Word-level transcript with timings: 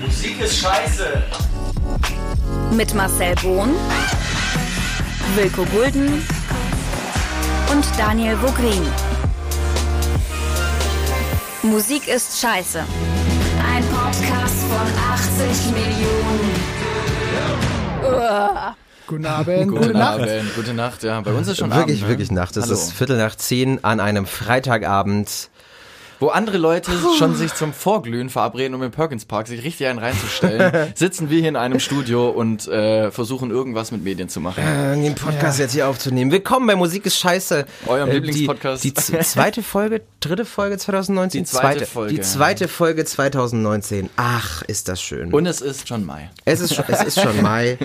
Musik 0.00 0.40
ist 0.40 0.60
scheiße. 0.60 1.22
Mit 2.72 2.94
Marcel 2.94 3.34
Bohn, 3.42 3.70
Wilko 5.34 5.64
Gulden 5.66 6.24
und 7.72 7.84
Daniel 7.98 8.36
Vogrin. 8.36 8.82
Musik 11.62 12.06
ist 12.06 12.40
scheiße. 12.40 12.80
Ein 12.80 13.84
Podcast 13.88 14.60
von 14.68 14.86
80 15.46 15.72
Millionen. 15.72 16.78
Guten 19.06 19.26
Abend, 19.26 19.68
Gute 19.68 19.80
gute 19.80 19.98
Nacht. 19.98 20.20
Abend, 20.20 20.54
gute 20.54 20.74
Nacht. 20.74 21.02
Ja, 21.02 21.20
bei 21.22 21.32
uns 21.32 21.48
ist 21.48 21.58
schon 21.58 21.70
Wirklich, 21.70 21.98
Abend, 21.98 22.02
ne? 22.02 22.08
wirklich 22.08 22.30
Nacht. 22.30 22.56
Es 22.56 22.64
Hallo. 22.64 22.74
ist 22.74 22.92
Viertel 22.92 23.16
nach 23.16 23.34
zehn 23.36 23.82
an 23.82 24.00
einem 24.00 24.26
Freitagabend. 24.26 25.48
Wo 26.20 26.28
andere 26.28 26.58
Leute 26.58 26.90
schon 27.16 27.36
sich 27.36 27.54
zum 27.54 27.72
Vorglühen 27.72 28.28
verabreden, 28.28 28.74
um 28.74 28.82
im 28.82 28.90
Perkins 28.90 29.24
Park 29.24 29.46
sich 29.46 29.62
richtig 29.62 29.86
einen 29.86 30.00
reinzustellen, 30.00 30.92
sitzen 30.96 31.30
wir 31.30 31.38
hier 31.38 31.48
in 31.48 31.54
einem 31.54 31.78
Studio 31.78 32.28
und 32.30 32.66
äh, 32.66 33.12
versuchen 33.12 33.52
irgendwas 33.52 33.92
mit 33.92 34.02
Medien 34.02 34.28
zu 34.28 34.40
machen. 34.40 34.64
Äh, 34.64 35.00
den 35.00 35.14
Podcast 35.14 35.60
jetzt 35.60 35.74
hier 35.74 35.86
aufzunehmen. 35.86 36.32
Willkommen 36.32 36.66
bei 36.66 36.74
Musik 36.74 37.06
ist 37.06 37.18
scheiße. 37.20 37.66
Eurem 37.86 38.08
Äh, 38.10 38.14
Lieblingspodcast. 38.14 38.82
Die, 38.82 38.92
die 38.92 39.20
zweite 39.20 39.62
Folge, 39.62 40.02
dritte 40.18 40.44
Folge 40.44 40.76
2019? 40.76 41.44
Die 41.44 41.48
zweite 41.48 41.86
Folge, 41.86 42.14
Die 42.14 42.20
zweite 42.20 42.66
Folge 42.66 43.04
2019. 43.04 44.10
Ach, 44.16 44.62
ist 44.62 44.88
das 44.88 45.00
schön. 45.00 45.32
Und 45.32 45.46
es 45.46 45.60
ist 45.60 45.86
schon 45.86 46.04
Mai. 46.04 46.30
es 46.44 46.58
ist 46.58 46.74
schon, 46.74 46.84
es 46.88 47.04
ist 47.04 47.20
schon 47.20 47.40
Mai. 47.42 47.78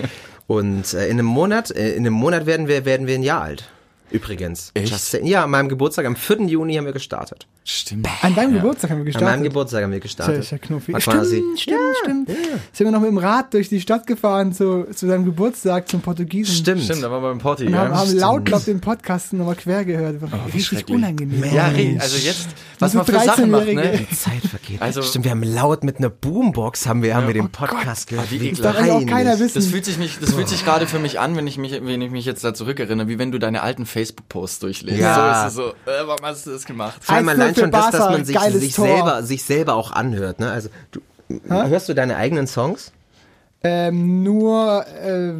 Und 0.48 0.92
äh, 0.92 1.04
in 1.06 1.12
einem 1.12 1.26
Monat, 1.26 1.70
äh, 1.70 1.92
in 1.92 1.98
einem 2.04 2.14
Monat 2.14 2.46
werden 2.46 2.66
wir, 2.66 2.84
werden 2.84 3.06
wir 3.06 3.14
ein 3.14 3.22
Jahr 3.22 3.42
alt. 3.42 3.70
Übrigens. 4.14 4.70
Echt? 4.74 4.90
Just 4.92 5.12
ja, 5.24 5.42
an 5.44 5.50
meinem 5.50 5.68
Geburtstag, 5.68 6.06
am 6.06 6.14
4. 6.14 6.42
Juni 6.42 6.74
haben 6.76 6.84
wir 6.86 6.92
gestartet. 6.92 7.46
Stimmt. 7.64 8.06
An 8.22 8.34
deinem 8.34 8.54
Geburtstag 8.54 8.90
haben 8.90 8.98
wir 8.98 9.00
An 9.02 9.06
gestartet. 9.06 9.28
meinem 9.30 9.42
Geburtstag 9.42 9.82
haben 9.82 9.90
wir 9.92 10.00
gestartet. 10.00 10.44
Ja, 10.44 10.50
ja 10.52 10.58
knuffi. 10.58 10.92
War 10.92 11.00
Stimmt, 11.00 11.16
quasi- 11.16 11.42
stimmt, 11.56 11.78
stimmt. 12.02 12.28
Sind 12.72 12.86
wir 12.86 12.90
noch 12.92 13.00
mit 13.00 13.08
dem 13.10 13.18
Rad 13.18 13.54
durch 13.54 13.68
die 13.68 13.80
Stadt 13.80 14.06
gefahren 14.06 14.52
zu, 14.52 14.84
zu 14.94 15.06
seinem 15.06 15.24
Geburtstag 15.24 15.88
zum 15.88 16.00
Portugiesen. 16.00 16.54
Stimmt. 16.54 16.82
Stimmt, 16.84 17.02
da 17.02 17.10
waren 17.10 17.22
wir 17.22 17.30
beim 17.30 17.38
Porti, 17.38 17.66
Und 17.66 17.74
haben, 17.74 17.90
ja. 17.92 17.98
haben 17.98 18.16
laut, 18.16 18.44
glaub 18.44 18.64
den 18.64 18.80
Podcast 18.80 19.32
nochmal 19.32 19.56
quer 19.56 19.84
gehört. 19.84 20.20
War 20.22 20.30
wie 20.46 20.52
richtig 20.52 20.64
schrecklich. 20.66 20.96
unangenehm. 20.96 21.42
Ja, 21.54 21.72
also 21.98 22.16
jetzt, 22.18 22.48
was 22.78 22.92
so 22.92 22.98
man 22.98 23.06
für 23.06 23.12
Sachen 23.20 23.50
macht, 23.50 23.62
13-Jährige. 23.64 23.80
ne? 23.98 24.06
Die 24.10 24.16
Zeit 24.16 24.42
vergeht. 24.48 24.80
Also- 24.82 25.02
Stimmt, 25.02 25.24
wir 25.24 25.30
haben 25.32 25.42
laut 25.42 25.82
mit 25.84 25.98
einer 25.98 26.10
Boombox 26.10 26.86
haben 26.86 27.02
wir, 27.02 27.16
haben 27.16 27.26
wir 27.26 27.34
den 27.34 27.46
Oh 27.46 27.48
Podcast 27.50 28.08
gehört. 28.08 28.30
wie 28.30 28.36
ekelhaft. 28.36 28.64
Darf 28.64 28.76
eigentlich 28.76 28.90
auch 28.92 29.00
keiner 29.06 29.30
peinlich. 29.30 29.40
wissen. 29.40 29.54
Das 29.54 29.66
fühlt 29.66 29.84
sich 29.86 29.98
mich, 29.98 30.18
das 30.20 30.32
fühlt 30.34 30.48
sich 30.48 30.64
gerade 30.64 30.86
für 30.86 30.98
mich 30.98 31.18
an, 31.18 31.34
wenn 31.34 31.46
ich 31.46 31.56
mich, 31.58 31.72
wenn 31.72 32.02
ich 32.02 32.10
mich 32.10 32.26
jetzt 32.26 32.44
da 32.44 32.52
zurückerinnere, 32.54 33.08
wie 33.08 33.18
wenn 33.18 33.32
du 33.32 33.38
deine 33.38 33.62
alten 33.62 33.86
Facebook-Posts 34.04 34.58
durchliest. 34.60 35.00
Ja. 35.00 35.48
So 35.50 35.60
ist 35.62 35.68
es 35.68 35.76
so, 35.86 35.90
äh, 35.90 36.06
warum 36.06 36.24
hast 36.24 36.46
du 36.46 36.50
das 36.50 36.64
gemacht? 36.64 37.02
Vor 37.02 37.14
allem 37.14 37.28
1-0 37.28 37.32
allein 37.32 37.54
schon 37.54 37.70
das, 37.70 37.90
dass 37.90 38.10
man 38.10 38.24
sich, 38.24 38.38
sich, 38.38 38.74
selber, 38.74 39.22
sich 39.22 39.44
selber 39.44 39.74
auch 39.74 39.92
anhört. 39.92 40.40
Ne? 40.40 40.50
Also, 40.50 40.68
du, 40.90 41.00
hörst 41.48 41.88
du 41.88 41.94
deine 41.94 42.16
eigenen 42.16 42.46
Songs? 42.46 42.92
Ähm, 43.62 44.22
nur, 44.22 44.86
äh, 44.86 45.32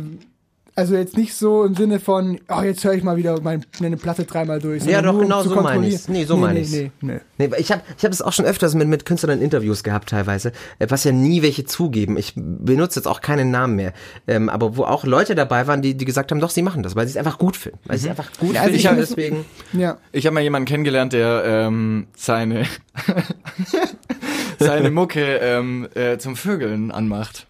also 0.76 0.94
jetzt 0.96 1.16
nicht 1.16 1.34
so 1.34 1.64
im 1.64 1.74
Sinne 1.76 2.00
von, 2.00 2.40
oh, 2.48 2.62
jetzt 2.62 2.82
höre 2.84 2.94
ich 2.94 3.02
mal 3.04 3.16
wieder 3.16 3.40
meine, 3.40 3.62
meine 3.80 3.96
Platte 3.96 4.24
dreimal 4.24 4.60
durch. 4.60 4.84
Ja, 4.84 5.02
doch, 5.02 5.14
um 5.14 5.20
genau 5.20 5.42
zu 5.42 5.50
so 5.50 5.54
meine 5.54 5.66
kontrollieren. 5.66 5.94
ich's. 5.94 6.08
Nee, 6.08 6.24
so 6.24 6.34
nee, 6.34 6.40
meine 6.40 6.54
nee, 6.54 6.60
ich's. 6.64 6.72
Nee, 6.72 6.90
nee. 7.00 7.20
Nee, 7.38 7.50
ich 7.58 7.70
habe 7.70 7.82
ich 7.96 8.04
hab 8.04 8.10
das 8.10 8.22
auch 8.22 8.32
schon 8.32 8.44
öfters 8.44 8.74
mit, 8.74 8.88
mit 8.88 9.04
Künstlern 9.04 9.40
Interviews 9.40 9.82
gehabt 9.84 10.08
teilweise, 10.08 10.52
äh, 10.80 10.86
was 10.90 11.04
ja 11.04 11.12
nie 11.12 11.42
welche 11.42 11.64
zugeben. 11.64 12.16
Ich 12.16 12.32
benutze 12.36 12.98
jetzt 13.00 13.06
auch 13.06 13.20
keinen 13.20 13.50
Namen 13.50 13.76
mehr. 13.76 13.92
Ähm, 14.26 14.48
aber 14.48 14.76
wo 14.76 14.84
auch 14.84 15.04
Leute 15.04 15.34
dabei 15.34 15.66
waren, 15.66 15.80
die, 15.82 15.94
die 15.96 16.04
gesagt 16.04 16.30
haben, 16.32 16.40
doch, 16.40 16.50
sie 16.50 16.62
machen 16.62 16.82
das, 16.82 16.96
weil 16.96 17.06
sie 17.06 17.12
es 17.12 17.16
einfach 17.16 17.38
gut 17.38 17.56
finden. 17.56 17.78
Weil 17.86 17.98
sie 17.98 18.06
es 18.06 18.10
einfach 18.10 18.30
gut 18.38 18.54
Ja, 18.54 18.62
also 18.62 18.72
finden. 18.72 18.78
ich 18.80 18.86
hab- 18.88 18.96
deswegen. 18.96 19.44
Ja. 19.72 19.98
Ich 20.12 20.26
habe 20.26 20.34
mal 20.34 20.40
jemanden 20.42 20.66
kennengelernt, 20.66 21.12
der 21.12 21.42
ähm, 21.46 22.06
seine 22.16 22.64
seine 24.58 24.90
Mucke 24.90 25.36
ähm, 25.38 25.88
äh, 25.94 26.18
zum 26.18 26.36
Vögeln 26.36 26.90
anmacht. 26.90 27.46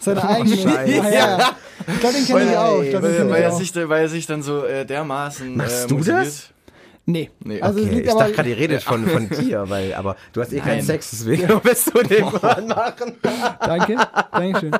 Seine 0.00 0.28
eigene. 0.28 0.56
Scheiße. 0.56 0.92
Ja, 0.92 1.10
ja. 1.10 1.50
Ich 1.86 2.00
glaube, 2.00 2.16
den 2.16 2.26
kenne 2.26 2.50
ich 2.50 2.56
auch. 2.56 2.82
Ich 2.82 2.90
glaub, 2.90 3.02
Weil, 3.02 3.30
weil, 3.30 3.38
ich 3.38 3.44
er 3.44 3.52
sich, 3.52 3.74
weil 3.74 4.02
er 4.02 4.08
sich 4.08 4.26
dann 4.26 4.42
so 4.42 4.64
äh, 4.64 4.84
dermaßen 4.84 5.56
Machst 5.56 5.84
äh, 5.84 5.88
du 5.88 6.00
das? 6.00 6.48
Nee. 7.08 7.30
Nee, 7.44 7.60
also 7.62 7.80
Okay, 7.80 8.00
ich 8.00 8.12
dachte 8.12 8.32
gerade, 8.32 8.48
ihr 8.50 8.56
redet 8.56 8.82
von, 8.82 9.06
von 9.06 9.28
dir, 9.40 9.68
weil, 9.68 9.94
aber 9.94 10.16
du 10.32 10.40
hast 10.40 10.52
eh 10.52 10.58
keinen 10.58 10.78
Nein. 10.78 10.84
Sex, 10.84 11.10
deswegen 11.10 11.48
willst 11.62 11.94
du 11.94 12.02
den 12.02 12.24
Mann 12.24 12.66
machen. 12.66 13.16
Danke. 13.60 13.96
Dankeschön. 14.32 14.72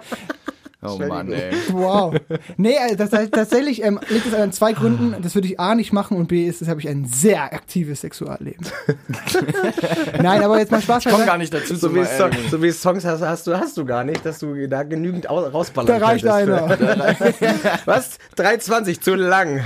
Oh 0.88 0.98
Mann, 0.98 1.32
ey. 1.32 1.52
Wow. 1.72 2.14
Nee, 2.56 2.74
äh, 2.76 2.96
das 2.96 3.12
heißt, 3.12 3.32
tatsächlich 3.32 3.82
ähm, 3.82 3.98
liegt 4.08 4.26
es 4.26 4.34
an 4.34 4.52
zwei 4.52 4.72
Gründen. 4.72 5.14
Das 5.22 5.34
würde 5.34 5.48
ich 5.48 5.58
A 5.60 5.74
nicht 5.74 5.92
machen 5.92 6.16
und 6.16 6.28
B 6.28 6.46
ist, 6.46 6.60
das 6.60 6.68
habe 6.68 6.80
ich 6.80 6.88
ein 6.88 7.04
sehr 7.06 7.42
aktives 7.52 8.00
Sexualleben. 8.02 8.66
Nein, 10.22 10.42
aber 10.42 10.58
jetzt 10.58 10.70
mal 10.72 10.80
Spaß 10.80 11.06
Ich 11.06 11.12
komme 11.12 11.26
gar 11.26 11.38
nicht 11.38 11.52
dazu 11.52 11.74
So 11.76 11.92
wie, 11.94 11.98
mal, 12.00 12.06
Song, 12.06 12.30
so 12.50 12.62
wie 12.62 12.70
Songs 12.72 13.04
hast, 13.04 13.22
hast, 13.22 13.46
du, 13.46 13.58
hast 13.58 13.76
du 13.76 13.84
gar 13.84 14.04
nicht, 14.04 14.24
dass 14.24 14.38
du 14.38 14.66
da 14.68 14.82
genügend 14.82 15.28
au- 15.30 15.46
rausballern 15.46 15.98
Da 16.00 16.06
reicht 16.06 16.26
einer. 16.26 16.68
Was? 17.84 18.18
3,20, 18.36 19.00
zu 19.00 19.14
lang. 19.14 19.60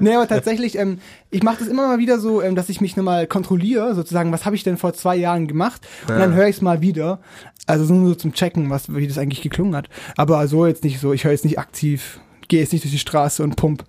Nee, 0.00 0.14
aber 0.14 0.28
tatsächlich, 0.28 0.78
ähm, 0.78 0.98
ich 1.34 1.42
mache 1.42 1.58
das 1.58 1.68
immer 1.68 1.88
mal 1.88 1.98
wieder 1.98 2.20
so, 2.20 2.40
ähm, 2.40 2.54
dass 2.54 2.68
ich 2.68 2.80
mich 2.80 2.96
nochmal 2.96 3.26
kontrolliere, 3.26 3.94
sozusagen, 3.94 4.30
was 4.30 4.44
habe 4.44 4.54
ich 4.54 4.62
denn 4.62 4.76
vor 4.76 4.94
zwei 4.94 5.16
Jahren 5.16 5.48
gemacht? 5.48 5.86
Und 6.08 6.16
dann 6.16 6.32
höre 6.32 6.46
ich 6.46 6.56
es 6.56 6.62
mal 6.62 6.80
wieder. 6.80 7.18
Also 7.66 7.84
so 7.84 7.94
nur 7.94 8.10
so 8.10 8.14
zum 8.14 8.32
Checken, 8.32 8.70
was, 8.70 8.94
wie 8.94 9.08
das 9.08 9.18
eigentlich 9.18 9.42
geklungen 9.42 9.74
hat. 9.74 9.88
Aber 10.16 10.46
so 10.46 10.66
jetzt 10.66 10.84
nicht 10.84 11.00
so, 11.00 11.12
ich 11.12 11.24
höre 11.24 11.32
jetzt 11.32 11.44
nicht 11.44 11.58
aktiv, 11.58 12.20
gehe 12.46 12.60
jetzt 12.60 12.72
nicht 12.72 12.84
durch 12.84 12.92
die 12.92 13.00
Straße 13.00 13.42
und 13.42 13.56
pump, 13.56 13.84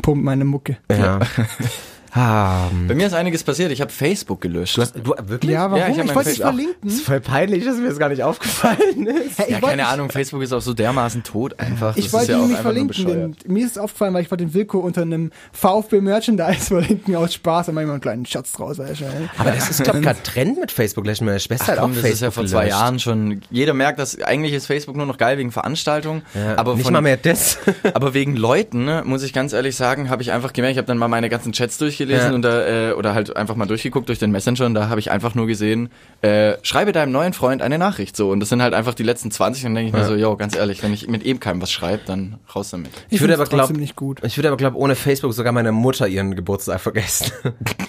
pump 0.00 0.22
meine 0.22 0.44
Mucke. 0.44 0.76
Ja. 0.90 1.18
Ah, 2.16 2.68
Bei 2.86 2.94
mir 2.94 3.08
ist 3.08 3.12
einiges 3.12 3.42
passiert. 3.42 3.72
Ich 3.72 3.80
habe 3.80 3.90
Facebook 3.90 4.40
gelöscht. 4.40 4.76
du 4.76 4.82
hast, 4.82 4.94
du, 4.94 5.14
wirklich? 5.24 5.50
Ja, 5.52 5.62
warum? 5.64 5.76
Ja, 5.78 5.88
ich 5.88 5.98
ich 5.98 6.04
mein 6.04 6.14
wollte 6.14 6.30
dich 6.30 6.38
verlinken. 6.40 6.74
Das 6.84 6.94
ist 6.94 7.04
voll 7.04 7.20
peinlich, 7.20 7.64
dass 7.64 7.76
mir 7.76 7.88
das 7.88 7.98
gar 7.98 8.08
nicht 8.08 8.22
aufgefallen 8.22 9.06
ist. 9.06 9.36
Hey, 9.38 9.46
ich 9.48 9.50
ja, 9.50 9.62
wollte- 9.62 9.66
keine 9.66 9.86
Ahnung, 9.88 10.10
Facebook 10.10 10.40
ist 10.42 10.52
auch 10.52 10.60
so 10.60 10.74
dermaßen 10.74 11.24
tot 11.24 11.58
einfach. 11.58 11.96
Ich 11.96 12.04
das 12.04 12.12
wollte 12.12 12.24
ist 12.24 12.28
ja 12.30 12.36
ihn 12.36 12.42
auch 12.44 12.46
nicht 12.48 12.58
einfach 12.58 12.72
nur 12.72 12.92
verlinken, 12.94 13.36
mir 13.52 13.64
ist 13.66 13.72
es 13.72 13.78
aufgefallen, 13.78 14.14
weil 14.14 14.22
ich 14.22 14.30
wollte 14.30 14.44
den 14.44 14.54
Wilko 14.54 14.78
unter 14.78 15.02
einem 15.02 15.32
VfB 15.52 16.00
Merchandise 16.00 16.60
verlinken 16.68 17.16
aus 17.16 17.34
Spaß 17.34 17.68
und 17.68 17.74
manchmal 17.74 17.94
einen 17.94 18.00
kleinen 18.00 18.26
Schatz 18.26 18.52
draus. 18.52 18.78
Alter. 18.78 19.06
Aber 19.38 19.50
das 19.50 19.70
ist, 19.70 19.82
glaube 19.82 19.98
ich, 19.98 20.04
gerade 20.04 20.22
Trend 20.22 20.60
mit 20.60 20.70
Facebook 20.70 21.04
löschen. 21.06 21.24
Meine 21.26 21.40
Schwester 21.40 21.66
hat 21.72 21.78
auch 21.78 21.82
Komm, 21.82 21.94
das 21.94 22.02
Facebook 22.02 22.14
ist 22.14 22.20
ja 22.22 22.30
vor 22.30 22.46
zwei 22.46 22.64
gelöscht. 22.66 22.78
Jahren 22.80 22.98
schon. 23.00 23.40
Jeder 23.50 23.74
merkt, 23.74 23.98
dass 23.98 24.20
eigentlich 24.22 24.52
ist 24.52 24.66
Facebook 24.66 24.94
nur 24.96 25.06
noch 25.06 25.18
geil 25.18 25.36
wegen 25.38 25.50
Veranstaltungen. 25.50 26.22
Ja, 26.34 26.56
aber 26.58 26.74
nicht 26.74 26.84
von, 26.84 26.92
mal 26.92 27.00
mehr 27.02 27.16
das. 27.16 27.58
Aber 27.94 28.14
wegen 28.14 28.36
Leuten, 28.36 28.84
ne, 28.84 29.02
muss 29.04 29.22
ich 29.22 29.32
ganz 29.32 29.52
ehrlich 29.52 29.74
sagen, 29.76 30.10
habe 30.10 30.22
ich 30.22 30.30
einfach 30.32 30.52
gemerkt, 30.52 30.72
ich 30.72 30.78
habe 30.78 30.86
dann 30.86 30.98
mal 30.98 31.08
meine 31.08 31.28
ganzen 31.28 31.52
Chats 31.52 31.78
durchgelesen 32.06 32.30
Ja. 32.30 32.34
und 32.34 32.42
da, 32.42 32.90
äh, 32.90 32.92
oder 32.92 33.14
halt 33.14 33.36
einfach 33.36 33.54
mal 33.56 33.66
durchgeguckt 33.66 34.08
durch 34.08 34.18
den 34.18 34.30
Messenger 34.30 34.66
und 34.66 34.74
da 34.74 34.88
habe 34.88 35.00
ich 35.00 35.10
einfach 35.10 35.34
nur 35.34 35.46
gesehen, 35.46 35.90
äh, 36.22 36.54
schreibe 36.62 36.92
deinem 36.92 37.12
neuen 37.12 37.32
Freund 37.32 37.62
eine 37.62 37.78
Nachricht 37.78 38.16
so 38.16 38.30
und 38.30 38.40
das 38.40 38.48
sind 38.48 38.62
halt 38.62 38.74
einfach 38.74 38.94
die 38.94 39.02
letzten 39.02 39.30
20 39.30 39.64
und 39.66 39.70
dann 39.74 39.84
denke 39.84 39.88
ich 39.98 40.02
mir 40.02 40.08
so, 40.08 40.14
yo, 40.16 40.36
ganz 40.36 40.54
ehrlich, 40.56 40.82
wenn 40.82 40.92
ich 40.92 41.08
mit 41.08 41.22
eben 41.22 41.40
keinem 41.40 41.60
was 41.62 41.70
schreibe, 41.72 42.02
dann 42.06 42.38
raus 42.54 42.70
damit. 42.70 42.90
Ich 43.10 43.20
würde 43.20 43.24
würde 43.24 43.34
aber 43.34 43.42
aber 43.42 43.50
glaub- 43.50 43.60
trotzdem 43.66 43.80
nicht 43.80 43.96
gut. 43.96 44.20
Ich 44.24 44.36
würde 44.38 44.48
aber, 44.48 44.56
glaube 44.56 44.76
ohne 44.78 44.94
Facebook 44.94 45.32
sogar 45.34 45.52
meine 45.52 45.72
Mutter 45.72 46.06
ihren 46.08 46.34
Geburtstag 46.36 46.80
vergessen. 46.80 47.32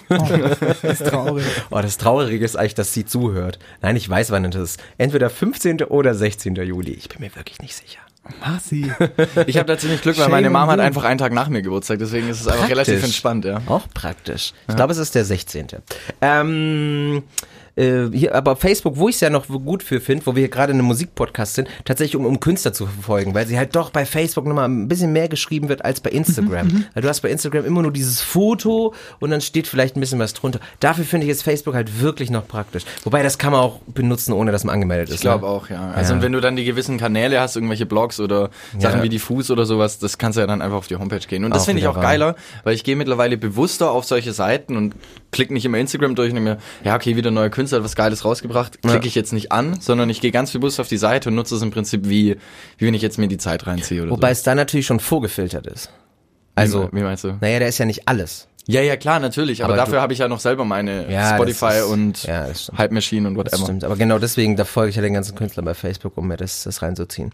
Das 0.08 0.82
ist 0.84 1.06
traurig. 1.06 1.44
Oh, 1.70 1.80
das 1.80 1.98
Traurige 1.98 2.44
ist 2.44 2.56
eigentlich, 2.56 2.74
dass 2.74 2.92
sie 2.92 3.04
zuhört. 3.04 3.58
Nein, 3.82 3.96
ich 3.96 4.08
weiß, 4.08 4.30
wann 4.30 4.44
es 4.44 4.54
ist. 4.54 4.82
Entweder 4.98 5.30
15. 5.30 5.82
oder 5.84 6.14
16. 6.14 6.54
Juli. 6.56 6.92
Ich 6.92 7.08
bin 7.08 7.20
mir 7.20 7.34
wirklich 7.34 7.58
nicht 7.60 7.74
sicher. 7.74 7.98
Marci. 8.40 8.92
Ich 9.46 9.56
habe 9.58 9.66
da 9.66 9.78
ziemlich 9.78 10.02
Glück, 10.02 10.18
weil 10.18 10.28
meine 10.28 10.50
Mom 10.50 10.66
hat 10.66 10.80
einfach 10.80 11.04
einen 11.04 11.18
Tag 11.18 11.32
nach 11.32 11.48
mir 11.48 11.62
Geburtstag, 11.62 11.98
deswegen 11.98 12.28
ist 12.28 12.40
es 12.40 12.48
einfach 12.48 12.68
relativ 12.68 13.02
entspannt, 13.02 13.44
ja. 13.44 13.60
Auch 13.66 13.86
praktisch. 13.92 14.52
Ich 14.68 14.76
glaube, 14.76 14.92
es 14.92 14.98
ist 14.98 15.14
der 15.14 15.24
16. 15.24 15.66
Ähm, 16.20 17.22
äh, 17.76 18.06
hier, 18.12 18.34
aber 18.34 18.56
Facebook, 18.56 18.96
wo 18.96 19.08
ich 19.08 19.16
es 19.16 19.20
ja 19.20 19.30
noch 19.30 19.46
gut 19.48 19.82
für 19.82 20.00
finde, 20.00 20.26
wo 20.26 20.34
wir 20.34 20.40
hier 20.40 20.48
gerade 20.48 20.72
in 20.72 20.78
einem 20.78 20.88
Musikpodcast 20.88 21.54
sind, 21.54 21.68
tatsächlich 21.84 22.16
um, 22.16 22.24
um 22.26 22.40
Künstler 22.40 22.72
zu 22.72 22.86
verfolgen, 22.86 23.34
weil 23.34 23.46
sie 23.46 23.58
halt 23.58 23.76
doch 23.76 23.90
bei 23.90 24.04
Facebook 24.06 24.46
nochmal 24.46 24.68
ein 24.68 24.88
bisschen 24.88 25.12
mehr 25.12 25.28
geschrieben 25.28 25.68
wird 25.68 25.84
als 25.84 26.00
bei 26.00 26.10
Instagram. 26.10 26.84
Weil 26.94 27.02
du 27.02 27.08
hast 27.08 27.20
bei 27.20 27.30
Instagram 27.30 27.64
immer 27.64 27.82
nur 27.82 27.92
dieses 27.92 28.22
Foto 28.22 28.94
und 29.20 29.30
dann 29.30 29.40
steht 29.40 29.66
vielleicht 29.66 29.96
ein 29.96 30.00
bisschen 30.00 30.18
was 30.18 30.32
drunter. 30.34 30.60
Dafür 30.80 31.04
finde 31.04 31.26
ich 31.26 31.28
jetzt 31.28 31.42
Facebook 31.42 31.74
halt 31.74 32.00
wirklich 32.00 32.30
noch 32.30 32.46
praktisch. 32.48 32.84
Wobei, 33.04 33.22
das 33.22 33.38
kann 33.38 33.52
man 33.52 33.60
auch 33.60 33.80
benutzen, 33.86 34.32
ohne 34.32 34.52
dass 34.52 34.64
man 34.64 34.74
angemeldet 34.74 35.08
ist. 35.10 35.16
Ich 35.16 35.20
glaube 35.20 35.44
ne? 35.44 35.50
auch, 35.52 35.68
ja. 35.70 35.90
Also 35.92 36.12
Ja. 36.12 36.16
und 36.16 36.22
wenn 36.22 36.32
du 36.32 36.40
dann 36.40 36.56
die 36.56 36.64
gewissen 36.64 36.98
Kanäle 36.98 37.40
hast, 37.40 37.56
irgendwelche 37.56 37.86
Blogs 37.86 38.20
oder 38.20 38.50
Sachen 38.78 38.98
Ja. 38.98 39.02
wie 39.02 39.08
Diffus 39.08 39.50
oder 39.50 39.66
sowas, 39.66 39.98
das 39.98 40.18
kannst 40.18 40.36
du 40.36 40.40
ja 40.40 40.46
dann 40.46 40.62
einfach 40.62 40.76
auf 40.78 40.86
die 40.86 40.96
Homepage 40.96 41.18
gehen. 41.26 41.44
Und 41.44 41.54
das 41.54 41.66
finde 41.66 41.80
ich 41.82 41.88
auch 41.88 42.00
geiler, 42.00 42.36
weil 42.64 42.74
ich 42.74 42.84
gehe 42.84 42.96
mittlerweile 42.96 43.36
bewusster 43.36 43.90
auf 43.90 44.04
solche 44.04 44.32
Seiten 44.32 44.76
und 44.76 44.94
klicke 45.32 45.52
nicht 45.52 45.64
immer 45.64 45.78
Instagram 45.78 46.14
durch 46.14 46.32
und 46.32 46.42
mir, 46.42 46.58
ja, 46.84 46.94
okay, 46.96 47.16
wieder 47.16 47.30
ein 47.30 47.34
neuer 47.34 47.50
Künstler 47.66 47.78
hat 47.78 47.84
was 47.84 47.96
Geiles 47.96 48.24
rausgebracht, 48.24 48.80
klicke 48.82 49.06
ich 49.08 49.14
jetzt 49.14 49.32
nicht 49.32 49.50
an, 49.52 49.80
sondern 49.80 50.08
ich 50.08 50.20
gehe 50.20 50.30
ganz 50.30 50.52
bewusst 50.52 50.78
auf 50.80 50.88
die 50.88 50.96
Seite 50.98 51.28
und 51.30 51.34
nutze 51.34 51.56
es 51.56 51.62
im 51.62 51.70
Prinzip 51.70 52.08
wie, 52.08 52.36
wie 52.78 52.86
wenn 52.86 52.94
ich 52.94 53.02
jetzt 53.02 53.18
mir 53.18 53.28
die 53.28 53.38
Zeit 53.38 53.66
reinziehe 53.66 54.02
oder 54.02 54.12
Wobei 54.12 54.28
so. 54.28 54.32
es 54.32 54.42
da 54.44 54.54
natürlich 54.54 54.86
schon 54.86 55.00
vorgefiltert 55.00 55.66
ist. 55.66 55.90
Also, 56.54 56.88
wie 56.92 57.02
meinst 57.02 57.24
du? 57.24 57.36
naja, 57.40 57.58
da 57.60 57.66
ist 57.66 57.78
ja 57.78 57.84
nicht 57.84 58.06
alles. 58.08 58.48
Ja, 58.68 58.80
ja, 58.80 58.96
klar, 58.96 59.20
natürlich, 59.20 59.62
aber, 59.62 59.74
Aber 59.74 59.82
dafür 59.82 60.00
habe 60.00 60.12
ich 60.12 60.18
ja 60.18 60.26
noch 60.26 60.40
selber 60.40 60.64
meine 60.64 61.08
Ja, 61.12 61.34
Spotify 61.36 61.66
das 61.66 61.76
ist- 61.78 61.84
und 61.84 62.22
ja, 62.24 62.46
das. 62.48 62.72
Hype 62.76 62.90
Machine 62.90 63.28
und 63.28 63.34
Das 63.36 63.44
whatever. 63.52 63.62
stimmt, 63.64 63.84
aber 63.84 63.94
genau 63.96 64.18
deswegen, 64.18 64.56
da 64.56 64.64
folge 64.64 64.90
ich 64.90 64.96
ja 64.96 65.02
den 65.02 65.14
ganzen 65.14 65.36
Künstlern 65.36 65.64
bei 65.64 65.74
Facebook, 65.74 66.16
um 66.16 66.26
mir 66.26 66.36
das, 66.36 66.64
das 66.64 66.82
reinzuziehen. 66.82 67.30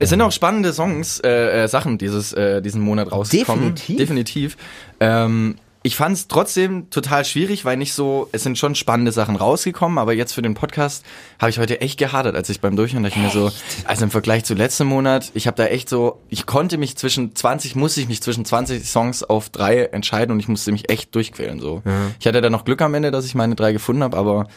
Es 0.00 0.10
sind 0.10 0.20
auch 0.20 0.32
spannende 0.32 0.72
Songs, 0.72 1.20
äh, 1.20 1.62
äh, 1.64 1.68
Sachen 1.68 1.96
dieses, 1.98 2.32
äh, 2.32 2.60
diesen 2.60 2.80
Monat 2.80 3.12
rausgekommen. 3.12 3.74
Definitiv. 3.76 3.96
Definitiv. 3.98 4.56
Ähm, 4.98 5.56
ich 5.86 5.96
fand 5.96 6.16
es 6.16 6.28
trotzdem 6.28 6.88
total 6.88 7.26
schwierig, 7.26 7.66
weil 7.66 7.76
nicht 7.76 7.92
so, 7.92 8.30
es 8.32 8.42
sind 8.42 8.56
schon 8.56 8.74
spannende 8.74 9.12
Sachen 9.12 9.36
rausgekommen, 9.36 9.98
aber 9.98 10.14
jetzt 10.14 10.32
für 10.32 10.40
den 10.40 10.54
Podcast 10.54 11.04
habe 11.38 11.50
ich 11.50 11.58
heute 11.58 11.82
echt 11.82 11.98
gehadert, 11.98 12.34
als 12.34 12.48
ich 12.48 12.62
beim 12.62 12.74
Durchhören 12.74 13.02
dachte 13.02 13.18
ich 13.18 13.22
mir 13.22 13.30
so, 13.30 13.52
also 13.84 14.04
im 14.04 14.10
Vergleich 14.10 14.46
zu 14.46 14.54
letzten 14.54 14.86
Monat, 14.86 15.30
ich 15.34 15.46
habe 15.46 15.58
da 15.58 15.66
echt 15.66 15.90
so, 15.90 16.22
ich 16.30 16.46
konnte 16.46 16.78
mich 16.78 16.96
zwischen 16.96 17.36
20, 17.36 17.76
musste 17.76 18.00
ich 18.00 18.08
mich 18.08 18.22
zwischen 18.22 18.46
20 18.46 18.82
Songs 18.88 19.24
auf 19.24 19.50
drei 19.50 19.84
entscheiden 19.84 20.32
und 20.32 20.40
ich 20.40 20.48
musste 20.48 20.72
mich 20.72 20.90
echt 20.90 21.14
durchquälen 21.14 21.60
so. 21.60 21.82
Ich 22.18 22.26
hatte 22.26 22.40
da 22.40 22.48
noch 22.48 22.64
Glück 22.64 22.80
am 22.80 22.94
Ende, 22.94 23.10
dass 23.10 23.26
ich 23.26 23.34
meine 23.34 23.54
drei 23.54 23.72
gefunden 23.72 24.04
habe, 24.04 24.16
aber 24.16 24.48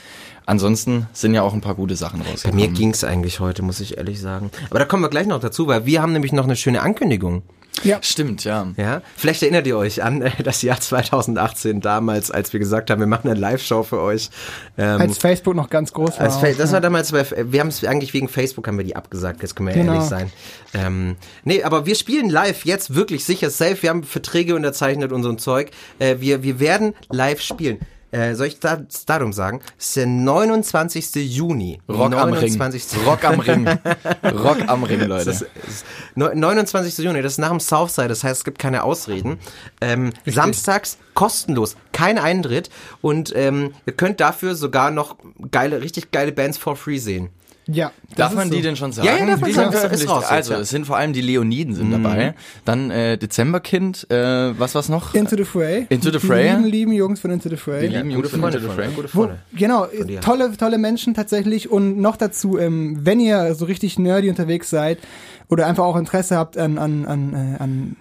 ansonsten 0.45 1.07
sind 1.11 1.33
ja 1.33 1.41
auch 1.41 1.53
ein 1.53 1.59
paar 1.59 1.75
gute 1.75 1.97
Sachen 1.97 2.21
Bei 2.21 2.29
rausgekommen. 2.29 2.65
mir 2.65 2.71
ging's 2.71 3.03
eigentlich 3.03 3.41
heute, 3.41 3.63
muss 3.63 3.81
ich 3.81 3.97
ehrlich 3.97 4.21
sagen. 4.21 4.49
Aber 4.69 4.79
da 4.79 4.85
kommen 4.85 5.03
wir 5.03 5.09
gleich 5.09 5.27
noch 5.27 5.41
dazu, 5.41 5.67
weil 5.67 5.85
wir 5.85 6.01
haben 6.01 6.13
nämlich 6.13 6.31
noch 6.31 6.45
eine 6.45 6.55
schöne 6.55 6.81
Ankündigung. 6.81 7.43
Ja. 7.83 7.99
Stimmt, 8.01 8.43
ja. 8.43 8.67
Ja, 8.77 9.01
vielleicht 9.15 9.41
erinnert 9.43 9.67
ihr 9.67 9.77
euch 9.77 10.03
an 10.03 10.21
äh, 10.21 10.31
das 10.43 10.61
Jahr 10.61 10.79
2018 10.79 11.81
damals, 11.81 12.31
als 12.31 12.53
wir 12.53 12.59
gesagt 12.59 12.89
haben, 12.89 12.99
wir 12.99 13.07
machen 13.07 13.29
eine 13.29 13.39
Live-Show 13.39 13.83
für 13.83 14.01
euch. 14.01 14.29
Ähm, 14.77 15.01
Als 15.01 15.17
Facebook 15.17 15.55
noch 15.55 15.69
ganz 15.69 15.93
groß 15.93 16.17
war. 16.17 16.25
als 16.25 16.35
auch, 16.35 16.41
das 16.41 16.57
ja. 16.57 16.71
war 16.73 16.81
damals, 16.81 17.11
bei, 17.11 17.25
wir 17.51 17.59
haben 17.59 17.67
es 17.67 17.83
eigentlich 17.83 18.13
wegen 18.13 18.27
Facebook 18.27 18.67
haben 18.67 18.77
wir 18.77 18.85
die 18.85 18.95
abgesagt, 18.95 19.41
jetzt 19.41 19.55
können 19.55 19.69
wir 19.69 19.75
Genau. 19.75 19.93
ehrlich 19.93 20.07
sein. 20.07 20.31
Ähm, 20.73 21.15
nee, 21.43 21.63
aber 21.63 21.85
wir 21.85 21.95
spielen 21.95 22.29
live 22.29 22.65
jetzt 22.65 22.95
wirklich 22.95 23.25
sicher 23.25 23.49
safe. 23.49 23.81
Wir 23.81 23.89
haben 23.89 24.03
Verträge 24.03 24.55
unterzeichnet 24.55 25.11
und 25.11 25.23
so 25.23 25.29
ein 25.29 25.37
Zeug. 25.37 25.71
Äh, 25.99 26.17
wir, 26.19 26.43
wir 26.43 26.59
werden 26.59 26.93
live 27.09 27.41
spielen. 27.41 27.79
Äh, 28.17 28.33
soll 28.33 28.47
ich 28.47 28.59
da, 28.59 28.77
das 28.77 29.05
Datum 29.05 29.31
sagen? 29.31 29.61
Es 29.77 29.87
ist 29.87 29.95
der 29.97 30.07
29. 30.07 31.15
Juni. 31.15 31.79
Rock 31.87 32.15
am 32.15 32.33
Ring. 32.33 32.57
29. 32.57 33.05
Rock 33.05 33.23
am 33.23 33.39
Ring. 33.39 33.67
Rock 34.23 34.57
am 34.67 34.83
Ring, 34.83 35.01
Leute. 35.01 35.29
Ist 35.29 35.45
neu- 36.15 36.33
29. 36.33 36.97
Juni, 37.05 37.21
das 37.21 37.33
ist 37.33 37.37
nach 37.37 37.49
dem 37.49 37.59
Southside, 37.59 38.07
das 38.07 38.23
heißt, 38.23 38.39
es 38.39 38.43
gibt 38.43 38.57
keine 38.57 38.81
Ausreden. 38.83 39.37
Ähm, 39.81 40.13
samstags 40.25 40.97
kostenlos, 41.13 41.75
kein 41.91 42.17
Eintritt 42.17 42.71
und 43.01 43.33
ähm, 43.35 43.73
ihr 43.85 43.93
könnt 43.93 44.19
dafür 44.19 44.55
sogar 44.55 44.89
noch 44.89 45.15
geile, 45.51 45.81
richtig 45.81 46.11
geile 46.11 46.31
Bands 46.31 46.57
for 46.57 46.75
free 46.75 46.97
sehen. 46.97 47.29
Ja. 47.69 47.91
Darf 48.15 48.33
man 48.33 48.49
so. 48.49 48.55
die 48.55 48.61
denn 48.61 48.75
schon 48.77 48.93
sagen? 48.93 49.07
Ja, 49.07 49.17
ja, 49.17 49.25
darf 49.25 49.41
man 49.41 49.49
die 49.49 49.53
sagen. 49.55 49.73
Ist- 49.73 50.01
ist 50.03 50.09
raus 50.09 50.21
jetzt, 50.23 50.31
also, 50.31 50.53
ja. 50.53 50.59
es 50.59 50.69
sind 50.69 50.85
vor 50.87 50.95
allem 50.97 51.11
die 51.13 51.21
Leoniden 51.21 51.75
sind 51.75 51.91
dabei. 51.91 52.33
Dann 52.65 52.91
äh, 52.91 53.17
Dezemberkind, 53.17 54.09
äh, 54.09 54.57
was 54.57 54.73
war's 54.73 54.87
noch? 54.89 55.13
Into 55.13 55.35
the 55.35 55.43
Fray. 55.43 55.85
Into 55.89 56.09
the 56.11 56.17
Die 56.19 56.25
Fray. 56.27 56.49
lieben, 56.51 56.65
lieben 56.65 56.91
Jungs 56.93 57.19
von 57.19 57.31
Into 57.31 57.49
the 57.49 57.57
Fray. 57.57 57.81
Die 57.89 57.95
lieben 57.95 58.09
Jungs 58.11 58.29
von 58.29 58.43
Into 58.43 58.59
the 58.59 58.67
Frame. 58.67 58.95
gute 58.95 59.09
Wo, 59.13 59.23
Freunde. 59.23 59.39
genau, 59.53 59.87
tolle, 60.21 60.55
tolle 60.57 60.77
Menschen 60.77 61.13
tatsächlich 61.13 61.69
und 61.69 61.99
noch 61.99 62.15
dazu, 62.15 62.57
ähm, 62.57 62.99
wenn 63.01 63.19
ihr 63.19 63.53
so 63.55 63.65
richtig 63.65 63.99
nerdy 63.99 64.29
unterwegs 64.29 64.69
seid 64.69 64.99
oder 65.49 65.67
einfach 65.67 65.83
auch 65.83 65.97
Interesse 65.97 66.37
habt 66.37 66.57
an, 66.57 66.77
an, 66.77 67.05
an, 67.05 67.33
äh, 67.33 67.61
an, 67.63 67.95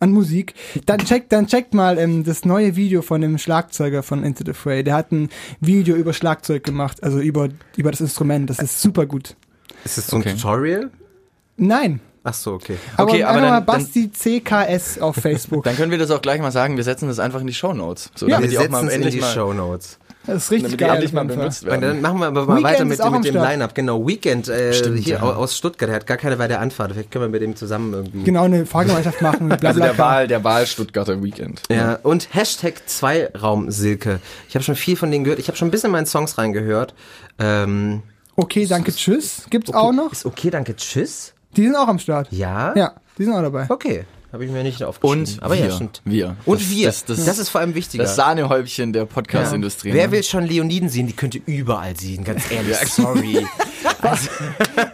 an 0.00 0.12
Musik, 0.12 0.54
dann 0.86 0.98
checkt, 0.98 1.32
dann 1.32 1.46
checkt 1.46 1.74
mal 1.74 1.98
ähm, 1.98 2.24
das 2.24 2.44
neue 2.44 2.76
Video 2.76 3.02
von 3.02 3.20
dem 3.20 3.38
Schlagzeuger 3.38 4.02
von 4.02 4.24
Into 4.24 4.44
the 4.46 4.52
Fray. 4.52 4.82
Der 4.84 4.94
hat 4.94 5.12
ein 5.12 5.28
Video 5.60 5.96
über 5.96 6.12
Schlagzeug 6.12 6.64
gemacht, 6.64 7.02
also 7.02 7.18
über, 7.20 7.48
über 7.76 7.90
das 7.90 8.00
Instrument. 8.00 8.48
Das 8.50 8.58
ist 8.60 8.80
super 8.80 9.06
gut. 9.06 9.36
Ist 9.84 9.98
das 9.98 10.06
so 10.08 10.16
ein 10.16 10.22
Okay. 10.22 10.34
Tutorial? 10.34 10.90
Nein. 11.56 12.00
Ach 12.24 12.34
so, 12.34 12.52
okay. 12.54 12.76
Aber, 12.96 13.10
Okay, 13.10 13.22
aber 13.22 13.30
einfach 13.38 13.42
mal 13.50 13.56
dann- 13.60 13.66
dann- 13.66 13.82
Basti 13.84 14.10
CKS 14.12 14.98
auf 15.00 15.16
Facebook. 15.20 15.64
Dann 15.64 15.76
können 15.76 15.90
wir 15.90 15.98
das 15.98 16.10
auch 16.10 16.20
gleich 16.20 16.40
mal 16.40 16.50
sagen, 16.52 16.76
wir 16.76 16.84
setzen 16.84 17.08
das 17.08 17.18
einfach 17.18 17.40
in 17.40 17.46
die 17.46 17.54
Shownotes. 17.54 18.10
So, 18.14 18.26
Ja. 18.26 18.36
damit 18.36 18.50
Wir 18.50 18.58
die 18.58 18.66
auch 18.66 18.70
mal 18.70 18.78
setzen 18.80 18.88
es 18.88 18.94
in 18.94 19.02
endlich 19.02 19.14
die 19.14 19.20
mal, 19.20 19.32
Show 19.32 19.52
Notes. 19.54 19.98
Das 20.28 20.44
ist 20.44 20.50
richtig 20.52 20.62
damit 20.72 20.78
geil. 20.78 20.90
endlich 20.94 21.12
mal 21.12 21.24
benutzt 21.24 21.64
werden. 21.64 21.80
dann 21.80 22.00
machen 22.00 22.20
wir 22.20 22.26
aber 22.26 22.46
mal 22.46 22.58
Weekend 22.58 22.64
weiter 22.64 22.84
mit, 22.84 22.98
mit 23.22 23.24
dem 23.24 23.32
Start. 23.32 23.50
Line-Up. 23.50 23.74
Genau, 23.74 24.06
Weekend 24.06 24.48
äh, 24.48 24.72
Stimmt, 24.72 24.98
hier 25.00 25.14
ja. 25.16 25.22
au- 25.22 25.32
aus 25.32 25.56
Stuttgart. 25.56 25.88
Er 25.90 25.96
hat 25.96 26.06
gar 26.06 26.16
keine 26.18 26.38
weite 26.38 26.58
Anfahrt. 26.58 26.92
Vielleicht 26.92 27.10
können 27.10 27.24
wir 27.24 27.28
mit 27.30 27.42
dem 27.42 27.56
zusammen 27.56 27.92
irgendwie. 27.94 28.22
Genau, 28.22 28.44
eine 28.44 28.64
Fahrgemeinschaft 28.66 29.20
machen. 29.22 29.48
Bla, 29.58 29.68
Also 29.70 29.80
der. 29.80 29.98
Wahl, 29.98 30.28
der 30.28 30.44
Wahl 30.44 30.66
Stuttgarter 30.66 31.22
Weekend. 31.22 31.62
Ja, 31.70 31.98
und 32.02 32.32
Hashtag 32.34 32.82
Zweiraum 32.86 33.70
Silke. 33.70 34.20
Ich 34.48 34.54
habe 34.54 34.62
schon 34.62 34.76
viel 34.76 34.96
von 34.96 35.10
denen 35.10 35.24
gehört. 35.24 35.40
Ich 35.40 35.48
habe 35.48 35.56
schon 35.58 35.68
ein 35.68 35.70
bisschen 35.72 35.88
in 35.88 35.92
meinen 35.92 36.06
Songs 36.06 36.38
reingehört. 36.38 36.94
Ähm, 37.38 38.02
Okay, 38.36 38.66
danke, 38.66 38.92
tschüss. 38.94 39.42
Gibt's 39.50 39.74
auch 39.74 39.90
noch? 39.92 40.12
Ist 40.12 40.24
okay, 40.24 40.50
danke, 40.50 40.76
tschüss. 40.76 41.34
Die 41.56 41.64
sind 41.64 41.74
auch 41.74 41.88
am 41.88 41.98
Start. 41.98 42.28
Ja? 42.30 42.72
Ja, 42.76 42.92
die 43.18 43.24
sind 43.24 43.32
auch 43.34 43.42
dabei. 43.42 43.66
Okay. 43.68 44.04
Habe 44.32 44.44
ich 44.44 44.50
mir 44.50 44.62
nicht 44.62 44.82
aufgeschrieben. 44.84 45.24
Und 45.24 45.42
Aber 45.42 45.54
wir. 45.56 45.66
ja, 45.66 45.70
stimmt. 45.74 46.02
Wir. 46.04 46.36
Und 46.44 46.60
Das- 46.60 46.68
wir. 46.70 46.86
das- 46.88 47.04
Das, 47.06 47.24
das- 47.24 47.38
ist 47.38 47.48
vor 47.48 47.60
allem 47.62 47.74
wichtiger. 47.74 48.02
Das 48.04 48.14
Sahnehäubchen 48.16 48.92
der 48.92 49.06
Podcast-Industrie. 49.06 49.92
Wer 49.94 50.06
ne? 50.08 50.12
will 50.12 50.22
schon 50.22 50.44
Leoniden 50.44 50.88
sehen? 50.90 51.06
Die 51.06 51.14
könnte 51.14 51.40
überall 51.46 51.96
sehen, 51.98 52.24
ganz 52.24 52.42
ehrlich. 52.50 52.76
Sorry. 52.88 53.46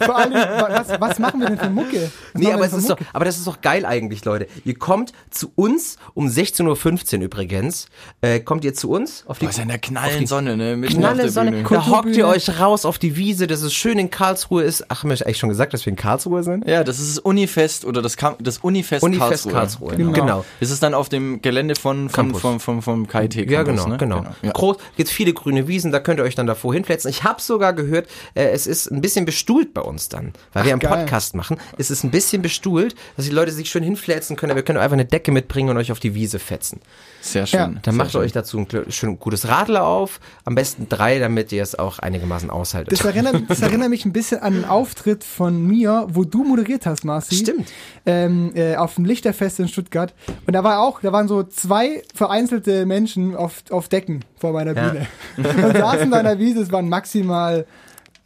Vor 0.04 0.16
allem, 0.16 0.32
was, 0.32 1.00
was 1.00 1.18
machen 1.18 1.40
wir 1.40 1.48
denn 1.48 1.58
für 1.58 1.70
Mucke? 1.70 2.10
Was 2.32 2.42
Nee, 2.42 2.52
aber, 2.52 2.64
es 2.66 2.72
ist 2.72 2.88
doch, 2.90 2.98
Mucke? 2.98 3.10
aber 3.12 3.24
das 3.24 3.36
ist 3.38 3.46
doch 3.46 3.60
geil 3.60 3.84
eigentlich, 3.84 4.24
Leute. 4.24 4.46
Ihr 4.64 4.74
kommt 4.78 5.12
zu 5.30 5.52
uns 5.54 5.96
um 6.14 6.26
16.15 6.28 7.18
Uhr 7.18 7.24
übrigens. 7.24 7.86
Äh, 8.20 8.40
kommt 8.40 8.64
ihr 8.64 8.74
zu 8.74 8.90
uns 8.90 9.24
auf 9.26 9.38
die 9.38 9.46
Boah, 9.46 9.50
ist 9.50 9.56
ja 9.56 9.62
in 9.62 9.68
der 9.68 9.78
knallen 9.78 10.26
Sonne, 10.26 10.56
ne? 10.56 10.76
Mitten 10.76 10.94
auf 10.94 10.98
knalle 11.00 11.22
der 11.22 11.30
Sonne. 11.32 11.50
Bühne. 11.50 11.68
Da 11.68 11.86
hockt 11.86 12.16
ihr 12.16 12.26
euch 12.26 12.60
raus 12.60 12.84
auf 12.84 12.98
die 12.98 13.16
Wiese, 13.16 13.46
dass 13.46 13.62
es 13.62 13.74
schön 13.74 13.98
in 13.98 14.10
Karlsruhe 14.10 14.62
ist. 14.62 14.84
Ach, 14.90 15.02
haben 15.02 15.10
wir 15.10 15.14
eigentlich 15.24 15.38
schon 15.38 15.48
gesagt, 15.48 15.72
dass 15.74 15.84
wir 15.86 15.90
in 15.90 15.96
Karlsruhe 15.96 16.42
sind? 16.42 16.66
Ja, 16.66 16.84
das 16.84 16.98
ist 16.98 17.16
das 17.16 17.18
Unifest 17.18 17.84
oder 17.84 18.02
das, 18.02 18.16
Kam 18.16 18.36
das 18.40 18.58
Unifest, 18.58 19.02
Unifest 19.02 19.48
Karlsruhe. 19.50 19.52
Karlsruhe. 19.52 19.96
Genau. 19.96 20.12
Genau. 20.12 20.44
Ist 20.60 20.70
es 20.70 20.80
dann 20.80 20.94
auf 20.94 21.08
dem 21.08 21.42
Gelände 21.42 21.74
von, 21.74 22.08
von, 22.08 22.26
Campus. 22.26 22.40
vom, 22.40 22.60
vom, 22.60 22.82
vom 22.82 23.06
KIT 23.08 23.34
Ja, 23.50 23.64
Campus, 23.64 23.84
genau, 23.84 23.88
ne? 23.88 23.96
genau. 23.98 24.24
Ja. 24.42 24.52
Groß, 24.52 24.76
jetzt 24.96 25.10
viele 25.12 25.32
grüne 25.32 25.68
Wiesen, 25.68 25.92
da 25.92 26.00
könnt 26.00 26.20
ihr 26.20 26.24
euch 26.24 26.34
dann 26.34 26.46
davor 26.46 26.72
hinplätzen. 26.74 27.10
Ich 27.10 27.24
habe 27.24 27.40
sogar 27.40 27.72
gehört, 27.72 28.08
äh, 28.34 28.44
es 28.48 28.66
ist 28.66 28.83
ein 28.90 29.00
bisschen 29.00 29.24
bestuhlt 29.24 29.74
bei 29.74 29.80
uns 29.80 30.08
dann, 30.08 30.32
weil 30.52 30.64
wir 30.64 30.72
einen 30.72 30.80
geil. 30.80 30.90
Podcast 31.04 31.34
machen. 31.34 31.58
Es 31.78 31.90
ist 31.90 32.04
ein 32.04 32.10
bisschen 32.10 32.42
bestuhlt, 32.42 32.94
dass 33.16 33.26
die 33.26 33.30
Leute 33.32 33.52
sich 33.52 33.70
schön 33.70 33.82
hinflätzen 33.82 34.36
können, 34.36 34.54
wir 34.56 34.62
können 34.62 34.78
einfach 34.78 34.94
eine 34.94 35.04
Decke 35.04 35.32
mitbringen 35.32 35.70
und 35.70 35.76
euch 35.76 35.92
auf 35.92 36.00
die 36.00 36.14
Wiese 36.14 36.38
fetzen. 36.38 36.80
Sehr 37.20 37.46
schön. 37.46 37.58
Ja. 37.58 37.66
Dann 37.66 37.80
Sehr 37.84 37.92
macht 37.94 38.08
ihr 38.08 38.12
schön. 38.12 38.20
euch 38.22 38.32
dazu 38.32 38.58
ein 38.58 38.66
schön 38.90 39.18
gutes 39.18 39.48
Radler 39.48 39.86
auf, 39.86 40.20
am 40.44 40.54
besten 40.54 40.88
drei, 40.88 41.18
damit 41.18 41.52
ihr 41.52 41.62
es 41.62 41.78
auch 41.78 41.98
einigermaßen 41.98 42.50
aushaltet. 42.50 42.92
Das 42.92 43.04
erinnert, 43.04 43.42
das 43.48 43.62
erinnert 43.62 43.88
mich 43.90 44.04
ein 44.04 44.12
bisschen 44.12 44.40
an 44.40 44.54
einen 44.54 44.64
Auftritt 44.64 45.24
von 45.24 45.66
mir, 45.66 46.06
wo 46.10 46.24
du 46.24 46.44
moderiert 46.44 46.86
hast, 46.86 47.04
Marci. 47.04 47.36
Stimmt. 47.36 47.68
Ähm, 48.06 48.52
äh, 48.54 48.76
auf 48.76 48.96
dem 48.96 49.04
Lichterfest 49.06 49.58
in 49.60 49.68
Stuttgart. 49.68 50.14
Und 50.46 50.52
da 50.52 50.62
war 50.62 50.80
auch, 50.80 51.00
da 51.00 51.12
waren 51.12 51.26
so 51.28 51.42
zwei 51.44 52.02
vereinzelte 52.14 52.84
Menschen 52.84 53.34
auf, 53.34 53.62
auf 53.70 53.88
Decken 53.88 54.24
vor 54.38 54.52
meiner 54.52 54.74
Ja. 54.76 54.88
Bühne. 54.90 55.06
Und 55.66 55.76
saßen 55.78 56.10
da 56.10 56.18
in 56.18 56.24
der 56.26 56.38
Wiese, 56.38 56.60
es 56.62 56.70
waren 56.72 56.88
maximal, 56.88 57.66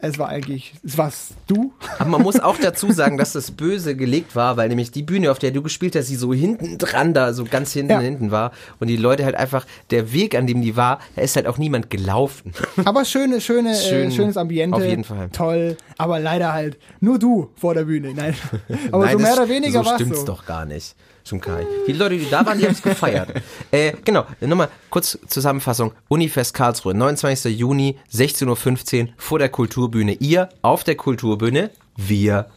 es 0.01 0.17
war 0.17 0.29
eigentlich, 0.29 0.73
es 0.83 0.97
warst 0.97 1.31
du. 1.47 1.73
Aber 1.97 2.09
man 2.09 2.21
muss 2.21 2.39
auch 2.39 2.57
dazu 2.57 2.89
sagen, 2.91 3.17
dass 3.17 3.33
das 3.33 3.51
böse 3.51 3.97
gelegt 3.97 4.33
war, 4.35 4.55
weil 4.55 4.69
nämlich 4.69 4.91
die 4.91 5.03
Bühne, 5.03 5.29
auf 5.29 5.39
der 5.39 5.51
du 5.51 5.61
gespielt 5.61 5.93
hast, 5.97 6.07
die 6.09 6.15
so 6.15 6.33
hinten 6.33 6.77
dran 6.77 7.13
da, 7.13 7.33
so 7.33 7.43
ganz 7.43 7.73
hinten 7.73 7.91
Ja. 7.91 7.99
hinten 7.99 8.31
war 8.31 8.51
und 8.79 8.87
die 8.87 8.95
Leute 8.95 9.25
halt 9.25 9.35
einfach, 9.35 9.65
der 9.91 10.13
Weg, 10.13 10.35
an 10.35 10.47
dem 10.47 10.61
die 10.61 10.77
war, 10.77 10.99
da 11.17 11.21
ist 11.21 11.35
halt 11.35 11.47
auch 11.47 11.57
niemand 11.57 11.89
gelaufen. 11.89 12.53
Aber 12.85 13.03
schöne, 13.03 13.41
schöne, 13.41 13.75
Schön, 13.75 14.07
äh, 14.07 14.11
schönes 14.11 14.37
Ambiente. 14.37 14.77
auf 14.77 14.83
jeden 14.85 15.03
Fall. 15.03 15.29
Toll. 15.31 15.75
Aber 15.97 16.19
leider 16.19 16.53
halt 16.53 16.77
nur 17.01 17.19
du 17.19 17.49
vor 17.55 17.73
der 17.73 17.83
Bühne. 17.83 18.13
Nein. 18.13 18.35
Aber 18.93 19.03
Nein, 19.03 19.13
so 19.17 19.19
mehr 19.19 19.29
das- 19.31 19.39
oder 19.39 19.49
weniger 19.49 19.79
so 19.83 19.85
war 19.85 19.95
es 19.95 20.01
stimmt's 20.01 20.19
so. 20.21 20.25
doch 20.27 20.45
gar 20.45 20.65
nicht. 20.65 20.95
Schon 21.29 21.39
Kai. 21.41 21.65
Die 21.87 21.93
Leute, 21.93 22.17
die 22.17 22.27
da 22.29 22.43
waren, 22.43 22.57
die 22.57 22.65
haben 22.65 22.71
es 22.73 22.81
gefeiert. 22.81 23.29
äh, 23.71 23.93
genau, 24.03 24.25
nochmal 24.41 24.69
kurz 24.89 25.19
Zusammenfassung. 25.27 25.91
Unifest 26.07 26.55
Karlsruhe, 26.55 26.95
29. 26.95 27.55
Juni, 27.55 27.97
16.15 28.11 29.01
Uhr 29.01 29.07
vor 29.17 29.37
der 29.37 29.49
Kulturbühne. 29.49 30.13
Ihr 30.13 30.49
auf 30.63 30.83
der 30.83 30.95
Kulturbühne, 30.95 31.69
wir. 31.95 32.47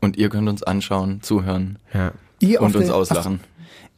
Und 0.00 0.16
ihr 0.16 0.28
könnt 0.28 0.48
uns 0.48 0.64
anschauen, 0.64 1.20
zuhören 1.22 1.78
Ja. 1.94 2.10
Ihr 2.40 2.60
und 2.60 2.74
uns 2.74 2.86
der- 2.86 2.96
auslachen. 2.96 3.38
Ach, 3.44 3.48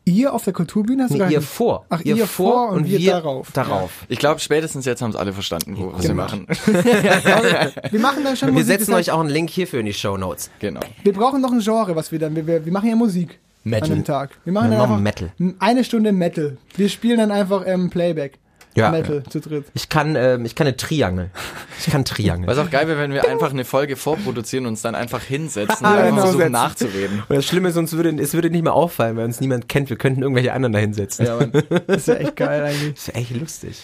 ihr 0.04 0.34
auf 0.34 0.44
der 0.44 0.52
Kulturbühne 0.52 1.06
Nee, 1.08 1.32
ihr 1.32 1.40
vor. 1.40 1.86
Ach, 1.88 2.02
ihr, 2.02 2.26
vor 2.26 2.68
und, 2.68 2.86
wir, 2.86 3.10
darauf. 3.10 3.50
Darauf. 3.52 3.90
Ich 4.08 4.18
glaube, 4.18 4.38
spätestens 4.40 4.84
jetzt 4.84 5.00
haben 5.00 5.08
es 5.10 5.16
alle 5.16 5.32
verstanden, 5.32 5.78
wo 5.78 5.94
was 5.94 6.06
wir 6.06 6.14
machen. 6.14 6.46
Wir 7.90 8.00
machen 8.00 8.22
dann 8.22 8.36
schon 8.36 8.48
Wir 8.48 8.52
Musik. 8.52 8.66
setzen 8.66 8.92
euch 8.92 9.10
auch 9.10 9.20
einen 9.20 9.30
Link 9.30 9.48
hierfür 9.48 9.80
in 9.80 9.86
die 9.86 9.94
Show 9.94 10.18
Notes. 10.18 10.50
genau. 10.58 10.80
Wir 11.02 11.14
brauchen 11.14 11.40
noch 11.40 11.52
ein 11.52 11.60
Genre, 11.60 11.96
was 11.96 12.12
wir 12.12 12.18
dann. 12.18 12.36
Wir, 12.36 12.46
wir, 12.46 12.64
wir 12.64 12.72
machen 12.72 12.90
ja 12.90 12.96
Musik 12.96 13.38
Metal. 13.64 13.90
an 13.90 13.96
dem 13.98 14.04
Tag. 14.04 14.30
Wir 14.44 14.52
machen 14.52 14.70
Wir 14.70 14.78
dann 14.78 14.88
machen 14.88 15.06
einfach 15.06 15.28
Metal. 15.38 15.56
eine 15.58 15.84
Stunde 15.84 16.12
Metal. 16.12 16.56
Wir 16.76 16.88
spielen 16.88 17.18
dann 17.18 17.30
einfach 17.30 17.64
ähm, 17.66 17.90
Playback. 17.90 18.38
Ja. 18.76 18.90
Metal 18.90 19.22
zu 19.30 19.38
dritt. 19.40 19.66
Ich 19.74 19.88
kann, 19.88 20.16
ähm, 20.16 20.44
ich 20.44 20.56
kann 20.56 20.66
eine 20.66 20.76
Triangel. 20.76 21.30
Ich 21.78 21.92
kann 21.92 22.04
Triangel. 22.04 22.48
Was 22.48 22.58
auch 22.58 22.70
geil 22.70 22.88
wäre, 22.88 22.98
wenn 22.98 23.12
wir 23.12 23.28
einfach 23.28 23.50
eine 23.52 23.64
Folge 23.64 23.94
vorproduzieren 23.94 24.66
und 24.66 24.72
uns 24.72 24.82
dann 24.82 24.96
einfach 24.96 25.22
hinsetzen 25.22 25.76
und 25.86 25.92
Ja, 25.92 25.98
einfach 26.00 26.10
genau. 26.10 26.22
versuchen 26.22 26.50
nachzureden. 26.52 27.22
Und 27.28 27.36
das 27.36 27.46
Schlimme 27.46 27.68
ist, 27.68 27.76
uns 27.76 27.92
würde, 27.92 28.10
es 28.20 28.34
würde 28.34 28.50
nicht 28.50 28.64
mehr 28.64 28.74
auffallen, 28.74 29.16
weil 29.16 29.26
uns 29.26 29.40
niemand 29.40 29.68
kennt. 29.68 29.90
Wir 29.90 29.96
könnten 29.96 30.22
irgendwelche 30.22 30.52
anderen 30.52 30.72
da 30.72 30.80
hinsetzen. 30.80 31.24
Ja, 31.24 31.36
Mann. 31.36 31.52
Das 31.86 31.98
ist 31.98 32.08
ja 32.08 32.14
echt 32.14 32.34
geil 32.34 32.64
eigentlich. 32.64 32.94
Das 32.94 33.08
ist 33.08 33.14
echt 33.14 33.30
lustig. 33.36 33.76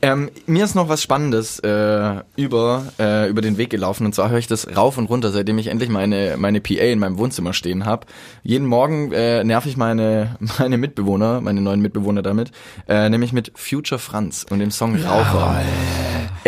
Ähm, 0.00 0.30
mir 0.46 0.64
ist 0.64 0.74
noch 0.74 0.88
was 0.88 1.02
Spannendes 1.02 1.58
äh, 1.60 2.22
über, 2.36 2.84
äh, 2.98 3.28
über 3.28 3.42
den 3.42 3.58
Weg 3.58 3.70
gelaufen 3.70 4.06
und 4.06 4.14
zwar 4.14 4.30
höre 4.30 4.38
ich 4.38 4.46
das 4.46 4.76
rauf 4.76 4.96
und 4.96 5.10
runter, 5.10 5.30
seitdem 5.30 5.58
ich 5.58 5.66
endlich 5.66 5.90
meine, 5.90 6.36
meine 6.38 6.60
PA 6.60 6.84
in 6.84 7.00
meinem 7.00 7.18
Wohnzimmer 7.18 7.52
stehen 7.52 7.84
habe. 7.84 8.06
Jeden 8.42 8.66
Morgen 8.66 9.12
äh, 9.12 9.42
nerv 9.42 9.66
ich 9.66 9.76
meine, 9.76 10.36
meine 10.58 10.78
Mitbewohner, 10.78 11.40
meine 11.40 11.60
neuen 11.60 11.80
Mitbewohner 11.80 12.22
damit, 12.22 12.52
äh, 12.88 13.08
nämlich 13.08 13.32
mit 13.32 13.52
Future 13.56 13.98
Franz 13.98 14.46
und 14.48 14.60
dem 14.60 14.70
Song 14.70 14.94
Raucher. 14.94 15.62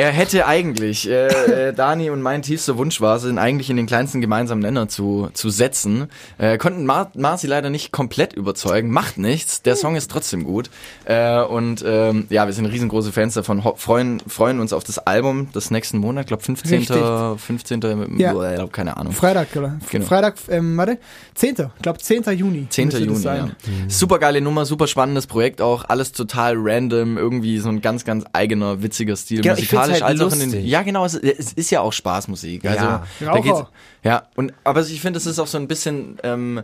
Er 0.00 0.12
hätte 0.12 0.47
eigentlich, 0.47 1.07
äh, 1.11 1.26
äh, 1.69 1.73
Dani 1.76 2.09
und 2.09 2.23
mein 2.23 2.40
tiefster 2.40 2.78
Wunsch 2.78 3.02
war, 3.02 3.19
sind 3.19 3.37
eigentlich 3.37 3.69
in 3.69 3.76
den 3.76 3.85
kleinsten 3.85 4.23
gemeinsamen 4.23 4.62
Nenner 4.62 4.88
zu, 4.88 5.28
zu 5.35 5.50
setzen. 5.50 6.07
Äh, 6.38 6.57
konnten 6.57 6.87
Mar 6.87 7.11
Marci 7.14 7.47
leider 7.47 7.69
nicht 7.69 7.92
komplett 7.92 8.33
überzeugen, 8.33 8.90
macht 8.90 9.19
nichts, 9.19 9.61
der 9.61 9.76
Song 9.76 9.97
ist 9.97 10.11
trotzdem 10.11 10.45
gut. 10.45 10.71
Äh, 11.04 11.42
und 11.42 11.85
ähm, 11.87 12.25
ja, 12.30 12.47
wir 12.47 12.54
sind 12.54 12.64
riesengroße 12.64 13.12
Fans 13.12 13.35
davon, 13.35 13.62
freuen, 13.76 14.23
freuen 14.26 14.61
uns 14.61 14.73
auf 14.73 14.85
das 14.85 14.99
Album 14.99 15.52
des 15.52 15.71
nächsten 15.71 15.99
Monat, 15.99 16.28
glaube 16.28 16.42
15. 16.45 16.78
Richtig. 16.78 16.97
15. 16.97 18.16
Ja. 18.16 18.33
Boah, 18.33 18.49
ich 18.49 18.54
glaub, 18.54 18.73
keine 18.73 18.97
Ahnung. 18.97 19.12
Freitag, 19.12 19.49
oder? 19.54 19.78
Genau. 19.90 20.07
Freitag, 20.07 20.37
ähm, 20.49 20.78
warte, 20.78 20.97
10. 21.35 21.50
Ich 21.76 21.83
glaube 21.83 21.99
10. 21.99 22.23
Juni. 22.38 22.66
10. 22.71 22.87
müsste 22.87 23.07
das 23.07 23.23
Juni, 23.23 23.37
ja. 23.37 23.50
Super 23.88 24.19
geile 24.19 24.40
Nummer, 24.40 24.64
super 24.64 24.87
spannendes 24.87 25.26
Projekt 25.26 25.61
auch, 25.61 25.85
alles 25.87 26.12
total 26.12 26.54
random, 26.57 27.19
irgendwie 27.19 27.59
so 27.59 27.69
ein 27.69 27.83
ganz, 27.83 28.07
ganz 28.07 28.25
eigener, 28.33 28.83
witziger 28.83 29.14
Stil, 29.14 29.42
Genau, 29.42 29.57
find's 29.57 29.89
musikalisch 29.90 30.02
halt 30.23 30.23
als 30.32 30.40
auch 30.40 30.44
in 30.44 30.50
den, 30.52 30.66
ja 30.66 30.82
genau, 30.82 31.04
es, 31.04 31.14
es 31.14 31.52
ist 31.52 31.70
ja 31.70 31.80
auch 31.80 31.92
Spaßmusik, 31.92 32.64
also 32.64 32.85
Ja. 32.85 33.06
da 33.20 33.26
Raucher. 33.26 33.42
geht's, 33.42 33.62
ja, 34.04 34.23
und, 34.37 34.52
aber 34.64 34.80
ich 34.80 35.00
finde, 35.00 35.18
es 35.18 35.26
ist 35.26 35.38
auch 35.38 35.47
so 35.47 35.59
ein 35.59 35.68
bisschen, 35.68 36.18
ähm, 36.23 36.62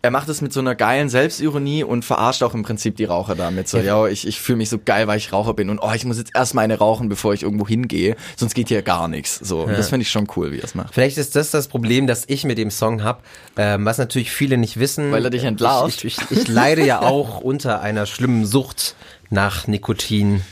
er 0.00 0.12
macht 0.12 0.28
es 0.28 0.40
mit 0.40 0.52
so 0.52 0.60
einer 0.60 0.76
geilen 0.76 1.08
Selbstironie 1.08 1.82
und 1.82 2.04
verarscht 2.04 2.44
auch 2.44 2.54
im 2.54 2.62
Prinzip 2.62 2.96
die 2.96 3.04
Raucher 3.04 3.34
damit. 3.34 3.68
So, 3.68 3.78
ja, 3.78 4.06
ich, 4.06 4.28
ich 4.28 4.40
fühle 4.40 4.58
mich 4.58 4.68
so 4.68 4.78
geil, 4.78 5.08
weil 5.08 5.18
ich 5.18 5.32
Raucher 5.32 5.54
bin 5.54 5.70
und 5.70 5.80
oh, 5.80 5.90
ich 5.92 6.04
muss 6.04 6.18
jetzt 6.18 6.36
erstmal 6.36 6.62
eine 6.62 6.78
rauchen, 6.78 7.08
bevor 7.08 7.34
ich 7.34 7.42
irgendwo 7.42 7.66
hingehe, 7.66 8.14
sonst 8.36 8.54
geht 8.54 8.68
hier 8.68 8.82
gar 8.82 9.08
nichts. 9.08 9.40
So, 9.42 9.62
und 9.62 9.72
das 9.72 9.88
finde 9.88 10.02
ich 10.02 10.10
schon 10.10 10.28
cool, 10.36 10.52
wie 10.52 10.58
er 10.58 10.64
es 10.64 10.76
macht. 10.76 10.94
Vielleicht 10.94 11.18
ist 11.18 11.34
das 11.34 11.50
das 11.50 11.66
Problem, 11.66 12.06
das 12.06 12.22
ich 12.28 12.44
mit 12.44 12.58
dem 12.58 12.70
Song 12.70 13.02
hab, 13.02 13.24
ähm, 13.56 13.84
was 13.84 13.98
natürlich 13.98 14.30
viele 14.30 14.56
nicht 14.56 14.78
wissen. 14.78 15.10
Weil 15.10 15.24
er 15.24 15.30
dich 15.30 15.42
entlarvt. 15.42 16.04
Ich, 16.04 16.16
ich, 16.18 16.30
ich, 16.30 16.42
ich 16.42 16.48
leide 16.48 16.86
ja 16.86 17.00
auch 17.02 17.40
unter 17.40 17.80
einer 17.80 18.06
schlimmen 18.06 18.46
Sucht 18.46 18.94
nach 19.30 19.66
Nikotin 19.66 20.42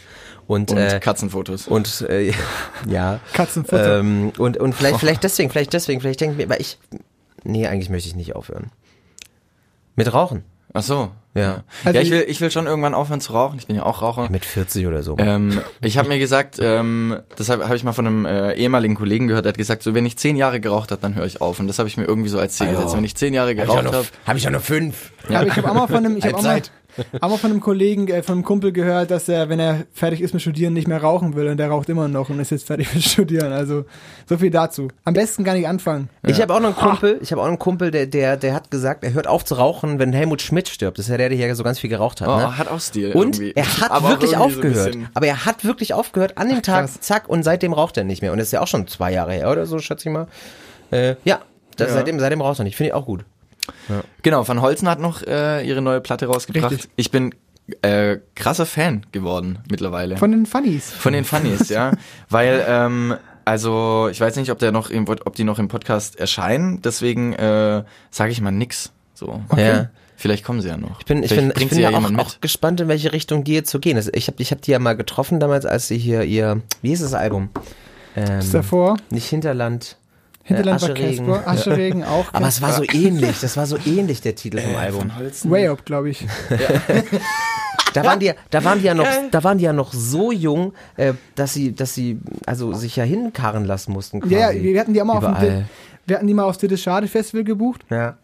und, 0.46 0.70
Und 0.70 0.78
äh, 0.78 1.00
Katzenfotos. 1.00 1.66
und 1.68 2.06
äh, 2.08 2.32
ja. 2.88 3.20
Katzenfutter. 3.32 4.00
Ähm, 4.00 4.32
und 4.38 4.56
und 4.56 4.74
vielleicht, 4.74 4.98
vielleicht 4.98 5.24
deswegen, 5.24 5.50
vielleicht 5.50 5.72
deswegen, 5.72 6.00
vielleicht 6.00 6.20
denke 6.20 6.32
ich 6.34 6.46
mir, 6.46 6.52
weil 6.52 6.60
ich. 6.60 6.78
Nee, 7.44 7.66
eigentlich 7.66 7.90
möchte 7.90 8.08
ich 8.08 8.16
nicht 8.16 8.34
aufhören. 8.34 8.70
Mit 9.94 10.12
Rauchen. 10.12 10.44
Ach 10.72 10.82
so. 10.82 11.10
Ja. 11.34 11.64
Also 11.84 11.98
ja, 11.98 12.02
ich 12.02 12.10
will, 12.10 12.24
ich 12.28 12.40
will 12.40 12.50
schon 12.50 12.66
irgendwann 12.66 12.94
aufhören 12.94 13.20
zu 13.20 13.32
rauchen. 13.32 13.58
Ich 13.58 13.66
bin 13.66 13.76
ja 13.76 13.84
auch 13.84 14.02
Raucher. 14.02 14.28
Mit 14.30 14.44
40 14.44 14.86
oder 14.86 15.02
so. 15.02 15.16
Ähm, 15.18 15.60
ich 15.82 15.96
habe 15.96 16.08
mir 16.08 16.18
gesagt, 16.18 16.58
ähm, 16.60 17.18
das 17.36 17.48
habe 17.48 17.68
hab 17.68 17.74
ich 17.74 17.84
mal 17.84 17.92
von 17.92 18.06
einem 18.06 18.26
äh, 18.26 18.54
ehemaligen 18.54 18.94
Kollegen 18.94 19.26
gehört, 19.26 19.44
der 19.44 19.50
hat 19.50 19.58
gesagt, 19.58 19.82
so 19.82 19.94
wenn 19.94 20.04
ich 20.06 20.16
zehn 20.16 20.36
Jahre 20.36 20.60
geraucht 20.60 20.90
habe, 20.90 21.00
dann 21.00 21.14
höre 21.14 21.26
ich 21.26 21.40
auf. 21.40 21.60
Und 21.60 21.66
das 21.68 21.78
habe 21.78 21.88
ich 21.88 21.96
mir 21.96 22.04
irgendwie 22.04 22.28
so 22.28 22.38
als 22.38 22.56
Ziel 22.56 22.68
gesetzt. 22.68 22.96
Wenn 22.96 23.04
ich 23.04 23.14
zehn 23.14 23.32
Jahre 23.34 23.54
geraucht 23.54 23.84
habe, 23.84 24.04
hab 24.26 24.36
ich 24.36 24.44
ja 24.44 24.50
noch 24.50 24.62
fünf. 24.62 25.12
Ja. 25.28 25.40
Aber 25.40 25.48
ich 25.48 25.56
habe 25.56 25.70
auch 25.70 25.74
mal 25.74 25.86
von 25.86 25.96
einem, 25.96 26.16
ich 26.16 26.24
hab 26.24 26.34
auch 26.34 26.42
mal, 26.42 26.62
Mal 27.20 27.36
von 27.38 27.50
einem 27.50 27.60
Kollegen, 27.60 28.08
äh, 28.08 28.22
von 28.22 28.34
einem 28.36 28.44
Kumpel 28.44 28.72
gehört, 28.72 29.10
dass 29.10 29.28
er, 29.28 29.48
wenn 29.48 29.60
er 29.60 29.84
fertig 29.92 30.20
ist 30.20 30.32
mit 30.32 30.42
Studieren, 30.42 30.72
nicht 30.72 30.88
mehr 30.88 31.02
rauchen 31.02 31.34
will 31.34 31.48
und 31.48 31.56
der 31.56 31.68
raucht 31.68 31.88
immer 31.88 32.08
noch 32.08 32.30
und 32.30 32.38
ist 32.40 32.50
jetzt 32.50 32.66
fertig 32.66 32.92
mit 32.94 33.02
Studieren. 33.04 33.52
Also 33.52 33.84
so 34.28 34.38
viel 34.38 34.50
dazu. 34.50 34.88
Am 35.04 35.14
besten 35.14 35.44
gar 35.44 35.54
nicht 35.54 35.66
anfangen. 35.68 36.08
Ich 36.26 36.40
habe 36.40 36.54
auch 36.54 36.60
noch 36.60 36.76
einen 36.80 36.90
Kumpel, 36.90 37.18
ich 37.22 37.30
habe 37.32 37.40
auch 37.40 37.46
noch 37.46 37.50
einen 37.50 37.58
Kumpel, 37.58 37.90
der, 37.90 38.06
der, 38.06 38.36
der 38.36 38.54
hat 38.54 38.70
gesagt, 38.70 39.04
er 39.04 39.12
hört 39.12 39.26
auf 39.26 39.44
zu 39.44 39.54
rauchen, 39.54 39.98
wenn 39.98 40.12
Helmut 40.12 40.42
Schmidt 40.42 40.68
stirbt. 40.68 40.98
Das 40.98 41.06
ist 41.06 41.10
ja 41.10 41.16
der, 41.16 41.28
der 41.28 41.38
hier 41.38 41.54
so 41.54 41.64
ganz 41.64 41.78
viel 41.78 41.90
geraucht 41.90 42.20
hat. 42.20 42.28
oh, 42.28 42.36
ne? 42.36 42.56
hat 42.58 42.68
auch 42.68 42.80
Stil. 42.80 43.12
Und 43.12 43.38
irgendwie. 43.38 43.52
er 43.54 43.80
hat 43.80 43.90
Aber 43.90 44.08
wirklich 44.10 44.30
so 44.32 44.36
aufgehört. 44.36 44.92
bisschen- 44.92 45.08
aber 45.14 45.26
er 45.26 45.44
hat 45.46 45.64
wirklich 45.64 45.94
aufgehört 45.94 46.38
an 46.38 46.48
dem 46.48 46.62
Tag, 46.62 46.86
krass. 46.86 47.00
zack, 47.00 47.28
und 47.28 47.42
seitdem 47.42 47.72
raucht 47.72 47.96
er 47.96 48.04
nicht 48.04 48.22
mehr. 48.22 48.32
Und 48.32 48.38
das 48.38 48.48
ist 48.48 48.52
ja 48.52 48.60
auch 48.60 48.66
schon 48.66 48.86
zwei 48.86 49.12
Jahre 49.12 49.32
her 49.32 49.50
oder 49.50 49.66
so, 49.66 49.78
schätze 49.78 50.08
ich 50.08 50.12
mal. 50.12 50.26
Äh, 50.90 51.16
ja, 51.24 51.40
das, 51.76 51.88
Ja. 51.88 51.94
Seitdem, 51.94 52.18
seitdem 52.20 52.40
raucht 52.40 52.58
er 52.60 52.64
nicht. 52.64 52.76
Finde 52.76 52.88
ich 52.88 52.94
auch 52.94 53.04
gut. 53.06 53.24
Genau, 54.22 54.46
Van 54.46 54.60
Holzen 54.60 54.88
hat 54.88 55.00
noch 55.00 55.22
äh, 55.22 55.66
ihre 55.66 55.82
neue 55.82 56.00
Platte 56.00 56.26
rausgebracht. 56.26 56.72
Richtig. 56.72 56.90
Ich 56.96 57.10
bin 57.10 57.34
äh, 57.82 58.18
krasser 58.34 58.66
Fan 58.66 59.06
geworden 59.12 59.58
mittlerweile. 59.70 60.16
Von 60.16 60.30
den 60.30 60.46
Funnies. 60.46 60.90
Von 60.90 61.12
den 61.12 61.24
Funnies, 61.24 61.68
ja. 61.68 61.92
Weil, 62.28 62.64
ähm, 62.68 63.16
also, 63.44 64.08
ich 64.10 64.20
weiß 64.20 64.36
nicht, 64.36 64.50
ob 64.50 64.58
der 64.58 64.72
noch 64.72 64.90
im, 64.90 65.08
ob 65.08 65.34
die 65.34 65.44
noch 65.44 65.58
im 65.58 65.68
Podcast 65.68 66.18
erscheinen, 66.18 66.82
deswegen 66.82 67.32
äh, 67.34 67.84
sage 68.10 68.32
ich 68.32 68.40
mal 68.40 68.50
nix. 68.50 68.92
So. 69.14 69.42
Ja. 69.56 69.90
Vielleicht 70.16 70.44
kommen 70.44 70.62
sie 70.62 70.68
ja 70.68 70.78
noch. 70.78 71.00
Ich 71.00 71.06
bin, 71.06 71.22
ich 71.22 71.28
Vielleicht 71.28 71.54
bin, 71.54 71.62
ich 71.62 71.68
bin 71.68 71.78
ja 71.78 71.90
ja 71.90 71.98
auch, 71.98 72.18
auch 72.18 72.40
gespannt, 72.40 72.80
in 72.80 72.88
welche 72.88 73.12
Richtung 73.12 73.44
die 73.44 73.52
jetzt 73.52 73.70
so 73.70 73.78
gehen. 73.78 73.96
Also 73.96 74.10
ich 74.14 74.28
habe 74.28 74.42
ich 74.42 74.50
hab 74.50 74.62
die 74.62 74.70
ja 74.70 74.78
mal 74.78 74.96
getroffen 74.96 75.40
damals, 75.40 75.66
als 75.66 75.88
sie 75.88 75.98
hier 75.98 76.22
ihr, 76.22 76.62
wie 76.80 76.88
hieß 76.88 77.00
das 77.00 77.12
Album? 77.12 77.50
Ähm, 78.16 78.38
Ist 78.38 78.54
davor. 78.54 78.96
nicht 79.10 79.28
Hinterland. 79.28 79.98
Hinterland 80.46 80.82
äh, 80.82 80.86
war 80.86 80.90
Ascheregen. 80.94 81.26
Casper. 81.26 81.50
Ascheregen 81.50 82.04
auch. 82.04 82.26
Aber 82.32 82.48
es 82.48 82.62
war 82.62 82.72
so 82.72 82.82
ähnlich, 82.92 83.40
das 83.40 83.56
war 83.56 83.66
so 83.66 83.76
ähnlich, 83.84 84.20
der 84.20 84.34
Titel 84.34 84.60
vom 84.60 84.76
Album. 84.76 85.10
Way 85.44 85.68
Up, 85.68 85.84
glaube 85.84 86.10
ich. 86.10 86.26
Da 87.94 88.04
waren 88.04 88.20
die, 88.20 88.26
ja- 88.26 88.34
da 88.50 88.62
waren 88.62 88.78
die 88.80 88.84
ja 88.84 88.92
noch, 88.94 89.06
da 89.30 89.42
waren 89.42 89.56
die 89.56 89.64
ja 89.64 89.72
noch 89.72 89.92
so 89.94 90.30
jung, 90.30 90.74
äh, 90.98 91.14
dass 91.34 91.54
sie, 91.54 91.74
dass 91.74 91.94
sie, 91.94 92.18
also 92.44 92.74
sich 92.74 92.94
ja 92.96 93.04
hinkarren 93.04 93.64
lassen 93.64 93.92
mussten. 93.92 94.20
Quasi. 94.20 94.34
Ja, 94.34 94.50
ja, 94.50 94.62
wir 94.62 94.80
hatten 94.80 94.92
die 94.92 95.00
auch 95.00 95.06
mal 95.06 95.14
auf 95.14 95.24
dem, 95.24 95.30
Überall. 95.32 95.64
wir 96.06 96.16
hatten 96.16 96.26
die 96.26 96.34
mal 96.34 96.44
aufs 96.44 96.58
Schade 96.80 97.08
Festival 97.08 97.44
gebucht 97.44 97.86
Ja. 97.88 98.18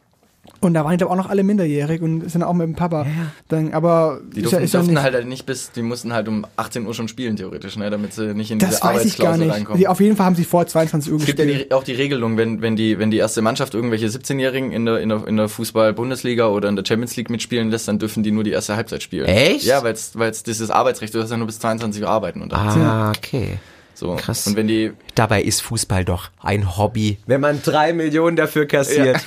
Und 0.61 0.75
da 0.75 0.85
waren 0.85 0.97
glaube 0.97 1.13
auch 1.13 1.17
noch 1.17 1.29
alle 1.31 1.45
minderjährig 1.45 2.03
und 2.03 2.29
sind 2.29 2.43
auch 2.43 2.53
mit 2.53 2.67
dem 2.67 2.75
Papa. 2.75 3.07
Dann, 3.49 3.73
aber 3.73 4.21
Die 4.35 4.41
ist 4.41 4.51
ja- 4.53 4.59
durften, 4.59 4.65
ist 4.65 4.75
ja 4.75 4.81
durften 4.81 4.95
nicht- 4.95 5.03
halt 5.03 5.27
nicht 5.29 5.47
bis, 5.47 5.71
die 5.71 5.83
mussten 5.83 6.13
halt 6.13 6.27
um 6.29 6.45
18 6.57 6.85
Uhr 6.87 6.95
schon 6.95 7.07
spielen, 7.09 7.37
theoretisch, 7.37 7.77
ne, 7.77 7.89
damit 7.91 8.13
sie 8.13 8.35
nicht 8.35 8.51
in 8.51 8.59
diese 8.59 8.73
das 8.73 8.83
weiß 8.83 9.05
ich 9.05 9.17
gar 9.19 9.29
Arbeitsklausel 9.29 9.47
nicht. 9.47 9.55
reinkommen. 9.55 9.79
Die, 9.79 9.87
auf 9.89 10.01
jeden 10.01 10.17
Fall 10.17 10.27
haben 10.27 10.35
sie 10.35 10.45
vor 10.45 10.67
22 10.67 11.13
Uhr 11.13 11.21
Es 11.21 11.27
gibt 11.27 11.39
ja 11.39 11.45
gespielt. 11.45 11.71
die, 11.71 11.75
auch 11.75 11.85
die 11.85 11.93
Regelung, 11.95 12.37
wenn, 12.37 12.61
wenn, 12.61 12.75
die, 12.77 12.99
wenn 12.99 13.11
die 13.13 13.19
erste 13.19 13.41
Mannschaft 13.43 13.75
irgendwelche 13.75 14.07
17-Jährigen 14.09 14.73
in 14.73 14.85
der, 14.85 14.99
in 14.99 15.09
der, 15.11 15.27
in 15.29 15.37
der 15.37 15.49
Fußball-Bundesliga 15.49 16.49
oder 16.49 16.69
in 16.69 16.77
der 16.77 16.85
Champions 16.85 17.17
League 17.17 17.31
mitspielen 17.31 17.71
lässt, 17.71 17.87
dann 17.89 17.99
dürfen 17.99 18.23
die 18.23 18.33
nur 18.33 18.45
die 18.45 18.51
erste 18.51 18.75
Halbzeit 18.77 19.03
spielen. 19.03 19.27
Echt? 19.27 19.65
Ja, 19.65 19.83
weil 19.85 19.93
es 19.95 20.43
dieses 20.43 20.71
Arbeitsrecht, 20.71 21.15
du 21.15 21.23
hast 21.23 21.31
ja 21.31 21.37
nur 21.37 21.47
bis 21.47 21.59
22 21.61 22.03
Uhr 22.03 22.09
arbeiten 22.09 22.43
und 22.43 22.53
Ah, 22.53 23.11
okay. 23.17 23.59
So. 23.95 24.17
krass. 24.17 24.47
Und 24.47 24.57
wenn 24.57 24.69
die, 24.69 24.93
Dabei 25.15 25.43
ist 25.43 25.61
Fußball 25.61 26.07
doch 26.07 26.31
ein 26.41 26.79
Hobby. 26.79 27.19
Wenn 27.27 27.43
man 27.43 27.61
drei 27.63 27.93
Millionen 27.93 28.35
dafür 28.35 28.65
kassiert. 28.67 29.21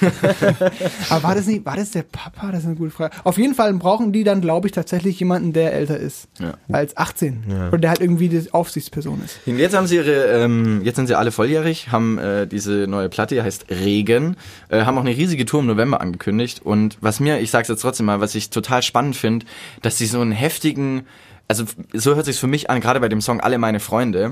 Aber 1.10 1.24
war 1.24 1.36
das 1.36 1.46
nicht, 1.46 1.64
war 1.64 1.76
das 1.76 1.92
der 1.92 2.02
Papa? 2.02 2.52
Das 2.52 2.62
ist 2.62 2.66
eine 2.66 2.76
gute 2.76 2.90
Frage. 2.90 3.16
Auf 3.24 3.38
jeden 3.38 3.54
Fall 3.54 3.72
brauchen 3.76 4.12
die 4.12 4.24
dann, 4.24 4.42
glaube 4.42 4.68
ich, 4.68 4.72
tatsächlich 4.72 5.20
jemanden, 5.20 5.54
der 5.54 5.74
älter 5.74 5.98
ist. 5.98 6.28
Ja. 6.40 6.56
Als 6.72 6.98
18. 6.98 7.44
Und 7.72 7.82
der 7.82 7.92
halt 7.92 8.02
irgendwie 8.02 8.30
die 8.30 8.52
Aufsichtsperson 8.52 9.22
ist. 9.24 9.40
Und 9.46 9.60
Jetzt 9.60 9.76
haben 9.76 9.86
sie 9.86 9.98
ihre, 9.98 10.26
ähm, 10.26 10.82
jetzt 10.84 10.96
sind 10.96 11.06
sie 11.06 11.16
alle 11.16 11.32
volljährig, 11.32 11.92
haben 11.92 12.18
äh, 12.18 12.48
diese 12.48 12.88
neue 12.88 13.10
Platte, 13.10 13.36
die 13.36 13.42
heißt 13.44 13.68
Regen, 13.70 14.38
äh, 14.70 14.86
haben 14.86 14.98
auch 14.98 15.02
eine 15.02 15.16
riesige 15.16 15.46
Tour 15.46 15.60
im 15.60 15.68
November 15.68 16.02
angekündigt. 16.02 16.62
Und 16.64 16.98
was 17.02 17.20
mir, 17.20 17.40
ich 17.40 17.52
sag's 17.52 17.68
jetzt 17.68 17.82
trotzdem 17.82 18.08
mal, 18.08 18.22
was 18.22 18.34
ich 18.34 18.50
total 18.50 18.82
spannend 18.82 19.16
finde, 19.16 19.46
dass 19.84 20.00
sie 20.00 20.08
so 20.08 20.20
einen 20.20 20.32
heftigen, 20.32 21.06
also 21.48 21.66
so 21.94 22.16
hört 22.16 22.26
sich's 22.26 22.40
für 22.40 22.48
mich 22.48 22.70
an, 22.70 22.82
gerade 22.82 23.00
bei 23.00 23.10
dem 23.10 23.22
Song 23.22 23.40
Alle 23.40 23.58
meine 23.58 23.80
Freunde, 23.80 24.32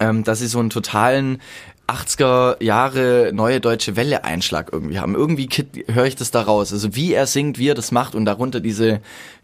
ähm, 0.00 0.24
dass 0.24 0.38
sie 0.38 0.46
so 0.46 0.60
einen 0.60 0.70
totalen 0.70 1.40
80er 1.86 2.62
Jahre 2.62 3.32
neue 3.34 3.60
deutsche 3.60 3.96
Welle 3.96 4.24
Einschlag 4.24 4.70
irgendwie 4.72 4.98
haben. 4.98 5.14
Irgendwie 5.14 5.48
höre 5.88 6.06
ich 6.06 6.16
das 6.16 6.30
da 6.30 6.42
raus. 6.42 6.72
Also 6.72 6.94
wie 6.94 7.12
er 7.12 7.26
singt, 7.26 7.58
wie 7.58 7.68
er 7.68 7.74
das 7.74 7.92
macht 7.92 8.14
und 8.14 8.24
darunter 8.24 8.60
diese 8.60 9.00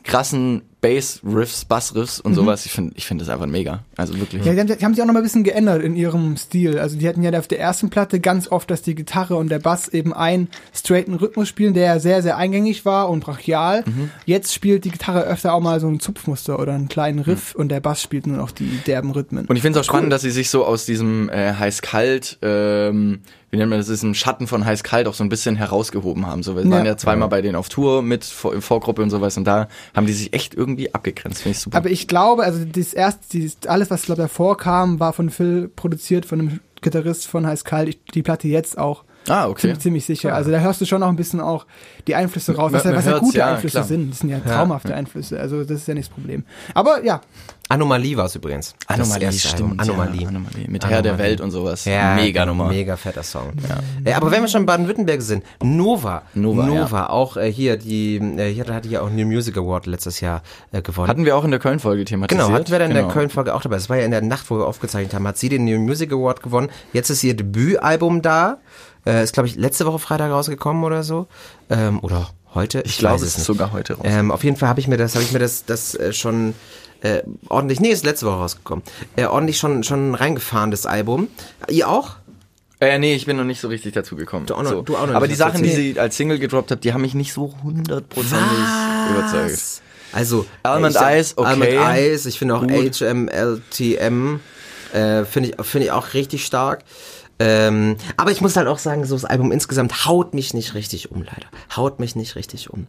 krassen 0.09 0.63
Bass-Riffs, 0.81 1.65
Bass-Riffs 1.65 2.21
und 2.21 2.35
sowas. 2.35 2.65
Ich 2.65 2.73
finde 2.73 2.93
ich 2.97 3.05
finde 3.05 3.25
das 3.25 3.33
einfach 3.33 3.47
mega. 3.47 3.85
Also 3.97 4.19
wirklich. 4.19 4.45
Ja, 4.45 4.53
die 4.53 4.61
haben, 4.61 4.67
die 4.69 4.85
haben 4.85 4.95
sich 4.95 5.03
auch 5.03 5.07
noch 5.07 5.13
mal 5.13 5.21
ein 5.21 5.25
bisschen 5.25 5.43
geändert 5.43 5.83
in 5.83 5.97
ihrem 5.97 6.37
Stil. 6.37 6.79
Also 6.79 6.97
die 6.97 7.09
hatten 7.09 7.23
ja 7.23 7.37
auf 7.37 7.49
der 7.49 7.59
ersten 7.59 7.91
Platte 7.91 8.21
ganz 8.21 8.51
oft, 8.51 8.71
dass 8.71 8.83
die 8.83 8.95
Gitarre 8.95 9.35
und 9.37 9.49
der 9.49 9.59
Bass 9.59 9.89
eben 9.89 10.15
einen 10.15 10.49
straighten 10.73 11.15
Rhythmus 11.15 11.49
spielen, 11.49 11.75
der 11.75 11.85
ja 11.85 11.99
sehr, 11.99 12.23
sehr 12.23 12.37
eingängig 12.37 12.85
war 12.85 13.11
und 13.11 13.21
brachial. 13.21 13.83
Mhm. 13.87 14.11
Jetzt 14.25 14.55
spielt 14.55 14.85
die 14.85 14.91
Gitarre 14.91 15.25
öfter 15.25 15.53
auch 15.53 15.61
mal 15.61 15.81
so 15.81 15.89
ein 15.89 15.99
Zupfmuster 15.99 16.61
oder 16.61 16.75
einen 16.75 16.89
kleinen 16.89 17.19
Riff 17.19 17.55
und 17.57 17.69
der 17.71 17.81
Bass 17.81 18.01
spielt 18.01 18.27
nur 18.27 18.37
noch 18.37 18.53
die 18.53 18.79
derben 18.87 19.11
Rhythmen. 19.11 19.47
Und 19.47 19.57
ich 19.57 19.63
finde 19.63 19.81
es 19.81 19.85
auch 19.85 19.91
spannend, 19.91 20.13
dass 20.13 20.23
sie 20.23 20.31
sich 20.31 20.49
so 20.49 20.65
aus 20.65 20.87
diesem 20.87 21.29
äh, 21.29 21.55
heiß-kalt, 21.55 22.39
ähm, 22.43 23.21
wie 23.51 23.57
nennt 23.57 23.71
man 23.71 23.79
das, 23.79 23.87
diesem 23.89 24.15
Schatten 24.15 24.47
von 24.47 24.65
heiß-kalt 24.65 25.09
auch 25.09 25.15
so 25.15 25.25
ein 25.25 25.29
bisschen 25.31 25.57
herausgehoben 25.57 26.27
haben. 26.27 26.43
So, 26.43 26.55
wir 26.57 26.65
Ja. 26.65 26.71
waren 26.71 26.85
ja 26.87 26.97
zweimal 26.97 27.29
bei 27.29 27.41
denen 27.43 27.57
auf 27.57 27.69
Tour 27.69 28.03
mit 28.03 28.25
Vor 28.25 28.61
Vorgruppe 28.61 29.03
und 29.03 29.11
sowas 29.11 29.37
und 29.37 29.45
da 29.45 29.69
haben 29.97 30.07
die 30.07 30.13
sich 30.13 30.33
echt 30.35 30.55
irgendwie 30.55 30.95
abgegrenzt. 30.95 31.43
Finde 31.43 31.57
ich 31.57 31.63
super. 31.63 31.77
Aber 31.79 31.91
ich 31.91 32.09
glaube, 32.09 32.43
also 32.45 32.65
das 32.65 32.93
erste, 32.93 33.21
dieses, 33.33 33.57
alles, 33.67 33.91
was 33.91 34.03
glaube 34.03 34.23
davor 34.23 34.57
kam, 34.57 35.01
war 35.01 35.13
von 35.13 35.31
Phil 35.31 35.69
produziert, 35.75 36.27
von 36.27 36.41
einem 36.41 36.61
Gitarrist 36.81 37.27
von 37.27 37.47
Heiß 37.47 37.65
Kalt. 37.65 37.89
Ich, 37.89 38.01
die 38.15 38.23
Platte 38.23 38.49
jetzt 38.49 38.77
auch. 38.79 39.05
ah, 39.29 39.49
okay. 39.49 39.63
Ziemlich, 39.63 39.79
ziemlich 39.81 40.05
sicher. 40.07 40.35
Also 40.35 40.51
da 40.51 40.59
hörst 40.61 40.81
du 40.81 40.87
schon 40.87 41.01
noch 41.01 41.09
ein 41.09 41.17
bisschen 41.17 41.41
auch 41.41 41.67
die 42.07 42.15
Einflüsse 42.15 42.55
raus, 42.55 42.73
was, 42.73 42.85
Man- 42.85 42.93
ja, 42.95 42.99
was 42.99 43.05
ja 43.07 43.19
gute 43.19 43.39
ja, 43.39 43.47
Einflüsse 43.55 43.73
klar. 43.79 43.85
sind. 43.85 44.11
Das 44.11 44.19
sind 44.21 44.29
ja 44.31 44.39
traumhafte 44.41 44.95
Einflüsse. 44.95 45.41
Also 45.41 45.65
das 45.65 45.79
ist 45.81 45.89
ja 45.89 45.95
nicht 45.95 46.09
das 46.09 46.15
Problem. 46.15 46.45
Aber 46.75 47.05
ja, 47.05 47.21
Anomalie 47.71 48.17
war 48.17 48.25
es 48.27 48.35
übrigens. 48.35 48.75
Das 48.87 48.99
Anomalie, 48.99 49.27
Album. 49.29 49.39
stimmt. 49.39 49.81
Anomalie. 49.81 50.23
Ja, 50.23 50.29
Anomalie. 50.29 50.69
Mit 50.69 50.85
Herr 50.87 51.03
der 51.03 51.13
Anomalie. 51.13 51.31
Welt 51.31 51.41
und 51.43 51.51
sowas. 51.51 51.85
Ja, 51.85 52.15
Mega 52.15 52.47
Nummer. 52.47 52.69
Mega 52.69 52.97
fetter 52.97 53.23
Song. 53.23 53.53
Ja. 53.69 53.79
Äh, 54.11 54.15
aber 54.15 54.31
wenn 54.31 54.41
wir 54.43 54.49
schon 54.49 54.63
in 54.63 54.67
Baden-Württemberg 54.67 55.21
sind, 55.21 55.45
Nova. 55.63 56.23
Nova, 56.35 56.65
Nova, 56.67 57.07
auch 57.09 57.37
äh, 57.37 57.53
hier, 57.53 57.77
die, 57.77 58.17
äh, 58.17 58.53
hier 58.53 58.67
hatte 58.67 58.89
ja 58.89 59.03
auch 59.03 59.11
New 59.11 59.27
Music 59.27 59.57
Award 59.59 59.87
letztes 59.87 60.21
Jahr 60.21 60.43
äh, 60.73 60.81
gewonnen. 60.81 61.09
Hatten 61.09 61.25
wir 61.27 61.37
auch 61.37 61.45
in 61.45 61.51
der 61.51 61.61
Köln-Folge 61.61 62.05
thematisiert. 62.05 62.47
Genau, 62.47 62.57
hatten 62.59 62.71
wir 62.71 62.79
dann 62.79 62.91
in 62.91 62.97
Genau. 62.97 63.09
der 63.09 63.15
Köln-Folge 63.15 63.55
auch 63.55 63.61
dabei. 63.61 63.77
Das 63.77 63.91
war 63.91 63.99
ja 63.99 64.05
in 64.05 64.11
der 64.13 64.23
Nacht, 64.23 64.51
wo 64.51 64.57
wir 64.59 64.67
aufgezeichnet 64.67 65.13
haben. 65.15 65.27
Hat 65.27 65.37
sie 65.37 65.49
den 65.51 65.65
New 65.65 65.79
Music 65.79 66.11
Award 66.13 66.43
gewonnen. 66.43 66.71
Jetzt 66.93 67.11
ist 67.11 67.23
ihr 67.23 67.35
Debütalbum 67.37 68.23
da. 68.23 68.59
Äh, 69.07 69.23
ist, 69.23 69.33
glaube 69.35 69.47
ich, 69.47 69.57
letzte 69.57 69.87
Woche 69.87 69.99
Freitag 69.99 70.31
rausgekommen 70.31 70.85
oder 70.85 71.03
so. 71.03 71.27
Ähm, 71.71 72.01
oder 72.01 72.29
Heute? 72.55 72.83
Ich 72.85 72.99
glaube, 72.99 73.17
weiß 73.17 73.23
es 73.23 73.39
ist 73.39 73.45
sogar 73.45 73.73
heute 73.73 73.95
raus. 73.95 74.07
Ähm, 74.09 74.31
auf 74.31 74.43
jeden 74.45 74.57
Fall 74.57 74.69
habe 74.69 74.81
ich 74.81 74.89
mir 74.89 74.97
das, 74.97 75.15
habe 75.15 75.25
ich 75.25 75.33
mir 75.33 75.39
das, 75.39 75.65
das 75.65 75.95
äh, 75.95 76.13
schon 76.13 76.55
äh, 77.03 77.23
ordentlich, 77.49 77.81
nee, 77.81 77.91
ist 77.91 78.05
letzte 78.05 78.27
Woche 78.27 78.37
rausgekommen, 78.37 78.83
äh, 79.17 79.27
ordentlich 79.27 79.59
schon, 79.59 79.85
schon 79.85 80.15
reingefahren, 80.15 80.71
das 80.71 80.87
Album. 80.87 81.29
Ihr 81.69 81.89
auch? 81.89 82.17
Äh, 82.81 82.99
nee, 82.99 83.15
ich 83.15 83.27
bin 83.27 83.37
noch 83.37 83.45
nicht 83.45 83.61
so 83.61 83.69
richtig 83.69 83.93
dazu 83.95 84.17
gekommen. 84.17 84.47
Du 84.47 84.55
auch 84.55 84.63
noch- 84.63 84.71
so. 84.71 84.83
du 84.83 84.97
auch 84.97 85.07
noch 85.07 85.15
Aber 85.15 85.27
nicht, 85.27 85.33
die 85.33 85.37
Sachen, 85.37 85.63
die 85.63 85.71
sie 85.71 85.99
als 86.01 86.17
Single 86.17 86.39
gedroppt 86.39 86.71
hat, 86.71 86.85
die 86.85 86.93
haben 86.93 87.03
mich 87.03 87.15
nicht 87.15 87.33
so 87.33 87.55
hundertprozentig 87.63 88.59
überzeugt. 89.11 89.83
Also 90.13 90.47
Almond 90.63 90.95
ich 90.95 91.01
Eyes, 91.01 91.37
okay. 91.37 91.49
Almond 91.49 91.71
Eyes, 91.73 92.27
ich 92.27 92.39
finde 92.39 92.55
auch 92.55 92.67
Gut. 92.67 92.97
HMLTM 93.01 94.41
äh, 94.93 95.25
finde 95.25 95.51
ich 95.51 95.67
finde 95.67 95.87
ich 95.87 95.93
auch 95.93 96.15
richtig 96.15 96.47
stark. 96.47 96.83
Ähm, 97.41 97.97
aber 98.17 98.33
ich 98.33 98.41
muss 98.41 98.57
halt 98.57 98.67
auch 98.67 98.79
sagen, 98.79 99.05
so 99.05 99.15
das 99.15 99.25
Album 99.25 99.53
insgesamt 99.53 100.07
haut 100.07 100.35
mich 100.35 100.55
nicht 100.55 100.75
richtig 100.75 101.13
um, 101.13 101.23
leider. 101.23 101.47
Haut 101.77 102.01
mich 102.01 102.17
nicht 102.17 102.35
richtig 102.35 102.71
um. 102.71 102.87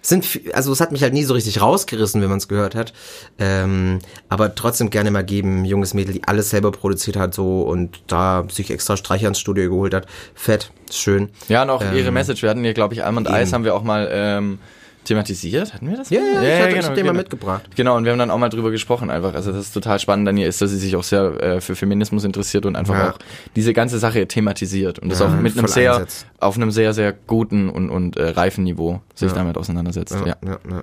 Sind, 0.00 0.26
also 0.54 0.72
es 0.72 0.80
hat 0.80 0.90
mich 0.90 1.02
halt 1.02 1.12
nie 1.12 1.24
so 1.24 1.34
richtig 1.34 1.60
rausgerissen, 1.60 2.20
wenn 2.20 2.28
man 2.28 2.38
es 2.38 2.48
gehört 2.48 2.74
hat. 2.74 2.92
Ähm, 3.38 4.00
aber 4.28 4.54
trotzdem 4.54 4.90
gerne 4.90 5.10
mal 5.10 5.24
geben, 5.24 5.64
junges 5.64 5.94
Mädel, 5.94 6.14
die 6.14 6.24
alles 6.24 6.50
selber 6.50 6.72
produziert 6.72 7.16
hat 7.16 7.32
so 7.32 7.62
und 7.62 8.02
da 8.08 8.44
sich 8.50 8.70
extra 8.70 8.96
Streicher 8.96 9.28
ins 9.28 9.38
Studio 9.38 9.70
geholt 9.70 9.94
hat. 9.94 10.06
Fett, 10.34 10.72
schön. 10.90 11.28
Ja, 11.48 11.62
und 11.62 11.70
auch 11.70 11.82
Ähm, 11.82 11.96
ihre 11.96 12.10
Message. 12.10 12.42
Wir 12.42 12.50
hatten 12.50 12.64
hier, 12.64 12.74
glaube 12.74 12.94
ich, 12.94 13.04
Almond. 13.04 13.28
Eyes 13.28 13.52
haben 13.52 13.64
wir 13.64 13.74
auch 13.74 13.84
mal 13.84 14.08
ähm, 14.10 14.58
thematisiert. 15.04 15.74
Hatten 15.74 15.90
wir 15.90 15.96
das? 15.96 16.10
Ja, 16.10 16.20
ja, 16.20 16.42
ich 16.42 16.60
hatte 16.60 16.68
genau, 16.68 16.76
das 16.80 16.86
Thema 16.88 16.96
genau. 17.08 17.12
mitgebracht. 17.14 17.62
Genau, 17.76 17.96
und 17.96 18.04
wir 18.04 18.12
haben 18.12 18.18
dann 18.18 18.30
auch 18.30 18.38
mal 18.38 18.48
drüber 18.48 18.70
gesprochen 18.70 19.10
einfach. 19.10 19.34
Also 19.34 19.52
das 19.52 19.66
ist 19.66 19.72
total 19.72 19.98
spannend 19.98 20.28
an 20.28 20.36
ihr 20.36 20.46
ist, 20.48 20.60
dass 20.62 20.70
sie 20.70 20.78
sich 20.78 20.96
auch 20.96 21.02
sehr 21.04 21.40
äh, 21.42 21.60
für 21.60 21.74
Feminismus 21.76 22.24
interessiert 22.24 22.66
und 22.66 22.76
einfach 22.76 22.94
Ja. 22.94 23.10
auch 23.12 23.18
diese 23.56 23.72
ganze 23.72 23.98
Sache 23.98 24.26
thematisiert. 24.28 24.98
Und 24.98 25.10
das 25.10 25.20
Ja, 25.20 25.26
auch 25.26 25.30
mit 25.32 25.56
einem 25.58 25.66
sehr, 25.68 25.92
einsetzt. 25.94 26.26
auf 26.40 26.56
einem 26.56 26.70
sehr, 26.70 26.94
sehr 26.94 27.12
guten 27.12 27.68
und, 27.68 27.90
und 27.90 28.16
äh, 28.16 28.28
reifen 28.30 28.64
Niveau 28.64 29.00
sich 29.14 29.30
Ja. 29.30 29.36
damit 29.36 29.56
auseinandersetzt. 29.58 30.14
Ja. 30.24 30.36
ja, 30.46 30.58
ja. 30.70 30.82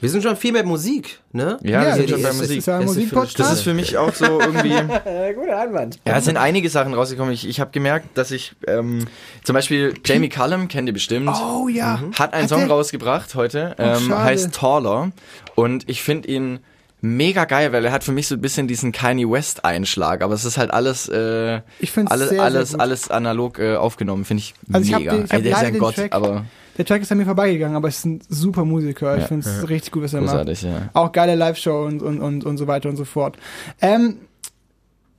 Wir 0.00 0.08
sind 0.08 0.22
schon 0.22 0.36
viel 0.36 0.52
mehr 0.52 0.64
Musik, 0.64 1.20
ne? 1.32 1.58
Ja, 1.62 1.82
wir 1.82 1.88
Ja, 1.88 1.94
sind 1.96 2.04
das 2.04 2.10
schon 2.12 2.22
bei 2.22 2.28
ist- 2.30 2.38
Musik. 2.38 2.58
ist 2.58 2.66
ja 2.66 2.74
ein 2.76 2.80
Erste 2.82 2.94
Musikpodcast. 2.98 3.38
Das 3.40 3.52
ist 3.52 3.60
für 3.62 3.74
mich 3.74 3.98
auch 3.98 4.14
so 4.14 4.40
irgendwie. 4.40 4.70
Guter 5.34 5.58
Einwand. 5.60 5.98
Ja, 6.06 6.16
es 6.16 6.24
sind 6.24 6.36
einige 6.38 6.70
Sachen 6.70 6.94
rausgekommen. 6.94 7.32
Ich, 7.34 7.46
ich 7.46 7.60
habe 7.60 7.70
gemerkt, 7.70 8.16
dass 8.16 8.30
ich 8.30 8.52
ähm, 8.66 9.06
zum 9.44 9.54
Beispiel 9.54 9.94
Jamie 10.04 10.28
Cullum 10.30 10.68
kennt 10.68 10.88
ihr 10.88 10.94
bestimmt. 10.94 11.28
Oh 11.28 11.68
ja. 11.68 12.00
Hat 12.18 12.32
einen 12.32 12.44
Hat 12.44 12.48
Song 12.48 12.60
der- 12.60 12.68
rausgebracht 12.70 13.34
heute, 13.34 13.74
ähm, 13.78 14.08
schade. 14.08 14.22
heißt 14.24 14.54
Taller. 14.54 15.12
Und 15.54 15.88
ich 15.88 16.02
finde 16.02 16.28
ihn 16.28 16.60
mega 17.02 17.44
geil, 17.46 17.72
weil 17.72 17.84
er 17.84 17.92
hat 17.92 18.04
für 18.04 18.12
mich 18.12 18.26
so 18.26 18.34
ein 18.34 18.40
bisschen 18.40 18.68
diesen 18.68 18.92
Kanye 18.92 19.28
West 19.30 19.64
Einschlag, 19.64 20.22
aber 20.22 20.34
es 20.34 20.44
ist 20.44 20.58
halt 20.58 20.70
alles, 20.70 21.08
äh, 21.08 21.60
Ich 21.78 21.92
find's 21.92 22.10
alles, 22.10 22.28
sehr, 22.28 22.36
sehr 22.38 22.42
alles, 22.44 22.70
gut. 22.72 22.80
alles 22.80 23.10
analog 23.10 23.58
äh, 23.58 23.76
aufgenommen, 23.76 24.24
finde 24.26 24.42
ich 24.42 24.54
Also 24.72 24.86
ich 24.86 24.92
hab 24.94 25.00
mega. 25.00 25.12
den- 25.12 25.24
ich 25.24 25.30
hab 25.30 25.32
Also 25.32 25.42
der 25.44 25.52
ist 25.52 25.60
ja 25.62 25.66
ein 25.68 25.72
den 25.74 25.80
Gott, 25.80 25.94
Track- 25.96 26.12
aber 26.14 26.44
Der 26.80 26.86
Track 26.86 27.02
ist 27.02 27.12
an 27.12 27.18
mir 27.18 27.26
vorbeigegangen, 27.26 27.76
aber 27.76 27.88
es 27.88 27.98
ist 27.98 28.06
ein 28.06 28.20
super 28.30 28.64
Musiker. 28.64 29.14
Ich 29.16 29.20
Ja. 29.22 29.26
finde 29.28 29.46
es 29.46 29.68
richtig 29.68 29.92
gut, 29.92 30.02
was 30.02 30.14
er 30.14 30.22
macht. 30.22 30.30
großartig, 30.30 30.62
ja. 30.62 30.88
Auch 30.94 31.12
geile 31.12 31.34
Live-Show 31.34 31.84
und, 31.84 32.00
und, 32.00 32.20
und, 32.20 32.42
und 32.46 32.56
so 32.56 32.66
weiter 32.66 32.88
und 32.88 32.96
so 32.96 33.04
fort. 33.04 33.36
Ähm, 33.82 34.16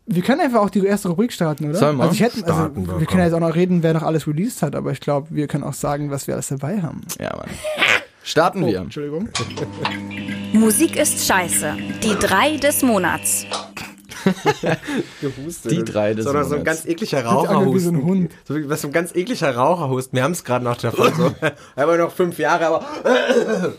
wir 0.08 0.24
können 0.24 0.42
einfach 0.42 0.60
auch 0.62 0.72
die 0.72 0.84
erste 0.84 1.10
Rubrik 1.10 1.32
starten, 1.32 1.70
oder? 1.70 1.78
Sollen 1.78 1.98
wir? 1.98 2.04
Also 2.06 2.16
ich 2.16 2.22
hätte, 2.22 2.38
also 2.38 2.52
Starten 2.52 2.76
wir, 2.82 2.88
wir 2.88 2.94
komm. 2.98 3.06
können 3.06 3.20
ja 3.20 3.26
jetzt 3.26 3.34
auch 3.36 3.40
noch 3.48 3.54
reden, 3.54 3.84
wer 3.84 3.94
noch 3.94 4.02
alles 4.02 4.26
released 4.26 4.64
hat, 4.64 4.76
aber 4.76 4.92
ich 4.92 5.02
glaube, 5.02 5.28
wir 5.30 5.46
können 5.46 5.64
auch 5.64 5.74
sagen, 5.76 6.10
was 6.10 6.26
wir 6.26 6.34
alles 6.34 6.48
dabei 6.48 6.82
haben. 6.82 7.02
Ja, 7.20 7.30
Mann. 7.38 7.46
Starten 8.24 8.64
Oh, 8.64 8.68
wir. 8.68 8.80
Entschuldigung. 8.80 9.30
Musik 10.54 10.96
ist 10.96 11.26
scheiße. 11.28 11.74
Die 12.04 12.16
drei 12.20 12.58
des 12.58 12.82
Monats. 12.82 13.46
gehustet. 15.22 15.72
Die 15.72 15.84
drei 15.84 16.14
des 16.14 16.26
Sondern 16.26 16.48
so 16.48 16.56
ein 16.56 16.64
ganz 16.64 16.86
ekliger 16.86 17.24
wie 17.24 17.28
Raucherhusten. 17.28 18.02
so 18.02 18.06
Hund. 18.06 18.32
So 18.48 18.56
wie 18.56 18.70
was 18.70 18.82
so 18.82 18.88
ein 18.88 18.94
ganz 18.94 19.16
ekliger 19.16 19.56
Raucherhusten. 19.56 20.16
Wir 20.16 20.24
haben 20.24 20.32
es 20.32 20.44
gerade 20.44 20.66
noch 20.66 20.78
davon. 20.78 21.14
So. 21.16 21.36
Aber 21.76 21.98
noch 21.98 22.12
fünf 22.12 22.38
Jahre, 22.38 22.68
aber 22.68 22.86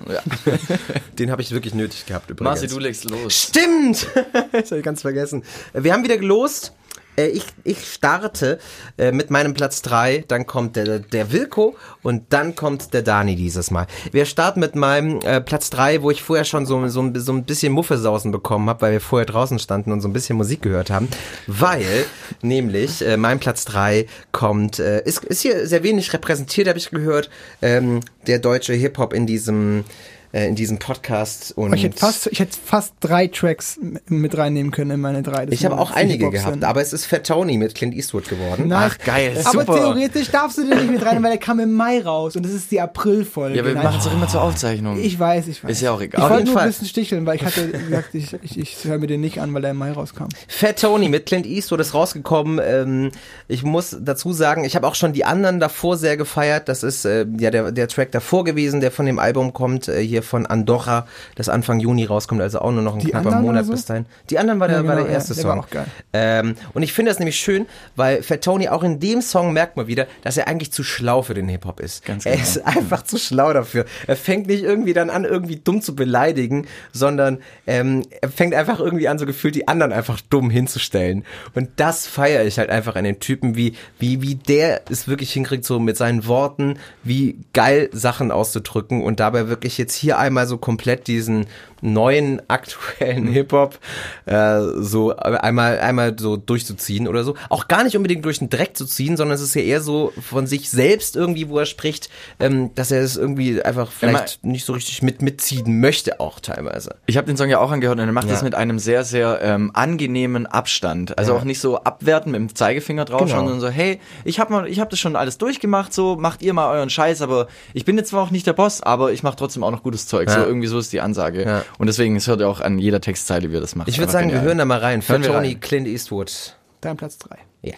den 1.19 1.31
habe 1.31 1.43
ich 1.43 1.53
wirklich 1.53 1.75
nötig 1.75 2.07
gehabt 2.07 2.31
übrigens. 2.31 2.61
Marci, 2.61 2.67
du 2.67 2.79
legst 2.79 3.09
los. 3.09 3.49
Stimmt! 3.49 4.07
das 4.53 4.71
habe 4.71 4.79
ich 4.79 4.85
ganz 4.85 5.03
vergessen. 5.03 5.43
Wir 5.73 5.93
haben 5.93 6.05
wieder 6.05 6.19
gelost. 6.19 6.73
Äh, 7.17 7.27
Ich, 7.29 7.45
ich 7.65 7.93
starte 7.93 8.59
äh, 8.99 9.13
mit 9.13 9.31
meinem 9.31 9.55
Platz 9.55 9.83
3, 9.83 10.25
dann 10.29 10.47
kommt 10.47 10.77
der, 10.77 10.99
der 11.01 11.33
Wilko 11.33 11.77
und 12.03 12.33
dann 12.33 12.55
kommt 12.55 12.93
der 12.95 13.03
Dani 13.03 13.37
dieses 13.37 13.71
Mal. 13.71 13.87
Wir 14.13 14.25
starten 14.25 14.61
mit 14.61 14.75
meinem 14.75 15.21
äh, 15.21 15.41
Platz 15.41 15.71
3, 15.71 16.03
wo 16.03 16.11
ich 16.11 16.23
vorher 16.23 16.45
schon 16.45 16.67
so, 16.67 16.87
so, 16.89 17.03
ein- 17.03 17.15
so 17.19 17.33
ein 17.33 17.45
bisschen 17.45 17.73
Muffesausen 17.73 18.33
bekommen 18.33 18.69
habe, 18.69 18.81
weil 18.83 18.93
wir 18.93 19.01
vorher 19.01 19.27
draußen 19.27 19.59
standen 19.59 19.93
und 19.93 20.01
so 20.01 20.09
ein 20.09 20.13
bisschen 20.13 20.37
Musik 20.37 20.63
gehört 20.63 20.91
haben. 20.91 21.09
Weil 21.47 22.05
nämlich 22.43 23.03
äh, 23.07 23.17
mein 23.17 23.39
Platz 23.41 23.65
3 23.67 24.07
kommt, 24.33 24.79
äh, 24.79 25.03
ist, 25.05 25.25
ist 25.25 25.43
hier 25.43 25.67
sehr 25.67 25.83
wenig 25.83 26.13
repräsentiert, 26.13 26.69
habe 26.69 26.79
ich 26.79 26.91
gehört, 26.91 27.31
ähm, 27.61 28.01
der 28.27 28.39
deutsche 28.39 28.73
Hip-Hop 28.75 29.13
in 29.13 29.27
diesem 29.27 29.85
äh, 30.33 30.49
in 30.49 30.55
diesem 30.55 30.79
Podcast 30.79 31.53
und 31.57 31.67
Aber 31.67 31.77
Ich 31.77 31.85
hätte 31.85 31.99
fast, 31.99 32.27
ich 32.27 32.41
hätte 32.41 32.57
fast 32.65 32.95
drei 33.01 33.27
Tracks 33.27 33.79
mit 34.07 34.37
reinnehmen 34.37 34.73
können 34.73 34.93
in 34.93 35.01
meine 35.01 35.23
drei. 35.23 35.47
des 35.47 35.55
ich 35.55 35.65
habe 35.65 35.79
auch 35.79 35.91
einige 35.91 36.31
gehabt, 36.31 36.65
aber 36.65 36.81
es 36.81 36.93
ist 36.93 37.07
Fat 37.07 37.27
Tony 37.27 37.59
mit 37.59 37.75
Clint 37.75 37.95
Eastwood 37.95 38.29
geworden. 38.29 38.69
Nice. 38.69 38.93
Ach, 39.01 39.05
geil, 39.05 39.37
Aber 39.45 39.61
super. 39.61 39.75
theoretisch 39.75 40.31
darfst 40.31 40.59
du 40.59 40.67
den 40.67 40.79
nicht 40.79 40.91
mit 40.91 41.05
rein, 41.05 41.23
weil 41.23 41.31
der 41.31 41.39
kam 41.39 41.61
im 41.61 41.73
Mai 41.73 42.01
raus 42.01 42.37
und 42.37 42.45
das 42.45 42.53
ist 42.53 42.71
die 42.71 42.81
April-Folge. 42.81 43.57
Ja, 43.57 43.65
wir 43.65 43.75
machen 43.75 43.97
es 43.99 44.05
doch 44.05 44.13
immer 44.13 44.29
zur 44.29 44.43
Aufzeichnung. 44.43 44.99
Ich 44.99 45.19
weiß, 45.19 45.49
ich 45.49 45.63
weiß. 45.63 45.71
Ist 45.71 45.81
ja 45.83 45.93
auch 45.93 46.01
egal. 46.01 46.23
Ich 46.25 46.31
wollte 46.31 46.45
nur 46.45 46.55
ein 46.55 46.59
Fall. 46.61 46.69
bisschen 46.69 46.87
sticheln, 46.87 47.27
weil 47.27 47.37
ich 47.37 47.45
hatte 47.45 47.69
gesagt, 47.69 48.15
ich, 48.15 48.33
ich, 48.43 48.59
ich 48.59 48.85
höre 48.85 48.99
mir 48.99 49.07
den 49.07 49.21
nicht 49.21 49.41
an, 49.41 49.53
weil 49.55 49.65
er 49.65 49.71
im 49.73 49.77
Mai 49.77 49.93
rauskam. 49.93 50.29
Fat 50.49 50.81
Tony 50.81 51.09
mit 51.09 51.27
Clint 51.27 51.47
Eastwood 51.47 51.81
ist 51.81 51.95
rausgekommen. 51.95 52.61
Ähm, 52.65 53.11
ich 53.49 53.63
muss 53.63 53.97
dazu 54.01 54.33
sagen, 54.33 54.65
ich 54.65 54.77
habe 54.77 54.87
auch 54.87 54.95
schon 54.95 55.13
die 55.13 55.25
anderen 55.25 55.61
davor 55.61 55.97
sehr 55.97 56.17
gefeiert. 56.17 56.69
Das 56.69 56.83
ist 56.83 57.05
äh, 57.05 57.27
ja 57.39 57.51
der, 57.51 57.73
der 57.73 57.89
Track 57.89 58.13
davor 58.13 58.45
gewesen, 58.45 58.81
der 58.81 58.91
von 58.91 59.07
dem 59.07 59.19
Album 59.19 59.53
kommt, 59.53 59.89
äh, 59.89 60.01
hier 60.01 60.22
von 60.23 60.47
Andorra, 60.47 61.07
das 61.35 61.49
Anfang 61.49 61.81
Juni 61.81 62.05
rauskommt, 62.05 62.41
also 62.41 62.61
auch 62.61 62.71
nur 62.73 62.83
noch 62.83 62.95
ein 62.95 63.01
Die 63.01 63.11
knapper 63.11 63.41
Monat 63.41 63.67
so? 63.67 63.73
bis 63.73 63.85
dahin. 63.85 64.07
Die 64.31 64.39
anderen 64.39 64.61
war 64.61 64.69
der, 64.69 64.79
Ja, 64.79 64.87
war 64.87 64.95
genau, 64.97 65.07
der 65.07 65.15
erste 65.15 65.35
ja, 65.35 65.43
der 65.43 65.45
war 65.49 65.57
Song. 65.57 65.65
auch 65.65 65.71
geil. 65.71 65.87
Ähm, 66.13 66.55
und 66.75 66.83
ich 66.83 66.93
finde 66.93 67.11
das 67.11 67.19
nämlich 67.19 67.37
schön, 67.37 67.67
weil 67.97 68.23
Fat 68.23 68.43
Tony 68.43 68.69
auch 68.69 68.83
in 68.83 69.01
dem 69.01 69.21
Song 69.23 69.53
merkt 69.53 69.77
man 69.77 69.87
wieder, 69.87 70.07
dass 70.23 70.37
er 70.37 70.49
eigentlich 70.49 70.73
zu 70.73 70.83
schlau 70.85 71.23
für 71.23 71.35
den 71.35 71.49
Hip-Hop 71.49 71.81
ist. 71.81 72.05
Ganz 72.05 72.27
Er 72.27 72.33
genau. 72.33 72.43
ist 72.45 72.67
einfach 72.67 73.03
zu 73.03 73.19
schlau 73.19 73.53
dafür. 73.53 73.85
Er 74.07 74.17
fängt 74.17 74.47
nicht 74.47 74.63
irgendwie 74.63 74.93
dann 74.93 75.11
an, 75.11 75.25
irgendwie 75.25 75.57
dumm 75.57 75.83
zu 75.83 75.95
beleidigen, 75.95 76.67
sondern 76.93 77.39
ähm, 77.67 78.03
er 78.21 78.29
fängt 78.29 78.55
einfach 78.55 78.81
irgendwie 78.81 79.09
an, 79.09 79.19
so 79.19 79.27
gefühlt 79.27 79.55
die 79.55 79.69
anderen 79.69 79.93
einfach 79.93 80.21
dumm 80.31 80.51
hinzustellen. 80.51 81.25
Und 81.55 81.69
das 81.77 82.07
feiere 82.07 82.45
ich 82.45 82.59
halt 82.59 82.71
einfach 82.71 82.97
an 82.97 83.05
den 83.05 83.21
Typen, 83.21 83.57
wie, 83.57 83.75
wie, 83.99 84.23
wie 84.23 84.35
der 84.35 84.83
es 84.91 85.09
wirklich 85.09 85.33
hinkriegt, 85.33 85.65
so 85.65 85.79
mit 85.79 85.97
seinen 85.97 86.27
Worten, 86.27 86.79
wie 87.03 87.37
geil 87.53 87.89
Sachen 87.93 88.31
auszudrücken 88.31 89.03
und 89.03 89.21
dabei 89.21 89.49
wirklich 89.49 89.79
jetzt 89.79 89.95
hier 89.95 90.12
einmal 90.19 90.47
so 90.47 90.59
komplett 90.59 91.07
diesen 91.07 91.47
neuen 91.83 92.41
aktuellen 92.49 93.27
Hip-Hop 93.29 93.79
äh, 94.27 94.61
so 94.79 95.15
einmal 95.17 95.79
einmal 95.81 96.17
so 96.19 96.37
durchzuziehen 96.37 97.09
oder 97.09 97.25
so. 97.25 97.35
Auch 97.51 97.69
gar 97.69 97.85
nicht 97.85 97.97
unbedingt 97.97 98.25
durch 98.25 98.39
den 98.39 98.49
Dreck 98.49 98.77
zu 98.77 98.87
ziehen, 98.87 99.17
sondern 99.17 99.35
es 99.35 99.43
ist 99.43 99.55
ja 99.55 99.63
eher 99.63 99.81
so 99.81 100.13
von 100.21 100.47
sich 100.47 100.71
selbst 100.71 101.17
irgendwie, 101.17 101.49
wo 101.49 101.59
er 101.59 101.67
spricht, 101.67 102.09
ähm, 102.41 102.75
dass 102.75 102.91
er 102.91 103.03
es 103.03 103.17
irgendwie 103.17 103.63
einfach 103.63 103.91
vielleicht 103.91 104.45
nicht 104.45 104.65
so 104.65 104.73
richtig 104.73 105.03
mit 105.03 105.21
mitziehen 105.23 105.81
möchte 105.81 106.21
auch 106.21 106.41
teilweise. 106.41 106.95
Ich 107.07 107.17
habe 107.17 107.27
den 107.27 107.37
Song 107.37 107.49
ja 107.51 107.59
auch 107.59 107.71
angehört 107.71 107.99
und 107.99 108.07
er 108.07 108.13
macht 108.13 108.27
Ja. 108.27 108.33
das 108.33 108.43
mit 108.43 108.55
einem 108.55 108.79
sehr, 108.79 109.05
sehr 109.05 109.41
ähm, 109.43 109.71
angenehmen 109.75 110.47
Abstand. 110.47 111.19
Also 111.19 111.33
Ja. 111.33 111.39
auch 111.39 111.45
nicht 111.45 111.61
so 111.61 111.79
abwerten 111.79 112.33
mit 112.33 112.41
dem 112.41 112.55
Zeigefinger 112.55 113.05
drauf, 113.05 113.23
Genau. 113.23 113.37
sondern 113.37 113.61
so, 113.61 113.69
hey, 113.69 114.01
ich 114.25 114.39
habe 114.39 114.53
mal, 114.53 114.69
ich 114.69 114.79
habe 114.81 114.91
das 114.91 115.01
schon 115.01 115.17
alles 115.17 115.37
durchgemacht, 115.39 115.93
so 115.93 116.17
macht 116.17 116.43
ihr 116.43 116.53
mal 116.55 116.71
euren 116.73 116.91
Scheiß, 116.91 117.23
aber 117.23 117.49
ich 117.75 117.85
bin 117.85 117.97
jetzt 117.99 118.11
zwar 118.11 118.23
auch 118.23 118.31
nicht 118.31 118.47
der 118.47 118.53
Boss, 118.53 118.83
aber 118.83 119.13
ich 119.13 119.23
mache 119.25 119.37
trotzdem 119.37 119.65
auch 119.65 119.71
noch 119.73 119.83
gutes 119.83 120.07
Zeug. 120.07 120.29
Ja. 120.29 120.35
So 120.41 120.47
irgendwie 120.47 120.69
so 120.69 120.79
ist 120.79 120.93
die 120.93 121.01
Ansage. 121.01 121.63
Und 121.79 121.87
deswegen, 121.87 122.17
es 122.17 122.27
hört 122.27 122.41
ja 122.41 122.47
auch 122.47 122.61
an 122.61 122.79
jeder 122.79 123.01
Textzeile, 123.01 123.51
wie 123.51 123.57
er 123.57 123.61
das 123.61 123.75
macht. 123.75 123.89
Ich 123.89 123.99
würde 123.99 124.13
sagen, 124.13 124.27
wir 124.27 124.35
genial. 124.35 124.47
hören 124.47 124.59
da 124.59 124.65
mal 124.65 124.79
rein. 124.79 125.03
Für 125.03 125.21
wir 125.21 125.29
Tony 125.29 125.49
rein. 125.49 125.61
Clint 125.61 125.89
Eastwood. 125.89 126.57
Dein 126.81 126.97
Platz 126.97 127.19
drei. 127.19 127.39
Ja. 127.63 127.75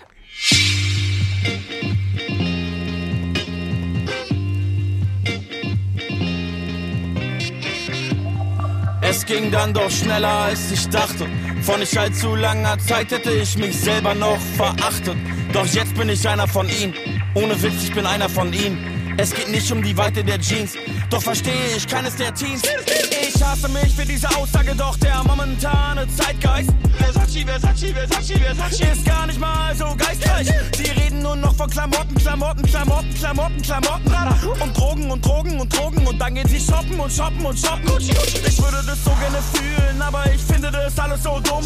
Es 9.03 9.27
ging 9.27 9.51
dann 9.51 9.73
doch 9.73 9.91
schneller 9.91 10.29
als 10.29 10.73
ich 10.73 10.89
dachte. 10.89 11.27
Vor 11.63 11.79
nicht 11.79 11.97
allzu 11.97 12.35
langer 12.35 12.79
Zeit 12.79 13.11
hätte 13.11 13.31
ich 13.31 13.57
mich 13.59 13.79
selber 13.79 14.15
noch 14.15 14.41
verachtet. 14.57 15.17
Doch 15.53 15.67
jetzt 15.67 15.95
bin 15.95 16.09
ich 16.09 16.27
einer 16.29 16.49
von 16.49 16.69
ihnen. 16.69 16.95
Ohne 17.35 17.61
Witz, 17.63 17.85
ich 17.85 17.95
bin 17.95 18.07
einer 18.07 18.29
von 18.29 18.53
ihnen. 18.53 18.94
Es 19.17 19.33
geht 19.33 19.49
nicht 19.49 19.71
um 19.71 19.83
die 19.83 19.97
Weite 19.97 20.25
der 20.25 20.41
Jeans. 20.41 20.73
Doch 21.09 21.23
verstehe 21.23 21.77
ich 21.77 21.87
keines 21.87 22.17
der 22.17 22.35
Teens. 22.35 22.63
Ich 23.23 23.43
hasse 23.43 23.69
mich 23.69 23.95
für 23.95 24.05
diese 24.05 24.29
Aussage, 24.37 24.75
doch 24.75 24.97
der 24.99 25.23
momentane 25.25 26.07
Zeitgeist. 26.09 26.71
Versace, 26.99 27.45
Versace, 27.45 27.93
Versace, 27.93 28.39
Versace 28.39 28.81
ist 28.93 29.05
gar 29.05 29.27
nicht 29.27 29.39
mal 29.39 29.75
so 29.77 29.95
geistreich. 29.97 30.49
Sie 30.77 30.91
reden 31.01 31.23
nur 31.23 31.37
noch 31.37 31.55
von 31.55 31.71
Klamotten, 31.71 32.15
Klamotten, 32.17 32.63
Klamotten, 32.63 33.15
Klamotten, 33.15 33.63
Klamotten. 33.63 34.15
Und 34.61 34.77
Drogen 34.77 35.11
und 35.11 35.25
Drogen 35.25 35.61
und 35.61 35.77
Drogen. 35.77 36.07
Und 36.07 36.19
dann 36.21 36.35
gehen 36.35 36.49
sie 36.49 36.61
shoppen 36.61 36.99
und 36.99 37.13
shoppen 37.13 37.47
und 37.47 37.59
shoppen. 37.59 37.85
Ich 37.99 38.63
würde 38.63 38.83
das 38.87 39.05
so 39.05 39.13
gerne 39.13 39.39
fühlen, 39.53 40.03
aber 40.03 40.25
ich 40.33 40.43
finde 40.43 40.71
das 40.71 40.99
alles 40.99 41.23
so 41.23 41.41
dumm. 41.41 41.65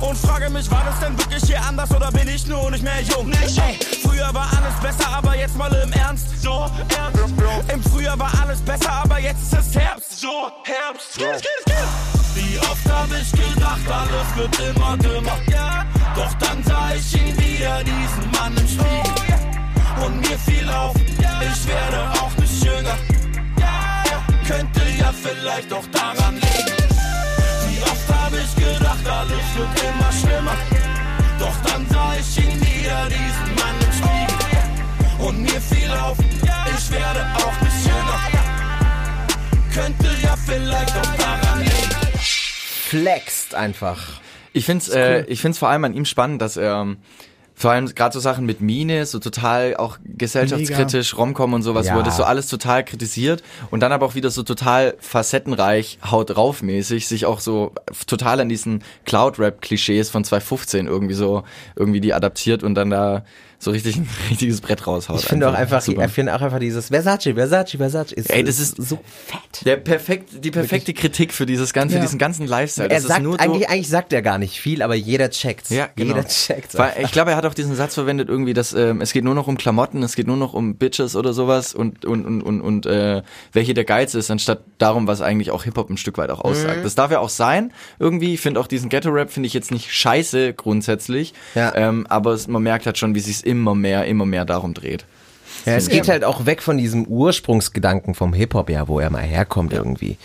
Und 0.00 0.18
frage 0.18 0.50
mich, 0.50 0.70
war 0.70 0.84
das 0.84 0.98
denn 1.00 1.18
wirklich 1.18 1.42
hier 1.44 1.62
anders 1.62 1.90
oder 1.90 2.10
bin 2.10 2.28
ich 2.28 2.46
nur 2.46 2.70
nicht 2.70 2.82
mehr 2.82 3.02
jung? 3.02 3.30
Ey, 3.32 3.78
früher 4.02 4.32
war 4.34 4.48
alles 4.56 4.74
besser, 4.82 5.08
aber 5.10 5.36
jetzt 5.36 5.56
mal 5.56 5.72
im 5.72 5.92
Ernst. 5.92 6.26
So 6.42 6.66
ernst. 6.96 7.72
Im 7.72 7.82
Frühjahr 7.82 8.18
war 8.18 8.32
alles 8.42 8.60
besser, 8.60 8.92
aber 9.04 9.18
jetzt 9.18 9.52
ist 9.52 9.58
es 9.58 9.76
Herbst. 9.76 10.20
So 10.20 10.50
Herbst. 10.64 11.14
Skil, 11.14 11.38
skil, 11.38 11.60
skil. 11.66 11.88
Wie 12.34 12.58
oft 12.58 12.88
hab 12.90 13.08
ich 13.12 13.32
gedacht, 13.32 13.80
alles 13.88 14.36
wird 14.36 14.70
immer 14.70 14.96
dümmer. 14.96 15.38
Ja. 15.50 15.84
Doch 16.14 16.32
dann 16.34 16.62
sah 16.64 16.90
ich 16.94 17.14
ihn 17.14 17.36
wieder, 17.38 17.82
diesen 17.84 18.30
Mann 18.32 18.56
im 18.56 18.68
Spiegel. 18.68 20.04
Und 20.04 20.20
mir 20.20 20.38
fiel 20.38 20.68
auf, 20.70 20.94
ich 20.96 21.66
werde 21.66 22.10
auch 22.20 22.36
nicht 22.38 22.64
jünger. 22.64 22.96
Könnte 24.46 24.80
ja 24.98 25.12
vielleicht 25.12 25.72
auch 25.72 25.86
daran 25.92 26.34
liegen. 26.34 26.76
Wie 27.66 27.82
oft 27.82 28.08
hab 28.08 28.32
ich 28.32 28.54
gedacht, 28.56 29.06
alles 29.06 29.46
wird 29.56 29.82
immer 29.82 30.12
schlimmer. 30.12 30.56
Doch 31.38 31.56
dann 31.64 31.86
sah 31.90 32.14
ich 32.18 32.38
ihn 32.38 32.60
wieder, 32.60 33.08
diesen 33.08 33.54
Mann 33.56 33.76
im 33.80 33.92
Spiegel. 33.92 35.26
Und 35.26 35.42
mir 35.42 35.60
fiel 35.60 35.90
auf, 35.92 36.16
ich 36.78 36.90
werde 36.92 37.26
auch 37.36 37.60
nicht 37.60 37.86
jünger. 37.86 38.18
Könnte 39.74 40.06
ja 40.22 40.34
vielleicht 40.36 40.96
auch 40.96 41.14
daran 41.16 41.60
liegen. 41.60 42.18
Flext 42.20 43.54
einfach. 43.54 44.20
Ich 44.52 44.64
find's, 44.64 44.88
äh, 44.88 45.24
ich 45.26 45.40
find's 45.40 45.58
vor 45.58 45.68
allem 45.68 45.84
an 45.84 45.94
ihm 45.94 46.04
spannend, 46.04 46.40
dass 46.40 46.56
er 46.56 46.80
ähm, 46.82 46.96
vor 47.54 47.72
allem 47.72 47.86
gerade 47.86 48.14
so 48.14 48.20
Sachen 48.20 48.46
mit 48.46 48.60
Mine, 48.60 49.04
so 49.06 49.18
total 49.18 49.76
auch 49.76 49.98
gesellschaftskritisch, 50.04 51.16
Romcom 51.16 51.52
und 51.52 51.62
sowas, 51.62 51.88
Ja. 51.88 51.94
wo 51.94 51.98
er 51.98 52.04
das 52.04 52.16
so 52.16 52.22
alles 52.24 52.46
total 52.46 52.84
kritisiert 52.84 53.42
und 53.70 53.80
dann 53.80 53.90
aber 53.92 54.06
auch 54.06 54.14
wieder 54.14 54.30
so 54.30 54.42
total 54.44 54.94
facettenreich, 55.00 55.98
haut 56.08 56.30
drauf 56.30 56.62
mäßig, 56.62 57.08
sich 57.08 57.26
auch 57.26 57.40
so 57.40 57.72
total 58.06 58.40
an 58.40 58.48
diesen 58.48 58.84
Cloud-Rap-Klischees 59.04 60.08
von 60.10 60.24
2015 60.24 60.86
irgendwie 60.86 61.14
so, 61.14 61.42
irgendwie 61.76 62.00
die 62.00 62.14
adaptiert 62.14 62.62
und 62.62 62.74
dann 62.76 62.90
da 62.90 63.24
so 63.60 63.70
richtig 63.72 63.96
ein 63.96 64.08
richtiges 64.30 64.60
Brett 64.60 64.86
raushaut. 64.86 65.20
Ich 65.20 65.26
finde 65.26 65.48
auch 65.48 65.54
einfach, 65.54 65.80
Super. 65.80 66.04
ich 66.04 66.12
finde 66.12 66.34
auch 66.34 66.40
einfach 66.40 66.60
dieses 66.60 66.88
Versace, 66.88 67.34
Versace, 67.34 67.76
Versace. 67.76 68.12
Ist, 68.12 68.30
Ey, 68.30 68.44
das 68.44 68.60
ist- 68.60 68.76
so 68.80 68.98
fett. 69.26 69.64
Der 69.66 69.76
perfekt, 69.76 70.44
die 70.44 70.50
perfekte 70.52 70.94
Kritik 70.94 71.32
für 71.32 71.44
dieses 71.44 71.72
ganze, 71.72 71.96
Ja. 71.96 72.00
diesen 72.02 72.18
ganzen 72.18 72.46
Lifestyle. 72.46 72.88
Er 72.88 72.94
Das 72.96 73.02
ist 73.04 73.08
sagt, 73.08 73.22
nur 73.22 73.32
so, 73.32 73.38
eigentlich, 73.38 73.68
eigentlich 73.68 73.88
sagt 73.88 74.12
er 74.12 74.22
gar 74.22 74.38
nicht 74.38 74.60
viel, 74.60 74.80
aber 74.82 74.94
jeder 74.94 75.30
checkt's. 75.30 75.70
Ja, 75.70 75.88
genau. 75.96 76.14
Jeder 76.14 76.28
checkt's. 76.28 76.76
Weil 76.78 76.92
ich 77.02 77.10
glaube, 77.10 77.32
er 77.32 77.36
hat 77.36 77.46
auch 77.46 77.54
diesen 77.54 77.74
Satz 77.74 77.94
verwendet 77.94 78.28
irgendwie, 78.28 78.54
dass 78.54 78.72
ähm, 78.74 79.00
es 79.00 79.12
geht 79.12 79.24
nur 79.24 79.34
noch 79.34 79.48
um 79.48 79.56
Klamotten, 79.58 80.02
es 80.04 80.14
geht 80.14 80.26
nur 80.28 80.36
noch 80.36 80.54
um 80.54 80.76
Bitches 80.76 81.16
oder 81.16 81.32
sowas 81.32 81.74
und 81.74 82.04
und 82.04 82.24
und 82.26 82.42
und, 82.42 82.60
und 82.60 82.86
äh, 82.86 83.22
welche 83.52 83.74
der 83.74 83.84
Geiz 83.84 84.14
ist, 84.14 84.30
anstatt 84.30 84.60
darum, 84.78 85.06
was 85.08 85.20
eigentlich 85.20 85.50
auch 85.50 85.64
Hip 85.64 85.76
Hop 85.76 85.90
ein 85.90 85.96
Stück 85.96 86.16
weit 86.18 86.30
auch 86.30 86.44
Mhm. 86.44 86.50
aussagt. 86.50 86.84
Das 86.84 86.94
darf 86.94 87.10
ja 87.10 87.18
auch 87.18 87.28
sein. 87.28 87.72
Irgendwie 87.98 88.34
ich 88.34 88.40
finde 88.40 88.60
auch 88.60 88.68
diesen 88.68 88.88
Ghetto 88.88 89.10
Rap 89.10 89.30
finde 89.32 89.48
ich 89.48 89.52
jetzt 89.54 89.72
nicht 89.72 89.92
scheiße 89.92 90.54
grundsätzlich, 90.54 91.34
Ja. 91.56 91.74
ähm, 91.74 92.06
aber 92.08 92.32
es, 92.34 92.46
man 92.46 92.62
merkt 92.62 92.86
halt 92.86 92.98
schon, 92.98 93.14
wie 93.16 93.20
sich 93.20 93.44
immer 93.48 93.74
mehr, 93.74 94.04
immer 94.06 94.26
mehr 94.26 94.44
darum 94.44 94.74
dreht. 94.74 95.04
Ja, 95.66 95.74
es 95.74 95.88
geht 95.88 96.08
halt 96.08 96.24
auch 96.24 96.46
weg 96.46 96.62
von 96.62 96.78
diesem 96.78 97.04
Ursprungsgedanken 97.06 98.14
vom 98.14 98.32
Hip-Hop, 98.32 98.70
ja, 98.70 98.86
wo 98.88 99.00
er 99.00 99.10
mal 99.10 99.22
herkommt 99.22 99.72
irgendwie. 99.72 100.16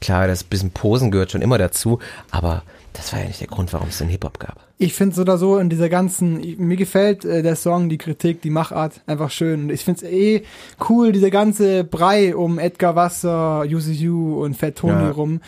Klar, 0.00 0.26
das 0.26 0.42
bisschen 0.44 0.70
Posen 0.70 1.10
gehört 1.10 1.30
schon 1.30 1.42
immer 1.42 1.58
dazu, 1.58 1.98
aber 2.30 2.62
das 2.94 3.12
war 3.12 3.20
ja 3.20 3.26
nicht 3.26 3.40
der 3.40 3.46
Grund, 3.48 3.72
warum 3.72 3.88
es 3.88 3.98
den 3.98 4.08
Hip-Hop 4.08 4.40
gab. 4.40 4.56
Ich 4.78 4.94
finde 4.94 5.14
so 5.14 5.22
oder 5.22 5.38
so 5.38 5.58
in 5.58 5.68
dieser 5.68 5.88
ganzen, 5.88 6.40
mir 6.58 6.76
gefällt 6.76 7.24
äh, 7.24 7.42
der 7.42 7.54
Song, 7.54 7.88
die 7.88 7.98
Kritik, 7.98 8.40
die 8.42 8.50
Machart 8.50 9.00
einfach 9.06 9.30
schön. 9.30 9.64
Und 9.64 9.70
ich 9.70 9.84
finde 9.84 10.04
es 10.06 10.10
eh 10.10 10.42
cool, 10.88 11.12
dieser 11.12 11.30
ganze 11.30 11.84
Brei 11.84 12.34
um 12.34 12.58
Edgar 12.58 12.96
Wasser, 12.96 13.64
UCU 13.68 14.42
und 14.42 14.56
Fat 14.56 14.76
Tony 14.76 14.92
Ja. 15.04 15.10
rum. 15.10 15.40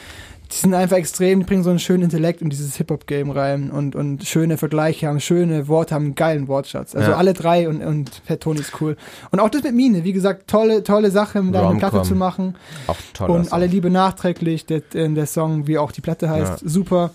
Die 0.53 0.59
sind 0.59 0.75
einfach 0.75 0.97
extrem, 0.97 1.41
die 1.41 1.47
bringen 1.47 1.63
so 1.63 1.71
einen 1.71 1.79
schönen 1.79 2.03
Intellekt 2.05 2.43
in 2.43 2.51
dieses 2.51 2.77
Hip-Hop-Game 2.77 3.31
rein 3.31 3.71
und, 3.71 3.97
und 3.97 4.25
schöne 4.25 4.59
Vergleiche 4.59 5.07
haben, 5.09 5.19
schöne 5.21 5.67
Worte, 5.69 5.95
haben 5.95 6.05
einen 6.07 6.15
geilen 6.15 6.47
Wortschatz. 6.49 6.95
Also 6.95 7.11
Ja. 7.13 7.17
alle 7.17 7.33
drei 7.33 7.69
und, 7.69 7.83
und 7.83 8.11
Fat 8.27 8.41
Tony 8.43 8.61
ist 8.61 8.81
cool. 8.81 8.97
Und 9.31 9.41
auch 9.41 9.49
das 9.49 9.63
mit 9.63 9.75
Mine, 9.75 10.05
wie 10.05 10.13
gesagt, 10.13 10.49
tolle, 10.49 10.83
tolle 10.83 11.11
Sache, 11.11 11.43
mit 11.43 11.57
einer. 11.57 11.75
Platte 11.79 12.03
zu 12.03 12.15
machen. 12.15 12.55
Auch 12.87 12.97
toll. 13.15 13.31
Und 13.31 13.53
alle 13.53 13.67
Liebe 13.67 13.89
nachträglich, 13.91 14.67
der, 14.67 14.81
der 14.93 15.27
Song, 15.27 15.67
wie 15.67 15.79
auch 15.79 15.91
die 15.93 16.01
Platte 16.03 16.29
heißt, 16.29 16.61
super. 16.69 17.11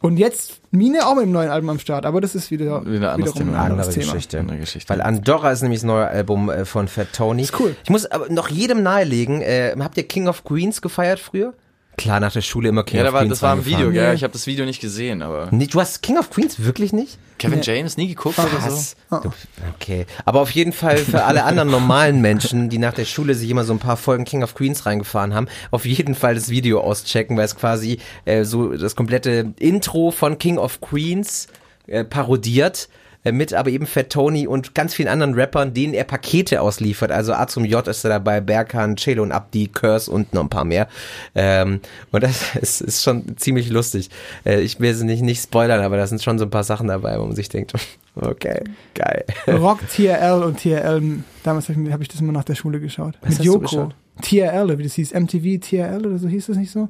Und 0.00 0.18
jetzt 0.18 0.60
Mine 0.70 1.06
auch 1.06 1.14
mit 1.14 1.24
dem 1.24 1.32
neuen 1.32 1.48
Album 1.48 1.70
am 1.70 1.78
Start, 1.78 2.04
aber 2.04 2.20
das 2.20 2.34
ist 2.34 2.50
wieder, 2.50 2.84
Wieder 2.84 3.14
ein 3.14 3.14
anderes 3.14 3.34
wiederum 3.34 3.48
Thema. 3.52 3.52
ein 3.64 3.70
anderes 3.70 3.86
andere 3.88 4.00
Thema. 4.00 4.12
Geschichte. 4.12 4.38
Andere 4.40 4.58
Geschichte. 4.58 4.90
Weil 4.92 5.00
Andorra 5.00 5.50
ist 5.52 5.62
nämlich 5.62 5.80
das 5.80 5.86
neue 5.86 6.06
Album 6.06 6.50
äh, 6.50 6.66
von 6.66 6.88
Fat 6.88 7.14
Tony. 7.14 7.42
Ist 7.44 7.58
cool. 7.58 7.74
Ich 7.84 7.88
muss 7.90 8.04
aber 8.04 8.28
noch 8.28 8.48
jedem 8.48 8.82
nahelegen, 8.82 9.40
äh, 9.40 9.74
habt 9.80 9.96
ihr 9.96 10.02
King 10.06 10.28
of 10.28 10.44
Queens 10.44 10.82
gefeiert 10.82 11.20
früher? 11.20 11.54
Klar, 11.96 12.20
nach 12.20 12.32
der 12.32 12.40
Schule 12.42 12.68
immer 12.68 12.82
King 12.84 12.98
Ja, 12.98 13.02
da 13.04 13.08
of 13.10 13.14
war, 13.14 13.20
Queens 13.22 13.30
das 13.32 13.42
war 13.42 13.52
ein. 13.54 13.64
Video, 13.64 13.90
gell? 13.90 14.08
Nee. 14.08 14.14
Ich 14.14 14.22
habe 14.24 14.32
das 14.32 14.46
Video 14.46 14.64
nicht 14.66 14.80
gesehen, 14.80 15.22
aber 15.22 15.48
Nee, 15.52 15.66
du 15.66 15.80
hast 15.80 16.02
King 16.02 16.18
of 16.18 16.30
Queens 16.30 16.62
wirklich 16.64 16.92
nicht? 16.92 17.18
Kevin 17.38 17.60
Nee. 17.60 17.64
James 17.64 17.96
nie 17.96 18.08
geguckt 18.08 18.38
oder 18.38 18.48
so. 18.60 18.66
Was? 18.66 18.96
Du, 19.22 19.32
okay. 19.74 20.06
Aber 20.24 20.40
auf 20.40 20.50
jeden 20.50 20.72
Fall 20.72 20.96
für 20.98 21.24
alle 21.24 21.44
anderen 21.44 21.70
normalen 21.70 22.20
Menschen, 22.20 22.68
die 22.68 22.78
nach 22.78 22.94
der 22.94 23.04
Schule 23.04 23.34
sich 23.34 23.48
immer 23.50 23.64
so 23.64 23.72
ein 23.72 23.78
paar 23.78 23.96
Folgen 23.96 24.24
King 24.24 24.42
of 24.42 24.54
Queens 24.54 24.86
reingefahren 24.86 25.34
haben, 25.34 25.46
auf 25.70 25.84
jeden 25.86 26.14
Fall 26.14 26.34
das 26.34 26.48
Video 26.48 26.80
auschecken, 26.80 27.36
weil 27.36 27.44
es 27.44 27.56
quasi 27.56 27.98
äh, 28.24 28.44
so 28.44 28.72
das 28.76 28.96
komplette 28.96 29.52
Intro 29.58 30.10
von 30.10 30.38
King 30.38 30.58
of 30.58 30.80
Queens 30.80 31.46
äh, 31.86 32.04
parodiert. 32.04 32.88
Äh, 33.24 33.32
Mit 33.32 33.54
aber 33.54 33.70
eben 33.70 33.86
Fat 33.86 34.10
Tony 34.10 34.46
und 34.46 34.74
ganz 34.74 34.94
vielen 34.94 35.08
anderen 35.08 35.34
Rappern, 35.34 35.74
denen 35.74 35.94
er 35.94 36.04
Pakete 36.04 36.60
ausliefert. 36.60 37.10
Also 37.10 37.32
A 37.32 37.46
zum 37.46 37.64
J 37.64 37.86
ist 37.88 38.04
er 38.04 38.10
dabei, 38.10 38.40
Berkan, 38.40 38.96
Chelo 38.96 39.22
und 39.22 39.32
Abdi, 39.32 39.68
Curse 39.68 40.10
und 40.10 40.34
noch 40.34 40.42
ein 40.42 40.48
paar 40.48 40.64
mehr. 40.64 40.88
Ähm, 41.34 41.80
und 42.12 42.22
das 42.22 42.54
ist, 42.60 42.80
ist 42.80 43.02
schon 43.02 43.36
ziemlich 43.36 43.70
lustig. 43.70 44.10
Äh, 44.44 44.60
ich 44.60 44.80
will 44.80 44.94
sie 44.94 45.04
nicht, 45.04 45.22
nicht 45.22 45.42
spoilern, 45.42 45.80
aber 45.80 45.96
da 45.96 46.06
sind 46.06 46.22
schon 46.22 46.38
so 46.38 46.44
ein 46.44 46.50
paar 46.50 46.64
Sachen 46.64 46.88
dabei, 46.88 47.18
wo 47.18 47.24
man 47.24 47.34
sich 47.34 47.48
denkt, 47.48 47.72
okay, 48.14 48.62
geil. 48.94 49.24
Rock, 49.48 49.80
TRL 49.88 50.42
und 50.42 50.60
TRL, 50.60 51.20
damals 51.42 51.68
habe 51.68 51.82
ich, 51.82 51.92
hab 51.92 52.00
ich 52.00 52.08
das 52.08 52.20
immer 52.20 52.32
nach 52.32 52.44
der 52.44 52.54
Schule 52.54 52.80
geschaut. 52.80 53.18
Was 53.22 53.38
mit 53.38 53.60
geschaut? 53.62 53.94
TRL, 54.22 54.78
wie 54.78 54.84
das 54.84 54.94
hieß, 54.94 55.12
MTV 55.12 55.60
TRL 55.60 56.06
oder 56.06 56.18
so 56.18 56.28
hieß 56.28 56.46
das 56.46 56.56
nicht 56.56 56.70
so? 56.70 56.88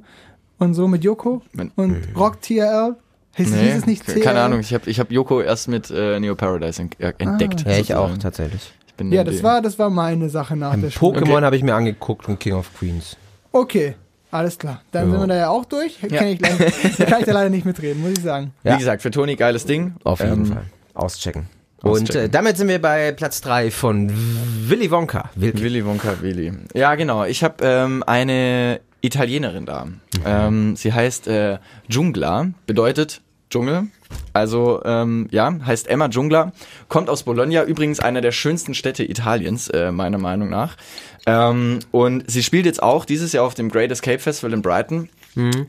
Und 0.58 0.74
so 0.74 0.86
mit 0.86 1.04
Yoko 1.04 1.42
Mein- 1.52 1.72
und 1.74 1.96
Rock 2.16 2.40
TRL. 2.40 2.96
Hieß, 3.36 3.50
Nee, 3.50 3.62
hieß 3.64 3.76
es 3.78 3.86
nicht 3.86 4.06
TRL? 4.06 4.20
keine 4.20 4.40
Ahnung. 4.40 4.60
Ich 4.60 4.72
habe 4.74 4.88
ich 4.88 5.00
hab 5.00 5.10
Yoko 5.10 5.40
erst 5.40 5.68
mit 5.68 5.90
äh, 5.90 6.20
Neo 6.20 6.34
Paradise 6.36 6.82
äh, 6.98 7.12
entdeckt. 7.18 7.64
Ja, 7.66 7.78
ich 7.78 7.94
auch, 7.94 8.16
tatsächlich. 8.18 8.72
Ich 8.86 8.94
bin 8.94 9.10
Ja, 9.12 9.24
das 9.24 9.42
war, 9.42 9.60
das 9.60 9.78
war 9.78 9.90
meine 9.90 10.28
Sache 10.28 10.56
nach 10.56 10.76
der 10.76 10.90
Schule. 10.90 11.18
Pokémon 11.20 11.32
Okay. 11.34 11.44
habe 11.44 11.56
ich 11.56 11.62
mir 11.64 11.74
angeguckt 11.74 12.28
und 12.28 12.38
King 12.38 12.54
of 12.54 12.70
Queens. 12.78 13.16
Okay, 13.50 13.96
alles 14.30 14.56
klar. 14.58 14.82
Dann 14.92 15.06
Ja. 15.06 15.10
sind 15.12 15.20
wir 15.20 15.26
da 15.26 15.36
ja 15.36 15.48
auch 15.48 15.64
durch. 15.64 15.98
Kann, 16.00 16.28
ich, 16.28 16.40
leider- 16.40 16.56
da 16.98 17.04
kann 17.06 17.20
ich 17.20 17.26
da 17.26 17.32
leider 17.32 17.50
nicht 17.50 17.66
mitreden, 17.66 18.02
muss 18.02 18.12
ich 18.12 18.22
sagen. 18.22 18.52
Ja. 18.62 18.74
Wie 18.74 18.78
gesagt, 18.78 19.02
für 19.02 19.10
Toni 19.10 19.34
geiles 19.36 19.64
Ding. 19.66 19.94
Auf 20.04 20.20
jeden 20.20 20.32
Ähm, 20.32 20.46
Fall. 20.46 20.62
Auschecken. 20.94 21.46
Und 21.82 22.14
äh, 22.14 22.28
damit 22.30 22.56
sind 22.56 22.68
wir 22.68 22.80
bei 22.80 23.12
Platz 23.12 23.40
3 23.42 23.70
von 23.70 24.10
Willy 24.68 24.90
Wonka. 24.90 25.28
Wilky. 25.34 25.62
Willy 25.62 25.84
Wonka 25.84 26.14
Willy. 26.22 26.52
Ja, 26.72 26.94
genau. 26.94 27.24
Ich 27.24 27.44
habe 27.44 27.56
ähm, 27.62 28.02
eine 28.06 28.80
Italienerin 29.04 29.66
da. 29.66 29.86
Ähm, 30.24 30.76
sie 30.76 30.92
heißt 30.92 31.28
äh, 31.28 31.58
Jungla, 31.88 32.50
bedeutet 32.66 33.20
Dschungel. 33.50 33.88
Also 34.32 34.82
ähm, 34.84 35.28
ja, 35.30 35.54
heißt 35.64 35.88
Emma 35.88 36.08
Jungla, 36.08 36.52
kommt 36.88 37.10
aus 37.10 37.24
Bologna, 37.24 37.64
übrigens 37.64 38.00
einer 38.00 38.20
der 38.20 38.32
schönsten 38.32 38.74
Städte 38.74 39.04
Italiens, 39.04 39.68
äh, 39.68 39.92
meiner 39.92 40.18
Meinung 40.18 40.48
nach. 40.50 40.76
Ähm, 41.26 41.80
und 41.90 42.30
sie 42.30 42.42
spielt 42.42 42.66
jetzt 42.66 42.82
auch 42.82 43.04
dieses 43.04 43.32
Jahr 43.32 43.44
auf 43.44 43.54
dem 43.54 43.70
Great 43.70 43.90
Escape 43.90 44.18
Festival 44.18 44.52
in 44.52 44.62
Brighton, 44.62 45.08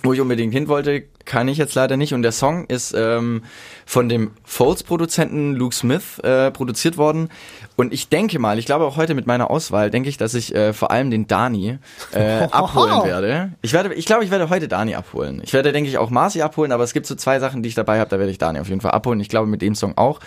wo 0.04 0.14
ich 0.14 0.22
unbedingt 0.22 0.54
hin 0.54 0.68
wollte, 0.68 1.04
kann 1.26 1.48
ich 1.48 1.58
jetzt 1.58 1.76
leider 1.76 1.98
nicht. 1.98 2.14
Und 2.14 2.22
der 2.22 2.32
Song 2.32 2.66
ist 2.66 2.94
ähm, 2.96 3.44
von 3.86 4.10
dem 4.10 4.32
Folds-Produzenten 4.44 5.56
Luke 5.56 5.76
Smith 5.76 6.20
äh, 6.20 6.52
produziert 6.52 6.98
worden. 6.98 7.30
Und 7.76 7.94
ich 7.94 8.10
denke 8.10 8.40
mal, 8.40 8.58
ich 8.58 8.66
glaube 8.66 8.86
auch 8.86 8.96
heute 8.96 9.16
mit 9.16 9.28
meiner 9.28 9.52
Auswahl, 9.52 9.92
denke 9.92 10.08
ich, 10.08 10.18
dass 10.18 10.34
ich 10.34 10.56
äh, 10.56 10.72
vor 10.74 10.92
allem 10.92 11.12
den 11.12 11.28
Dani 11.28 11.78
äh, 12.14 12.44
abholen 12.52 13.04
werde. 13.04 13.52
Ich 13.62 13.74
werde, 13.74 13.94
ich 13.94 14.06
glaube, 14.06 14.24
ich 14.24 14.32
werde 14.32 14.50
heute 14.50 14.68
Dani 14.68 14.96
abholen. 14.96 15.42
Ich 15.44 15.54
werde, 15.54 15.72
denke 15.72 15.90
ich, 15.90 15.98
auch 15.98 16.10
Marci 16.10 16.42
abholen, 16.42 16.72
aber 16.72 16.84
es 16.84 16.94
gibt 16.94 17.06
so 17.06 17.16
zwei 17.16 17.40
Sachen, 17.40 17.64
die 17.64 17.70
ich 17.70 17.76
dabei 17.76 18.00
habe, 18.00 18.10
da 18.10 18.18
werde 18.18 18.32
ich 18.32 18.38
Dani 18.38 18.60
auf 18.60 18.70
jeden 18.70 18.82
Fall 18.82 18.92
abholen. 18.92 19.20
Ich 19.20 19.30
glaube, 19.30 19.48
mit 19.48 19.62
dem 19.62 19.76
Song 19.76 19.98
auch. 19.98 20.20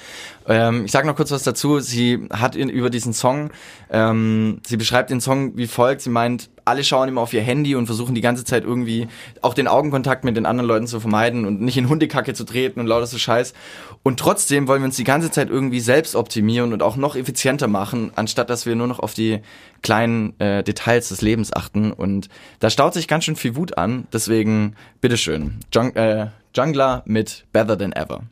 Ähm, 0.46 0.84
ich 0.84 0.92
sage 0.92 1.06
noch 1.06 1.16
kurz 1.16 1.30
was 1.30 1.42
dazu. 1.42 1.80
Sie 1.80 2.26
hat 2.30 2.56
in, 2.56 2.68
über 2.68 2.90
diesen 2.90 3.12
Song, 3.12 3.50
ähm, 3.90 4.61
sie 4.66 4.76
beschreibt 4.76 5.11
den 5.11 5.20
Song 5.20 5.56
wie 5.56 5.66
folgt. 5.66 6.02
Sie 6.02 6.11
meint, 6.11 6.50
alle 6.64 6.84
schauen 6.84 7.08
immer 7.08 7.22
auf 7.22 7.32
ihr 7.32 7.42
Handy 7.42 7.74
und 7.74 7.87
versuchen 7.87 8.14
die 8.14 8.20
ganze 8.20 8.44
Zeit 8.44 8.64
irgendwie 8.64 9.08
auch 9.40 9.54
den 9.54 9.68
Augenkontakt 9.68 10.24
mit 10.24 10.37
den 10.37 10.46
anderen 10.46 10.68
Leuten 10.68 10.87
zu 10.88 11.01
vermeiden 11.01 11.44
und 11.44 11.61
nicht 11.61 11.77
in 11.77 11.88
Hundekacke 11.88 12.35
zu 12.35 12.44
treten 12.44 12.81
und 12.81 12.87
lauter 12.87 13.07
so 13.07 13.18
Scheiß. 13.18 13.55
Und 14.03 14.18
trotzdem 14.18 14.66
wollen 14.66 14.83
wir 14.83 14.87
uns 14.87 14.96
die 14.96 15.05
ganze 15.05 15.31
Zeit 15.31 15.51
irgendwie 15.51 15.81
selbst 15.81 16.16
optimieren 16.16 16.72
und 16.72 16.83
auch 16.83 16.96
noch 16.96 17.14
effizienter 17.14 17.68
machen, 17.68 18.11
anstatt 18.16 18.51
dass 18.51 18.66
wir 18.66 18.74
nur 18.74 18.87
noch 18.87 18.98
auf 18.98 19.14
die 19.14 19.40
kleinen 19.83 20.38
äh, 20.40 20.64
Details 20.64 21.09
des 21.11 21.20
Lebens 21.20 21.53
achten. 21.53 21.92
Und 21.92 22.29
da 22.61 22.70
staut 22.70 22.94
sich 22.94 23.07
ganz 23.07 23.24
schön 23.24 23.37
viel 23.37 23.55
Wut 23.57 23.79
an. 23.79 24.07
Deswegen, 24.12 24.74
bitteschön, 25.01 25.61
Jung, 25.72 25.94
äh, 25.94 26.29
Jungler 26.55 27.03
mit 27.07 27.44
Better 27.53 27.79
Than 27.79 27.92
Ever. 27.92 28.22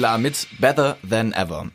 Jungla 0.00 0.16
mit 0.16 0.46
Better 0.58 0.96
Than 1.08 1.32
Ever. 1.34 1.66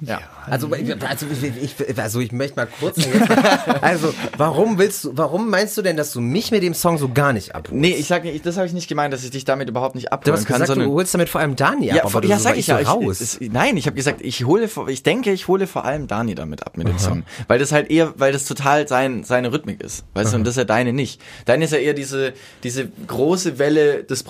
Ja. 0.00 0.20
Also, 0.50 0.68
also, 0.70 1.26
ich, 1.62 1.74
ich, 1.80 1.98
also 1.98 2.20
ich 2.20 2.32
möchte 2.32 2.56
mal 2.56 2.68
kurz. 2.80 2.96
Also, 3.80 4.12
warum 4.36 4.78
willst 4.78 5.04
du, 5.04 5.10
warum 5.14 5.48
meinst 5.50 5.76
du 5.78 5.82
denn, 5.82 5.96
dass 5.96 6.12
du 6.12 6.20
mich 6.20 6.50
mit 6.50 6.62
dem 6.62 6.74
Song 6.74 6.98
so 6.98 7.08
gar 7.08 7.32
nicht 7.32 7.54
abholst? 7.54 7.80
Nee, 7.80 7.92
ich 7.94 8.06
sag 8.06 8.24
nicht, 8.24 8.44
das 8.44 8.56
habe 8.56 8.66
ich 8.66 8.72
nicht 8.72 8.88
gemeint, 8.88 9.12
dass 9.14 9.24
ich 9.24 9.30
dich 9.30 9.44
damit 9.44 9.68
überhaupt 9.68 9.94
nicht 9.94 10.06
Du 10.08 10.12
abholen 10.12 10.36
hast 10.36 10.44
kann, 10.46 10.54
gesagt, 10.60 10.68
sondern 10.68 10.88
du 10.88 10.94
holst 10.94 11.14
damit 11.14 11.28
vor 11.28 11.40
allem 11.40 11.56
Dani 11.56 11.90
ab, 11.90 11.96
ja, 11.96 12.04
aber 12.04 12.20
du 12.20 12.28
ja, 12.28 12.36
so 12.36 12.44
sag 12.44 12.56
ich 12.58 12.66
ja. 12.66 12.76
so 12.76 12.82
Ich, 12.82 12.88
raus. 12.88 13.20
es, 13.20 13.38
nein, 13.40 13.76
ich 13.76 13.86
habe 13.86 13.96
gesagt, 13.96 14.20
ich 14.22 14.44
hole, 14.44 14.68
ich 14.88 15.02
denke, 15.02 15.32
ich 15.32 15.48
hole 15.48 15.66
vor 15.66 15.84
allem 15.84 16.06
Dani 16.06 16.34
damit 16.34 16.66
ab 16.66 16.76
mit 16.76 16.88
dem 16.88 16.98
Song, 16.98 17.24
weil 17.48 17.58
das 17.58 17.72
halt 17.72 17.90
eher, 17.90 18.12
weil 18.16 18.32
das 18.32 18.44
total 18.44 18.86
sein 18.88 19.24
seine 19.24 19.52
Rhythmik 19.52 19.80
ist, 19.82 20.04
weißt 20.14 20.32
du, 20.32 20.36
und 20.38 20.44
das 20.44 20.52
ist 20.54 20.58
ja 20.58 20.64
deine 20.64 20.92
nicht. 20.92 21.20
Deine 21.46 21.64
ist 21.64 21.72
ja 21.72 21.78
eher 21.78 21.94
diese 21.94 22.32
diese 22.64 22.88
große 23.06 23.58
Welle 23.58 24.04
des 24.04 24.22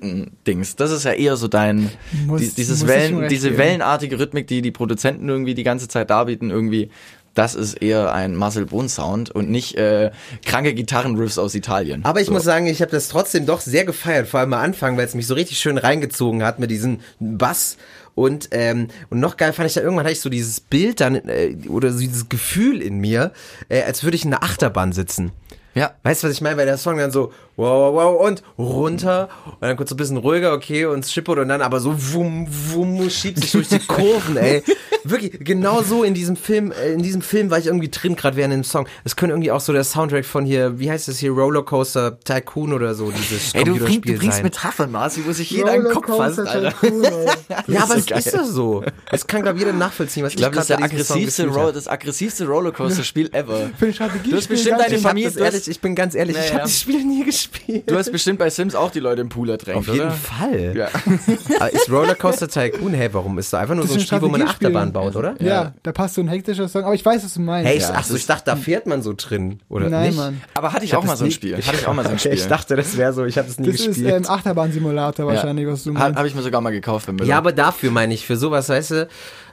Produzenten-Dings. 0.00 0.76
Das 0.76 0.90
ist 0.90 1.04
ja 1.04 1.12
eher 1.12 1.36
so 1.36 1.48
dein 1.48 1.90
Muss- 2.26 2.40
die, 2.40 2.50
dieses 2.50 2.82
ich 2.82 2.88
Wellen, 2.88 3.28
diese 3.28 3.56
wellenartige 3.58 4.18
Rhythmik, 4.18 4.46
die 4.46 4.62
die 4.62 4.70
Produzenten 4.70 5.28
irgendwie 5.28 5.54
die 5.54 5.64
ganze 5.66 5.88
Zeit 5.88 6.08
darbieten, 6.10 6.50
irgendwie. 6.50 6.90
Das 7.34 7.54
ist 7.54 7.74
eher 7.74 8.14
ein 8.14 8.34
Marcel 8.34 8.64
Bohn 8.64 8.88
Sound 8.88 9.30
und 9.30 9.50
nicht 9.50 9.76
äh, 9.76 10.10
kranke 10.46 10.72
Gitarrenriffs 10.72 11.36
aus 11.36 11.54
Italien. 11.54 12.02
Aber 12.06 12.22
ich 12.22 12.28
so. 12.28 12.32
muss 12.32 12.44
sagen, 12.44 12.66
ich 12.66 12.80
habe 12.80 12.90
das 12.90 13.08
trotzdem 13.08 13.44
doch 13.44 13.60
sehr 13.60 13.84
gefeiert, 13.84 14.26
vor 14.26 14.40
allem 14.40 14.54
am 14.54 14.60
Anfang, 14.60 14.96
weil 14.96 15.04
es 15.04 15.14
mich 15.14 15.26
so 15.26 15.34
richtig 15.34 15.58
schön 15.58 15.76
reingezogen 15.76 16.42
hat 16.42 16.58
mit 16.58 16.70
diesem 16.70 17.00
Bass. 17.20 17.76
Und, 18.14 18.48
ähm, 18.52 18.88
und 19.10 19.20
noch 19.20 19.36
geil 19.36 19.52
fand 19.52 19.68
ich 19.68 19.74
dann 19.74 19.84
irgendwann 19.84 20.06
hatte 20.06 20.14
ich 20.14 20.22
so 20.22 20.30
dieses 20.30 20.60
Bild 20.60 21.02
dann 21.02 21.16
äh, 21.28 21.54
oder 21.68 21.92
so 21.92 21.98
dieses 21.98 22.30
Gefühl 22.30 22.80
in 22.80 22.98
mir, 23.00 23.32
äh, 23.68 23.82
als 23.82 24.02
würde 24.02 24.16
ich 24.16 24.24
in 24.24 24.32
einer 24.32 24.42
Achterbahn 24.42 24.92
sitzen. 24.92 25.32
ja, 25.74 25.90
Weißt 26.04 26.22
du, 26.22 26.28
was 26.28 26.34
ich 26.34 26.40
meine? 26.40 26.56
Weil 26.56 26.64
der 26.64 26.78
Song 26.78 26.96
dann 26.96 27.10
so 27.10 27.34
wow, 27.56 27.92
wow, 27.92 28.14
wow 28.14 28.26
und 28.26 28.42
runter 28.58 29.28
und 29.46 29.56
dann 29.62 29.76
kurz 29.76 29.88
so 29.90 29.94
ein 29.94 29.98
bisschen 29.98 30.16
ruhiger, 30.18 30.52
okay, 30.52 30.84
und 30.86 31.00
es 31.04 31.12
schippert 31.12 31.38
und 31.38 31.48
dann 31.48 31.62
aber 31.62 31.80
so 31.80 31.94
wum, 32.12 32.46
wum, 32.72 33.08
schiebt 33.10 33.38
sich 33.40 33.52
durch 33.52 33.68
die 33.68 33.78
Kurven, 33.86 34.36
ey. 34.36 34.62
Wirklich, 35.04 35.38
genau 35.40 35.82
so 35.82 36.02
in 36.02 36.14
diesem 36.14 36.34
Film, 36.36 36.72
äh, 36.72 36.92
in 36.92 37.02
diesem 37.02 37.22
Film 37.22 37.50
war 37.50 37.58
ich 37.58 37.66
irgendwie 37.66 37.88
drin, 37.88 38.16
gerade 38.16 38.36
während 38.36 38.52
dem 38.54 38.64
Song. 38.64 38.88
Es 39.04 39.14
könnte 39.14 39.34
irgendwie 39.34 39.52
auch 39.52 39.60
so 39.60 39.72
der 39.72 39.84
Soundtrack 39.84 40.24
von 40.24 40.44
hier, 40.44 40.78
wie 40.80 40.90
heißt 40.90 41.06
das 41.08 41.18
hier, 41.18 41.30
Rollercoaster 41.30 42.18
Tycoon 42.20 42.72
oder 42.72 42.94
so, 42.94 43.10
dieses 43.12 43.54
Ey, 43.54 43.62
du, 43.64 43.76
bring, 43.76 44.02
du 44.02 44.14
bringst 44.14 44.38
sein. 44.38 44.42
Metaphern, 44.42 44.90
Marci, 44.90 45.22
wo 45.24 45.32
sich 45.32 45.50
jeder 45.50 45.70
einen 45.72 45.84
Kopf 45.92 46.06
fasst, 46.08 46.40
Alter. 46.40 46.74
ja, 47.68 47.82
aber 47.84 47.94
ist 47.96 48.10
es 48.10 48.26
ist 48.26 48.34
ja 48.34 48.44
so. 48.44 48.82
Es 49.12 49.26
kann, 49.26 49.42
glaube 49.42 49.58
jeder 49.60 49.72
nachvollziehen, 49.72 50.24
was 50.24 50.32
Ich 50.32 50.38
glaube, 50.38 50.56
das 50.56 50.64
ist 50.64 50.70
der 50.70 50.82
aggressivste, 50.82 51.46
das 51.72 51.86
aggressivste 51.88 52.46
Rollercoaster-Spiel 52.46 53.30
ever. 53.32 53.70
Für 53.78 53.86
ein 53.86 53.94
Strategiespiel 53.94 54.30
Du 54.32 54.36
hast 54.38 54.48
bestimmt 54.48 54.80
deine 54.80 54.96
Ich 54.96 55.02
Familie- 55.02 55.38
ehrlich, 55.38 55.68
ich 55.68 55.80
bin 55.80 55.94
ganz 55.94 56.14
ehrlich, 56.16 56.36
ich 56.36 56.42
Naja. 56.42 56.54
habe 56.54 56.62
das 56.64 56.80
Spiel 56.80 57.04
nie 57.04 57.24
gespielt. 57.24 57.45
Du 57.86 57.96
hast 57.96 58.12
bestimmt 58.12 58.38
bei 58.38 58.50
Sims 58.50 58.74
auch 58.74 58.90
die 58.90 59.00
Leute 59.00 59.20
im 59.22 59.28
Pool 59.28 59.50
ertränkt, 59.50 59.78
Auf 59.78 59.88
jeden 59.88 60.06
oder? 60.06 60.10
Fall. 60.12 60.76
Ja. 60.76 60.88
Aber 61.60 61.72
ist 61.72 61.90
Rollercoaster 61.90 62.48
Tycoon, 62.48 62.94
hey, 62.94 63.08
warum 63.12 63.38
ist 63.38 63.52
da 63.52 63.60
einfach 63.60 63.74
nur 63.74 63.84
Das 63.84 63.90
so 63.92 63.96
ein 63.96 64.00
ist 64.00 64.06
Spiel, 64.06 64.22
wo 64.22 64.28
man 64.28 64.40
eine. 64.40 64.50
Achterbahn 64.50 64.92
baut, 64.92 65.16
oder? 65.16 65.34
Ja, 65.42 65.72
da 65.82 65.92
passt 65.92 66.14
so 66.14 66.20
ein 66.20 66.28
hektischer 66.28 66.68
Song, 66.68 66.84
aber 66.84 66.94
ich 66.94 67.04
weiß, 67.04 67.24
was 67.24 67.34
du 67.34 67.40
meinst. 67.40 67.68
Hey, 67.68 67.76
ich, 67.78 67.82
ja. 67.82 67.92
ach 67.94 68.04
so, 68.04 68.14
ich 68.14 68.26
dachte, 68.26 68.44
da 68.46 68.56
fährt 68.56 68.86
man 68.86 69.02
so 69.02 69.14
drin, 69.16 69.60
oder 69.68 69.88
Nein, 69.88 70.08
nicht? 70.08 70.16
Mann. 70.16 70.40
Aber 70.54 70.72
hatte 70.72 70.84
ich, 70.84 70.92
hab 70.92 71.00
auch 71.00 71.04
mal 71.04 71.12
das 71.12 71.20
so 71.20 71.24
ein 71.24 71.30
Spiel. 71.30 71.56
Hatte 71.66 71.76
ich 71.76 71.86
auch 71.86 71.94
mal 71.94 72.04
so 72.04 72.10
ein 72.10 72.18
Spiel. 72.18 72.32
Ich 72.32 72.46
dachte, 72.46 72.76
das 72.76 72.96
wäre 72.96 73.12
so, 73.12 73.24
ich 73.24 73.38
habe 73.38 73.48
das 73.48 73.58
nie 73.58 73.66
Das 73.66 73.80
ist 73.80 73.86
gespielt. 73.86 74.14
ähm, 74.14 74.24
Achterbahnsimulator 74.26 75.26
wahrscheinlich, 75.26 75.66
was 75.66 75.84
du 75.84 75.92
meinst. 75.92 76.16
Habe 76.18 76.28
ich 76.28 76.34
mir 76.34 76.42
sogar 76.42 76.60
mal 76.60 76.70
gekauft 76.70 77.08
ja, 77.24 77.38
aber 77.38 77.52
dafür 77.52 77.90
meine 77.90 78.14
ich, 78.14 78.26
für 78.26 78.36
sowas, 78.36 78.68
weißt 78.68 78.90
du, 78.92 79.08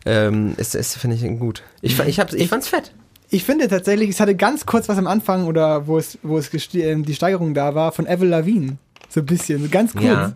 ähm, 0.06 0.54
ist, 0.58 0.76
ist 0.76 0.96
finde 0.96 1.16
ich 1.16 1.40
gut. 1.40 1.64
Ich, 1.82 2.00
ich, 2.00 2.20
hab, 2.20 2.34
ich 2.34 2.50
fand's 2.50 2.68
fett. 2.68 2.92
Ich 3.34 3.46
finde 3.46 3.68
tatsächlich, 3.68 4.12
es 4.12 4.20
hatte 4.20 4.36
ganz 4.36 4.68
kurz 4.68 4.88
was 4.90 4.98
am 5.00 5.08
Anfang 5.08 5.48
oder 5.48 5.88
wo 5.88 5.98
es, 5.98 6.20
wo 6.22 6.38
es 6.38 6.52
ähm, 6.76 7.04
die 7.04 7.16
Steigerung 7.16 7.56
da 7.56 7.74
war 7.74 7.92
von 7.92 8.06
Avril 8.06 8.30
Lavigne. 8.30 8.78
So 9.10 9.22
ein 9.22 9.26
bisschen, 9.26 9.72
ganz 9.72 9.94
kurz. 9.94 10.04
Ja, 10.06 10.34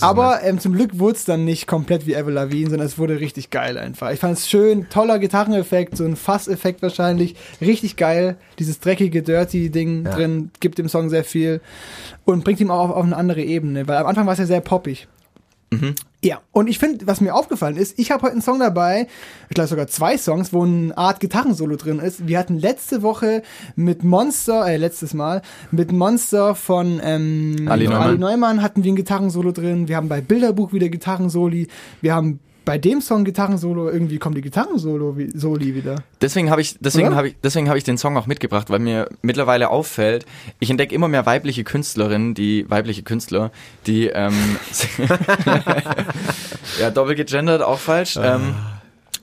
Aber 0.00 0.42
ähm, 0.42 0.58
zum 0.58 0.72
Glück 0.72 0.98
wurde 0.98 1.14
es 1.16 1.24
dann 1.24 1.44
nicht 1.44 1.68
komplett 1.68 2.08
wie 2.08 2.16
Avril 2.16 2.34
Lavigne, 2.34 2.68
sondern 2.70 2.88
es 2.88 2.98
wurde 2.98 3.20
richtig 3.20 3.50
geil 3.50 3.78
einfach. 3.78 4.10
Ich 4.10 4.18
fand 4.18 4.36
es 4.36 4.48
schön, 4.48 4.88
toller 4.88 5.20
Gitarreneffekt, 5.20 5.96
so 5.96 6.04
ein 6.04 6.16
Fasseffekt 6.16 6.82
wahrscheinlich, 6.82 7.36
richtig 7.60 7.94
geil. 7.94 8.36
Dieses 8.58 8.80
dreckige, 8.80 9.22
dirty 9.22 9.70
Ding 9.70 10.04
Ja. 10.06 10.10
drin 10.16 10.50
gibt 10.58 10.78
dem 10.78 10.88
Song 10.88 11.08
sehr 11.08 11.22
viel 11.22 11.60
und 12.24 12.42
bringt 12.42 12.58
ihm 12.58 12.72
auch 12.72 12.90
auf, 12.90 12.96
auf 12.96 13.04
eine 13.04 13.16
andere 13.16 13.42
Ebene, 13.42 13.86
weil 13.86 13.96
am 13.96 14.06
Anfang 14.06 14.26
war 14.26 14.32
es 14.32 14.40
ja 14.40 14.46
sehr 14.46 14.60
poppig. 14.60 15.06
Ja, 16.22 16.40
und 16.52 16.68
ich 16.68 16.78
finde, 16.78 17.06
was 17.06 17.20
mir 17.20 17.34
aufgefallen 17.34 17.76
ist, 17.76 17.98
ich 17.98 18.10
habe 18.10 18.22
heute 18.22 18.32
einen 18.32 18.42
Song 18.42 18.58
dabei, 18.58 19.06
ich 19.48 19.54
glaube 19.54 19.68
sogar 19.68 19.86
zwei 19.86 20.18
Songs, 20.18 20.52
wo 20.52 20.64
eine 20.64 20.96
Art 20.98 21.20
Gitarrensolo 21.20 21.76
drin 21.76 21.98
ist. 21.98 22.26
Wir 22.26 22.38
hatten 22.38 22.58
letzte 22.58 23.02
Woche 23.02 23.42
mit 23.76 24.02
Monster, 24.02 24.66
äh, 24.66 24.76
letztes 24.76 25.14
Mal, 25.14 25.42
mit 25.70 25.92
Monster 25.92 26.54
von 26.54 27.00
ähm, 27.02 27.66
Ali 27.68 27.86
Neumann. 27.86 28.18
Neumann 28.18 28.62
hatten 28.62 28.84
wir 28.84 28.92
ein 28.92 28.96
Gitarrensolo 28.96 29.52
drin. 29.52 29.88
Wir 29.88 29.96
haben 29.96 30.08
bei 30.08 30.20
Bilderbuch 30.20 30.72
wieder 30.72 30.88
Gitarrensoli. 30.88 31.68
Wir 32.02 32.14
haben 32.14 32.40
bei 32.70 32.78
dem 32.78 33.00
Song 33.00 33.24
Gitarrensolo, 33.24 33.90
irgendwie 33.90 34.18
kommt 34.20 34.36
die 34.36 34.42
Gitarrensolo 34.42 35.18
wie- 35.18 35.36
Soli 35.36 35.74
wieder. 35.74 35.96
Deswegen 36.20 36.52
habe 36.52 36.60
ich, 36.60 36.76
deswegen 36.78 37.16
habe 37.16 37.26
ich, 37.26 37.34
deswegen 37.42 37.66
habe 37.68 37.78
ich 37.78 37.82
den 37.82 37.98
Song 37.98 38.16
auch 38.16 38.28
mitgebracht, 38.28 38.70
weil 38.70 38.78
mir 38.78 39.08
mittlerweile 39.22 39.70
auffällt, 39.70 40.24
ich 40.60 40.70
entdecke 40.70 40.94
immer 40.94 41.08
mehr 41.08 41.26
weibliche 41.26 41.64
Künstlerinnen, 41.64 42.34
die 42.34 42.70
weibliche 42.70 43.02
Künstler, 43.02 43.50
die 43.88 44.06
ähm, 44.06 44.34
ja 46.80 46.90
doppelt 46.92 47.16
gegendert 47.16 47.60
auch 47.62 47.80
falsch. 47.80 48.16
Ähm, 48.22 48.54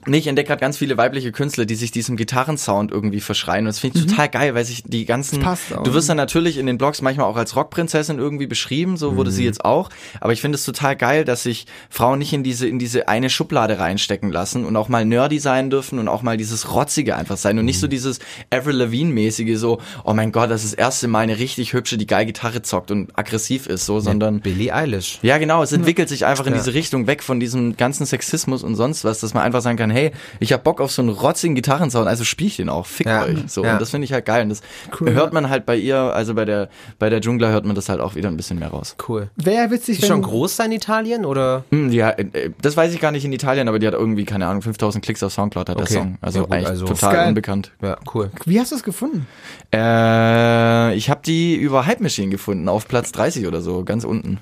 Nee, 0.08 0.18
ich 0.18 0.28
entdecke 0.28 0.48
gerade 0.48 0.62
ganz 0.62 0.78
viele 0.78 0.98
weibliche 0.98 1.32
Künstler, 1.32 1.66
die 1.66 1.76
sich 1.76 1.92
diesem 1.92 2.18
Gitarrensound 2.18 2.92
irgendwie 2.92 3.20
verschreien. 3.20 3.62
Und 3.62 3.68
das 3.68 3.80
finde 3.80 4.00
ich 4.00 4.06
total 4.08 4.30
geil, 4.30 4.56
weil 4.56 4.66
sich 4.66 4.84
die 4.86 5.06
ganzen. 5.06 5.40
Du 5.84 5.94
wirst 5.94 6.10
dann 6.10 6.18
natürlich 6.18 6.58
in 6.58 6.66
den 6.66 6.78
Blogs 6.78 7.02
manchmal 7.02 7.28
auch 7.28 7.36
als 7.38 7.56
Rockprinzessin 7.56 8.18
irgendwie 8.20 8.48
beschrieben, 8.48 8.98
so 8.98 9.16
wurde 9.16 9.32
sie 9.32 9.44
jetzt 9.44 9.64
auch. 9.66 9.90
Aber 10.22 10.34
ich 10.34 10.42
finde 10.42 10.56
es 10.56 10.64
total 10.66 10.96
geil, 10.96 11.26
dass 11.26 11.44
sich 11.44 11.66
Frauen 11.90 12.20
nicht 12.20 12.34
in 12.34 12.44
diese, 12.44 12.68
in 12.68 12.80
diese 12.80 13.08
eine 13.08 13.30
Schublade 13.30 13.80
reinstecken 13.80 14.32
lassen 14.32 14.66
und 14.66 14.76
auch 14.76 14.90
mal 14.90 15.06
nerdy 15.06 15.40
sein 15.40 15.70
dürfen 15.70 16.00
und 16.00 16.08
auch 16.08 16.22
mal 16.22 16.38
dieses 16.38 16.74
Rotzige 16.74 17.16
einfach 17.16 17.38
sein 17.38 17.60
und 17.60 17.66
nicht 17.66 17.80
so 17.80 17.88
dieses 17.88 18.20
Avril 18.50 18.76
Lavigne-mäßige, 18.78 19.58
so, 19.58 19.80
oh 20.04 20.14
mein 20.14 20.32
Gott, 20.32 20.50
das 20.50 20.64
ist 20.64 20.74
das 20.74 20.80
erste 20.80 21.08
Mal 21.08 21.20
eine 21.20 21.38
richtig 21.40 21.74
hübsche, 21.74 21.98
die 21.98 22.08
geil 22.08 22.26
Gitarre 22.26 22.62
zockt 22.62 22.92
und 22.92 23.18
aggressiv 23.18 23.68
ist, 23.68 23.86
so, 23.86 24.00
sondern. 24.00 24.40
Billie 24.42 24.74
Eilish. 24.74 25.20
Ja, 25.22 25.38
genau, 25.38 25.64
es 25.64 25.72
entwickelt 25.72 26.10
sich 26.10 26.26
einfach 26.26 26.46
in 26.46 26.54
Ja. 26.54 26.60
diese 26.60 26.74
Richtung 26.74 27.08
weg 27.08 27.24
von 27.24 27.40
diesem 27.40 27.78
ganzen 27.78 28.06
Sexismus 28.06 28.64
und 28.64 28.76
sonst 28.76 29.04
was, 29.04 29.20
dass 29.20 29.34
man 29.34 29.44
einfach 29.44 29.62
sagen 29.62 29.78
kann, 29.78 29.90
hey, 29.98 30.12
ich 30.40 30.54
hab 30.54 30.64
Bock 30.64 30.80
auf 30.82 30.92
so 30.92 31.02
einen 31.02 31.10
rotzigen 31.10 31.56
Gitarrensound, 31.56 32.08
also 32.08 32.24
spiel 32.24 32.48
ich 32.48 32.58
den 32.58 32.70
auch, 32.70 32.86
fick 32.86 33.08
Ja. 33.08 33.24
euch. 33.24 33.38
So, 33.48 33.64
Ja. 33.64 33.74
und 33.74 33.82
das 33.82 33.90
finde 33.90 34.06
ich 34.06 34.14
halt 34.14 34.26
geil. 34.26 34.44
Und 34.44 34.50
das 34.50 34.62
Cool, 35.00 35.14
hört 35.14 35.34
man 35.34 35.50
halt 35.50 35.66
bei 35.66 35.76
ihr, 35.76 35.98
also 35.98 36.34
bei 36.34 36.46
der, 36.46 36.70
bei 37.00 37.10
der 37.10 37.20
Jungler 37.20 37.50
hört 37.50 37.66
man 37.66 37.76
das 37.76 37.90
halt 37.90 38.00
auch 38.00 38.16
wieder 38.16 38.30
ein 38.30 38.38
bisschen 38.38 38.60
mehr 38.60 38.70
raus. 38.70 38.96
Cool. 39.08 39.30
Wäre 39.36 39.72
witzig, 39.72 40.00
Ist 40.00 40.08
schon 40.08 40.22
groß 40.22 40.58
da 40.58 40.66
in 40.66 40.72
Italien 40.72 41.26
oder? 41.26 41.64
Hm, 41.72 41.92
ja, 41.92 42.12
äh, 42.12 42.52
das 42.62 42.78
weiß 42.78 42.94
ich 42.94 43.00
gar 43.00 43.12
nicht 43.12 43.26
in 43.26 43.34
Italien, 43.34 43.68
aber 43.68 43.80
die 43.80 43.88
hat 43.88 43.94
irgendwie, 43.94 44.26
keine 44.26 44.48
Ahnung, 44.48 44.62
5000 44.62 45.04
Klicks 45.04 45.24
auf 45.24 45.34
Soundcloud 45.34 45.70
hat 45.70 45.78
Okay. 45.78 45.86
der 45.94 45.98
Song. 46.02 46.18
Also 46.22 46.40
Ja, 46.40 46.46
gut, 46.46 46.54
eigentlich 46.54 46.68
also- 46.70 46.86
total 46.86 47.28
unbekannt. 47.30 47.72
Ja, 47.82 47.98
cool. 48.14 48.32
Wie 48.46 48.60
hast 48.60 48.72
du 48.72 48.76
es 48.76 48.84
gefunden? 48.84 49.26
Äh, 49.74 50.96
ich 50.96 51.10
habe 51.10 51.22
die 51.26 51.56
über 51.56 51.86
Hype 51.86 52.02
Machine 52.02 52.30
gefunden, 52.30 52.68
auf 52.70 52.88
Platz 52.88 53.12
30 53.12 53.48
oder 53.48 53.62
so, 53.62 53.84
ganz 53.84 54.04
unten. 54.04 54.40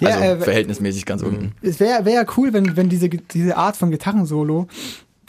Ja, 0.00 0.08
also 0.10 0.24
äh, 0.24 0.36
verhältnismäßig 0.40 1.06
ganz 1.06 1.22
unten. 1.22 1.52
Es 1.62 1.80
wäre 1.80 2.04
wär 2.04 2.12
ja 2.14 2.24
cool, 2.36 2.52
wenn, 2.52 2.76
wenn 2.76 2.88
diese, 2.88 3.08
diese 3.08 3.56
Art 3.56 3.76
von 3.76 3.90
Gitarrensolo 3.90 4.66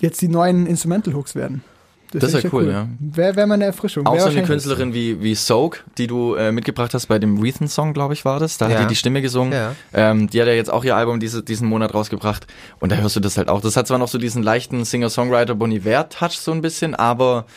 jetzt 0.03 0.21
die 0.21 0.27
neuen 0.27 0.67
Instrumental 0.67 1.15
Hooks 1.15 1.33
werden. 1.33 1.63
Das 2.11 2.29
find 2.29 2.33
wär 2.33 2.45
ich 2.45 2.53
cool, 2.53 2.69
ja. 2.69 2.87
Wäre 2.99 3.35
wär 3.35 3.47
mal 3.47 3.55
eine 3.55 3.65
Erfrischung. 3.65 4.05
Auch 4.05 4.13
Wär 4.13 4.21
so 4.21 4.29
eine 4.29 4.43
Künstlerin 4.43 4.93
wie, 4.93 5.23
wie 5.23 5.33
Soak, 5.33 5.83
die 5.97 6.05
du 6.05 6.35
äh, 6.35 6.51
mitgebracht 6.51 6.93
hast 6.93 7.07
bei 7.07 7.17
dem 7.17 7.41
Wreathen-Song, 7.41 7.93
glaube 7.93 8.13
ich, 8.13 8.23
war 8.23 8.39
das. 8.39 8.59
Da 8.59 8.69
Ja. 8.69 8.75
hat 8.75 8.83
die 8.83 8.87
die 8.89 8.95
Stimme 8.95 9.23
gesungen. 9.23 9.51
Ja. 9.51 9.73
Ähm, 9.93 10.29
die 10.29 10.39
hat 10.39 10.47
ja 10.47 10.53
jetzt 10.53 10.71
auch 10.71 10.83
ihr 10.83 10.95
Album 10.95 11.19
diese, 11.19 11.41
diesen 11.41 11.67
Monat 11.67 11.95
rausgebracht. 11.95 12.45
Und 12.79 12.91
da 12.91 12.97
hörst 12.97 13.15
du 13.15 13.19
das 13.19 13.35
halt 13.39 13.49
auch. 13.49 13.61
Das 13.61 13.75
hat 13.77 13.87
zwar 13.87 13.97
noch 13.97 14.09
so 14.09 14.19
diesen 14.19 14.43
leichten 14.43 14.85
Singer-Songwriter 14.85 15.55
Bon 15.55 15.71
Iver-Touch 15.71 16.37
so 16.37 16.51
ein 16.51 16.61
bisschen, 16.61 16.93
aber 16.93 17.47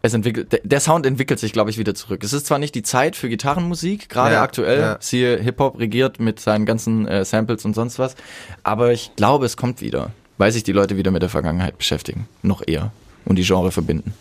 es 0.00 0.14
entwickelt, 0.14 0.50
der, 0.50 0.60
der 0.64 0.80
Sound 0.80 1.04
entwickelt 1.04 1.38
sich, 1.38 1.52
glaube 1.52 1.68
ich, 1.68 1.76
wieder 1.76 1.94
zurück. 1.94 2.24
Es 2.24 2.32
ist 2.32 2.46
zwar 2.46 2.58
nicht 2.58 2.74
die 2.74 2.82
Zeit 2.82 3.16
für 3.16 3.28
Gitarrenmusik, 3.28 4.08
gerade 4.08 4.36
Ja, 4.36 4.42
aktuell, 4.42 4.80
ja. 4.80 4.96
siehe 4.98 5.36
Hip-Hop 5.38 5.78
regiert 5.78 6.20
mit 6.20 6.40
seinen 6.40 6.64
ganzen 6.64 7.06
äh, 7.06 7.22
Samples 7.26 7.66
und 7.66 7.74
sonst 7.74 7.98
was, 7.98 8.14
aber 8.62 8.92
ich 8.92 9.10
glaube, 9.16 9.44
es 9.44 9.58
kommt 9.58 9.82
wieder, 9.82 10.10
weil 10.38 10.52
sich 10.52 10.62
die 10.62 10.72
Leute 10.72 10.96
wieder 10.96 11.10
mit 11.10 11.22
der 11.22 11.28
Vergangenheit 11.28 11.78
beschäftigen. 11.78 12.28
Noch 12.42 12.62
eher. 12.66 12.92
Und 13.24 13.36
die 13.36 13.44
Genre 13.44 13.72
verbinden. 13.72 14.14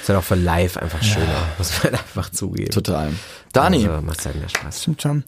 Ist 0.00 0.08
halt 0.08 0.18
auch 0.18 0.24
für 0.24 0.34
live 0.34 0.76
einfach 0.76 1.02
schöner, 1.02 1.48
muss 1.58 1.82
man 1.82 1.94
einfach 1.94 2.30
zugeben. 2.30 2.70
Total. 2.70 3.12
Dani, 3.52 3.88
Also, 3.88 4.02
macht 4.04 4.24
halt 4.24 4.36
mehr 4.36 4.48
Spaß. 4.48 4.82
Stimmt 4.82 5.02
schon. 5.02 5.24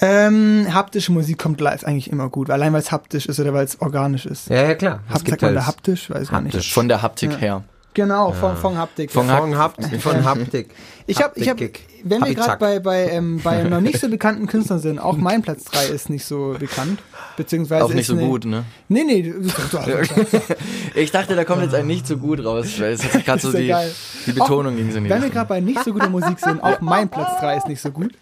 Ähm, 0.00 0.66
haptische 0.72 1.10
Musik 1.12 1.38
kommt 1.38 1.60
live 1.60 1.84
eigentlich 1.84 2.10
immer 2.10 2.28
gut. 2.28 2.50
Allein 2.50 2.72
weil 2.72 2.80
es 2.80 2.92
haptisch 2.92 3.26
ist 3.26 3.40
oder 3.40 3.54
weil 3.54 3.64
es 3.64 3.80
organisch 3.80 4.26
ist. 4.26 4.50
Ja, 4.50 4.62
ja, 4.62 4.74
klar. 4.74 5.00
Hap, 5.08 5.26
sagt 5.26 5.42
man 5.42 5.54
da 5.54 5.66
haptisch? 5.66 6.10
Weiß 6.10 6.30
man 6.30 6.44
nicht. 6.44 6.54
Haptisch. 6.54 6.72
von 6.72 6.88
der 6.88 7.02
Haptik 7.02 7.40
her. 7.40 7.64
Genau, 7.94 8.32
von, 8.32 8.56
von 8.56 8.76
Haptik. 8.76 9.10
Von 9.10 9.26
ja. 9.28 9.56
Haptik. 9.56 10.02
Von 10.02 10.24
Haptik. 10.24 10.70
Ich 11.06 11.22
habe, 11.22 11.38
ich 11.40 11.48
habe, 11.48 11.70
Wenn 12.08 12.24
wir 12.24 12.34
gerade 12.34 12.58
bei 12.58 12.78
bei 12.78 13.08
ähm, 13.10 13.40
bei 13.42 13.62
noch 13.68 13.80
nicht 13.80 14.00
so 14.00 14.08
bekannten 14.08 14.46
Künstlern 14.46 14.78
sind, 14.78 14.98
auch 14.98 15.16
mein 15.16 15.42
Platz 15.42 15.64
3 15.64 15.86
ist 15.86 16.08
nicht 16.10 16.24
so 16.24 16.54
bekannt, 16.58 17.00
beziehungsweise 17.36 17.84
Auch 17.84 17.92
nicht 17.92 18.06
so 18.06 18.14
eine- 18.14 18.26
gut, 18.26 18.44
ne? 18.44 18.64
Nee, 18.88 19.04
nee, 19.04 19.34
Ich 20.94 21.10
dachte, 21.10 21.34
da 21.36 21.44
kommt 21.44 21.62
jetzt 21.62 21.74
ein 21.74 21.86
nicht 21.86 22.06
so 22.06 22.16
gut 22.16 22.44
raus, 22.44 22.66
weil 22.78 22.92
es 22.92 23.02
hat 23.14 23.24
gerade 23.24 23.40
so 23.42 23.50
ja 23.52 23.58
die, 23.58 23.68
geil. 23.68 23.92
die 24.26 24.32
Betonung 24.32 24.76
ging 24.76 24.90
so 24.92 25.00
die 25.00 25.08
wenn 25.08 25.22
wir 25.22 25.30
gerade 25.30 25.48
bei 25.48 25.60
nicht 25.60 25.82
so 25.84 25.92
guter 25.92 26.08
Musik 26.08 26.38
sind, 26.38 26.62
auch 26.62 26.80
mein 26.80 27.08
Platz 27.08 27.40
3 27.40 27.56
ist 27.58 27.68
nicht 27.68 27.80
so 27.80 27.90
gut. 27.90 28.12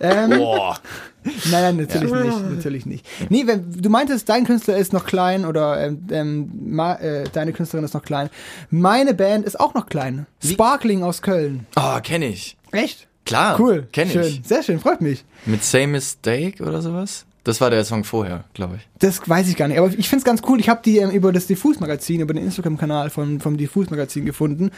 Ähm, 0.00 0.30
Boah. 0.30 0.78
Nein, 1.22 1.36
nein, 1.50 1.76
natürlich 1.76 2.12
nicht, 2.12 2.50
natürlich 2.50 2.86
nicht. 2.86 3.06
Nee, 3.28 3.46
wenn 3.46 3.70
du 3.70 3.90
meintest, 3.90 4.26
dein 4.28 4.44
Künstler 4.44 4.76
ist 4.78 4.92
noch 4.94 5.04
klein 5.04 5.44
oder 5.44 5.78
ähm, 5.86 6.06
ähm, 6.10 6.50
ma, 6.64 6.94
äh, 6.94 7.24
deine 7.30 7.52
Künstlerin 7.52 7.84
ist 7.84 7.92
noch 7.92 8.02
klein. 8.02 8.30
Meine 8.70 9.12
Band 9.12 9.44
ist 9.44 9.60
auch 9.60 9.74
noch 9.74 9.86
klein. 9.86 10.26
Sparkling 10.42 11.02
aus 11.02 11.20
Köln. 11.20 11.66
Ah, 11.74 12.00
kenne 12.00 12.26
ich. 12.28 12.56
Echt? 12.72 13.06
Klar. 13.30 13.58
Cool. 13.58 13.88
Kenne 13.92 14.10
schön. 14.10 14.22
ich. 14.24 14.42
Sehr 14.44 14.62
schön, 14.62 14.78
freut 14.80 15.00
mich. 15.00 15.24
Mit 15.46 15.64
Same 15.64 15.86
Mistake 15.88 16.62
oder 16.62 16.82
sowas? 16.82 17.24
Das 17.42 17.58
war 17.62 17.70
der 17.70 17.84
Song 17.86 18.04
vorher, 18.04 18.44
glaube 18.52 18.76
ich. 18.76 18.88
Das 18.98 19.26
weiß 19.26 19.48
ich 19.48 19.56
gar 19.56 19.66
nicht, 19.66 19.78
aber 19.78 19.88
ich 19.96 20.10
find's 20.10 20.26
ganz 20.26 20.42
cool. 20.46 20.60
Ich 20.60 20.68
habe 20.68 20.82
die 20.84 20.98
ähm, 20.98 21.08
über 21.10 21.32
das 21.32 21.46
Diffus-Magazin, 21.46 22.20
über 22.20 22.34
den 22.34 22.44
Instagram-Kanal 22.44 23.08
von, 23.08 23.40
vom 23.40 23.56
Diffus-Magazin 23.56 24.26
gefunden 24.26 24.70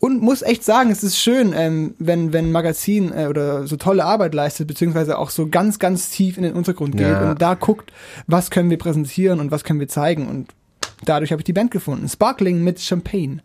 und 0.00 0.20
muss 0.20 0.42
echt 0.42 0.64
sagen, 0.64 0.90
es 0.90 1.04
ist 1.04 1.16
schön, 1.16 1.52
ähm, 1.54 1.94
wenn, 2.00 2.32
wenn 2.32 2.46
ein 2.46 2.52
Magazin 2.52 3.12
äh, 3.12 3.26
oder 3.28 3.68
so 3.68 3.76
tolle 3.76 4.04
Arbeit 4.04 4.34
leistet, 4.34 4.66
beziehungsweise 4.66 5.16
auch 5.16 5.30
so 5.30 5.46
ganz, 5.46 5.78
ganz 5.78 6.10
tief 6.10 6.36
in 6.36 6.42
den 6.42 6.54
Untergrund 6.54 6.96
geht 6.96 7.06
Ja. 7.06 7.30
und 7.30 7.40
da 7.40 7.54
guckt, 7.54 7.92
was 8.26 8.50
können 8.50 8.68
wir 8.68 8.78
präsentieren 8.78 9.38
und 9.38 9.52
was 9.52 9.62
können 9.62 9.78
wir 9.78 9.88
zeigen 9.88 10.26
und 10.26 10.48
dadurch 11.04 11.30
habe 11.30 11.40
ich 11.40 11.46
die 11.46 11.52
Band 11.52 11.70
gefunden. 11.70 12.08
Sparkling 12.08 12.64
mit 12.64 12.80
Champagne. 12.80 13.38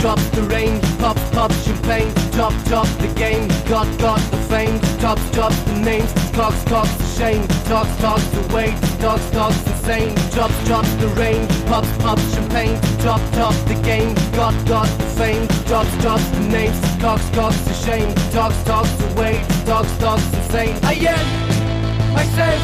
Drops 0.00 0.30
the 0.30 0.42
rain, 0.44 0.80
pops, 0.98 1.20
pops 1.28 1.62
champagne, 1.62 2.10
top, 2.32 2.54
top 2.64 2.86
the 3.00 3.08
game, 3.14 3.46
got, 3.68 3.86
got 3.98 4.18
the 4.30 4.38
fame, 4.48 4.80
tops, 4.98 5.30
tops 5.30 5.60
the 5.64 5.74
names, 5.80 6.10
cocks, 6.32 6.64
cocks 6.64 6.90
the 6.94 7.04
shame, 7.04 7.46
talks, 7.68 7.94
talks 7.98 8.24
the 8.28 8.40
weight, 8.54 8.74
talks, 8.98 9.28
talks 9.28 9.60
insane, 9.66 10.14
drops, 10.32 10.56
drops 10.64 10.90
the 10.94 11.08
rain, 11.08 11.46
pops, 11.66 11.92
pops 11.98 12.22
champagne, 12.32 12.80
top, 13.00 13.20
top 13.32 13.52
the 13.68 13.74
game, 13.84 14.14
got, 14.32 14.54
got 14.66 14.88
the 14.96 15.04
fame, 15.20 15.46
drops, 15.66 15.94
drops 15.98 16.26
the 16.30 16.40
names, 16.48 16.80
cocks, 16.98 17.28
cocks 17.36 17.60
the 17.68 17.74
shame, 17.74 18.14
talks, 18.32 18.56
talks 18.64 18.90
the 18.92 19.20
weight, 19.20 19.44
talks, 19.66 19.92
talks 19.98 20.24
insane. 20.32 20.78
I 20.82 20.94
am 20.94 22.14
myself, 22.14 22.62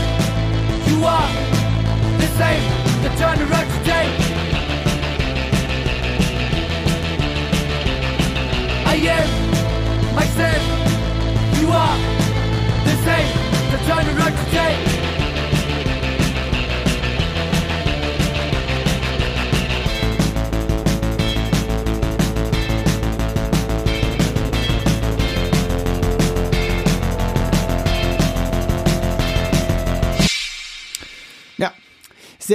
you 0.88 1.04
are 1.04 1.30
the 2.16 2.28
same, 2.40 2.64
the 3.02 3.10
turn 3.20 3.38
around 3.46 3.68
today. 3.80 4.25
I 8.96 8.98
am 8.98 10.14
myself. 10.14 11.60
You 11.60 11.68
are 11.68 11.98
the 12.86 12.96
same. 13.04 13.70
The 13.70 13.78
turn 13.84 14.16
around 14.16 14.44
today. 14.46 14.95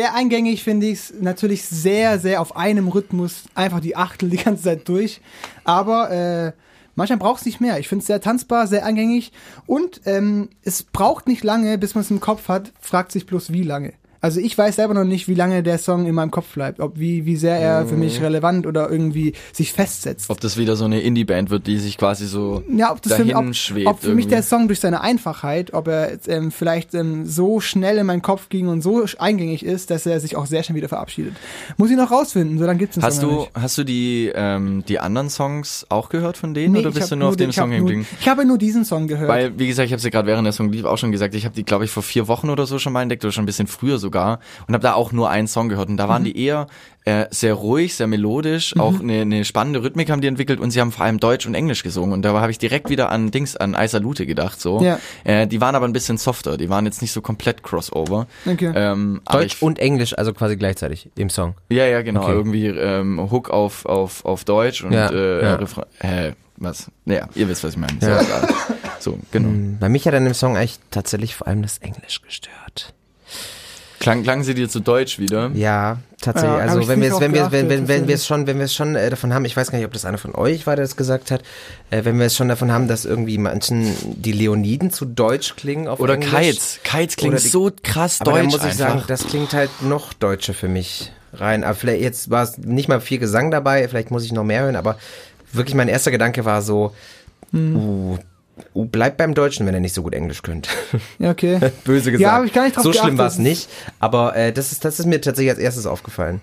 Sehr 0.02 0.16
eingängig 0.16 0.64
finde 0.64 0.88
ich 0.88 0.94
es. 0.94 1.14
Natürlich 1.20 1.64
sehr, 1.64 2.18
sehr 2.18 2.42
auf 2.42 2.56
einem 2.56 2.88
Rhythmus. 2.88 3.44
Einfach 3.54 3.82
die 3.82 3.96
Achtel 3.96 4.32
die 4.32 4.38
ganze 4.38 4.64
Zeit 4.64 4.90
durch. 4.90 5.22
Aber 5.64 6.10
äh, 6.10 6.54
manchmal 6.96 7.20
braucht 7.20 7.42
es 7.42 7.46
nicht 7.46 7.62
mehr. 7.62 7.78
Ich 7.78 7.88
finde 7.88 8.02
es 8.02 8.08
sehr 8.08 8.20
tanzbar, 8.20 8.66
sehr 8.66 8.84
eingängig. 8.84 9.32
Und 9.68 10.02
ähm, 10.06 10.50
es 10.64 10.82
braucht 10.82 11.28
nicht 11.28 11.44
lange, 11.44 11.78
bis 11.78 11.94
man 11.94 12.04
es 12.04 12.10
im 12.10 12.20
Kopf 12.20 12.48
hat. 12.48 12.74
Fragt 12.82 13.12
sich 13.12 13.28
bloß, 13.28 13.54
wie 13.54 13.62
lange. 13.62 13.94
Also 14.22 14.40
ich 14.40 14.56
weiß 14.58 14.76
selber 14.76 14.94
noch 14.94 15.04
nicht, 15.04 15.28
wie 15.28 15.34
lange 15.34 15.64
der 15.64 15.80
Song 15.80 16.06
in 16.06 16.14
meinem 16.14 16.30
Kopf 16.32 16.54
bleibt. 16.54 16.80
Ob 16.80 17.00
wie, 17.00 17.26
wie 17.26 17.36
sehr 17.36 17.58
er 17.58 17.88
für 17.88 17.96
mich 17.96 18.22
relevant 18.22 18.68
oder 18.68 18.90
irgendwie 18.90 19.34
sich 19.52 19.74
festsetzt. 19.74 20.30
Ob 20.30 20.40
das 20.40 20.58
wieder 20.58 20.76
so 20.76 20.86
eine 20.86 21.02
Indie-Band 21.02 21.50
wird, 21.50 21.66
die 21.66 21.78
sich 21.78 21.98
quasi 21.98 22.28
so 22.28 22.64
Ja, 22.70 22.92
ob 22.92 23.02
das 23.02 23.14
für, 23.14 23.26
dahin 23.26 23.48
mich, 23.48 23.50
ob, 23.50 23.56
schwebt. 23.56 23.88
ob 23.88 24.00
für 24.00 24.10
mich 24.10 24.26
irgendwie. 24.26 24.36
der 24.36 24.44
Song 24.44 24.68
durch 24.68 24.80
seine 24.80 25.02
Einfachheit, 25.02 25.74
ob 25.74 25.88
er 25.88 26.20
ähm, 26.28 26.52
vielleicht 26.52 26.94
ähm, 26.94 27.26
so 27.26 27.60
schnell 27.60 27.98
in 27.98 28.06
meinen 28.06 28.22
Kopf 28.22 28.50
ging 28.50 28.68
und 28.68 28.82
so 28.82 29.04
eingängig 29.18 29.66
ist, 29.66 29.90
dass 29.90 30.06
er 30.06 30.20
sich 30.20 30.36
auch 30.36 30.46
sehr 30.46 30.62
schnell 30.62 30.76
wieder 30.76 30.90
verabschiedet. 30.90 31.34
Muss 31.78 31.90
ich 31.90 31.98
noch 31.98 32.12
rausfinden, 32.12 32.60
so 32.60 32.66
lange 32.66 32.78
gibt's 32.80 32.96
den 32.96 33.04
Hast 33.04 33.22
Song 33.22 33.30
du, 33.30 33.36
nicht. 33.40 33.52
hast 33.56 33.78
du 33.80 33.84
die, 33.84 34.32
ähm, 34.36 34.84
die 34.88 35.00
anderen 35.00 35.30
Songs 35.32 35.86
auch 35.90 36.10
gehört 36.10 36.38
von 36.38 36.54
denen 36.54 36.74
Nee, 36.74 36.80
oder 36.82 36.92
bist 36.92 37.12
du 37.12 37.16
nur 37.16 37.30
auf 37.30 37.38
den- 37.38 37.50
dem 37.50 37.54
Song 37.54 37.72
hängen 37.72 37.86
geblieben? 37.88 38.08
Ich 38.20 38.28
habe 38.30 38.46
nur 38.46 38.60
diesen 38.60 38.86
Song 38.86 39.08
gehört. 39.08 39.30
Weil, 39.30 39.58
wie 39.58 39.66
gesagt, 39.68 39.88
ich 39.88 39.94
habe 39.94 40.02
sie 40.02 40.12
gerade 40.12 40.28
während 40.28 40.46
der 40.46 40.54
Song 40.54 40.72
lief 40.72 40.86
auch 40.86 40.98
schon 41.00 41.12
gesagt, 41.12 41.34
ich 41.34 41.46
habe 41.46 41.56
die, 41.56 41.64
glaube 41.66 41.86
ich, 41.86 41.92
vor 41.92 42.04
vier 42.04 42.28
Wochen 42.28 42.50
oder 42.52 42.68
so 42.68 42.78
schon 42.78 42.94
mal 42.94 43.02
entdeckt 43.02 43.24
oder 43.26 43.32
schon 43.32 43.44
ein 43.44 43.48
bisschen 43.48 43.66
früher 43.68 43.98
sogar 44.12 44.40
und 44.68 44.74
habe 44.74 44.84
da 44.84 44.94
auch 44.94 45.12
nur 45.12 45.30
einen 45.30 45.48
Song 45.48 45.70
gehört 45.70 45.90
und 45.90 45.98
da 45.98 46.06
Mhm. 46.06 46.10
waren 46.10 46.24
die 46.26 46.38
eher 46.38 46.68
äh, 47.06 47.26
sehr 47.32 47.56
ruhig, 47.56 47.96
sehr 47.96 48.06
melodisch, 48.06 48.78
auch 48.78 49.00
eine, 49.00 49.22
eine 49.22 49.44
spannende 49.44 49.82
Rhythmik 49.82 50.12
haben 50.12 50.22
die 50.22 50.28
entwickelt 50.28 50.60
und 50.60 50.70
sie 50.70 50.80
haben 50.82 50.92
vor 50.92 51.04
allem 51.06 51.20
Deutsch 51.20 51.48
und 51.48 51.56
Englisch 51.56 51.82
gesungen 51.82 52.14
und 52.14 52.22
da 52.22 52.34
habe 52.40 52.52
ich 52.52 52.60
direkt 52.60 52.90
wieder 52.90 53.10
an 53.10 53.32
Dings, 53.32 53.56
an 53.58 53.74
Eisalute 53.74 54.28
gedacht 54.28 54.62
so. 54.62 54.82
Ja. 54.82 55.00
Äh, 55.24 55.48
die 55.48 55.60
waren 55.62 55.74
aber 55.74 55.88
ein 55.88 55.94
bisschen 55.94 56.18
softer, 56.18 56.58
die 56.58 56.70
waren 56.70 56.86
jetzt 56.86 57.02
nicht 57.02 57.12
so 57.12 57.22
komplett 57.22 57.64
Crossover. 57.64 58.28
Okay. 58.46 58.72
Ähm, 58.76 59.22
Deutsch 59.32 59.56
ich, 59.56 59.62
und 59.64 59.80
Englisch, 59.80 60.16
also 60.16 60.32
quasi 60.34 60.58
gleichzeitig 60.58 61.10
im 61.16 61.30
Song. 61.32 61.56
ja, 61.70 61.86
ja, 61.86 62.02
genau. 62.04 62.22
Okay. 62.24 62.34
Irgendwie 62.34 62.68
ähm, 62.68 63.32
Hook 63.32 63.50
auf, 63.50 63.86
auf, 63.88 64.24
auf 64.26 64.44
Deutsch 64.44 64.84
und 64.84 64.92
Ja, 64.92 65.10
äh, 65.10 65.44
ja. 65.44 65.56
Refrain. 65.56 65.86
Hä, 66.02 66.34
was? 66.58 66.92
Naja, 67.06 67.28
ihr 67.34 67.48
wisst, 67.50 67.64
was 67.64 67.72
ich 67.74 67.80
meine. 67.80 67.94
So, 68.00 68.06
egal. 68.08 68.48
so 69.00 69.18
genau. 69.32 69.78
Bei 69.80 69.90
mich 69.90 70.06
hat 70.06 70.14
an 70.14 70.26
dem 70.26 70.36
Song 70.36 70.56
eigentlich 70.56 70.78
tatsächlich 70.92 71.34
vor 71.36 71.48
allem 71.48 71.64
das 71.64 71.80
Englisch 71.80 72.22
gestört. 72.22 72.94
Klang, 74.02 74.24
klang 74.24 74.44
sie 74.44 74.54
dir 74.54 74.68
zu 74.68 74.80
deutsch 74.82 75.20
wieder? 75.20 75.52
Ja, 75.54 76.00
tatsächlich. 76.20 76.58
Ja, 76.58 76.64
also 76.66 76.88
wenn 76.88 77.00
wir 77.02 77.14
es, 77.14 77.20
wenn 77.22 77.34
wir, 77.34 77.52
wenn, 77.52 77.70
wenn, 77.70 77.88
wenn 77.88 78.08
wir 78.08 78.16
es 78.16 78.26
schon, 78.26 78.48
wenn 78.48 78.58
wir 78.58 78.66
es 78.66 78.74
schon 78.74 78.96
äh, 78.96 79.10
davon 79.10 79.34
haben, 79.34 79.46
ich 79.46 79.56
weiß 79.56 79.72
gar 79.72 79.78
nicht, 79.78 79.86
ob 79.86 79.94
das 79.94 80.06
einer 80.06 80.18
von 80.18 80.36
euch 80.36 80.68
war, 80.68 80.76
der 80.76 80.84
das 80.84 80.98
gesagt 80.98 81.32
hat, 81.32 81.44
äh, 81.92 82.04
wenn 82.04 82.18
wir 82.20 82.26
es 82.26 82.36
schon 82.36 82.50
davon 82.50 82.72
haben, 82.72 82.88
dass 82.88 83.06
irgendwie 83.06 83.38
manchen 83.38 83.96
die 84.22 84.32
Leoniden 84.34 84.92
zu 84.92 85.06
deutsch 85.06 85.56
klingen 85.56 85.88
auf 85.88 86.00
Oder 86.00 86.16
Englisch. 86.16 86.32
Kites. 86.32 86.80
Kites 86.84 87.16
klingt 87.16 87.42
die- 87.44 87.48
so 87.48 87.72
krass 87.84 88.20
Aber 88.22 88.32
deutsch 88.32 88.40
dann 88.42 88.46
muss 88.48 88.56
ich 88.58 88.64
einfach. 88.64 88.78
sagen, 88.78 89.04
das 89.08 89.28
klingt 89.28 89.54
halt 89.54 89.70
noch 89.84 90.14
deutscher 90.14 90.54
für 90.56 90.68
mich 90.68 91.12
rein. 91.34 91.64
Aber 91.64 91.76
vielleicht 91.76 92.02
jetzt 92.02 92.30
war 92.32 92.44
es 92.44 92.58
nicht 92.58 92.90
mal 92.90 93.00
viel 93.02 93.20
Gesang 93.20 93.52
dabei, 93.52 93.88
vielleicht 93.88 94.12
muss 94.12 94.26
ich 94.26 94.32
noch 94.34 94.44
mehr 94.44 94.64
hören, 94.64 94.76
aber 94.76 94.98
wirklich 95.54 95.76
mein 95.76 95.88
erster 95.88 96.12
Gedanke 96.12 96.44
war 96.44 96.62
so, 96.62 96.94
Hm. 97.52 97.76
uh, 97.76 98.18
bleibt 98.74 99.18
beim 99.18 99.34
Deutschen, 99.34 99.66
wenn 99.66 99.74
er 99.74 99.80
nicht 99.80 99.94
so 99.94 100.04
gut 100.04 100.14
Englisch 100.14 100.42
könnt. 100.42 100.68
ja, 101.20 101.32
okay. 101.32 101.60
Böse 101.84 102.12
gesagt. 102.12 102.22
Ja, 102.22 102.32
habe 102.34 102.46
ich 102.46 102.54
gar 102.54 102.64
nicht 102.66 102.76
drauf 102.76 102.84
So 102.84 102.94
schlimm 102.94 103.18
war 103.18 103.28
es 103.28 103.38
nicht, 103.38 103.70
aber 104.00 104.36
äh, 104.36 104.52
das, 104.54 104.72
ist, 104.72 104.86
das 104.86 105.00
ist 105.00 105.06
mir 105.06 105.22
tatsächlich 105.22 105.52
als 105.52 105.60
erstes 105.60 105.86
aufgefallen. 105.86 106.42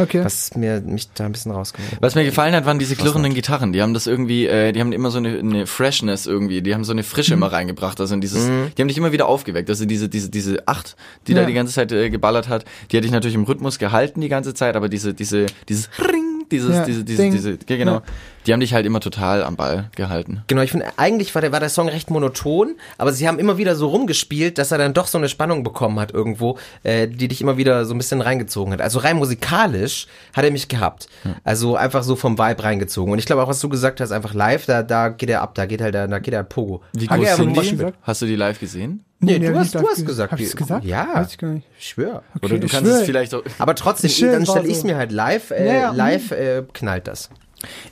Okay. 0.00 0.24
Was 0.24 0.54
mir 0.54 0.80
mich 0.80 1.08
da 1.14 1.24
ein 1.24 1.32
bisschen 1.32 1.50
rausgenommen 1.50 1.96
hat. 1.96 2.02
Was 2.02 2.14
mir 2.14 2.24
gefallen 2.24 2.54
hat, 2.54 2.64
waren 2.66 2.78
diese 2.78 2.94
klirrenden 2.94 3.34
Gitarren. 3.34 3.72
Die 3.72 3.82
haben 3.82 3.94
das 3.94 4.06
irgendwie, 4.06 4.46
äh, 4.46 4.70
die 4.70 4.78
haben 4.80 4.92
immer 4.92 5.10
so 5.10 5.18
eine, 5.18 5.36
eine 5.40 5.66
Freshness 5.66 6.26
irgendwie, 6.26 6.62
die 6.62 6.72
haben 6.72 6.84
so 6.84 6.92
eine 6.92 7.02
Frische 7.02 7.34
Mhm. 7.34 7.42
immer 7.42 7.52
reingebracht. 7.52 8.00
Also 8.00 8.14
in 8.14 8.20
dieses, 8.20 8.46
die 8.46 8.80
haben 8.80 8.86
dich 8.86 8.96
immer 8.96 9.10
wieder 9.10 9.26
aufgeweckt. 9.26 9.68
Also 9.68 9.86
diese, 9.86 10.08
diese, 10.08 10.30
diese 10.30 10.68
acht, 10.68 10.94
die 11.26 11.32
Ja. 11.32 11.40
da 11.40 11.46
die 11.46 11.52
ganze 11.54 11.72
Zeit 11.74 11.90
äh, 11.90 12.10
geballert 12.10 12.46
hat, 12.48 12.64
die 12.92 12.96
hatte 12.96 13.06
ich 13.06 13.12
natürlich 13.12 13.34
im 13.34 13.42
Rhythmus 13.42 13.80
gehalten 13.80 14.20
die 14.20 14.28
ganze 14.28 14.54
Zeit, 14.54 14.76
aber 14.76 14.88
diese, 14.88 15.14
diese, 15.14 15.46
dieses 15.68 15.88
Ring, 15.98 16.27
dieses, 16.52 16.76
Ja, 16.76 16.84
diese, 16.84 17.04
diese, 17.04 17.22
Ding. 17.22 17.32
diese, 17.32 17.50
ja, 17.68 17.76
genau, 17.76 17.94
Ja. 17.94 18.02
die 18.46 18.52
haben 18.52 18.60
dich 18.60 18.74
halt 18.74 18.86
immer 18.86 19.00
total 19.00 19.42
am 19.44 19.56
Ball 19.56 19.90
gehalten. 19.96 20.42
Genau, 20.46 20.62
ich 20.62 20.70
finde, 20.70 20.86
eigentlich 20.96 21.34
war 21.34 21.42
der, 21.42 21.52
war 21.52 21.60
der 21.60 21.68
Song 21.68 21.88
recht 21.88 22.10
monoton, 22.10 22.76
aber 22.96 23.12
sie 23.12 23.28
haben 23.28 23.38
immer 23.38 23.58
wieder 23.58 23.74
so 23.76 23.88
rumgespielt, 23.88 24.58
dass 24.58 24.72
er 24.72 24.78
dann 24.78 24.94
doch 24.94 25.06
so 25.06 25.18
eine 25.18 25.28
Spannung 25.28 25.62
bekommen 25.62 25.98
hat 26.00 26.12
irgendwo, 26.12 26.58
äh, 26.82 27.06
die 27.08 27.28
dich 27.28 27.40
immer 27.40 27.56
wieder 27.56 27.84
so 27.84 27.94
ein 27.94 27.98
bisschen 27.98 28.20
reingezogen 28.20 28.72
hat. 28.72 28.80
Also 28.80 28.98
rein 29.00 29.16
musikalisch 29.16 30.06
hat 30.34 30.44
er 30.44 30.50
mich 30.50 30.68
gehabt. 30.68 31.08
Also 31.44 31.76
einfach 31.76 32.02
so 32.02 32.16
vom 32.16 32.38
Vibe 32.38 32.62
reingezogen. 32.64 33.12
Und 33.12 33.18
ich 33.18 33.26
glaube 33.26 33.42
auch, 33.42 33.48
was 33.48 33.60
du 33.60 33.68
gesagt 33.68 34.00
hast, 34.00 34.12
einfach 34.12 34.34
live, 34.34 34.66
da, 34.66 34.82
da 34.82 35.08
geht 35.08 35.30
er 35.30 35.42
ab, 35.42 35.54
da 35.54 35.66
geht 35.66 35.80
halt, 35.80 35.94
da, 35.94 36.06
da 36.06 36.18
geht 36.18 36.34
er 36.34 36.42
Pogo. 36.44 36.82
Wie 36.92 37.06
groß 37.06 37.36
sind 37.36 37.56
die? 37.56 37.70
gesagt? 37.70 37.98
Hast 38.02 38.22
du 38.22 38.26
die 38.26 38.36
live 38.36 38.58
gesehen? 38.60 39.04
Nee, 39.20 39.38
nee, 39.40 39.48
du 39.48 39.58
hast, 39.58 39.74
ich 39.74 39.80
du 39.80 39.86
hast 39.88 39.96
ge- 39.96 40.04
gesagt. 40.04 40.32
Hab 40.32 40.38
ich's 40.40 40.54
gesagt? 40.54 40.84
Ja. 40.84 41.08
Weiß 41.14 41.30
ich 41.32 41.38
gar 41.38 41.50
nicht. 41.50 41.66
Ich 41.78 41.88
schwöre. 41.88 42.22
Oder 42.40 42.58
du 42.58 42.68
kannst 42.68 42.88
es 42.88 42.96
schwör. 42.98 43.04
vielleicht 43.04 43.34
auch. 43.34 43.42
Aber 43.58 43.74
trotzdem, 43.74 44.10
Schön, 44.10 44.32
dann 44.32 44.46
stelle 44.46 44.66
ich 44.68 44.74
es 44.74 44.80
so. 44.82 44.86
mir 44.86 44.96
halt 44.96 45.10
live, 45.10 45.50
äh, 45.50 45.66
Ja, 45.66 45.72
ja, 45.74 45.90
live 45.90 46.30
äh, 46.30 46.62
knallt 46.72 47.08
das. 47.08 47.28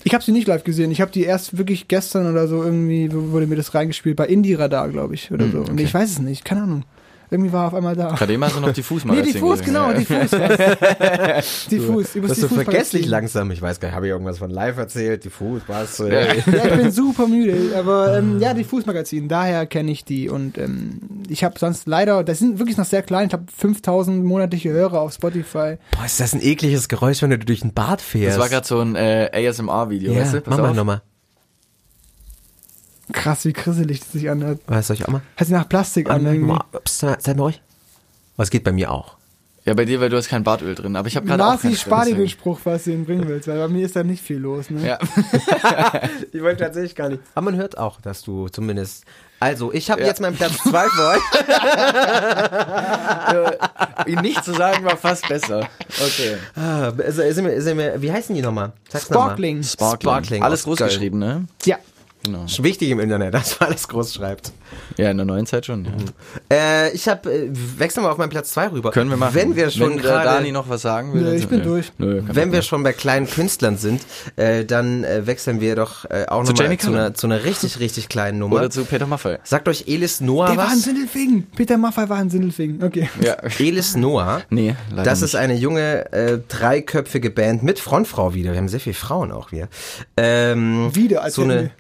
Ich 0.05 0.15
habe 0.15 0.23
sie 0.23 0.31
nicht 0.31 0.47
live 0.47 0.63
gesehen. 0.63 0.93
Ich 0.93 1.01
habe 1.01 1.11
die 1.11 1.25
erst 1.25 1.59
wirklich 1.59 1.89
gestern 1.89 2.31
oder 2.31 2.47
so 2.47 2.63
irgendwie 2.63 3.13
wo- 3.13 3.33
wurde 3.33 3.49
mir 3.49 3.57
das 3.57 3.75
reingespielt 3.75 4.15
bei 4.15 4.27
Indie 4.27 4.55
Radar, 4.55 4.89
glaube 4.89 5.15
ich, 5.15 5.33
oder 5.33 5.49
so. 5.51 5.63
Und 5.63 5.81
ich 5.81 5.93
weiß 5.93 6.09
es 6.11 6.19
nicht, 6.21 6.45
keine 6.45 6.63
Ahnung. 6.63 6.85
Irgendwie 7.31 7.53
war 7.53 7.65
er 7.65 7.67
auf 7.69 7.75
einmal 7.75 7.97
da. 7.97 8.09
Gerade 8.15 8.33
eben 8.33 8.45
hast 8.45 8.57
du 8.57 8.61
noch 8.61 8.73
Diffus-Magazin 8.73 9.27
Nee, 9.27 9.33
diffus, 9.33 9.59
gesehen. 9.59 9.75
genau, 9.75 9.91
Ja. 9.91 9.95
diffus. 9.95 10.31
diffus, 11.71 12.15
über 12.15 12.29
Bist 12.29 12.43
du 12.43 12.49
vergesslich 12.49 13.07
langsam? 13.07 13.51
Ich 13.51 13.61
weiß 13.61 13.81
gar 13.81 13.89
nicht, 13.89 13.97
habe 13.97 14.07
ich 14.07 14.13
irgendwas 14.13 14.39
von 14.39 14.51
live 14.51 14.77
erzählt? 14.79 15.25
Die 15.25 15.31
Fuß, 15.31 15.63
was? 15.67 15.99
Ja. 15.99 16.07
Ja, 16.09 16.35
ich 16.35 16.45
bin 16.45 16.91
super 16.91 17.27
müde, 17.27 17.77
aber 17.77 18.19
ähm, 18.19 18.39
ja, 18.41 18.55
Diffus-Magazin, 18.55 19.29
daher 19.29 19.67
kenne 19.67 19.91
ich 19.91 20.05
die 20.05 20.29
und 20.29 20.59
ähm, 20.59 21.01
ich 21.29 21.45
habe 21.45 21.59
sonst 21.59 21.87
leider, 21.89 22.23
das 22.25 22.39
sind 22.39 22.59
wirklich 22.59 22.77
noch 22.77 22.85
sehr 22.85 23.03
klein, 23.03 23.27
ich 23.29 23.33
habe 23.33 23.45
5000 23.57 24.25
monatliche 24.25 24.71
Hörer 24.71 25.01
auf 25.01 25.13
Spotify. 25.13 25.77
Boah, 25.93 26.05
ist 26.07 26.21
das 26.21 26.33
ein 26.35 26.43
ekliges 26.43 26.89
Geräusch, 26.89 27.23
wenn 27.23 27.31
du 27.31 27.39
durch 27.39 27.61
den 27.61 27.73
Bad 27.75 28.01
fährst. 28.01 28.37
Das 28.37 28.43
war 28.43 28.49
gerade 28.49 28.67
so 28.67 28.81
ein 28.81 28.95
äh, 28.95 29.31
ASMR-Video, 29.33 30.13
ja, 30.13 30.21
weißt 30.21 30.35
du? 30.35 30.41
Pass 30.43 30.51
mach 30.57 30.59
mal 30.65 30.71
auf. 30.71 30.77
nochmal. 30.77 31.03
Krass, 33.13 33.45
wie 33.45 33.53
grisselig 33.53 34.01
das 34.01 34.13
sich 34.13 34.29
anhört. 34.31 34.61
Was 34.67 34.89
soll 34.89 34.97
ich 34.97 35.05
auch 35.07 35.13
mal? 35.13 35.23
Hört 35.37 35.49
sich 35.49 35.57
nach 35.57 35.69
Plastik 35.69 36.11
an 36.11 36.51
ups, 36.73 36.99
seid 37.01 37.27
mal 37.37 37.45
ruhig. 37.45 37.63
Was 38.37 38.51
geht 38.51 38.65
bei 38.65 38.73
mir 38.73 38.91
auch? 38.91 39.17
Ja, 39.67 39.75
bei 39.75 39.85
dir, 39.85 40.01
weil 40.01 40.09
du 40.11 40.17
hast 40.17 40.29
kein 40.29 40.45
Bartöl 40.45 40.77
drin, 40.77 40.95
aber 40.95 41.09
ich 41.09 41.17
habe 41.17 41.27
gerade 41.27 41.45
auch 41.45 41.61
keins 41.61 41.81
spar 41.81 42.05
dir 42.05 42.15
den 42.15 42.29
Spruch, 42.29 42.61
was 42.63 42.85
du 42.85 42.93
ihm 42.93 43.05
bringen 43.05 43.27
willst, 43.27 43.49
weil 43.49 43.59
bei 43.59 43.67
mir 43.67 43.85
ist 43.85 43.97
da 43.97 44.05
nicht 44.05 44.23
viel 44.23 44.37
los. 44.39 44.71
Ne? 44.71 44.87
Ja. 44.87 44.99
Ich 46.33 46.41
wollte 46.41 46.63
tatsächlich 46.63 46.95
gar 46.95 47.09
nicht. 47.09 47.21
Aber 47.35 47.47
man 47.47 47.57
hört 47.57 47.77
auch, 47.77 48.01
dass 48.01 48.23
du 48.23 48.49
zumindest. 48.49 49.05
Also, 49.41 49.73
ich 49.73 49.91
habe 49.91 50.03
Ja. 50.03 50.07
jetzt 50.07 50.21
meinen 50.21 50.37
Platz 50.37 50.57
zwei 50.59 50.87
für 50.89 51.09
euch. 51.09 51.21
Ihn 54.07 54.21
nicht 54.21 54.45
zu 54.45 54.53
sagen 54.55 54.85
war 54.85 54.97
fast 54.97 55.29
besser. 55.29 55.69
Okay. 55.89 56.37
Ah, 56.55 56.93
also, 57.05 57.23
ist 57.23 57.37
ist 57.39 57.75
mir, 57.75 58.01
wie 58.01 58.13
heißen 58.13 58.35
die 58.37 58.43
nochmal? 58.43 58.73
Sag's 58.89 59.11
noch 59.11 59.17
mal. 59.19 59.25
Sparkling. 59.27 59.63
Sparkling. 59.65 60.11
Sparkling. 60.11 60.43
Alles 60.45 60.63
groß 60.63 60.79
geschrieben, 60.79 61.19
ne? 61.19 61.45
Ja. 61.65 61.77
Genau. 62.27 62.45
Ist 62.45 62.63
wichtig 62.63 62.91
im 62.91 63.01
Internet, 63.01 63.35
dass 63.35 63.59
man 63.61 63.71
alles 63.71 63.89
groß 63.89 64.15
schreibt. 64.15 64.53
Ja, 64.97 65.11
in 65.11 65.17
der 65.17 65.27
neuen 65.27 65.47
Zeit 65.47 65.67
schon. 65.67 65.85
Ja. 65.85 65.93
Äh, 66.51 66.93
ich 66.93 67.09
habe, 67.09 67.33
äh, 67.33 67.49
wechseln 67.79 68.03
wir 68.05 68.11
auf 68.13 68.19
meinen 68.19 68.31
Platz 68.31 68.51
zwei 68.51 68.69
rüber. 68.69 68.91
Können 68.91 69.11
wir 69.11 69.17
machen. 69.17 69.35
Wenn 69.35 69.57
wir 69.57 69.71
schon 69.71 69.91
Wenn 69.93 69.99
gerade, 69.99 70.25
Dani 70.25 70.53
noch 70.53 70.69
was 70.69 70.83
sagen 70.83 71.13
will. 71.15 71.23
Nö, 71.23 71.27
dann 71.29 71.37
ich 71.37 71.49
bin 71.49 71.59
wir- 71.61 71.65
durch. 71.65 71.93
Nö, 71.99 72.23
wenn 72.27 72.53
wir 72.53 72.63
schon 72.63 72.83
bei 72.83 72.93
kleinen 72.93 73.29
Künstlern 73.29 73.77
sind, 73.77 74.03
äh, 74.37 74.65
dann 74.65 75.05
äh, 75.05 75.27
wechseln 75.27 75.61
wir 75.61 75.77
doch 75.77 76.05
äh, 76.11 76.27
auch 76.29 76.43
nochmal 76.45 76.79
zu 76.79 76.89
einer, 76.89 77.15
zu 77.15 77.27
einer 77.27 77.45
richtig, 77.45 77.79
richtig 77.81 78.09
kleinen 78.09 78.39
Nummer. 78.39 78.57
Oder 78.57 78.71
zu 78.71 78.85
Peter 78.85 79.07
Maffay. 79.07 79.39
Sagt 79.45 79.69
euch 79.69 79.85
Elis 79.87 80.21
Noah 80.21 80.49
Der 80.49 80.57
war 80.57 80.65
ein 80.67 80.73
was? 80.73 80.83
Sindelfingen. 80.83 81.47
Peter 81.57 81.77
Maffay 81.79 82.09
war 82.09 82.19
ein 82.19 82.31
Sindelfingen. 82.31 82.83
Okay. 82.83 83.09
Ja. 83.23 83.35
Elis 83.59 83.97
Noah. 83.97 84.43
Nee, 84.51 84.75
leider 84.91 85.03
Das 85.03 85.21
nicht. 85.21 85.29
ist 85.31 85.35
eine 85.37 85.55
junge, 85.55 86.13
äh, 86.13 86.39
dreiköpfige 86.49 87.31
Band 87.31 87.63
mit 87.63 87.79
Frontfrau 87.79 88.35
wieder. 88.35 88.53
Wir 88.53 88.59
haben 88.59 88.69
sehr 88.69 88.81
viele 88.81 88.95
Frauen 88.95 89.31
auch 89.33 89.53
wieder. 89.53 89.69
Ähm, 90.17 90.91
Wieder, 90.95 91.23
als 91.23 91.35
so 91.35 91.43
eine. 91.43 91.71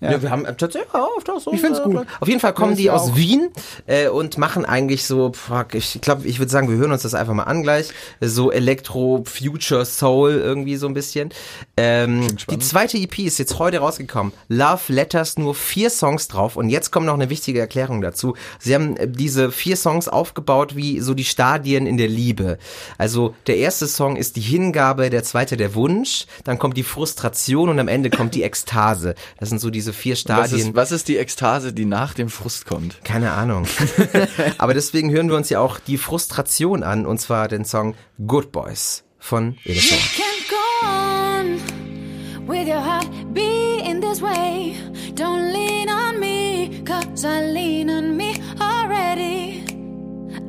Ja. 0.00 0.12
Ja. 0.12 0.22
wir 0.22 0.30
haben 0.30 0.44
äh, 0.44 0.54
tatsächlich 0.54 0.92
ja, 0.92 1.06
oft 1.16 1.28
auch 1.28 1.40
so. 1.40 1.52
Ich 1.52 1.60
find's 1.60 1.80
äh, 1.80 1.82
gut. 1.82 2.06
Auf 2.20 2.28
jeden 2.28 2.40
Fall 2.40 2.54
kommen 2.54 2.76
die 2.76 2.90
aus 2.90 3.10
auch. 3.10 3.16
Wien 3.16 3.48
äh, 3.86 4.08
und 4.08 4.38
machen 4.38 4.64
eigentlich 4.64 5.04
so, 5.04 5.32
fuck, 5.32 5.74
ich 5.74 6.00
glaube, 6.00 6.26
ich 6.26 6.38
würde 6.38 6.50
sagen, 6.50 6.70
wir 6.70 6.76
hören 6.76 6.92
uns 6.92 7.02
das 7.02 7.14
einfach 7.14 7.34
mal 7.34 7.44
an 7.44 7.62
gleich. 7.62 7.90
So 8.20 8.50
Elektro, 8.50 9.24
Future, 9.24 9.84
Soul 9.84 10.32
irgendwie 10.32 10.76
so 10.76 10.86
ein 10.86 10.94
bisschen. 10.94 11.30
Ähm, 11.76 12.26
die 12.50 12.58
zweite 12.58 12.96
EP 12.96 13.18
ist 13.20 13.38
jetzt 13.38 13.58
heute 13.58 13.78
rausgekommen. 13.78 14.32
Love 14.48 14.92
Letters, 14.92 15.36
nur 15.38 15.54
vier 15.54 15.90
Songs 15.90 16.28
drauf 16.28 16.56
und 16.56 16.70
jetzt 16.70 16.90
kommt 16.90 17.06
noch 17.06 17.14
eine 17.14 17.30
wichtige 17.30 17.60
Erklärung 17.60 18.00
dazu. 18.00 18.34
Sie 18.58 18.74
haben 18.74 18.96
äh, 18.96 19.08
diese 19.08 19.50
vier 19.50 19.76
Songs 19.76 20.08
aufgebaut 20.08 20.76
wie 20.76 21.00
so 21.00 21.14
die 21.14 21.24
Stadien 21.24 21.86
in 21.86 21.96
der 21.96 22.08
Liebe. 22.08 22.58
Also 22.98 23.34
der 23.46 23.56
erste 23.56 23.86
Song 23.86 24.16
ist 24.16 24.36
die 24.36 24.40
Hingabe, 24.40 25.10
der 25.10 25.24
zweite 25.24 25.56
der 25.56 25.74
Wunsch, 25.74 26.26
dann 26.44 26.58
kommt 26.58 26.76
die 26.76 26.82
Frustration 26.82 27.68
und 27.68 27.78
am 27.78 27.88
Ende 27.88 28.10
kommt 28.10 28.34
die 28.34 28.42
Ekstase. 28.48 29.14
Das 29.38 29.48
sind 29.48 29.60
so 29.60 29.70
diese 29.70 29.87
vier 29.92 30.12
Was 30.14 30.20
Stadien. 30.20 30.68
ist, 30.68 30.74
was 30.74 30.92
ist 30.92 31.08
die 31.08 31.16
Ekstase, 31.18 31.72
die 31.72 31.84
nach 31.84 32.14
dem 32.14 32.28
Frust 32.28 32.66
kommt? 32.66 33.02
Keine 33.04 33.32
Ahnung. 33.32 33.66
Aber 34.58 34.74
deswegen 34.74 35.10
hören 35.10 35.28
wir 35.28 35.36
uns 35.36 35.50
ja 35.50 35.60
auch 35.60 35.78
die 35.78 35.98
Frustration 35.98 36.82
an, 36.82 37.06
und 37.06 37.20
zwar 37.20 37.48
den 37.48 37.64
Song 37.64 37.94
Good 38.26 38.52
Boys 38.52 39.04
von 39.18 39.56
Edison. 39.64 39.98
can't 40.16 40.48
go 40.48 40.86
on 40.86 42.46
with 42.48 42.66
your 42.68 42.82
heart 42.84 43.08
beating 43.34 44.00
this 44.00 44.20
way. 44.22 44.74
Don't 45.14 45.52
lean 45.52 45.88
on 45.90 46.20
me, 46.20 46.82
cause 46.84 47.24
I 47.24 47.50
lean 47.52 47.90
on 47.90 48.16
me 48.16 48.34
already. 48.60 49.64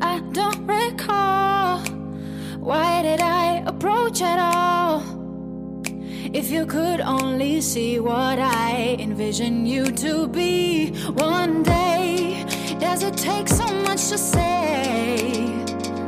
I 0.02 0.22
don't 0.34 0.66
recall 0.68 1.80
why 2.62 3.02
did 3.02 3.20
I 3.22 3.64
approach 3.66 4.22
at 4.22 4.38
all? 4.38 5.02
If 6.32 6.51
you 6.51 6.67
could 6.67 7.01
only 7.01 7.59
see 7.59 7.99
what 7.99 8.38
I 8.38 8.95
envision 8.99 9.65
you 9.65 9.86
to 9.86 10.27
be 10.27 10.91
one 11.13 11.63
day, 11.63 12.45
does 12.80 13.01
it 13.01 13.17
take 13.17 13.47
so 13.47 13.65
much 13.65 14.09
to 14.09 14.17
say? 14.17 15.39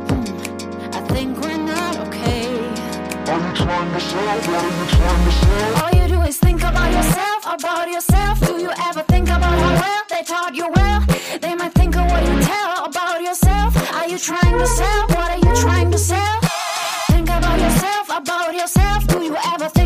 Hmm, 0.08 0.94
I 0.94 1.02
think 1.10 1.40
we're 1.42 1.58
not 1.58 1.98
okay. 2.08 2.46
Are 3.32 3.40
you 3.40 3.56
trying 3.56 3.94
to 3.94 4.00
sell? 4.00 4.40
What 4.42 4.64
are 4.64 4.78
you 4.78 4.90
trying 4.90 5.26
to 5.26 5.32
sell? 5.32 5.84
All 5.84 6.02
you 6.02 6.08
do 6.08 6.22
is 6.22 6.38
think 6.38 6.62
about 6.62 6.92
yourself, 6.92 7.46
about 7.48 7.90
yourself. 7.90 8.40
Do 8.46 8.62
you 8.62 8.72
ever 8.90 9.02
think 9.04 9.28
about 9.28 9.58
how 9.58 9.74
well 9.82 10.04
they 10.08 10.24
taught 10.24 10.54
you 10.54 10.70
well? 10.70 11.02
They 11.42 11.56
might 11.56 11.74
think 11.74 11.98
of 11.98 12.06
what 12.12 12.24
you 12.24 12.42
tell 12.42 12.86
about 12.86 13.24
yourself. 13.24 13.76
Are 13.96 14.08
you 14.08 14.20
trying 14.20 14.60
to 14.60 14.68
sell? 14.68 15.08
What 15.08 15.32
are 15.32 15.50
you 15.50 15.62
trying 15.62 15.90
to 15.90 15.98
sell? 15.98 16.40
Think 17.10 17.28
about 17.28 17.60
yourself, 17.60 18.10
about 18.10 18.54
yourself. 18.54 19.08
Do 19.08 19.24
you 19.24 19.36
ever 19.36 19.66
think 19.66 19.76
about 19.76 19.81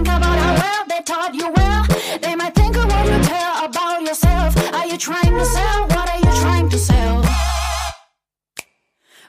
well 0.59 0.85
they 0.87 1.01
taught 1.01 1.33
you 1.33 1.51
well? 1.51 1.83
They 2.21 2.35
might 2.35 2.55
think 2.55 2.75
of 2.77 2.85
what 2.85 3.05
you 3.05 3.19
tell 3.23 3.65
about 3.65 4.01
yourself. 4.01 4.55
Are 4.73 4.87
you 4.87 4.97
trying 4.97 5.33
to 5.33 5.45
sell? 5.45 5.87
What 5.87 6.09
are 6.09 6.19
you 6.19 6.41
trying 6.41 6.69
to 6.69 6.77
sell? 6.77 7.23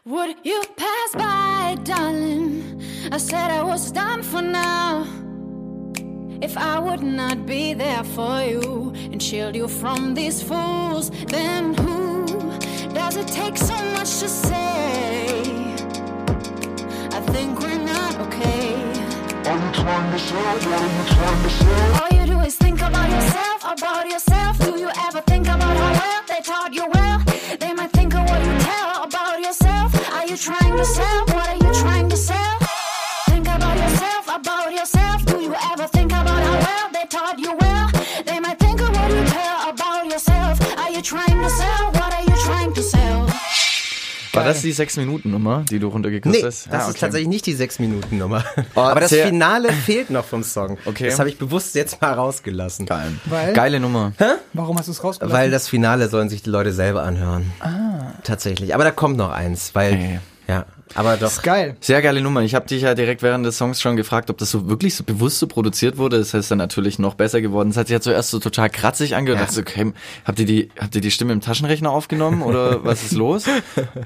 Would 0.04 0.36
you 0.44 0.62
pass 0.76 1.10
by, 1.14 1.76
darling? 1.82 2.80
I 3.10 3.18
said 3.18 3.50
I 3.50 3.62
was 3.62 3.90
done 3.90 4.22
for 4.22 4.42
now. 4.42 5.06
If 6.42 6.56
I 6.56 6.78
would 6.78 7.02
not 7.02 7.46
be 7.46 7.74
there 7.74 8.04
for 8.04 8.40
you 8.42 8.92
and 9.10 9.22
shield 9.22 9.56
you 9.56 9.66
from 9.68 10.14
these 10.14 10.42
fools, 10.42 11.10
then 11.26 11.74
who 11.74 12.26
does 12.92 13.16
it 13.16 13.26
take 13.28 13.56
so 13.56 13.74
much 13.94 14.18
to 14.20 14.28
say? 14.28 15.40
I 17.10 17.20
think 17.32 17.58
we're 17.60 17.78
not 17.78 18.14
okay. 18.26 18.85
All 21.98 22.08
you 22.12 22.26
do 22.26 22.40
is 22.40 22.56
think 22.56 22.82
about 22.82 23.08
yourself, 23.08 23.64
about 23.64 24.06
yourself. 24.06 24.58
Do 24.58 24.78
you 24.78 24.90
ever 25.06 25.22
think 25.22 25.46
about 25.46 25.76
how 25.76 25.92
well 25.92 26.22
they 26.28 26.40
taught 26.42 26.74
you 26.74 26.86
well? 26.92 27.22
They 27.58 27.72
might 27.72 27.90
think 27.92 28.14
of 28.14 28.28
what 28.28 28.44
you 28.44 28.58
tell 28.58 29.04
about 29.04 29.40
yourself. 29.40 29.94
Are 30.12 30.26
you 30.26 30.36
trying 30.36 30.76
to 30.76 30.84
sell? 30.84 31.24
What 31.26 31.48
are 31.48 31.56
you 31.56 31.72
trying 31.80 32.08
to 32.10 32.16
sell? 32.16 32.58
Think 33.30 33.48
about 33.48 33.76
yourself, 33.78 34.28
about 34.28 34.72
yourself. 34.72 35.24
Do 35.24 35.40
you 35.40 35.54
ever 35.72 35.86
think 35.86 36.12
about 36.12 36.42
how 36.48 36.58
well 36.66 36.90
they 36.92 37.06
taught 37.06 37.38
you 37.38 37.54
well? 37.56 37.90
They 38.26 38.38
might 38.40 38.58
think 38.58 38.80
of 38.82 38.90
what 38.90 39.10
you 39.10 39.24
tell 39.24 39.70
about 39.70 40.04
yourself. 40.06 40.60
Are 40.78 40.90
you 40.90 41.00
trying 41.00 41.40
to 41.42 41.50
sell? 41.50 41.92
What 41.92 42.12
are 42.12 42.24
you 42.30 42.36
trying 42.44 42.74
to 42.74 42.82
sell? 42.82 43.45
War 44.36 44.44
das 44.44 44.62
die 44.62 44.72
6-Minuten-Nummer, 44.74 45.64
die 45.70 45.78
du 45.78 45.88
runtergekürzt 45.88 46.36
Nee, 46.36 46.42
das 46.42 46.66
hast? 46.66 46.72
Ah, 46.74 46.78
ist 46.78 46.88
okay. 46.90 46.98
tatsächlich 47.00 47.28
nicht 47.28 47.46
die 47.46 47.54
6-Minuten-Nummer. 47.56 48.44
Oh, 48.74 48.80
Aber 48.80 49.00
das 49.00 49.10
sehr- 49.10 49.26
Finale 49.26 49.72
fehlt 49.72 50.10
noch 50.10 50.24
vom 50.24 50.42
Song. 50.42 50.78
Okay. 50.84 51.06
Das 51.08 51.18
habe 51.18 51.28
ich 51.28 51.38
bewusst 51.38 51.74
jetzt 51.74 52.00
mal 52.00 52.12
rausgelassen. 52.12 52.86
Geil. 52.86 53.12
Weil? 53.26 53.52
Geile 53.52 53.80
Nummer. 53.80 54.12
Warum 54.52 54.78
hast 54.78 54.86
du 54.88 54.92
es 54.92 55.02
rausgelassen? 55.02 55.36
Weil 55.36 55.50
das 55.50 55.68
Finale 55.68 56.08
sollen 56.08 56.28
sich 56.28 56.42
die 56.42 56.50
Leute 56.50 56.72
selber 56.72 57.02
anhören. 57.02 57.52
Ah. 57.60 58.12
Tatsächlich. 58.22 58.74
Aber 58.74 58.84
da 58.84 58.90
kommt 58.90 59.16
noch 59.16 59.30
eins, 59.30 59.74
weil, 59.74 59.92
Ey. 59.94 60.20
ja, 60.48 60.64
aber 60.96 61.16
doch. 61.16 61.42
Geil. 61.42 61.76
Sehr 61.80 62.02
geile 62.02 62.20
Nummer. 62.20 62.42
Ich 62.42 62.54
habe 62.54 62.66
dich 62.66 62.82
ja 62.82 62.94
direkt 62.94 63.22
während 63.22 63.44
des 63.44 63.58
Songs 63.58 63.80
schon 63.80 63.96
gefragt, 63.96 64.30
ob 64.30 64.38
das 64.38 64.50
so 64.50 64.68
wirklich 64.68 64.94
so 64.94 65.04
bewusst 65.04 65.38
so 65.38 65.46
produziert 65.46 65.98
wurde. 65.98 66.18
Das 66.18 66.34
ist 66.34 66.50
dann 66.50 66.58
natürlich 66.58 66.98
noch 66.98 67.14
besser 67.14 67.40
geworden. 67.40 67.70
Es 67.70 67.76
hat 67.76 67.88
sich 67.88 67.94
ja 67.94 68.00
zuerst 68.00 68.30
so 68.30 68.38
total 68.38 68.70
kratzig 68.70 69.14
angehört. 69.14 69.40
Ja. 69.40 69.42
Ja. 69.42 69.46
Dachte 69.46 69.54
so, 69.54 69.60
okay, 69.60 69.92
habt 70.24 70.38
ihr 70.38 70.46
die, 70.46 70.70
habt 70.80 70.94
ihr 70.94 71.00
die 71.00 71.10
Stimme 71.10 71.32
im 71.32 71.40
Taschenrechner 71.40 71.90
aufgenommen 71.90 72.42
oder 72.42 72.84
was 72.84 73.02
ist 73.02 73.12
los? 73.12 73.44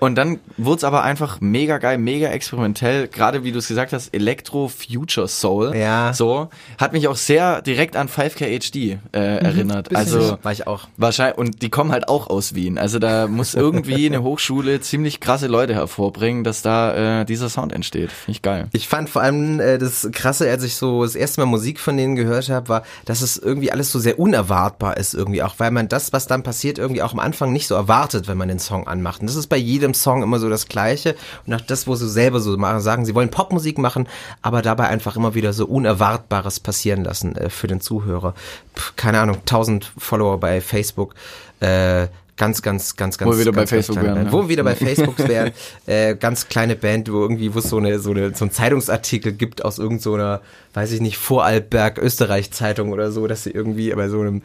Und 0.00 0.16
dann 0.16 0.40
wurde 0.56 0.78
es 0.78 0.84
aber 0.84 1.02
einfach 1.02 1.40
mega 1.40 1.78
geil, 1.78 1.98
mega 1.98 2.28
experimentell. 2.28 3.08
Gerade 3.08 3.44
wie 3.44 3.52
du 3.52 3.58
es 3.58 3.68
gesagt 3.68 3.92
hast, 3.92 4.12
Electro 4.14 4.68
Future 4.68 5.28
Soul. 5.28 5.76
Ja. 5.76 6.12
So 6.12 6.48
hat 6.78 6.92
mich 6.92 7.08
auch 7.08 7.16
sehr 7.16 7.62
direkt 7.62 7.96
an 7.96 8.08
5K 8.08 8.58
HD 8.58 8.98
äh, 9.12 9.18
erinnert. 9.18 9.90
bisschen. 9.90 9.96
Also 9.96 10.38
War 10.42 10.52
ich 10.52 10.66
auch. 10.66 10.88
Wahrscheinlich, 10.96 11.38
und 11.38 11.62
die 11.62 11.70
kommen 11.70 11.92
halt 11.92 12.08
auch 12.08 12.28
aus 12.28 12.54
Wien. 12.54 12.78
Also 12.78 12.98
da 12.98 13.28
muss 13.28 13.54
irgendwie 13.54 14.06
eine 14.06 14.22
Hochschule 14.22 14.80
ziemlich 14.80 15.20
krasse 15.20 15.46
Leute 15.46 15.74
hervorbringen, 15.74 16.44
dass 16.44 16.62
da 16.62 16.79
äh, 16.88 17.24
dieser 17.24 17.48
Sound 17.48 17.72
entsteht. 17.72 18.10
Finde 18.10 18.32
ich 18.32 18.42
geil. 18.42 18.68
Ich 18.72 18.88
fand 18.88 19.08
vor 19.08 19.22
allem 19.22 19.60
äh, 19.60 19.78
das 19.78 20.08
Krasse, 20.12 20.50
als 20.50 20.62
ich 20.64 20.76
so 20.76 21.02
das 21.02 21.14
erste 21.14 21.40
Mal 21.40 21.46
Musik 21.46 21.78
von 21.78 21.96
denen 21.96 22.16
gehört 22.16 22.48
habe, 22.48 22.68
war, 22.68 22.82
dass 23.04 23.22
es 23.22 23.36
irgendwie 23.36 23.72
alles 23.72 23.92
so 23.92 23.98
sehr 23.98 24.18
unerwartbar 24.18 24.96
ist 24.96 25.14
irgendwie 25.14 25.42
auch, 25.42 25.54
weil 25.58 25.70
man 25.70 25.88
das, 25.88 26.12
was 26.12 26.26
dann 26.26 26.42
passiert, 26.42 26.78
irgendwie 26.78 27.02
auch 27.02 27.12
am 27.12 27.18
Anfang 27.18 27.52
nicht 27.52 27.66
so 27.66 27.74
erwartet, 27.74 28.28
wenn 28.28 28.38
man 28.38 28.48
den 28.48 28.58
Song 28.58 28.86
anmacht. 28.86 29.20
Und 29.20 29.28
das 29.28 29.36
ist 29.36 29.48
bei 29.48 29.56
jedem 29.56 29.94
Song 29.94 30.22
immer 30.22 30.38
so 30.38 30.48
das 30.48 30.66
Gleiche. 30.66 31.14
Und 31.46 31.54
auch 31.54 31.60
das, 31.60 31.86
wo 31.86 31.94
sie 31.94 32.08
selber 32.08 32.40
so 32.40 32.56
machen, 32.56 32.80
sagen, 32.80 33.04
sie 33.04 33.14
wollen 33.14 33.30
Popmusik 33.30 33.78
machen, 33.78 34.08
aber 34.42 34.62
dabei 34.62 34.88
einfach 34.88 35.16
immer 35.16 35.34
wieder 35.34 35.52
so 35.52 35.66
Unerwartbares 35.66 36.60
passieren 36.60 37.04
lassen 37.04 37.36
äh, 37.36 37.50
für 37.50 37.66
den 37.66 37.80
Zuhörer. 37.80 38.34
Pff, 38.76 38.96
keine 38.96 39.20
Ahnung, 39.20 39.36
1000 39.38 39.92
Follower 39.98 40.38
bei 40.38 40.60
Facebook. 40.60 41.14
Äh, 41.60 42.08
Ganz, 42.40 42.62
ganz, 42.62 42.96
ganz, 42.96 43.18
ganz. 43.18 43.28
Wo 43.28 43.34
wir 43.34 43.40
wieder 43.40 43.52
bei 43.52 43.66
ganz, 43.66 43.70
ganz 43.70 43.86
Facebook 43.86 44.02
wären, 44.02 44.24
ne? 44.24 44.32
Wo 44.32 44.40
wir 44.40 44.48
wieder 44.48 44.64
bei 44.64 44.74
Facebook 44.86 45.18
wären. 45.28 45.50
äh, 45.86 46.16
ganz 46.16 46.48
kleine 46.48 46.74
Band, 46.74 47.12
wo 47.12 47.20
irgendwie, 47.20 47.52
wo 47.52 47.58
es 47.58 47.68
so 47.68 47.76
eine, 47.76 47.98
so 47.98 48.12
eine, 48.12 48.34
so 48.34 48.46
ein 48.46 48.50
Zeitungsartikel 48.50 49.32
gibt 49.32 49.62
aus 49.62 49.78
irgendeiner, 49.78 50.00
so 50.00 50.14
einer, 50.14 50.40
weiß 50.72 50.92
ich 50.92 51.02
nicht, 51.02 51.18
Vorarlberg, 51.18 51.98
Österreich 51.98 52.50
Zeitung 52.50 52.92
oder 52.92 53.12
so, 53.12 53.26
dass 53.26 53.44
sie 53.44 53.50
irgendwie 53.50 53.92
bei 53.92 54.08
so 54.08 54.22
einem 54.22 54.40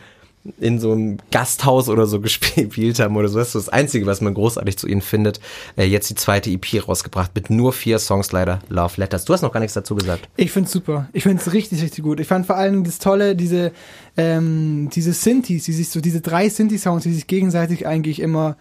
in 0.59 0.79
so 0.79 0.91
einem 0.91 1.17
Gasthaus 1.31 1.89
oder 1.89 2.05
so 2.05 2.19
gespielt 2.21 2.99
haben 2.99 3.15
oder 3.15 3.27
so. 3.27 3.39
Das 3.39 3.49
ist 3.49 3.55
das 3.55 3.69
Einzige, 3.69 4.05
was 4.05 4.21
man 4.21 4.33
großartig 4.33 4.77
zu 4.77 4.87
ihnen 4.87 5.01
findet. 5.01 5.39
Äh, 5.75 5.85
jetzt 5.85 6.09
die 6.09 6.15
zweite 6.15 6.49
EP 6.49 6.87
rausgebracht 6.87 7.31
mit 7.35 7.49
nur 7.49 7.73
vier 7.73 7.99
Songs 7.99 8.31
leider. 8.31 8.59
Love 8.69 8.93
Letters. 8.97 9.25
Du 9.25 9.33
hast 9.33 9.41
noch 9.41 9.51
gar 9.51 9.59
nichts 9.59 9.73
dazu 9.73 9.95
gesagt. 9.95 10.29
Ich 10.35 10.51
find's 10.51 10.71
super. 10.71 11.09
Ich 11.13 11.23
find's 11.23 11.51
richtig, 11.53 11.81
richtig 11.81 12.03
gut. 12.03 12.19
Ich 12.19 12.27
fand 12.27 12.45
vor 12.45 12.55
allem 12.55 12.83
das 12.83 12.99
Tolle, 12.99 13.35
diese, 13.35 13.71
ähm, 14.17 14.89
diese 14.93 15.13
Synthes, 15.13 15.65
die 15.65 15.73
sich 15.73 15.89
so, 15.89 16.01
diese 16.01 16.21
drei 16.21 16.49
Synthi-Sounds, 16.49 17.03
die 17.03 17.13
sich 17.13 17.27
gegenseitig 17.27 17.87
eigentlich 17.87 18.19
immer 18.19 18.57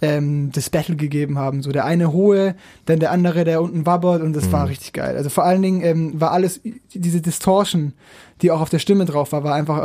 ähm, 0.00 0.50
das 0.52 0.70
Battle 0.70 0.96
gegeben 0.96 1.38
haben. 1.38 1.62
So 1.62 1.72
der 1.72 1.84
eine 1.84 2.12
hohe, 2.12 2.54
dann 2.86 3.00
der 3.00 3.10
andere, 3.10 3.44
der 3.44 3.62
unten 3.62 3.86
wabbert 3.86 4.22
und 4.22 4.34
das 4.34 4.52
war 4.52 4.68
richtig 4.68 4.92
geil. 4.92 5.16
Also 5.16 5.30
vor 5.30 5.44
allen 5.44 5.62
Dingen 5.62 5.82
ähm, 5.82 6.20
war 6.20 6.32
alles, 6.32 6.60
diese 6.94 7.20
Distortion, 7.20 7.92
die 8.42 8.50
auch 8.50 8.60
auf 8.60 8.70
der 8.70 8.78
Stimme 8.78 9.04
drauf 9.04 9.32
war, 9.32 9.44
war 9.44 9.54
einfach 9.54 9.78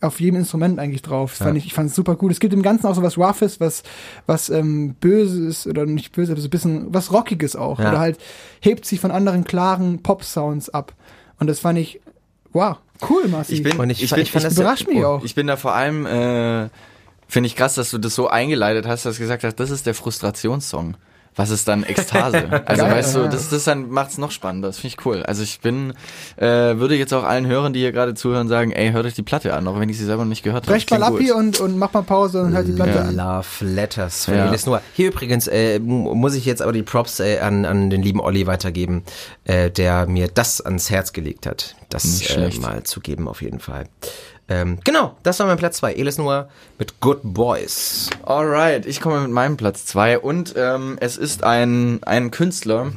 auf 0.00 0.20
jedem 0.20 0.40
Instrument 0.40 0.78
eigentlich 0.78 1.02
drauf. 1.02 1.34
Das 1.38 1.46
fand 1.46 1.56
ich, 1.58 1.66
ich 1.66 1.74
fand 1.74 1.88
es 1.90 1.96
super 1.96 2.16
gut. 2.16 2.30
Es 2.30 2.38
gibt 2.40 2.52
im 2.52 2.62
Ganzen 2.62 2.86
auch 2.86 2.94
so 2.94 3.02
was 3.02 3.16
Roughes, 3.16 3.60
was, 3.60 3.82
was 4.26 4.50
ähm, 4.50 4.94
Böses 5.00 5.66
oder 5.66 5.86
nicht 5.86 6.12
böse, 6.12 6.32
aber 6.32 6.40
so 6.40 6.48
ein 6.48 6.50
bisschen 6.50 6.92
was 6.94 7.12
Rockiges 7.12 7.56
auch. 7.56 7.78
Ja. 7.78 7.88
Oder 7.88 7.98
halt 8.00 8.18
hebt 8.60 8.84
sich 8.84 9.00
von 9.00 9.10
anderen 9.10 9.44
klaren 9.44 10.02
Pop-Sounds 10.02 10.68
ab. 10.70 10.92
Und 11.38 11.46
das 11.46 11.60
fand 11.60 11.78
ich, 11.78 12.00
wow, 12.52 12.76
cool, 13.08 13.28
Marci. 13.28 13.54
Ich 13.54 13.62
bin, 13.62 13.76
Und 13.78 13.90
ich, 13.90 14.02
ich- 14.02 14.10
bin, 14.10 14.20
ich 14.20 14.30
fand 14.30 14.44
das 14.44 14.54
überrascht 14.58 14.86
mich 14.86 15.04
auch. 15.04 15.24
Ich 15.24 15.34
bin 15.34 15.46
da 15.46 15.56
vor 15.56 15.74
allem, 15.74 16.04
äh, 16.06 16.68
finde 17.28 17.46
ich 17.46 17.56
krass, 17.56 17.74
dass 17.74 17.90
du 17.90 17.98
das 17.98 18.14
so 18.14 18.28
eingeleitet 18.28 18.86
hast, 18.86 19.06
dass 19.06 19.16
du 19.16 19.20
gesagt 19.22 19.44
hast, 19.44 19.56
das 19.56 19.70
ist 19.70 19.86
der 19.86 19.94
Frustrationssong. 19.94 20.96
Was 21.36 21.50
ist 21.50 21.68
dann 21.68 21.84
Ekstase? 21.84 22.48
Also 22.66 22.82
Geil, 22.82 22.92
weißt 22.94 23.14
du, 23.16 23.28
das, 23.28 23.50
das 23.50 23.64
dann 23.64 23.90
macht's 23.90 24.16
noch 24.18 24.30
spannender. 24.30 24.68
Das 24.68 24.78
finde 24.78 24.96
ich 24.98 25.06
cool. 25.06 25.22
Also 25.22 25.42
ich 25.42 25.60
bin, 25.60 25.92
äh, 26.36 26.46
würde 26.46 26.96
jetzt 26.96 27.12
auch 27.12 27.24
allen 27.24 27.46
Hörern, 27.46 27.72
die 27.74 27.80
hier 27.80 27.92
gerade 27.92 28.14
zuhören, 28.14 28.48
sagen, 28.48 28.72
ey, 28.72 28.90
hört 28.92 29.04
euch 29.06 29.14
die 29.14 29.22
Platte 29.22 29.54
an, 29.54 29.68
auch 29.68 29.78
wenn 29.78 29.88
ich 29.90 29.98
sie 29.98 30.04
selber 30.06 30.24
noch 30.24 30.30
nicht 30.30 30.42
gehört 30.42 30.64
habe. 30.64 30.72
Brecht 30.72 30.90
mal 30.90 31.02
ab 31.02 31.10
gut. 31.12 31.20
hier 31.20 31.36
und, 31.36 31.60
und 31.60 31.76
mach 31.78 31.92
mal 31.92 32.02
Pause 32.02 32.42
und 32.42 32.52
hört 32.54 32.66
die 32.66 32.72
Platte 32.72 33.02
an. 33.02 33.14
Love 33.14 33.46
Letters 33.60 34.24
von 34.24 34.34
Ja. 34.34 34.46
Elis 34.48 34.64
Noah. 34.66 34.80
Hier 34.94 35.08
übrigens 35.08 35.46
äh, 35.46 35.78
mu- 35.78 36.14
muss 36.14 36.34
ich 36.34 36.46
jetzt 36.46 36.62
aber 36.62 36.72
die 36.72 36.82
Props 36.82 37.20
äh, 37.20 37.38
an, 37.40 37.64
an 37.66 37.90
den 37.90 38.02
lieben 38.02 38.20
Olli 38.20 38.46
weitergeben, 38.46 39.02
äh, 39.44 39.70
der 39.70 40.06
mir 40.06 40.28
das 40.28 40.60
ans 40.62 40.90
Herz 40.90 41.12
gelegt 41.12 41.46
hat, 41.46 41.76
das 41.90 42.22
äh, 42.30 42.50
mal 42.60 42.82
zu 42.84 43.00
geben 43.00 43.28
auf 43.28 43.42
jeden 43.42 43.60
Fall. 43.60 43.84
Ähm, 44.48 44.78
genau, 44.84 45.16
das 45.22 45.40
war 45.40 45.46
mein 45.46 45.56
Platz 45.56 45.78
zwei. 45.78 45.92
Elis 45.94 46.18
Noah 46.18 46.48
mit 46.78 47.00
Good 47.00 47.20
Boys. 47.22 48.10
Alright, 48.22 48.86
ich 48.86 49.00
komme 49.00 49.20
mit 49.20 49.30
meinem 49.30 49.56
Platz 49.56 49.86
zwei 49.86 50.18
und 50.18 50.54
ähm, 50.56 50.96
es 51.00 51.16
ist 51.16 51.42
ein, 51.42 52.00
ein 52.04 52.30
Künstler, 52.30 52.92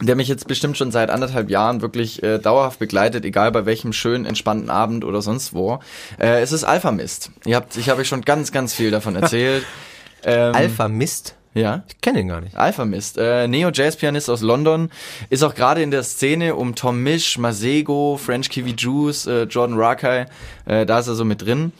der 0.00 0.16
mich 0.16 0.28
jetzt 0.28 0.46
bestimmt 0.46 0.78
schon 0.78 0.90
seit 0.90 1.10
anderthalb 1.10 1.50
Jahren 1.50 1.82
wirklich 1.82 2.22
äh, 2.22 2.38
dauerhaft 2.38 2.78
begleitet, 2.78 3.24
egal 3.24 3.52
bei 3.52 3.66
welchem 3.66 3.92
schönen, 3.92 4.24
entspannten 4.24 4.70
Abend 4.70 5.04
oder 5.04 5.20
sonst 5.20 5.52
wo. 5.52 5.80
Äh, 6.18 6.40
es 6.40 6.52
ist 6.52 6.64
Alpha 6.64 6.90
Mist. 6.90 7.32
Ihr 7.44 7.56
habt, 7.56 7.76
ich 7.76 7.90
habe 7.90 8.00
euch 8.00 8.08
schon 8.08 8.22
ganz, 8.22 8.52
ganz 8.52 8.72
viel 8.72 8.90
davon 8.90 9.16
erzählt. 9.16 9.64
ähm, 10.24 10.54
Alpha 10.54 10.88
Mist. 10.88 11.34
Ja. 11.58 11.84
Ich 11.88 12.00
kenne 12.00 12.20
ihn 12.20 12.28
gar 12.28 12.40
nicht. 12.40 12.56
Alpha 12.56 12.84
Mist, 12.84 13.18
äh, 13.18 13.48
Neo-Jazz-Pianist 13.48 14.30
aus 14.30 14.42
London, 14.42 14.90
ist 15.28 15.42
auch 15.42 15.54
gerade 15.54 15.82
in 15.82 15.90
der 15.90 16.04
Szene 16.04 16.54
um 16.54 16.74
Tom 16.74 17.02
Misch, 17.02 17.36
Masego, 17.38 18.16
French 18.16 18.48
Kiwi 18.48 18.74
Juice, 18.76 19.26
äh, 19.26 19.42
Jordan 19.44 19.76
Rakai, 19.76 20.26
äh, 20.66 20.86
da 20.86 21.00
ist 21.00 21.08
er 21.08 21.14
so 21.14 21.24
mit 21.24 21.42
drin. 21.42 21.72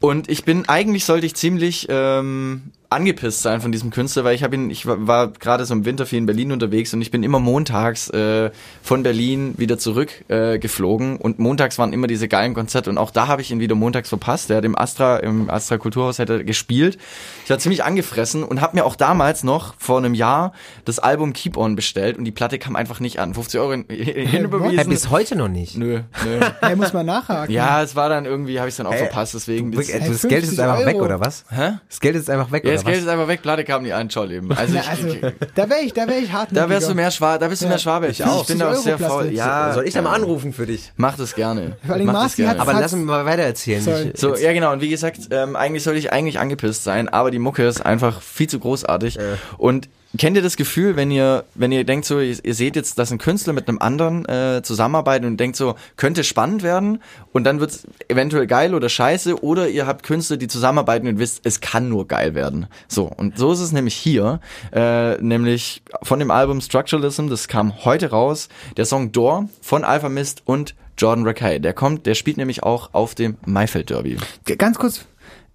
Und 0.00 0.28
ich 0.28 0.44
bin, 0.44 0.68
eigentlich 0.68 1.04
sollte 1.04 1.26
ich 1.26 1.34
ziemlich 1.34 1.86
ähm, 1.88 2.70
angepisst 2.90 3.42
sein 3.42 3.60
von 3.60 3.72
diesem 3.72 3.90
Künstler, 3.90 4.24
weil 4.24 4.34
ich 4.34 4.42
habe 4.42 4.54
ihn, 4.54 4.70
ich 4.70 4.86
war, 4.86 5.28
gerade 5.28 5.64
so 5.64 5.74
im 5.74 5.84
Winter 5.84 6.06
viel 6.06 6.18
in 6.18 6.26
Berlin 6.26 6.52
unterwegs 6.52 6.92
und 6.94 7.02
ich 7.02 7.10
bin 7.10 7.22
immer 7.22 7.38
montags 7.40 8.08
äh, 8.10 8.50
von 8.82 9.02
Berlin 9.02 9.54
wieder 9.56 9.78
zurück 9.78 10.10
äh, 10.28 10.58
geflogen 10.58 11.16
und 11.16 11.38
montags 11.38 11.78
waren 11.78 11.92
immer 11.92 12.06
diese 12.06 12.28
geilen 12.28 12.54
Konzerte 12.54 12.90
und 12.90 12.98
auch 12.98 13.10
da 13.10 13.26
habe 13.28 13.42
ich 13.42 13.50
ihn 13.50 13.60
wieder 13.60 13.74
montags 13.74 14.08
verpasst. 14.08 14.50
Der 14.50 14.58
hat 14.58 14.64
im 14.64 14.78
Astra, 14.78 15.18
im 15.18 15.50
Astra 15.50 15.78
Kulturhaus 15.78 16.18
er 16.18 16.26
gespielt. 16.44 16.98
Ich 17.44 17.50
war 17.50 17.58
ziemlich 17.58 17.84
angefressen 17.84 18.42
und 18.44 18.60
habe 18.60 18.76
mir 18.76 18.84
auch 18.84 18.96
damals 18.96 19.44
noch 19.44 19.74
vor 19.78 19.98
einem 19.98 20.14
Jahr 20.14 20.52
das 20.84 20.98
Album 20.98 21.32
Keep 21.32 21.56
On 21.56 21.76
bestellt 21.76 22.16
und 22.18 22.24
die 22.24 22.32
Platte 22.32 22.58
kam 22.58 22.76
einfach 22.76 23.00
nicht 23.00 23.18
an. 23.18 23.34
50 23.34 23.60
Euro 23.60 23.72
hin- 23.72 23.86
hinüberwiesen. 23.88 24.78
Äh, 24.78 24.84
bis 24.84 25.10
heute 25.10 25.36
noch 25.36 25.48
nicht. 25.48 25.76
Nö, 25.76 26.00
nö. 26.24 26.40
Er 26.60 26.76
muss 26.76 26.92
mal 26.92 27.04
nachhaken. 27.04 27.52
Ja, 27.52 27.82
es 27.82 27.94
war 27.96 28.08
dann 28.08 28.24
irgendwie, 28.24 28.58
habe 28.58 28.68
ich 28.68 28.76
dann 28.76 28.86
auch 28.86 28.92
Hä? 28.92 28.98
verpasst, 28.98 29.34
deswegen. 29.34 29.72
Du, 29.72 29.78
Das, 29.78 29.88
Hey, 29.88 30.00
das 30.08 30.22
Geld 30.22 30.42
ist 30.44 30.50
50 30.56 30.60
einfach 30.60 30.86
weg, 30.86 30.94
Euro. 30.96 31.04
oder 31.06 31.20
was? 31.20 31.44
hä? 31.50 31.78
Das 31.88 32.00
Geld 32.00 32.16
ist 32.16 32.28
einfach 32.30 32.50
weg, 32.52 32.64
Ja, 32.64 32.70
oder 32.70 32.75
das 32.76 32.84
Geld 32.84 32.96
was? 32.98 33.02
ist 33.04 33.08
einfach 33.08 33.28
weg, 33.28 33.42
Platte 33.42 33.64
kam 33.64 33.82
nie 33.82 33.92
an, 33.92 34.08
ciao 34.10 34.24
Leben. 34.24 34.50
Also, 34.52 34.76
ich, 34.76 34.88
also, 34.88 35.08
da 35.54 35.68
wäre 35.70 35.80
ich, 35.80 35.92
da 35.92 36.06
wäre 36.08 36.18
ich 36.20 36.32
hart. 36.32 36.48
da 36.52 36.68
wärst 36.68 36.88
du 36.88 36.94
mehr 36.94 37.10
Schwabe, 37.10 37.38
da 37.40 37.48
bist 37.48 37.62
du 37.62 37.66
Ja. 37.66 37.70
mehr 37.70 37.78
Schwabe. 37.78 38.08
Ich 38.08 38.24
auch. 38.24 38.42
Ich 38.42 38.48
bin 38.48 38.58
da 38.58 38.66
auch 38.70 38.74
50 38.74 38.84
sehr 38.98 38.98
faul. 39.08 39.26
Ja, 39.32 39.72
Soll 39.74 39.86
ich 39.86 39.94
da 39.94 40.02
mal 40.02 40.14
anrufen 40.14 40.52
für 40.52 40.66
dich? 40.66 40.92
Mach 40.96 41.16
das 41.16 41.34
gerne. 41.34 41.76
Vor 41.84 41.94
allem 41.94 42.06
Mach 42.06 42.22
das 42.24 42.36
gerne. 42.36 42.52
hat- 42.52 42.60
Aber 42.60 42.72
lass 42.74 42.92
mich 42.92 43.04
mal 43.04 43.24
weiter 43.24 43.42
erzählen. 43.42 44.12
So, 44.14 44.34
ja 44.36 44.52
genau, 44.52 44.72
und 44.72 44.80
wie 44.80 44.88
gesagt, 44.90 45.18
ähm, 45.30 45.56
eigentlich 45.56 45.82
sollte 45.82 45.98
ich 45.98 46.12
eigentlich 46.12 46.38
angepisst 46.38 46.84
sein, 46.84 47.08
aber 47.08 47.30
die 47.30 47.38
Mucke 47.38 47.66
ist 47.66 47.84
einfach 47.84 48.20
viel 48.22 48.48
zu 48.48 48.58
großartig. 48.58 49.18
Und 49.58 49.88
kennt 50.18 50.36
ihr 50.36 50.42
das 50.42 50.56
Gefühl, 50.56 50.96
wenn 50.96 51.10
ihr, 51.10 51.44
wenn 51.54 51.72
ihr 51.72 51.84
denkt 51.84 52.06
so, 52.06 52.20
ihr, 52.20 52.54
seht 52.54 52.76
jetzt, 52.76 52.98
dass 52.98 53.10
ein 53.10 53.18
Künstler 53.18 53.52
mit 53.52 53.68
einem 53.68 53.78
anderen 53.78 54.24
äh, 54.26 54.62
zusammenarbeitet 54.62 55.26
und 55.26 55.38
denkt 55.38 55.56
so, 55.56 55.74
könnte 55.96 56.24
spannend 56.24 56.62
werden 56.62 57.02
und 57.32 57.44
dann 57.44 57.60
wird's 57.60 57.86
eventuell 58.08 58.46
geil 58.46 58.74
oder 58.74 58.88
scheiße 58.88 59.42
oder 59.42 59.68
ihr 59.68 59.86
habt 59.86 60.04
Künstler, 60.04 60.36
die 60.36 60.48
zusammenarbeiten 60.48 61.08
und 61.08 61.18
wisst, 61.18 61.40
es 61.44 61.60
kann 61.60 61.88
nur 61.88 62.06
geil 62.06 62.34
werden. 62.34 62.66
So, 62.88 63.04
und 63.04 63.38
so 63.38 63.52
ist 63.52 63.60
es 63.60 63.72
nämlich 63.72 63.94
hier, 63.94 64.40
äh, 64.72 65.20
nämlich 65.22 65.82
von 66.02 66.18
dem 66.18 66.30
Album 66.30 66.60
Structuralism, 66.60 67.28
das 67.28 67.48
kam 67.48 67.84
heute 67.84 68.10
raus, 68.10 68.48
der 68.76 68.84
Song 68.84 69.12
Door 69.12 69.48
von 69.60 69.84
Alpha 69.84 70.08
Mist 70.08 70.42
und 70.44 70.74
Jordan 70.98 71.26
Rakai. 71.26 71.58
Der 71.58 71.74
kommt, 71.74 72.06
der 72.06 72.14
spielt 72.14 72.36
nämlich 72.36 72.62
auch 72.62 72.94
auf 72.94 73.14
dem 73.14 73.36
Maifeld 73.44 73.90
Derby. 73.90 74.16
Ganz 74.58 74.78
kurz, 74.78 75.04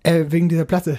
äh, 0.03 0.26
wegen 0.30 0.49
dieser 0.49 0.66
Platte. 0.66 0.97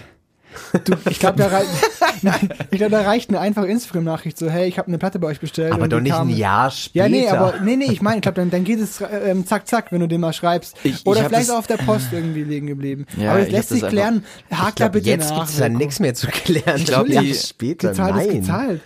Du, 0.84 0.94
ich 1.10 1.18
glaube, 1.18 1.38
da, 1.38 1.48
rei 1.48 1.62
ich 2.70 2.78
glaub, 2.78 2.90
da 2.90 3.02
reicht 3.02 3.28
eine 3.30 3.40
einfache 3.40 3.66
Instagram-Nachricht, 3.66 4.38
so, 4.38 4.48
hey, 4.50 4.68
ich 4.68 4.78
habe 4.78 4.88
eine 4.88 4.98
Platte 4.98 5.18
bei 5.18 5.28
euch 5.28 5.40
bestellt. 5.40 5.72
aber 5.72 5.84
und 5.84 5.90
doch 5.92 6.00
nicht 6.00 6.12
kam- 6.12 6.28
ein 6.28 6.36
Jahr 6.36 6.70
später. 6.70 7.06
Ja, 7.06 7.08
nee, 7.10 7.28
aber 7.28 7.54
nee, 7.60 7.76
nee, 7.76 7.86
ich 7.92 8.00
meine, 8.02 8.16
ich 8.16 8.22
glaube, 8.22 8.36
dann, 8.36 8.50
dann 8.50 8.64
geht 8.64 8.80
es 8.80 9.00
ähm, 9.02 9.46
zack, 9.46 9.66
zack, 9.68 9.92
wenn 9.92 10.00
du 10.00 10.08
den 10.08 10.20
mal 10.20 10.32
schreibst. 10.32 10.76
Ich- 10.84 10.94
ich 11.00 11.06
Oder 11.06 11.20
hab 11.22 11.28
vielleicht 11.28 11.48
das- 11.48 11.54
auch 11.54 11.58
auf 11.58 11.66
der 11.66 11.76
Post 11.78 12.08
irgendwie 12.12 12.44
liegen 12.44 12.66
geblieben. 12.66 13.06
Ja, 13.16 13.30
aber 13.32 13.38
das 13.40 13.48
ich 13.48 13.52
hab 13.54 13.58
lässt 13.58 13.68
sich 13.70 13.86
klären. 13.86 14.24
Hakt 14.50 14.50
Ich 14.50 14.58
da 14.58 14.70
glaube, 14.74 14.90
bitte 14.92 15.10
jetzt 15.10 15.30
nach. 15.30 15.36
gibt 15.38 15.48
es 15.50 15.58
Wilko. 15.60 15.78
nichts 15.78 16.00
mehr 16.00 16.14
zu 16.14 16.26
klären. 16.28 16.76
Ich 16.76 16.84
glaub, 16.86 17.08
Jahre 17.08 17.26
die- 17.26 17.34
später. 17.34 17.88
Gezahlt 17.90 18.14
Nein. 18.16 18.26
ist 18.28 18.32
gezahlt. 18.34 18.80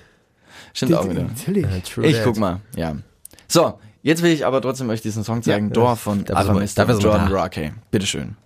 Stimmt 0.73 0.95
auch 0.95 1.09
wieder. 1.09 1.23
Natürlich. 1.23 1.65
Ja, 1.65 1.81
true 1.81 2.07
Ich 2.07 2.17
that. 2.17 2.25
guck 2.25 2.37
mal, 2.39 2.61
ja. 2.77 2.97
So, 3.49 3.79
jetzt 4.03 4.23
will 4.23 4.33
ich 4.33 4.45
aber 4.45 4.61
trotzdem 4.61 4.91
euch 4.91 5.01
diesen 5.01 5.25
Song 5.25 5.43
zeigen. 5.43 5.69
Ja. 5.69 5.73
Door 5.73 5.97
von 5.97 6.19
sind 6.19 6.29
wir 6.29 6.99
Jordan 6.99 7.31
da. 7.31 7.37
Rakai. 7.37 7.73
Bitteschön. 7.91 8.37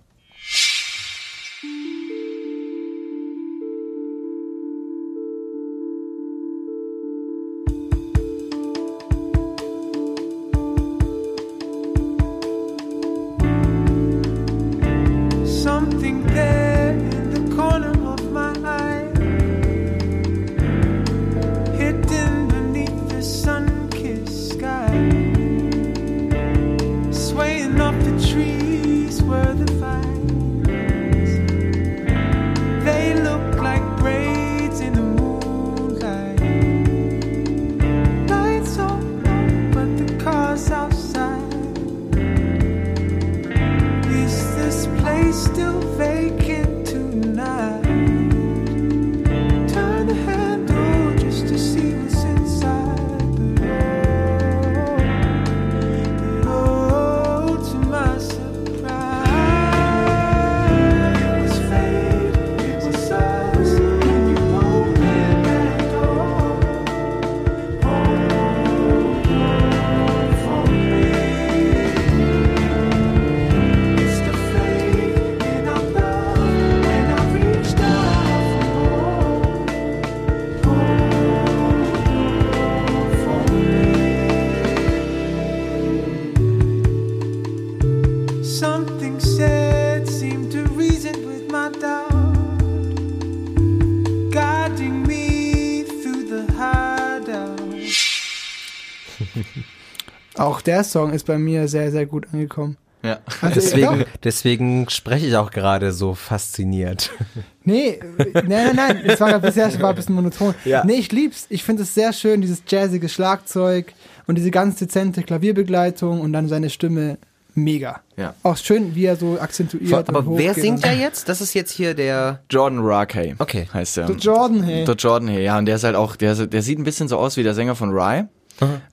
Auch 100.61 100.63
der 100.63 100.83
Song 100.83 101.11
ist 101.11 101.25
bei 101.25 101.39
mir 101.39 101.67
sehr, 101.67 101.89
sehr 101.91 102.05
gut 102.05 102.27
angekommen. 102.31 102.77
Ja. 103.03 103.17
Also, 103.41 103.55
Deswegen, 103.59 104.05
deswegen 104.23 104.89
spreche 104.89 105.25
ich 105.25 105.35
auch 105.35 105.49
gerade 105.49 105.91
so 105.91 106.13
fasziniert. 106.13 107.11
Nee, 107.63 107.99
nein, 108.17 108.47
nein, 108.47 108.75
nein, 108.75 109.01
es 109.05 109.19
war 109.19 109.37
bisher 109.37 109.71
war 109.79 109.91
ein 109.91 109.95
bisschen 109.95 110.15
monoton. 110.15 110.55
Ja. 110.65 110.83
Nee, 110.83 110.95
ich 110.95 111.11
lieb's. 111.11 111.45
Ich 111.49 111.63
finde 111.63 111.83
es 111.83 111.93
sehr 111.93 112.11
schön, 112.11 112.41
dieses 112.41 112.63
jazzige 112.67 113.07
Schlagzeug 113.07 113.93
und 114.25 114.33
diese 114.33 114.49
ganz 114.49 114.77
dezente 114.77 115.21
Klavierbegleitung 115.21 116.21
und 116.21 116.33
dann 116.33 116.47
seine 116.47 116.71
Stimme 116.71 117.19
mega. 117.53 118.01
Ja. 118.17 118.33
Auch 118.41 118.57
schön, 118.57 118.95
wie 118.95 119.05
er 119.05 119.15
so 119.15 119.39
akzentuiert 119.39 120.09
Aber 120.09 120.19
und 120.19 120.25
hoch 120.25 120.37
wer 120.39 120.55
singt 120.55 120.83
da 120.83 120.91
jetzt? 120.91 121.29
Das 121.29 121.39
ist 121.39 121.53
jetzt 121.53 121.71
hier 121.71 121.93
der. 121.93 122.39
Jordan 122.49 122.79
Rakey. 122.81 123.35
Okay. 123.37 123.67
Heißt 123.71 123.97
der. 123.97 124.07
Der 124.07 124.15
Jordan, 124.15 124.63
hey. 124.63 124.85
Der 124.85 124.95
Jordan, 124.95 125.27
hey, 125.27 125.43
ja, 125.43 125.59
und 125.59 125.67
der 125.67 125.75
ist 125.75 125.83
halt 125.83 125.95
auch, 125.95 126.15
der, 126.15 126.47
der 126.47 126.63
sieht 126.63 126.79
ein 126.79 126.83
bisschen 126.83 127.07
so 127.07 127.19
aus 127.19 127.37
wie 127.37 127.43
der 127.43 127.53
Sänger 127.53 127.75
von 127.75 127.91
Rye. 127.91 128.25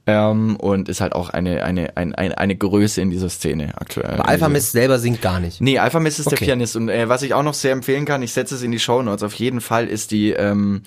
Ähm, 0.06 0.56
und 0.56 0.88
ist 0.88 1.00
halt 1.00 1.12
auch 1.12 1.28
eine, 1.30 1.62
eine, 1.64 1.96
eine, 1.96 2.16
eine, 2.16 2.38
eine 2.38 2.56
Größe 2.56 3.00
in 3.00 3.10
dieser 3.10 3.28
Szene 3.28 3.72
aktuell. 3.76 4.14
Aber 4.14 4.28
Alpha 4.28 4.48
Mist 4.48 4.72
selber 4.72 4.98
singt 4.98 5.20
gar 5.20 5.40
nicht. 5.40 5.60
Nee, 5.60 5.78
Alpha 5.78 6.00
Mist 6.00 6.18
ist 6.18 6.26
Okay. 6.26 6.36
der 6.36 6.44
Pianist. 6.46 6.76
Und 6.76 6.88
äh, 6.88 7.08
was 7.08 7.22
ich 7.22 7.34
auch 7.34 7.42
noch 7.42 7.54
sehr 7.54 7.72
empfehlen 7.72 8.04
kann, 8.04 8.22
ich 8.22 8.32
setze 8.32 8.54
es 8.54 8.62
in 8.62 8.70
die 8.70 8.78
Show 8.78 9.02
Notes, 9.02 9.22
auf 9.22 9.34
jeden 9.34 9.60
Fall 9.60 9.86
ist 9.86 10.10
die, 10.10 10.30
ähm, 10.30 10.82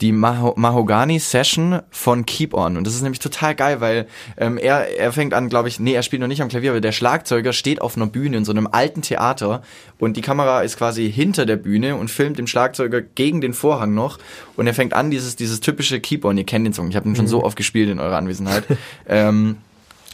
die 0.00 0.12
Maho 0.12 0.54
Mahogany 0.56 1.18
Session 1.18 1.80
von 1.90 2.26
Keep 2.26 2.54
On. 2.54 2.76
Und 2.76 2.86
das 2.86 2.94
ist 2.94 3.02
nämlich 3.02 3.20
total 3.20 3.54
geil, 3.54 3.80
weil 3.80 4.06
ähm, 4.36 4.58
er, 4.58 4.98
er 4.98 5.12
fängt 5.12 5.34
an, 5.34 5.48
glaube 5.48 5.68
ich, 5.68 5.78
nee, 5.78 5.94
er 5.94 6.02
spielt 6.02 6.20
noch 6.20 6.28
nicht 6.28 6.42
am 6.42 6.48
Klavier, 6.48 6.70
aber 6.70 6.80
der 6.80 6.92
Schlagzeuger 6.92 7.52
steht 7.52 7.80
auf 7.80 7.96
einer 7.96 8.06
Bühne 8.06 8.38
in 8.38 8.44
so 8.44 8.52
einem 8.52 8.66
alten 8.66 9.02
Theater 9.02 9.62
und 9.98 10.16
die 10.16 10.22
Kamera 10.22 10.62
ist 10.62 10.76
quasi 10.76 11.10
hinter 11.10 11.46
der 11.46 11.56
Bühne 11.56 11.96
und 11.96 12.10
filmt 12.10 12.38
den 12.38 12.46
Schlagzeuger 12.46 13.02
gegen 13.02 13.40
den 13.40 13.54
Vorhang 13.54 13.94
noch. 13.94 14.18
Und 14.56 14.66
er 14.66 14.74
fängt 14.74 14.94
an, 14.94 15.10
dieses, 15.10 15.36
dieses 15.36 15.60
typische 15.60 16.00
Keep 16.00 16.24
On, 16.24 16.36
ihr 16.36 16.44
kennt 16.44 16.66
den 16.66 16.72
Song, 16.72 16.88
ich 16.88 16.96
habe 16.96 17.08
ihn 17.08 17.16
schon 17.16 17.26
so 17.26 17.44
oft 17.44 17.56
gespielt 17.56 17.90
in 17.90 18.00
eurer 18.00 18.16
Anwesenheit. 18.16 18.64
ähm, 19.08 19.56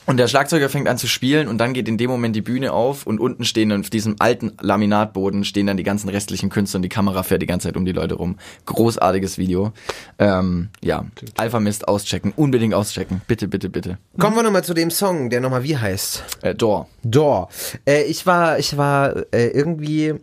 und 0.08 0.16
der 0.16 0.26
Schlagzeuger 0.26 0.70
fängt 0.70 0.88
an 0.88 0.96
zu 0.96 1.06
spielen 1.06 1.48
und 1.48 1.58
dann 1.58 1.74
geht 1.74 1.86
in 1.86 1.98
dem 1.98 2.08
Moment 2.08 2.34
die 2.34 2.40
Bühne 2.40 2.72
auf 2.72 3.06
und 3.06 3.20
unten 3.20 3.44
stehen 3.44 3.68
dann 3.68 3.82
auf 3.82 3.90
diesem 3.90 4.16
alten 4.20 4.52
Laminatboden 4.58 5.44
stehen 5.44 5.66
dann 5.66 5.76
die 5.76 5.82
ganzen 5.82 6.08
restlichen 6.08 6.48
Künstler 6.48 6.78
und 6.78 6.82
die 6.82 6.88
Kamera 6.88 7.22
fährt 7.22 7.42
die 7.42 7.46
ganze 7.46 7.68
Zeit 7.68 7.76
um 7.76 7.84
die 7.84 7.92
Leute 7.92 8.14
rum. 8.14 8.38
Großartiges 8.64 9.36
Video. 9.36 9.72
Ähm, 10.18 10.70
ja, 10.80 11.04
Alpha 11.36 11.60
Mist 11.60 11.88
auschecken, 11.88 12.32
unbedingt 12.34 12.72
auschecken. 12.72 13.20
Bitte, 13.26 13.48
bitte, 13.48 13.68
bitte. 13.68 13.98
Kommen 14.18 14.34
wir 14.34 14.42
nochmal 14.42 14.64
zu 14.64 14.72
dem 14.72 14.90
Song, 14.90 15.28
der 15.28 15.42
nochmal 15.42 15.62
wie 15.62 15.76
heißt? 15.76 16.24
Äh, 16.40 16.54
Door. 16.54 16.88
Door. 17.02 17.50
Äh, 17.86 18.04
ich 18.04 18.24
war, 18.24 18.58
ich 18.58 18.78
war 18.78 19.14
äh, 19.30 19.48
irgendwie 19.48 20.14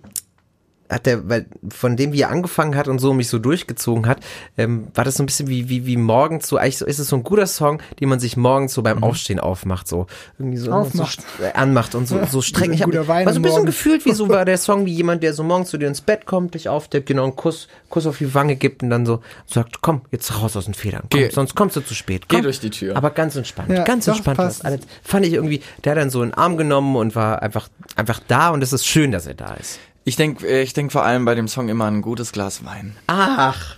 hat 0.90 1.06
der, 1.08 1.28
weil 1.30 1.46
von 1.70 1.98
dem 1.98 2.14
wie 2.14 2.22
er 2.22 2.30
angefangen 2.30 2.76
hat 2.76 2.88
und 2.88 3.00
so 3.00 3.14
mich 3.14 3.28
so 3.28 3.40
durchgezogen 3.40 4.06
hat, 4.08 4.20
ähm, 4.58 4.88
war 4.94 5.04
das 5.04 5.16
so 5.16 5.24
ein 5.24 5.26
bisschen 5.26 5.48
wie 5.48 5.68
wie 5.70 5.86
wie 5.86 5.98
morgens 5.98 6.48
so 6.48 6.58
eigentlich 6.58 6.78
so 6.78 6.86
ist 6.86 7.00
es 7.00 7.08
so 7.08 7.16
ein 7.16 7.24
guter 7.24 7.48
Song, 7.48 7.82
den 8.00 8.10
man 8.10 8.20
sich 8.20 8.38
morgens 8.38 8.74
so 8.74 8.82
Mhm. 8.82 8.84
beim 8.86 9.04
Aufstehen 9.04 9.40
aufmacht 9.40 9.88
so 9.88 10.06
irgendwie 10.38 10.58
so 10.58 10.72
Aufmacht. 10.72 11.24
so, 11.38 11.44
äh, 11.44 11.54
anmacht 11.54 11.96
und 11.96 12.08
so 12.08 12.24
so 12.26 12.42
streng. 12.44 12.72
Ich 12.74 12.82
hab, 12.82 12.86
guter 12.92 13.08
Wein 13.08 13.26
war 13.26 13.34
so 13.34 13.40
ein 13.40 13.42
bisschen 13.42 13.56
Morgen. 13.58 13.66
gefühlt 13.68 14.06
wie 14.06 14.12
so 14.14 14.30
war 14.30 14.46
der 14.46 14.58
Song 14.58 14.86
wie 14.86 14.94
jemand 14.94 15.24
der 15.24 15.34
so 15.34 15.44
morgens 15.44 15.70
zu 15.70 15.78
dir 15.78 15.88
ins 15.88 16.02
Bett 16.02 16.26
kommt, 16.26 16.54
dich 16.54 16.70
aufdeckt, 16.70 17.08
genau 17.08 17.24
einen 17.24 17.36
Kuss 17.36 17.68
Kuss 17.90 18.06
auf 18.06 18.18
die 18.20 18.34
Wange 18.34 18.56
gibt 18.56 18.84
und 18.84 18.90
dann 18.90 19.06
so 19.06 19.22
sagt, 19.48 19.82
komm 19.82 20.02
jetzt 20.12 20.40
raus 20.42 20.56
aus 20.58 20.66
den 20.66 20.74
Federn, 20.74 21.04
komm, 21.10 21.20
Geh. 21.22 21.30
sonst 21.30 21.56
kommst 21.56 21.76
du 21.78 21.82
zu 21.82 21.96
spät. 21.96 22.28
Geh 22.28 22.36
Komm. 22.38 22.44
durch 22.44 22.60
die 22.60 22.70
Tür. 22.70 22.96
Aber 22.98 23.10
ganz 23.12 23.36
entspannt, 23.36 23.70
Ja, 23.70 23.84
ganz 23.84 24.08
entspannt. 24.08 24.38
Was 24.38 24.62
alles 24.62 24.82
fand 25.02 25.26
ich 25.26 25.34
irgendwie, 25.34 25.62
der 25.84 25.92
hat 25.94 25.98
dann 26.00 26.10
so 26.10 26.22
in 26.22 26.30
den 26.30 26.34
Arm 26.36 26.58
genommen 26.58 26.96
und 26.96 27.16
war 27.16 27.42
einfach, 27.42 27.70
einfach 27.96 28.20
da 28.28 28.50
und 28.50 28.62
es 28.62 28.74
ist 28.74 28.86
schön, 28.86 29.12
dass 29.12 29.26
er 29.28 29.34
da 29.36 29.54
ist. 29.56 29.80
Ich 30.08 30.16
denke 30.16 30.48
ich 30.62 30.74
denk 30.74 30.92
vor 30.92 31.04
allem 31.04 31.26
bei 31.26 31.34
dem 31.36 31.48
Song 31.48 31.68
immer 31.68 31.86
an 31.86 31.96
ein 31.98 32.02
gutes 32.02 32.32
Glas 32.32 32.64
Wein. 32.64 32.96
Ach. 33.08 33.76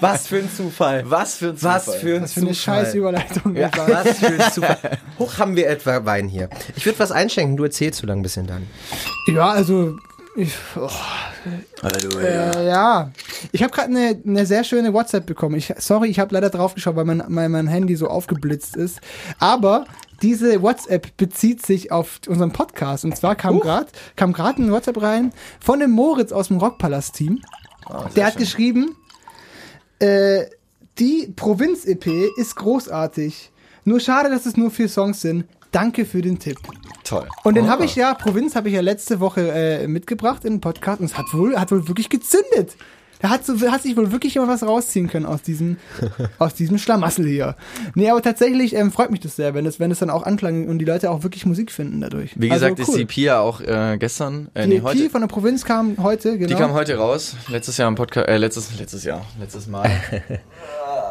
was 0.00 0.26
für 0.26 0.36
ein 0.36 0.50
Zufall. 0.56 1.02
Was 1.10 1.36
für 1.36 1.48
ein 1.48 1.62
Was 1.62 1.84
Zufall. 1.86 2.00
für 2.00 2.16
ein 2.16 2.22
Was 2.22 2.32
für 2.34 2.40
eine 2.40 2.52
Zufall. 2.52 2.84
scheiß 2.84 2.94
Überleitung. 2.94 3.56
Ja, 3.56 3.70
was 3.74 4.18
für 4.18 4.26
ein 4.26 4.52
Zufall. 4.52 4.98
Hoch 5.18 5.38
haben 5.38 5.56
wir 5.56 5.68
etwa 5.68 6.04
Wein 6.04 6.28
hier. 6.28 6.50
Ich 6.76 6.84
würde 6.84 6.98
was 6.98 7.12
einschenken, 7.12 7.56
du 7.56 7.64
erzählst 7.64 8.00
so 8.00 8.06
lange 8.06 8.20
ein 8.20 8.22
bisschen 8.22 8.46
dann. 8.46 8.66
ja, 9.28 9.48
also 9.48 9.96
ich, 10.36 10.52
oh, 10.76 10.90
äh, 12.20 12.66
ja, 12.66 13.10
ich 13.52 13.62
habe 13.62 13.72
gerade 13.72 13.88
eine 13.88 14.20
eine 14.26 14.46
sehr 14.46 14.64
schöne 14.64 14.92
WhatsApp 14.92 15.26
bekommen. 15.26 15.54
Ich, 15.56 15.72
sorry, 15.78 16.08
ich 16.08 16.18
habe 16.18 16.34
leider 16.34 16.50
draufgeschaut, 16.50 16.96
weil 16.96 17.04
mein, 17.04 17.22
mein, 17.28 17.50
mein 17.52 17.68
Handy 17.68 17.94
so 17.96 18.08
aufgeblitzt 18.08 18.76
ist. 18.76 19.00
Aber 19.38 19.86
diese 20.24 20.62
WhatsApp 20.62 21.18
bezieht 21.18 21.64
sich 21.64 21.92
auf 21.92 22.18
unseren 22.26 22.50
Podcast. 22.50 23.04
Und 23.04 23.14
zwar 23.14 23.36
kam 23.36 23.60
gerade 23.60 23.88
kam 24.16 24.32
gerade 24.32 24.62
ein 24.62 24.72
WhatsApp 24.72 25.02
rein 25.02 25.34
von 25.60 25.80
dem 25.80 25.90
Moritz 25.90 26.32
aus 26.32 26.48
dem 26.48 26.56
Rockpalast-Team. 26.56 27.42
Der 28.16 28.26
hat 28.26 28.38
geschrieben, 28.38 28.96
äh, 29.98 30.46
die 30.98 31.30
Provinz-EP 31.36 32.06
ist 32.38 32.56
großartig. 32.56 33.52
Nur 33.84 34.00
schade, 34.00 34.30
dass 34.30 34.46
es 34.46 34.56
nur 34.56 34.70
vier 34.70 34.88
Songs 34.88 35.20
sind. 35.20 35.44
Danke 35.72 36.06
für 36.06 36.22
den 36.22 36.38
Tipp. 36.38 36.56
Toll. 37.02 37.28
Und 37.42 37.56
den 37.56 37.68
habe 37.68 37.84
ich 37.84 37.94
ja, 37.94 38.14
Provinz 38.14 38.56
habe 38.56 38.68
ich 38.68 38.74
ja 38.74 38.80
letzte 38.80 39.20
Woche 39.20 39.52
äh, 39.52 39.86
mitgebracht 39.86 40.46
in 40.46 40.54
den 40.54 40.60
Podcast 40.62 41.00
und 41.00 41.06
es 41.06 41.18
hat 41.18 41.26
wohl, 41.34 41.58
hat 41.60 41.70
wohl 41.70 41.86
wirklich 41.86 42.08
gezündet. 42.08 42.76
Da 43.24 43.30
hat, 43.30 43.46
so, 43.46 43.58
hat 43.70 43.80
sich 43.80 43.96
wohl 43.96 44.12
wirklich 44.12 44.36
immer 44.36 44.48
was 44.48 44.62
rausziehen 44.62 45.08
können 45.08 45.24
aus 45.24 45.40
diesem, 45.40 45.78
aus 46.38 46.52
diesem 46.52 46.76
Schlamassel 46.76 47.26
hier. 47.26 47.56
Nee, 47.94 48.10
aber 48.10 48.20
tatsächlich 48.20 48.76
ähm, 48.76 48.92
freut 48.92 49.10
mich 49.10 49.20
das 49.20 49.34
sehr, 49.34 49.54
wenn 49.54 49.64
es, 49.64 49.80
wenn 49.80 49.90
es 49.90 50.00
dann 50.00 50.10
auch 50.10 50.24
anklang 50.24 50.68
und 50.68 50.78
die 50.78 50.84
Leute 50.84 51.10
auch 51.10 51.22
wirklich 51.22 51.46
Musik 51.46 51.72
finden 51.72 52.02
dadurch. 52.02 52.32
Wie 52.36 52.50
Also 52.50 52.66
gesagt, 52.66 52.80
ist 52.80 52.88
cool. 52.90 52.98
die 52.98 53.04
Pia 53.06 53.40
auch 53.40 53.62
äh, 53.62 53.96
gestern, 53.98 54.48
äh, 54.52 54.64
Die 54.64 54.74
nee, 54.74 54.80
heute. 54.82 55.08
von 55.08 55.22
der 55.22 55.28
Provinz 55.28 55.64
kam 55.64 55.96
heute, 56.02 56.36
genau. 56.36 56.48
Die 56.48 56.54
kam 56.54 56.74
heute 56.74 56.98
raus. 56.98 57.34
Letztes 57.48 57.78
Jahr 57.78 57.88
im 57.88 57.94
Podcast, 57.94 58.28
äh, 58.28 58.36
letztes, 58.36 58.78
letztes 58.78 59.04
Jahr, 59.04 59.24
letztes 59.40 59.68
Mal. 59.68 59.90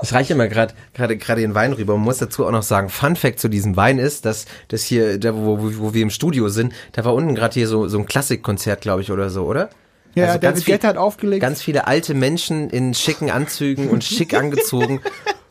Ich 0.02 0.14
reiche 0.14 0.34
immer 0.34 0.50
gerade 0.50 0.74
gerade 0.94 1.16
gerade 1.16 1.40
den 1.40 1.56
Wein 1.56 1.72
rüber. 1.72 1.94
Man 1.94 2.04
muss 2.04 2.18
dazu 2.18 2.46
auch 2.46 2.52
noch 2.52 2.64
sagen, 2.64 2.90
Fun 2.90 3.16
Fact 3.16 3.40
zu 3.40 3.48
diesem 3.48 3.78
Wein 3.78 4.00
ist, 4.00 4.26
dass 4.26 4.46
das 4.68 4.84
hier, 4.84 5.18
da 5.18 5.34
wo, 5.34 5.60
wo, 5.62 5.72
wo 5.78 5.94
wir 5.94 6.02
im 6.02 6.10
Studio 6.10 6.50
sind, 6.50 6.74
da 6.92 7.06
war 7.06 7.14
unten 7.14 7.36
gerade 7.36 7.54
hier 7.54 7.70
so 7.70 7.88
so 7.88 8.00
ein 8.00 8.06
Klassikkonzert, 8.06 8.82
glaube 8.82 9.02
ich, 9.02 9.12
oder 9.12 9.30
so, 9.30 9.46
oder? 9.46 9.70
Ja, 10.16 10.28
also 10.34 10.62
viel- 10.62 10.74
Guetta 10.74 10.88
hat 10.90 10.98
aufgelegt. 10.98 11.42
Ganz 11.42 11.62
viele 11.62 11.88
alte 11.88 12.14
Menschen 12.14 12.70
in 12.70 12.94
schicken 12.94 13.32
Anzügen 13.32 13.90
und 13.90 14.04
schick 14.04 14.34
angezogen 14.38 15.02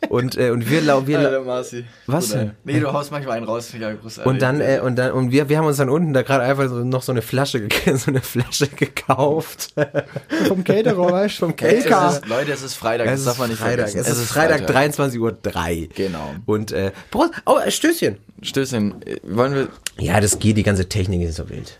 und 0.09 0.37
äh, 0.37 0.49
und 0.51 0.69
wir 0.69 0.81
lau 0.81 1.07
wir 1.07 1.41
Marci. 1.41 1.85
Was 2.07 2.29
denn? 2.29 2.51
Nee, 2.63 2.79
du 2.79 2.91
haust 2.91 3.11
manchmal 3.11 3.37
einen 3.37 3.45
raus. 3.45 3.71
Ja, 3.79 3.93
und 4.25 4.41
dann 4.41 4.61
äh, 4.61 4.79
und 4.83 4.95
dann 4.95 5.11
und 5.11 5.31
wir 5.31 5.49
wir 5.49 5.57
haben 5.57 5.65
uns 5.65 5.77
dann 5.77 5.89
unten 5.89 6.13
da 6.13 6.21
gerade 6.21 6.43
einfach 6.43 6.67
so, 6.69 6.83
noch 6.83 7.01
so 7.01 7.11
eine 7.11 7.21
Flasche 7.21 7.67
so 7.95 8.11
eine 8.11 8.21
Flasche 8.21 8.67
gekauft. 8.67 9.73
vom 10.47 10.63
Caterer, 10.63 11.11
weißt 11.11 11.35
du? 11.35 11.39
Vom 11.47 11.49
es 11.51 11.55
Caterer. 11.85 12.11
ist, 12.11 12.27
Leute, 12.27 12.51
es 12.51 12.61
ist 12.63 12.75
Freitag, 12.75 13.07
das 13.07 13.23
darf 13.23 13.39
man 13.39 13.49
nicht 13.49 13.59
Freitag. 13.59 13.89
vergessen. 13.89 14.11
Es, 14.11 14.17
ist 14.19 14.31
Freitag, 14.31 14.69
23.03 14.69 15.19
Uhr. 15.19 15.87
Genau. 15.95 16.33
Und 16.45 16.71
äh, 16.71 16.91
Prost. 17.11 17.31
Oh, 17.45 17.57
äh, 17.57 17.71
Stößchen. 17.71 18.17
Stößchen, 18.41 19.01
äh, 19.05 19.17
wollen 19.23 19.53
wir 19.55 19.67
Ja, 19.99 20.19
das 20.19 20.39
geht, 20.39 20.57
die 20.57 20.63
ganze 20.63 20.89
Technik 20.89 21.21
ist 21.21 21.35
so 21.37 21.49
wild. 21.49 21.79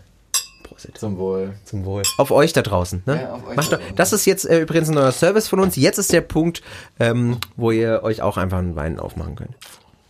Prost. 0.90 1.00
zum 1.00 1.18
Wohl. 1.18 1.54
Zum 1.64 1.84
Wohl. 1.84 2.02
Auf 2.18 2.30
euch 2.30 2.52
da 2.52 2.62
draußen, 2.62 3.02
ne? 3.06 3.22
Ja, 3.22 3.34
auf 3.34 3.46
euch 3.46 3.56
Macht 3.56 3.72
da 3.72 3.76
draußen. 3.76 3.96
das 3.96 4.12
ist 4.12 4.24
jetzt 4.26 4.44
äh, 4.48 4.60
übrigens 4.60 4.88
ein 4.88 4.94
neuer 4.94 5.12
Service 5.12 5.48
von 5.48 5.60
uns. 5.60 5.76
Jetzt 5.76 5.98
ist 5.98 6.12
der 6.12 6.20
Punkt, 6.20 6.62
ähm, 7.00 7.38
wo 7.56 7.70
ihr 7.70 8.02
euch 8.02 8.22
auch 8.22 8.36
einfach 8.36 8.58
einen 8.58 8.76
Wein 8.76 8.98
aufmachen 8.98 9.36
könnt. 9.36 9.54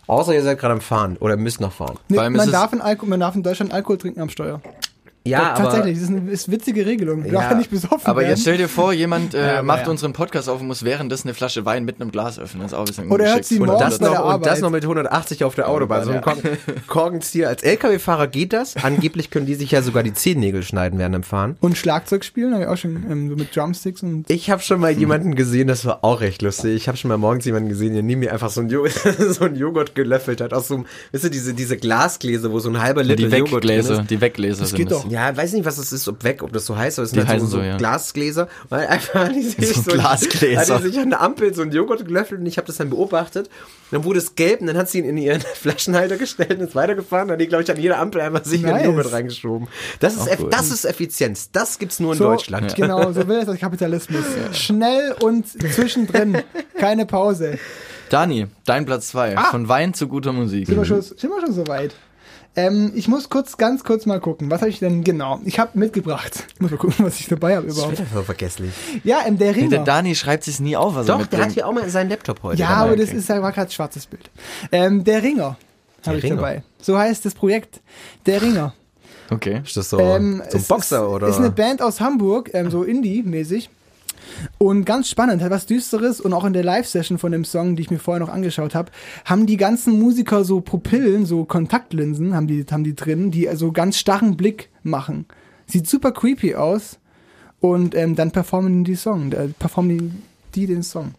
Außer 0.07 0.33
ihr 0.33 0.43
seid 0.43 0.59
gerade 0.59 0.73
am 0.73 0.81
Fahren 0.81 1.17
oder 1.17 1.35
müsst 1.35 1.59
noch 1.59 1.71
fahren. 1.73 1.97
Nee, 2.09 2.29
man, 2.29 2.51
darf 2.51 2.73
in 2.73 2.81
Alko 2.81 3.05
man 3.05 3.19
darf 3.19 3.35
in 3.35 3.43
Deutschland 3.43 3.73
Alkohol 3.73 3.97
trinken 3.97 4.21
am 4.21 4.29
Steuer. 4.29 4.61
Ja, 5.27 5.55
Tatsächlich, 5.55 5.95
das 5.95 6.03
ist 6.03 6.09
eine 6.15 6.31
ist 6.31 6.51
witzige 6.51 6.85
Regelung. 6.85 7.23
Du 7.23 7.29
Ja, 7.29 7.49
ja 7.49 7.55
nicht 7.55 7.71
besoffen 7.71 8.05
Aber 8.05 8.21
werden. 8.21 8.29
jetzt 8.31 8.41
stell 8.41 8.57
dir 8.57 8.69
vor, 8.69 8.93
jemand 8.93 9.33
äh, 9.33 9.39
aber 9.39 9.63
macht 9.63 9.85
ja. 9.85 9.89
unseren 9.89 10.13
Podcast 10.13 10.47
auf 10.49 10.61
und 10.61 10.67
muss 10.67 10.83
währenddessen 10.83 11.27
eine 11.29 11.33
Flasche 11.33 11.65
Wein 11.65 11.83
mit 11.83 11.99
einem 11.99 12.11
Glas 12.11 12.37
öffnen. 12.37 12.61
Das 12.61 12.71
ist 12.71 12.75
auch 12.77 12.81
ein 12.81 12.85
bisschen 12.85 13.11
Oder 13.11 13.33
hört 13.33 13.45
sie 13.45 13.59
Und 13.59 13.67
morgens 13.67 13.97
das, 13.97 13.99
noch, 14.01 14.35
und 14.35 14.45
das 14.45 14.61
noch 14.61 14.69
mit 14.69 14.83
180 14.83 15.43
auf 15.43 15.55
der 15.55 15.67
Autobahn. 15.67 16.03
So 16.05 16.11
ein 16.11 16.21
Kork 16.21 16.37
Korkenzieher. 16.87 17.49
Als 17.49 17.63
LKW-Fahrer 17.63 18.27
geht 18.27 18.53
das. 18.53 18.75
Angeblich 18.83 19.29
können 19.31 19.45
die 19.45 19.55
sich 19.55 19.71
ja 19.71 19.81
sogar 19.81 20.03
die 20.03 20.13
Zehennägel 20.13 20.61
schneiden 20.63 20.99
während 20.99 21.15
dem 21.15 21.23
Fahren. 21.23 21.57
Und 21.59 21.77
Schlagzeug 21.77 22.23
spielen, 22.23 22.53
habe 22.53 22.63
ich 22.63 22.69
auch 22.69 22.77
schon 22.77 23.03
ähm, 23.11 23.29
so 23.29 23.35
mit 23.35 23.55
Drumsticks 23.55 24.03
und 24.03 24.29
Ich 24.29 24.49
habe 24.49 24.61
schon 24.61 24.79
mal 24.79 24.91
jemanden 24.91 25.35
gesehen, 25.35 25.67
das 25.67 25.85
war 25.85 26.03
auch 26.03 26.21
recht 26.21 26.41
lustig. 26.43 26.75
Ich 26.75 26.87
habe 26.87 26.97
schon 26.97 27.09
mal 27.09 27.17
morgens 27.17 27.45
jemanden 27.45 27.69
gesehen, 27.69 27.93
der 27.93 28.03
neben 28.03 28.19
mir 28.19 28.31
einfach 28.31 28.49
so 28.51 28.61
ein, 28.61 28.69
Jo- 28.69 28.87
so 29.29 29.45
ein 29.45 29.55
Joghurt 29.55 29.95
gelöffelt 29.95 30.39
hat. 30.41 30.53
Aus 30.53 30.67
so 30.67 30.75
einem, 30.75 30.85
weißt 31.13 31.23
du, 31.25 31.29
diese, 31.29 31.53
diese 31.55 31.77
Glasgläser, 31.77 32.51
wo 32.51 32.59
so 32.59 32.69
ein 32.69 32.79
halber 32.81 33.03
Liter 33.03 33.15
Die 33.15 33.23
Joghurt 33.23 33.63
drin 33.63 33.69
Weggläser, 33.77 34.01
ist. 34.01 34.09
die 34.11 34.21
Weggläser 34.21 34.65
sind 34.65 34.77
geht 34.77 34.91
es. 34.91 35.01
doch. 35.01 35.09
Ja, 35.15 35.35
weiß 35.35 35.53
nicht, 35.53 35.65
was 35.65 35.77
das 35.77 35.91
ist, 35.91 36.07
ob 36.07 36.23
weg, 36.23 36.43
ob 36.43 36.51
das 36.53 36.65
so 36.65 36.77
heißt, 36.77 36.99
aber 36.99 37.05
es 37.05 37.11
sind 37.11 37.27
halt 37.27 37.41
so, 37.41 37.47
so, 37.47 37.61
ja. 37.61 37.77
Glasgläser. 37.77 38.47
Und 38.69 38.77
einfach 38.77 39.25
hat 39.25 39.35
die 39.35 39.41
sich 39.43 39.73
So 39.73 39.81
so, 39.81 39.91
Glasgläser. 39.91 40.75
Hat 40.75 40.83
die 40.83 40.89
sich 40.89 40.99
an 40.99 41.09
der 41.09 41.21
Ampel 41.21 41.53
so 41.53 41.61
ein 41.61 41.71
Joghurt 41.71 42.05
gelöffelt 42.05 42.41
und 42.41 42.45
ich 42.45 42.57
habe 42.57 42.67
das 42.67 42.77
dann 42.77 42.89
beobachtet. 42.89 43.49
Dann 43.91 44.03
wurde 44.03 44.19
es 44.19 44.35
gelb 44.35 44.61
und 44.61 44.67
dann 44.67 44.77
hat 44.77 44.89
sie 44.89 44.99
ihn 44.99 45.05
in 45.05 45.17
ihren 45.17 45.41
Flaschenhalter 45.55 46.17
gestellt 46.17 46.59
und 46.59 46.61
ist 46.67 46.75
weitergefahren. 46.75 47.27
Dann 47.29 47.35
hat 47.35 47.41
die, 47.41 47.47
glaube 47.47 47.63
ich, 47.63 47.71
an 47.71 47.77
jeder 47.79 47.97
Ampel 47.99 48.21
einfach 48.21 48.43
sich 48.45 48.61
Nice. 48.61 48.73
einen 48.73 48.85
Joghurt 48.85 49.11
reingeschoben. 49.11 49.67
Das 49.99 50.15
ist, 50.15 50.27
cool. 50.39 50.49
das 50.51 50.71
ist 50.71 50.85
Effizienz. 50.85 51.49
Das 51.51 51.79
gibt's 51.79 51.99
nur 51.99 52.13
in 52.13 52.17
so, 52.19 52.25
Deutschland. 52.25 52.75
Genau, 52.85 53.11
so 53.13 53.27
will 53.27 53.37
es 53.39 53.45
der 53.45 53.57
Kapitalismus. 53.57 54.23
Schnell 54.53 55.15
und 55.21 55.47
zwischendrin. 55.47 56.39
Keine 56.77 57.05
Pause. 57.05 57.57
Dani, 58.09 58.47
dein 58.65 58.85
Platz 58.85 59.07
zwei 59.07 59.35
Ah. 59.37 59.45
Von 59.45 59.67
Wein 59.69 59.93
zu 59.93 60.07
guter 60.07 60.33
Musik. 60.33 60.67
Sind 60.67 60.77
wir 60.77 60.85
schon, 60.85 61.01
sind 61.01 61.23
wir 61.23 61.41
schon 61.41 61.53
so 61.53 61.65
weit? 61.67 61.95
Ähm, 62.57 62.93
ich 62.95 63.07
muss 63.07 63.29
kurz, 63.29 63.57
ganz 63.57 63.83
kurz 63.83 64.05
mal 64.05 64.19
gucken. 64.21 64.49
Was 64.49 64.61
habe 64.61 64.69
ich 64.69 64.79
denn 64.79 65.03
genau? 65.03 65.41
Ich 65.43 65.59
habe 65.59 65.77
mitgebracht. 65.77 66.45
Ich 66.53 66.61
muss 66.61 66.71
mal 66.71 66.77
gucken, 66.77 67.05
was 67.05 67.19
ich 67.19 67.27
dabei 67.27 67.57
habe 67.57 67.67
Das 67.67 67.75
überhaupt. 67.77 67.99
wird 67.99 68.07
ja 68.13 68.21
vergesslich. 68.23 68.71
Ja, 69.03 69.19
ähm, 69.25 69.37
der 69.37 69.51
Nee, 69.51 69.57
Ringer. 69.59 69.69
der 69.71 69.83
Dani 69.83 70.15
schreibt 70.15 70.45
sich 70.45 70.59
nie 70.61 70.77
auf, 70.77 70.95
was 70.95 71.07
er 71.09 71.17
Doch, 71.17 71.25
der 71.25 71.41
hat 71.43 71.51
hier 71.51 71.67
auch 71.67 71.73
mal 71.73 71.89
seinen 71.89 72.09
Laptop 72.09 72.41
heute. 72.43 72.59
ja, 72.61 72.69
dabei. 72.69 72.81
aber 72.81 72.95
das 72.97 73.11
ist 73.11 73.27
ja 73.29 73.41
war 73.41 73.51
gerade 73.51 73.71
schwarzes 73.71 74.05
Bild. 74.05 74.29
Ähm, 74.71 75.03
der 75.03 75.21
Ringer 75.21 75.57
habe 76.05 76.17
ich 76.17 76.23
Ringer. 76.23 76.35
dabei. 76.37 76.63
So 76.81 76.97
heißt 76.97 77.25
das 77.25 77.33
Projekt. 77.33 77.81
Der 78.25 78.41
Ringer. 78.41 78.73
Okay. 79.31 79.61
Ist 79.65 79.75
das 79.75 79.89
so, 79.89 79.99
Ähm, 79.99 80.41
so 80.49 80.57
ein 80.59 80.63
Boxer 80.63 80.97
ist, 81.03 81.09
oder? 81.09 81.27
Ist 81.27 81.37
eine 81.37 81.49
Band 81.51 81.81
aus 81.81 81.99
Hamburg, 81.99 82.51
ähm, 82.53 82.69
so 82.71 82.83
Indie-mäßig. 82.83 83.69
Und 84.57 84.85
ganz 84.85 85.09
spannend, 85.09 85.41
hat 85.41 85.51
was 85.51 85.65
Düsteres 85.65 86.19
und 86.21 86.33
auch 86.33 86.45
in 86.45 86.53
der 86.53 86.63
Live-Session 86.63 87.17
von 87.17 87.31
dem 87.31 87.45
Song, 87.45 87.75
die 87.75 87.83
ich 87.83 87.91
mir 87.91 87.99
vorher 87.99 88.25
noch 88.25 88.33
angeschaut 88.33 88.75
habe, 88.75 88.91
haben 89.25 89.45
die 89.45 89.57
ganzen 89.57 89.99
Musiker 89.99 90.43
so 90.43 90.61
Pupillen, 90.61 91.25
so 91.25 91.45
Kontaktlinsen, 91.45 92.35
haben 92.35 92.47
die, 92.47 92.65
haben 92.69 92.83
die 92.83 92.95
drin, 92.95 93.31
die 93.31 93.47
also 93.49 93.71
ganz 93.71 93.97
starren 93.97 94.37
Blick 94.37 94.69
machen. 94.83 95.25
Sieht 95.67 95.87
super 95.87 96.11
creepy 96.11 96.55
aus. 96.55 96.99
Und 97.59 97.95
ähm, 97.95 98.15
dann 98.15 98.31
performen 98.31 98.83
die 98.83 98.95
Song, 98.95 99.31
äh, 99.31 99.47
performen 99.47 99.97
die, 99.97 100.11
die 100.53 100.67
den 100.67 100.83
Song. 100.83 101.15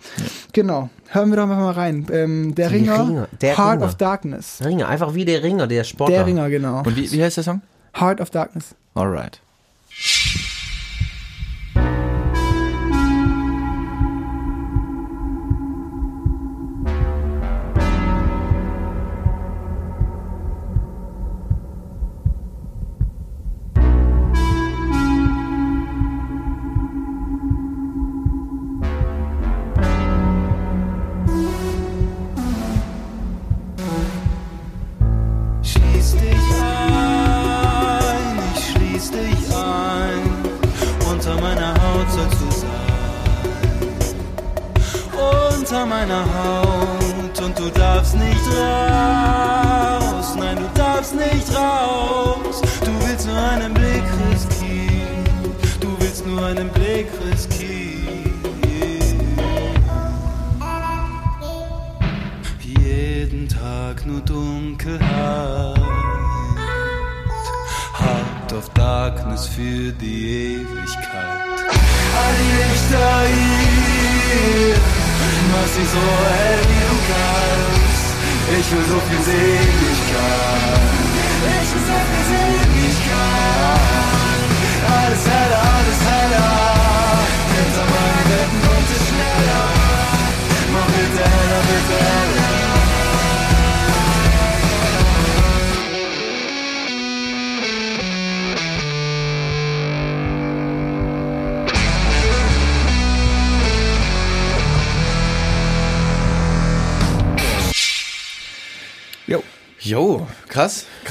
Genau. 0.52 0.90
Hören 1.08 1.30
wir 1.30 1.36
doch 1.36 1.46
mal 1.46 1.72
rein. 1.72 2.06
Ähm, 2.12 2.54
der 2.54 2.68
Die 2.68 2.76
Ringer, 2.76 3.08
Ringer, 3.08 3.28
der 3.40 3.56
Heart 3.58 3.76
Ringer. 3.78 3.86
of 3.86 3.94
Darkness. 3.96 4.60
Ringer, 4.64 4.88
einfach 4.88 5.14
wie 5.14 5.24
der 5.24 5.42
Ringer, 5.42 5.66
der 5.66 5.82
Sportler. 5.84 6.16
Der 6.18 6.26
Ringer, 6.26 6.48
genau. 6.50 6.82
Und 6.84 6.96
wie, 6.96 7.10
wie 7.10 7.22
heißt 7.22 7.38
der 7.38 7.44
Song? 7.44 7.62
Heart 7.98 8.20
of 8.20 8.30
Darkness. 8.30 8.74
Alright. 8.94 9.40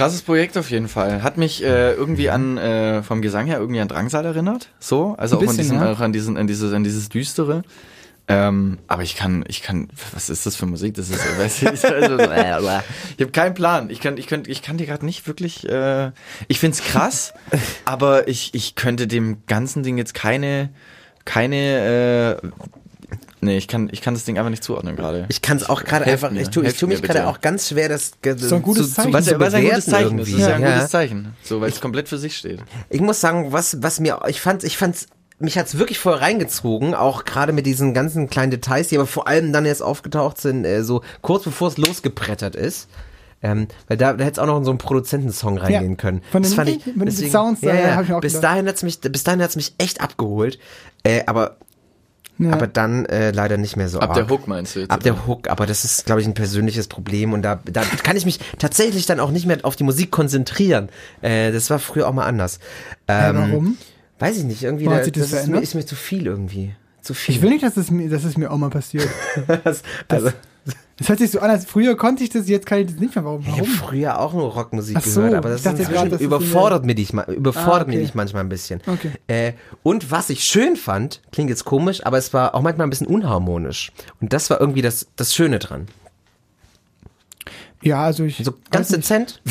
Krasses 0.06 0.22
Projekt 0.22 0.56
auf 0.56 0.70
jeden 0.70 0.88
Fall. 0.88 1.24
Hat 1.24 1.38
mich 1.38 1.64
äh, 1.64 1.94
irgendwie 1.94 2.30
an, 2.30 2.60
äh, 2.60 3.02
vom 3.02 3.24
Gesang 3.24 3.48
her 3.48 3.58
irgendwie 3.58 3.80
an 3.80 3.88
Drangsal 3.88 4.24
erinnert. 4.24 4.70
So, 4.80 5.16
also 5.18 5.40
Ein 5.40 5.48
auch 5.48 5.50
an, 5.50 5.58
bisschen, 5.58 5.64
diesen, 5.64 5.80
ja. 5.80 5.92
auch 5.92 6.00
an, 6.00 6.14
diesen, 6.14 6.38
an, 6.38 6.46
dieses, 6.46 6.74
an 6.74 6.84
dieses 6.84 7.10
Düstere. 7.10 7.64
Ähm, 8.28 8.78
aber 8.86 9.02
ich 9.02 9.16
kann, 9.16 9.44
ich 9.48 9.64
kann, 9.64 9.88
was 10.14 10.30
ist 10.30 10.46
das 10.46 10.56
für 10.56 10.68
Musik? 10.68 10.94
Das 10.94 11.10
ist, 11.10 11.20
weiß 11.40 11.62
ich, 11.64 11.86
also, 11.86 12.20
ich 12.20 13.22
habe 13.22 13.32
keinen 13.32 13.56
Plan. 13.56 13.90
Ich 13.90 14.00
kann, 14.00 14.18
ich 14.18 14.28
könnte, 14.28 14.52
ich 14.52 14.62
kann 14.62 14.78
dir 14.78 14.86
gerade 14.86 15.04
nicht 15.04 15.26
wirklich. 15.26 15.68
Äh, 15.68 16.12
ich 16.48 16.60
find's 16.60 16.84
krass, 16.84 17.34
aber 17.86 18.28
ich, 18.28 18.54
ich 18.54 18.76
könnte 18.76 19.08
dem 19.08 19.44
ganzen 19.48 19.82
Ding 19.82 19.98
jetzt 19.98 20.14
keine, 20.14 20.70
keine. 21.26 22.40
Äh, 22.44 22.48
nee, 23.46 23.58
ich 23.58 23.68
kann, 23.68 23.90
ich 23.92 24.02
kann 24.02 24.14
das 24.14 24.26
Ding 24.26 24.38
einfach 24.38 24.50
nicht 24.50 24.64
zuordnen 24.64 24.96
gerade. 24.96 25.26
Ich 25.30 25.42
kann 25.42 25.58
es 25.58 25.70
auch 25.70 25.84
gerade 25.84 26.06
einfach, 26.06 26.32
mir, 26.32 26.42
ich 26.42 26.50
tue 26.50 26.64
tu 26.74 26.88
mich 26.88 27.02
mir 27.02 27.08
gerade 27.08 27.28
auch 27.28 27.40
ganz 27.42 27.70
schwer, 27.70 27.88
das 27.90 28.12
So 28.38 28.56
ein 28.56 28.62
gutes 28.62 28.94
Zeichen. 28.94 29.14
Was, 29.14 29.26
zu 29.26 29.40
was 29.40 29.54
ein 29.54 29.64
gutes 29.64 29.86
Zeichen 29.86 30.20
ist. 30.20 30.32
Das 30.34 30.40
ist 30.40 30.48
ja 30.48 30.56
ein 30.56 30.62
irgendwie. 30.62 30.74
gutes 30.78 30.92
Zeichen. 30.92 31.34
So, 31.44 31.62
weil 31.62 31.70
es 31.70 31.80
komplett 31.82 32.10
für 32.10 32.18
sich 32.18 32.36
steht. 32.38 32.60
Ich 32.90 33.02
muss 33.02 33.22
sagen, 33.22 33.52
was, 33.52 33.82
was 33.82 34.00
mir, 34.00 34.20
ich 34.28 34.42
fand, 34.42 34.64
ich 34.64 34.78
fand's, 34.78 35.08
mich 35.40 35.58
hat's 35.58 35.78
wirklich 35.78 36.00
voll 36.00 36.14
reingezogen, 36.14 36.94
auch 36.94 37.26
gerade 37.26 37.52
mit 37.54 37.66
diesen 37.66 37.94
ganzen 37.94 38.30
kleinen 38.30 38.52
Details, 38.52 38.88
die 38.90 38.98
aber 38.98 39.08
vor 39.08 39.28
allem 39.28 39.52
dann 39.54 39.66
jetzt 39.66 39.82
aufgetaucht 39.82 40.40
sind, 40.40 40.66
äh, 40.66 40.84
so 40.84 41.02
kurz 41.22 41.44
bevor 41.44 41.68
es 41.70 41.78
losgebrettert 41.78 42.56
ist. 42.56 42.88
Ähm, 43.44 43.68
weil 43.88 43.98
da, 43.98 44.14
da 44.14 44.24
hätte 44.24 44.40
es 44.40 44.40
auch 44.40 44.48
noch 44.48 44.58
in 44.58 44.64
so 44.64 44.72
einen 44.72 44.78
Produzentensong 44.80 45.58
reingehen 45.58 45.92
Ja, 45.92 45.96
können. 45.98 46.22
von 46.32 46.42
das 46.42 46.52
den- 46.52 46.56
fand 46.56 46.70
ich, 46.70 46.84
den 46.84 47.00
deswegen, 47.06 47.32
Sounds, 47.32 47.62
ja, 47.62 47.74
da 47.74 47.80
ja, 47.80 47.96
hab 47.96 48.06
ich 48.06 48.14
auch 48.14 48.22
bis 48.22 48.34
gedacht. 48.36 48.52
dahin 48.54 48.68
hat's 48.68 48.82
mich, 48.82 49.00
bis 49.02 49.24
dahin 49.24 49.42
hat's 49.44 49.56
mich 49.58 49.76
echt 49.78 50.02
abgeholt. 50.02 50.58
Äh, 51.04 51.24
aber, 51.28 51.58
Ja. 52.38 52.52
aber 52.52 52.68
dann 52.68 53.06
äh, 53.06 53.32
leider 53.32 53.56
nicht 53.58 53.78
mehr 53.78 53.88
so 53.88 54.00
Ab 54.00 54.10
arg. 54.10 54.16
der 54.18 54.30
Hook 54.30 54.48
meinst 54.48 54.76
du 54.76 54.82
jetzt? 54.82 54.92
Ab 54.92 54.98
oder? 55.02 55.14
der 55.14 55.28
Hook, 55.28 55.48
aber 55.50 55.66
das 55.66 55.86
ist, 55.86 56.06
glaube 56.06 56.20
ich, 56.22 56.28
ein 56.28 56.34
persönliches 56.34 56.88
Problem 56.88 57.32
und 57.34 57.42
da, 57.44 57.60
da 57.66 57.82
kann 57.82 58.18
ich 58.18 58.26
mich 58.26 58.40
tatsächlich 58.60 59.06
dann 59.06 59.20
auch 59.22 59.32
nicht 59.32 59.46
mehr 59.46 59.60
auf 59.64 59.76
die 59.78 59.84
Musik 59.86 60.12
konzentrieren. 60.12 60.90
Äh, 61.22 61.52
das 61.54 61.70
war 61.70 61.80
früher 61.80 62.08
auch 62.10 62.14
mal 62.14 62.26
anders. 62.26 62.60
Ja, 63.08 63.30
Ähm, 63.30 63.36
warum? 63.38 63.78
Weiß 64.20 64.38
ich 64.38 64.44
nicht, 64.44 64.64
irgendwie, 64.64 64.86
Warum 64.86 64.96
da, 64.96 65.00
hat 65.00 65.04
sich 65.06 65.14
das 65.14 65.24
das, 65.24 65.28
ist, 65.30 65.34
mir, 65.34 65.40
verändert? 65.40 65.64
ist 65.64 65.76
mir 65.76 65.86
zu 65.86 65.96
viel 65.96 66.26
irgendwie. 66.26 66.76
Zu 67.02 67.14
viel. 67.14 67.36
Ich 67.36 67.42
will 67.42 67.50
nicht, 67.52 67.64
dass 67.64 67.78
es 67.78 67.92
mir, 67.92 68.10
dass 68.10 68.24
es 68.24 68.38
mir 68.38 68.50
auch 68.52 68.58
mal 68.58 68.70
passiert. 68.70 69.08
das, 69.64 69.84
also, 70.08 70.26
Das 70.28 70.34
hört 71.04 71.20
sich 71.20 71.32
so 71.32 71.40
an, 71.40 71.50
als 71.50 71.66
früher 71.66 71.96
konnte 71.98 72.24
ich 72.24 72.30
das, 72.30 72.48
jetzt 72.48 72.66
kann 72.66 72.80
ich 72.80 72.88
das 72.88 72.96
nicht 72.96 73.16
mehr. 73.16 73.26
Warum? 73.26 73.42
ich 73.42 73.50
habe 73.58 73.66
früher 73.66 74.20
auch 74.20 74.34
nur 74.34 74.52
Rockmusik 74.54 75.00
so, 75.02 75.22
gehört, 75.22 75.36
aber 75.36 75.54
ich 75.56 75.62
das 75.62 75.80
inzwischen 75.80 76.10
das 76.10 76.20
ist 76.22 76.26
überfordert, 76.26 76.86
mich, 76.86 77.12
ma- 77.14 77.24
überfordert 77.26 77.88
Ah, 77.88 77.92
okay. 77.92 77.98
mich 78.02 78.16
manchmal 78.16 78.44
ein 78.44 78.50
bisschen. 78.50 78.82
Okay. 78.88 79.12
Äh, 79.28 79.54
und 79.84 80.10
was 80.12 80.30
ich 80.30 80.44
schön 80.44 80.76
fand, 80.78 81.22
klingt 81.32 81.50
jetzt 81.50 81.66
komisch, 81.66 82.06
aber 82.06 82.18
es 82.18 82.34
war 82.34 82.56
auch 82.56 82.62
manchmal 82.62 82.88
ein 82.88 82.90
bisschen 82.90 83.08
unharmonisch. 83.08 83.92
Und 84.22 84.32
das 84.34 84.50
war 84.50 84.60
irgendwie 84.62 84.82
das, 84.82 85.08
das 85.18 85.34
Schöne 85.36 85.60
dran. 85.60 85.88
Ja, 87.82 88.04
also 88.04 88.24
ich. 88.24 88.42
So 88.44 88.54
ganz 88.72 88.88
dezent. 88.88 89.42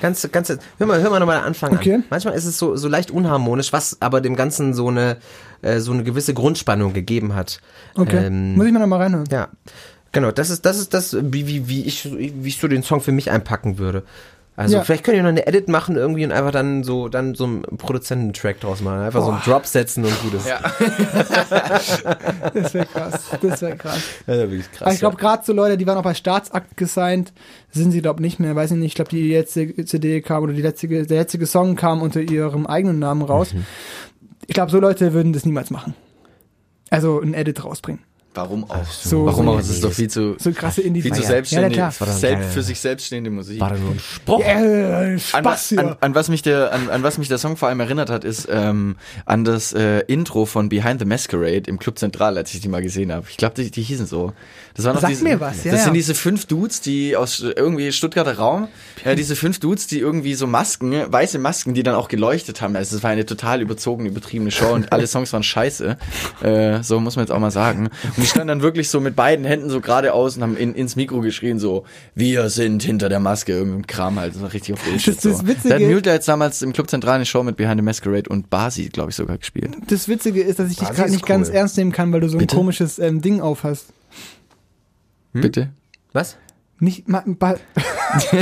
Ganz, 0.00 0.26
ganz, 0.32 0.48
hör 0.78 0.86
mal, 0.86 1.00
hör 1.00 1.10
mal 1.10 1.20
nochmal 1.20 1.38
den 1.40 1.44
Anfang 1.44 1.74
Okay. 1.76 1.94
an. 1.94 2.04
Manchmal 2.10 2.34
ist 2.34 2.44
es 2.46 2.58
so, 2.58 2.74
so 2.76 2.88
leicht 2.88 3.10
unharmonisch, 3.10 3.72
was 3.72 3.98
aber 4.00 4.20
dem 4.20 4.34
Ganzen 4.34 4.72
so 4.74 4.88
eine, 4.88 5.18
äh, 5.60 5.78
so 5.78 5.92
eine 5.92 6.02
gewisse 6.02 6.32
Grundspannung 6.34 6.92
gegeben 6.92 7.34
hat. 7.34 7.60
Okay. 7.94 8.26
Ähm, 8.26 8.54
Muss 8.56 8.66
ich 8.66 8.72
mal 8.72 8.80
noch 8.80 8.86
mal 8.88 8.96
reinhören. 8.96 9.26
ja. 9.30 9.48
Genau, 10.12 10.30
das 10.30 10.50
ist, 10.50 10.64
das 10.66 10.78
ist 10.78 10.92
das, 10.94 11.16
wie, 11.20 11.46
wie, 11.46 11.68
wie 11.68 11.82
ich, 11.84 12.08
wie 12.16 12.48
ich 12.48 12.58
so 12.58 12.68
den 12.68 12.82
Song 12.82 13.00
für 13.00 13.12
mich 13.12 13.30
einpacken 13.30 13.78
würde. 13.78 14.02
Also 14.54 14.76
Ja. 14.76 14.84
vielleicht 14.84 15.02
könnt 15.04 15.16
ihr 15.16 15.22
noch 15.22 15.30
eine 15.30 15.46
Edit 15.46 15.68
machen 15.68 15.96
irgendwie 15.96 16.26
und 16.26 16.32
einfach 16.32 16.50
dann 16.50 16.84
so, 16.84 17.08
dann 17.08 17.34
so 17.34 17.44
einen 17.44 17.62
Produzententrack 17.62 18.60
draus 18.60 18.82
machen. 18.82 19.00
Einfach 19.00 19.24
so 19.24 19.30
einen 19.30 19.40
Drop 19.40 19.64
setzen 19.64 20.04
und 20.04 20.12
gutes. 20.22 20.46
Ja, 20.46 20.60
Das 22.54 22.74
wäre 22.74 22.86
krass. 22.86 23.22
Das 23.40 23.62
wäre 23.62 23.76
kraz. 23.76 23.94
das 24.26 24.36
ist 24.36 24.42
wirklich 24.50 24.70
krass. 24.72 24.82
Aber 24.82 24.92
ich 24.92 24.98
glaube, 25.00 25.16
gerade 25.16 25.42
so 25.44 25.52
Leute, 25.52 25.76
die 25.78 25.86
waren 25.86 25.96
auch 25.96 26.02
bei 26.02 26.12
Staatsakt 26.14 26.76
gesigned, 26.76 27.32
sind 27.70 27.92
sie, 27.92 28.02
glaube 28.02 28.20
nicht 28.22 28.40
mehr. 28.40 28.54
Weiß 28.54 28.70
ich 28.72 28.76
nicht. 28.76 28.88
Ich 28.88 28.94
glaube, 28.94 29.10
die 29.10 29.28
jetzige 29.28 29.84
CD 29.84 30.20
kam 30.20 30.42
oder 30.42 30.52
die 30.52 30.62
letzte, 30.62 30.86
der 30.88 31.16
jetzige 31.16 31.46
Song 31.46 31.74
kam 31.76 32.02
unter 32.02 32.20
ihrem 32.20 32.66
eigenen 32.66 32.98
Namen 32.98 33.22
raus. 33.22 33.54
Mhm. 33.54 33.64
Ich 34.46 34.54
glaube, 34.54 34.70
so 34.70 34.80
Leute 34.80 35.12
würden 35.14 35.32
das 35.32 35.46
niemals 35.46 35.70
machen. 35.70 35.94
Also 36.90 37.20
ein 37.20 37.32
Edit 37.32 37.64
rausbringen. 37.64 38.02
Warum 38.34 38.64
auch? 38.70 38.86
So- 38.90 39.26
Warum 39.26 39.44
so- 39.44 39.52
auch? 39.52 39.58
Es 39.58 39.68
ist 39.68 39.84
doch 39.84 39.92
viel 39.92 40.08
zu, 40.08 40.36
So 40.38 40.52
krasse 40.52 40.80
indie 40.80 41.02
viel 41.02 41.12
zu 41.12 41.20
Ja, 41.20 41.26
selbstständig, 41.26 41.82
ein 41.82 41.90
selbst, 41.92 42.52
für 42.54 42.62
sich 42.62 42.80
selbststehende 42.80 43.28
Musik. 43.28 43.60
War 43.60 43.70
da 43.70 43.76
nur 43.76 43.90
ein 43.90 43.98
Spruch? 44.00 44.40
Ja, 44.40 44.46
äh, 44.64 45.12
An, 45.12 45.18
Spaß 45.18 45.44
was- 45.44 45.68
hier. 45.68 45.78
an, 45.80 45.96
an 46.00 46.14
was 46.14 46.28
mich 46.28 46.40
der 46.40 46.72
an, 46.72 46.88
an 46.88 47.02
was 47.02 47.18
mich 47.18 47.28
der 47.28 47.36
Song 47.36 47.58
vor 47.58 47.68
allem 47.68 47.80
erinnert 47.80 48.08
hat, 48.08 48.24
ist 48.24 48.48
ähm, 48.50 48.96
an 49.26 49.44
das 49.44 49.74
äh, 49.74 49.98
Intro 50.06 50.46
von 50.46 50.70
Behind 50.70 50.98
the 50.98 51.04
Masquerade 51.04 51.64
im 51.66 51.78
Club 51.78 51.98
Zentral, 51.98 52.38
als 52.38 52.54
ich 52.54 52.60
die 52.60 52.68
mal 52.68 52.80
gesehen 52.82 53.12
habe. 53.12 53.26
Ich 53.28 53.36
glaube, 53.36 53.54
die, 53.62 53.70
die 53.70 53.82
hießen 53.82 54.06
so. 54.06 54.32
Das 54.74 54.86
waren 54.86 54.98
Sag 54.98 55.10
diese, 55.10 55.24
mir 55.24 55.38
was, 55.38 55.64
ja, 55.64 55.72
Das 55.72 55.80
ja. 55.80 55.84
sind 55.84 55.94
diese 55.94 56.14
fünf 56.14 56.46
Dudes, 56.46 56.80
die 56.80 57.14
aus 57.14 57.40
irgendwie 57.40 57.92
Stuttgarter 57.92 58.38
Raum, 58.38 58.68
äh, 59.04 59.14
diese 59.14 59.36
fünf 59.36 59.60
Dudes, 59.60 59.86
die 59.88 59.98
irgendwie 59.98 60.32
so 60.32 60.46
Masken, 60.46 60.94
weiße 61.12 61.38
Masken, 61.38 61.74
die 61.74 61.82
dann 61.82 61.94
auch 61.94 62.08
geleuchtet 62.08 62.62
haben. 62.62 62.74
Also 62.76 62.96
es 62.96 63.02
war 63.02 63.10
eine 63.10 63.26
total 63.26 63.60
überzogene, 63.60 64.08
übertriebene 64.08 64.50
Show 64.50 64.72
und 64.72 64.90
alle 64.90 65.06
Songs 65.06 65.30
waren 65.34 65.42
scheiße. 65.42 65.98
Äh, 66.42 66.82
so 66.82 66.98
muss 66.98 67.16
man 67.16 67.24
jetzt 67.26 67.32
auch 67.32 67.38
mal 67.38 67.50
sagen. 67.50 67.90
Und 68.16 68.21
die 68.22 68.26
standen 68.26 68.48
dann 68.48 68.62
wirklich 68.62 68.88
so 68.88 69.00
mit 69.00 69.14
beiden 69.16 69.44
Händen 69.44 69.68
so 69.68 69.80
geradeaus 69.80 70.36
und 70.36 70.42
haben 70.42 70.56
in, 70.56 70.74
ins 70.74 70.96
Mikro 70.96 71.20
geschrien 71.20 71.58
so, 71.58 71.84
wir 72.14 72.48
sind 72.48 72.82
hinter 72.82 73.08
der 73.10 73.20
Maske, 73.20 73.52
irgendein 73.52 73.86
Kram 73.86 74.18
halt. 74.18 74.34
Das 74.34 74.40
war 74.40 74.52
richtig 74.52 74.74
auf 74.74 74.82
Bullshit. 74.82 75.16
Das- 75.16 75.22
das 75.22 75.38
so. 75.40 75.46
Witzige- 75.46 75.68
Da 75.68 75.74
hat 75.74 75.82
Mule 75.82 76.02
jetzt 76.04 76.28
damals 76.28 76.62
im 76.62 76.72
Club 76.72 76.88
Zentral 76.88 77.16
eine 77.16 77.26
Show 77.26 77.42
mit 77.42 77.56
Behind 77.56 77.78
the 77.78 77.82
Masquerade 77.84 78.30
und 78.30 78.48
Basi, 78.48 78.88
glaube 78.88 79.10
ich, 79.10 79.16
sogar 79.16 79.36
gespielt. 79.38 79.76
Das 79.88 80.08
Witzige 80.08 80.40
ist, 80.42 80.58
dass 80.58 80.70
ich 80.70 80.78
dich 80.78 80.88
gerade 80.88 81.10
nicht 81.10 81.26
ganz 81.26 81.48
cool. 81.48 81.54
ernst 81.56 81.76
nehmen 81.76 81.92
kann, 81.92 82.12
weil 82.12 82.20
du 82.20 82.28
so 82.28 82.36
ein 82.36 82.40
Bitte? 82.40 82.56
komisches 82.56 82.98
ähm, 82.98 83.20
Ding 83.20 83.40
aufhast. 83.40 83.86
Bitte? 85.32 85.70
Was? 86.12 86.36
Nicht, 86.78 87.08
ma, 87.08 87.22
ba, 87.26 87.54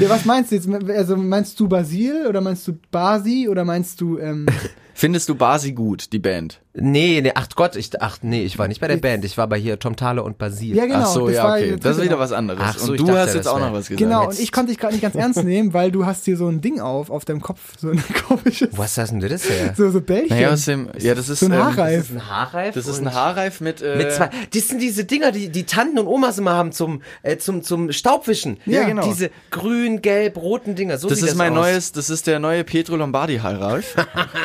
ja, 0.00 0.08
was 0.08 0.24
meinst 0.24 0.50
du 0.52 0.56
jetzt? 0.56 0.68
Also 0.90 1.16
meinst 1.16 1.58
du 1.58 1.66
Basil 1.68 2.26
oder 2.28 2.40
meinst 2.40 2.68
du 2.68 2.78
Basi 2.90 3.48
oder 3.48 3.64
meinst 3.64 4.00
du, 4.00 4.18
ähm, 4.18 4.46
Findest 4.94 5.28
du 5.28 5.34
Basi 5.34 5.72
gut, 5.72 6.12
die 6.12 6.18
Band? 6.18 6.60
Nee, 6.76 7.20
nee, 7.22 7.30
ach 7.36 7.46
Gott, 7.54 7.76
ich, 7.76 7.90
ach 8.02 8.18
nee, 8.22 8.42
ich 8.42 8.58
war 8.58 8.66
nicht 8.66 8.80
bei 8.80 8.88
der 8.88 8.96
Band, 8.96 9.24
ich 9.24 9.38
war 9.38 9.46
bei 9.46 9.56
hier 9.56 9.78
Tom 9.78 9.94
Thaler 9.94 10.24
und 10.24 10.38
Basil. 10.38 10.74
ja 10.74 10.86
genau. 10.86 11.02
Ach 11.02 11.06
so, 11.06 11.26
das 11.28 11.36
ja, 11.36 11.44
war 11.44 11.56
okay. 11.56 11.76
Das 11.80 11.92
ist 11.92 12.02
wieder 12.02 12.08
genau. 12.10 12.18
was 12.18 12.32
anderes. 12.32 12.60
Ach 12.60 12.78
so, 12.78 12.90
und 12.90 12.98
du 13.00 13.04
dachte, 13.04 13.18
hast 13.20 13.26
das 13.28 13.34
jetzt 13.36 13.46
auch 13.46 13.60
noch 13.60 13.72
was 13.72 13.86
gesagt. 13.86 13.98
Genau, 13.98 14.24
Jetzt- 14.24 14.38
und 14.38 14.42
ich 14.42 14.50
konnte 14.50 14.72
dich 14.72 14.80
gerade 14.80 14.94
nicht 14.94 15.02
ganz 15.02 15.14
ernst 15.14 15.44
nehmen, 15.44 15.72
weil 15.72 15.92
du 15.92 16.04
hast 16.04 16.24
hier 16.24 16.36
so 16.36 16.48
ein 16.48 16.60
Ding 16.60 16.80
auf, 16.80 17.10
auf 17.10 17.24
deinem 17.24 17.42
Kopf, 17.42 17.60
so 17.78 17.90
ein 17.90 18.02
komisches, 18.28 18.70
Was 18.72 18.98
hast 18.98 19.12
denn 19.12 19.20
du 19.20 19.28
das 19.28 19.48
her? 19.48 19.72
so, 19.76 19.88
so 19.92 20.00
Bällchen. 20.00 20.30
Naja, 20.30 20.50
aus 20.50 20.64
dem, 20.64 20.88
ja, 20.98 21.14
das 21.14 21.28
ist, 21.28 21.40
so 21.40 21.46
ein 21.46 21.52
ähm, 21.52 21.58
Haarreif. 21.62 22.10
ein 22.10 22.28
Haarreif? 22.28 22.74
Das 22.74 22.88
ist 22.88 22.98
ein 22.98 23.14
Haarreif 23.14 23.60
mit, 23.60 23.80
äh, 23.80 23.94
Mit 23.96 24.10
zwei, 24.10 24.30
das 24.52 24.66
sind 24.66 24.82
diese 24.82 25.04
Dinger, 25.04 25.30
die 25.30 25.50
die 25.50 25.66
Tanten 25.66 26.00
und 26.00 26.08
Omas 26.08 26.38
immer 26.38 26.54
haben 26.54 26.72
zum 26.72 27.02
äh, 27.22 27.36
zum 27.36 27.62
zum 27.62 27.92
Staubwischen. 27.92 28.58
Ja, 28.66 28.82
genau. 28.82 29.06
Diese 29.06 29.30
grün, 29.52 30.02
gelb, 30.02 30.38
roten 30.38 30.74
Dinger. 30.74 30.98
So 30.98 31.08
das 31.08 31.20
sieht 31.20 31.28
ist 31.28 31.36
mein 31.36 31.52
aus. 31.52 31.66
neues, 31.66 31.92
das 31.92 32.10
ist 32.10 32.26
der 32.26 32.40
neue 32.40 32.64
Pietro 32.64 32.96
Lombardi 32.96 33.36
Haarreif. 33.36 33.94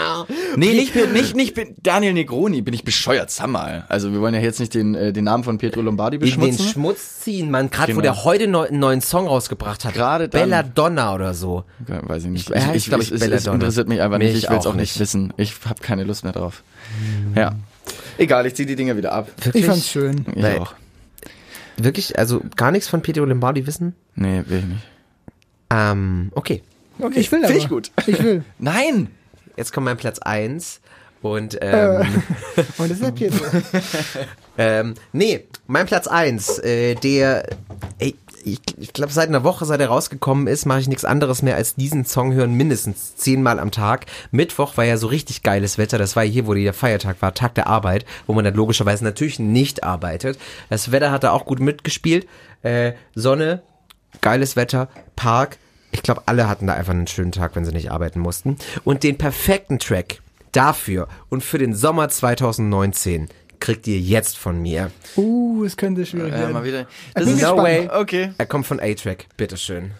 nee, 0.56 0.74
nicht, 0.74 0.94
nicht, 0.96 1.36
nicht, 1.36 1.58
nicht 1.58 1.74
Daniel 1.82 2.19
Negroni, 2.20 2.62
bin 2.62 2.74
ich 2.74 2.84
bescheuert, 2.84 3.32
sag 3.32 3.48
mal. 3.48 3.86
Also 3.90 4.12
wir 4.12 4.22
wollen 4.22 4.34
ja 4.34 4.42
jetzt 4.42 4.60
nicht 4.60 4.74
den, 4.74 4.94
äh, 4.96 5.14
den 5.14 5.24
Namen 5.24 5.44
von 5.44 5.58
Pietro 5.58 5.82
Lombardi 5.82 6.16
In 6.18 6.22
den 6.22 6.26
beschmutzen. 6.30 6.66
Schmutz 6.68 7.20
ziehen, 7.22 7.50
man. 7.52 7.70
Gerade 7.72 7.94
wo 7.96 8.02
Genau. 8.02 8.14
der 8.14 8.24
heute 8.24 8.48
neu, 8.48 8.68
einen 8.68 8.80
neuen 8.80 9.02
Song 9.02 9.28
rausgebracht 9.28 9.86
hat. 9.86 9.94
Gerade 9.94 10.28
dann. 10.30 10.42
Belladonna 10.42 11.16
oder 11.16 11.34
so. 11.34 11.64
Ja, 11.88 12.08
weiß 12.08 12.26
ich 12.26 12.30
nicht. 12.30 12.50
Ich- 12.50 12.56
ich 12.76 12.88
ich 12.88 12.94
es, 12.94 13.12
es 13.12 13.20
Belladonna. 13.20 13.56
interessiert 13.56 13.88
mich 13.88 14.02
einfach 14.02 14.18
nicht. 14.18 14.34
Mich 14.34 14.44
Ich 14.44 14.50
will 14.50 14.58
es 14.58 14.66
auch 14.66 14.72
auch 14.72 14.76
nicht 14.76 14.92
nicht. 14.94 15.00
wissen. 15.00 15.34
Ich 15.38 15.54
habe 15.68 15.82
keine 15.82 16.04
Lust 16.04 16.24
mehr 16.24 16.34
drauf. 16.34 16.64
Ja. 17.36 17.54
Egal, 18.18 18.46
ich 18.46 18.56
zieh 18.56 18.66
die 18.66 18.76
Dinger 18.76 18.98
wieder 18.98 19.14
ab. 19.14 19.30
Ich 19.54 19.66
fand's 19.66 19.88
schön. 19.90 20.26
Ich 20.36 20.44
Weil- 20.44 20.60
auch. 20.60 20.74
Wirklich, 21.78 22.20
also 22.20 22.42
gar 22.58 22.72
nichts 22.72 22.90
von 22.90 23.02
Pietro 23.02 23.24
Lombardi 23.26 23.66
wissen? 23.66 23.96
Nee, 24.16 24.44
will 24.48 24.60
ich 24.60 24.66
nicht. 24.66 24.82
Ähm, 25.72 26.32
okay. 26.36 26.62
Okay, 27.00 27.20
ich 27.22 27.32
will 27.32 27.40
aber. 27.40 27.48
Finde 27.48 27.64
ich 27.64 27.70
gut. 27.70 27.92
Ich 28.08 28.22
will. 28.22 28.44
Nein! 28.60 29.08
Jetzt 29.56 29.72
kommt 29.74 29.86
mein 29.86 29.98
Platz 29.98 30.20
1 30.20 30.82
und 31.22 31.62
Äh, 31.62 32.00
ähm, 32.02 32.08
und 32.78 32.92
ist 32.92 33.04
der 33.04 33.12
Pietro. 33.12 33.46
Ähm, 34.62 34.96
nee, 35.14 35.46
mein 35.68 35.86
Platz 35.86 36.06
eins, 36.06 36.60
äh, 36.60 36.96
der, 36.96 37.48
ey, 37.98 38.14
ich, 38.44 38.60
ich 38.78 38.92
glaube, 38.92 39.14
seit 39.14 39.30
einer 39.30 39.46
Woche, 39.46 39.64
seit 39.64 39.80
er 39.80 39.88
rausgekommen 39.88 40.48
ist, 40.48 40.66
mache 40.66 40.82
ich 40.82 40.90
nichts 40.90 41.06
anderes 41.06 41.42
mehr 41.42 41.56
als 41.56 41.76
diesen 41.76 42.04
Song 42.04 42.34
hören, 42.34 42.56
mindestens 42.56 43.16
zehnmal 43.16 43.58
am 43.58 43.72
Tag. 43.72 44.06
Mittwoch 44.32 44.76
war 44.76 44.84
ja 44.84 44.98
so 44.98 45.08
richtig 45.08 45.44
geiles 45.44 45.78
Wetter, 45.78 45.98
das 45.98 46.18
war 46.18 46.24
hier, 46.24 46.46
wo 46.46 46.54
der 46.54 46.74
Feiertag 46.74 47.22
war, 47.22 47.34
Tag 47.34 47.56
der 47.56 47.68
Arbeit, 47.68 48.06
wo 48.28 48.34
man 48.34 48.44
dann 48.44 48.54
logischerweise 48.54 49.06
natürlich 49.06 49.40
nicht 49.40 49.86
arbeitet. 49.86 50.38
Das 50.70 50.92
Wetter 50.92 51.12
hat 51.12 51.24
da 51.24 51.32
auch 51.32 51.46
gut 51.46 51.62
mitgespielt. 51.62 52.28
Äh, 52.62 52.94
Sonne, 53.16 53.62
geiles 54.20 54.58
Wetter, 54.58 54.90
Park. 55.16 55.58
Ich 55.92 56.04
glaube, 56.04 56.24
alle 56.26 56.50
hatten 56.50 56.68
da 56.68 56.74
einfach 56.74 56.94
einen 56.94 57.08
schönen 57.08 57.32
Tag, 57.32 57.56
wenn 57.56 57.64
sie 57.64 57.72
nicht 57.72 57.92
arbeiten 57.92 58.20
mussten. 58.20 58.58
Und 58.84 59.04
den 59.04 59.18
perfekten 59.18 59.80
Track 59.80 60.22
dafür 60.52 61.08
und 61.30 61.44
für 61.44 61.58
den 61.58 61.74
Sommer 61.74 62.10
2019 62.10 63.30
kriegt 63.60 63.88
ihr 63.88 64.00
jetzt 64.00 64.38
von 64.38 64.62
mir. 64.62 64.92
Uh, 65.18 65.64
es 65.66 65.76
könnte 65.78 66.06
schwierig 66.06 66.32
Ja, 66.32 66.40
werden. 66.40 66.54
mal 66.54 66.64
wieder. 66.64 66.82
Ich 67.10 67.14
Das 67.16 67.28
ist. 67.28 67.42
No 67.42 67.58
way. 67.58 67.90
Okay. 67.94 68.32
Er 68.38 68.46
kommt 68.46 68.66
von 68.66 68.80
A-Track, 68.80 69.26
bitteschön. 69.38 69.92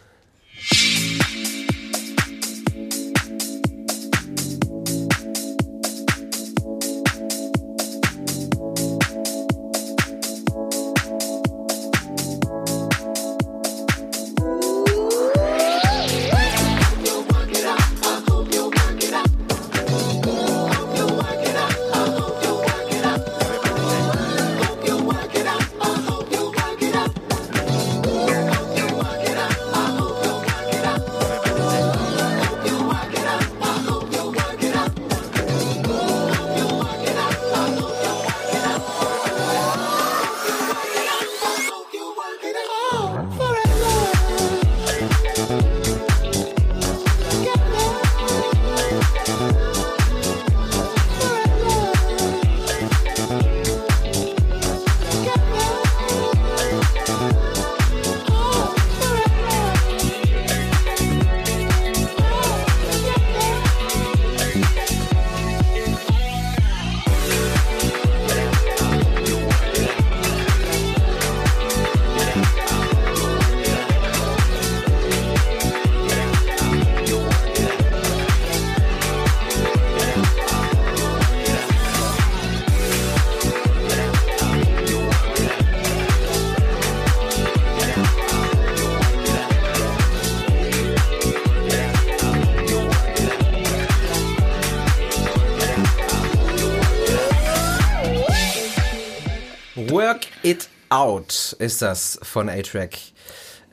Ist 101.60 101.82
das 101.84 102.20
von 102.24 102.50
A-Track. 102.50 102.98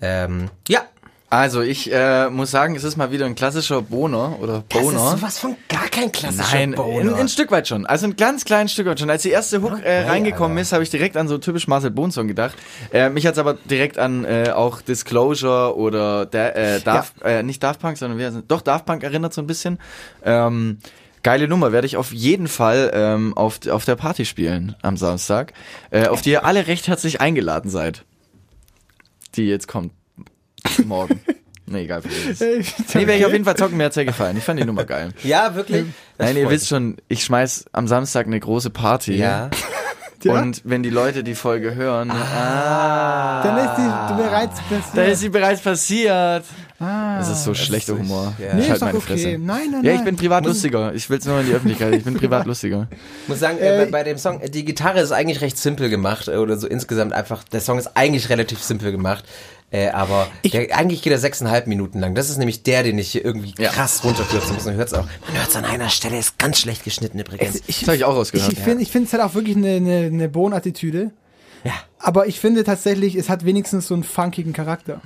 Ähm, 0.03 0.51
ja. 0.69 0.83
Also 1.29 1.61
ich 1.61 1.93
äh, 1.93 2.31
muss 2.31 2.53
sagen, 2.53 2.77
es 2.77 2.85
ist 2.85 2.97
mal 2.97 3.11
wieder 3.11 3.27
ein 3.27 3.35
klassischer 3.35 3.83
Boner 3.83 4.37
oder 4.41 4.63
Das 4.69 4.81
Boner. 4.81 4.97
ist 4.97 5.11
sowas 5.19 5.39
von 5.41 5.57
gar 5.69 5.89
kein 5.89 6.13
klassischer 6.13 6.55
Nein, 6.55 6.71
ein, 6.71 6.75
Boner. 6.77 7.17
ein 7.17 7.29
Stück 7.29 7.51
weit 7.51 7.67
schon. 7.67 7.85
Also 7.85 8.07
ein 8.07 8.15
ganz 8.15 8.45
kleines 8.45 8.73
Stück 8.73 8.87
weit 8.87 9.01
schon. 9.01 9.11
Als 9.11 9.23
die 9.23 9.31
erste 9.31 9.61
Hook 9.61 9.73
äh, 9.73 9.75
Okay, 9.79 10.03
reingekommen 10.05 10.53
Alter. 10.57 10.63
ist, 10.63 10.73
habe 10.73 10.85
ich 10.85 10.91
direkt 10.91 11.17
an 11.17 11.27
so 11.27 11.37
typisch 11.39 11.67
Marcel 11.67 11.91
Bohn-Song 11.91 12.29
gedacht. 12.29 12.55
Äh, 12.93 13.11
mich 13.11 13.27
hat's 13.27 13.39
aber 13.39 13.55
direkt 13.55 13.99
an 13.99 14.25
äh, 14.25 14.51
auch 14.55 14.81
Disclosure 14.83 15.77
oder 15.77 16.27
da, 16.27 16.51
äh, 16.51 16.81
Daft, 16.81 17.15
äh, 17.25 17.43
nicht 17.43 17.61
Daft 17.61 17.81
Punk, 17.81 17.99
sondern 17.99 18.21
es? 18.21 18.35
Doch 18.47 18.61
Daft 18.61 18.87
Punk 18.87 19.03
erinnert 19.03 19.35
so 19.35 19.41
ein 19.41 19.49
bisschen. 19.49 19.79
Ähm, 20.25 20.79
geile 21.27 21.49
Nummer, 21.49 21.73
werde 21.73 21.89
ich 21.89 21.97
auf 21.97 22.13
jeden 22.13 22.47
Fall 22.47 22.93
ähm, 22.95 23.37
auf, 23.37 23.67
auf 23.67 23.85
der 23.85 23.97
Party 23.97 24.25
spielen 24.25 24.77
am 24.83 24.97
Samstag, 24.97 25.55
äh, 25.91 26.07
auf 26.07 26.23
die 26.23 26.31
ihr 26.31 26.45
alle 26.45 26.69
recht 26.69 26.87
herzlich 26.87 27.21
eingeladen 27.21 27.69
seid. 27.69 28.05
Die 29.35 29.49
jetzt 29.49 29.67
kommt. 29.67 29.93
Morgen. 30.85 31.21
nee, 31.67 31.83
egal. 31.83 32.03
Nee, 32.05 33.07
werde 33.09 33.17
ich 33.17 33.27
auf 33.27 33.33
jeden 33.33 33.45
Fall 33.45 33.57
zocken, 33.57 33.77
mir 33.77 33.87
hat's 33.87 33.97
sehr 33.97 34.05
gefallen. 34.05 34.37
Ich 34.37 34.45
fand 34.45 34.61
die 34.61 34.65
Nummer 34.65 34.85
geil. 34.85 35.09
ja, 35.25 35.57
wirklich. 35.57 35.87
Das 36.17 36.29
Nein, 36.29 36.37
ihr 36.37 36.49
wisst 36.49 36.69
schon, 36.69 36.99
ich 37.09 37.25
schmeiß 37.25 37.65
am 37.73 37.89
Samstag 37.89 38.27
eine 38.27 38.39
große 38.39 38.71
Party. 38.71 39.17
Ja. 39.17 39.51
Ja. 40.25 40.41
Und 40.41 40.63
wenn 40.65 40.83
die 40.83 40.91
Leute 40.91 41.23
die 41.23 41.35
Folge 41.35 41.75
hören, 41.75 42.09
Dann 42.09 43.59
ist 43.59 43.77
die 43.77 44.23
bereits 44.23 44.61
passiert. 44.63 45.09
ist 45.09 45.21
sie 45.21 45.29
bereits 45.29 45.61
passiert. 45.61 46.45
Ah, 46.79 47.19
Das 47.19 47.31
ist 47.31 47.45
so 47.45 47.55
schlechter 47.55 47.97
Humor. 47.97 48.35
Nee, 48.39 48.45
Ich 48.45 48.53
halt 48.53 48.63
ist 48.75 48.83
doch 48.83 48.87
meine 48.89 48.99
okay. 48.99 49.07
Fresse. 49.13 49.39
Nein, 49.39 49.71
nein, 49.73 49.85
Ja, 49.85 49.93
ich 49.93 50.05
bin 50.05 50.17
privat 50.17 50.45
lustiger. 50.45 50.93
Ich 50.95 51.09
will's 51.09 51.25
nur 51.25 51.41
in 51.41 51.47
die 51.47 51.53
Öffentlichkeit. 51.53 51.95
Ich 51.95 52.05
bin 52.05 52.15
privat 52.15 52.45
lustiger. 52.47 52.87
Ich 52.91 53.29
muss 53.29 53.41
sagen, 53.41 53.59
äh, 53.59 53.85
bei, 53.87 53.91
bei 53.91 54.03
dem 54.05 54.19
Song, 54.19 54.41
äh, 54.41 54.51
die 54.51 54.65
Gitarre 54.65 55.01
ist 55.01 55.11
eigentlich 55.13 55.41
recht 55.41 55.57
simpel 55.57 55.89
gemacht, 55.89 56.29
äh, 56.29 56.37
oder 56.37 56.59
so 56.59 56.67
insgesamt 56.67 57.15
einfach, 57.15 57.45
der 57.45 57.61
Song 57.61 57.79
ist 57.79 57.97
eigentlich 57.97 58.29
relativ 58.29 58.63
simpel 58.63 58.93
gemacht. 58.93 59.25
Äh, 59.73 59.89
aber 59.89 60.29
der, 60.45 60.77
eigentlich 60.77 61.03
geht 61.03 61.13
er 61.13 61.19
sechseinhalb 61.19 61.67
Minuten 61.67 61.99
lang. 61.99 62.15
Das 62.15 62.31
ist 62.31 62.39
nämlich 62.39 62.63
der, 62.63 62.83
den 62.85 62.99
ich 62.99 63.11
hier 63.11 63.25
irgendwie 63.25 63.53
Ja. 63.59 63.71
krass 63.71 64.05
runterkürzen 64.05 64.55
muss. 64.55 64.65
Man 64.65 64.75
hört 64.77 64.89
es 64.89 64.95
auch. 64.95 65.07
Man 65.27 65.37
hört 65.39 65.49
es 65.49 65.57
an 65.57 65.65
einer 65.65 65.89
Stelle, 65.89 66.19
ist 66.19 66.39
ganz 66.39 66.59
schlecht 66.61 66.85
geschnitten 66.85 67.19
übrigens. 67.19 67.63
Ich, 67.67 67.81
Das 67.81 67.89
habe 67.89 67.97
ich 67.97 68.05
auch 68.05 68.15
rausgehört. 68.15 68.53
ich 68.53 68.59
finde, 68.61 68.83
ich 68.83 68.91
finde, 68.93 69.09
es 69.09 69.13
hat 69.13 69.21
auch 69.21 69.35
wirklich 69.35 69.57
eine, 69.57 69.71
eine, 69.77 69.97
eine 70.07 70.29
Bohnenattitüde. 70.29 71.11
Ja. 71.65 71.73
Aber 71.99 72.29
ich 72.29 72.39
finde 72.39 72.63
tatsächlich, 72.63 73.17
es 73.17 73.29
hat 73.29 73.45
wenigstens 73.45 73.89
so 73.89 73.95
einen 73.95 74.05
funkigen 74.05 74.53
Charakter. 74.53 75.01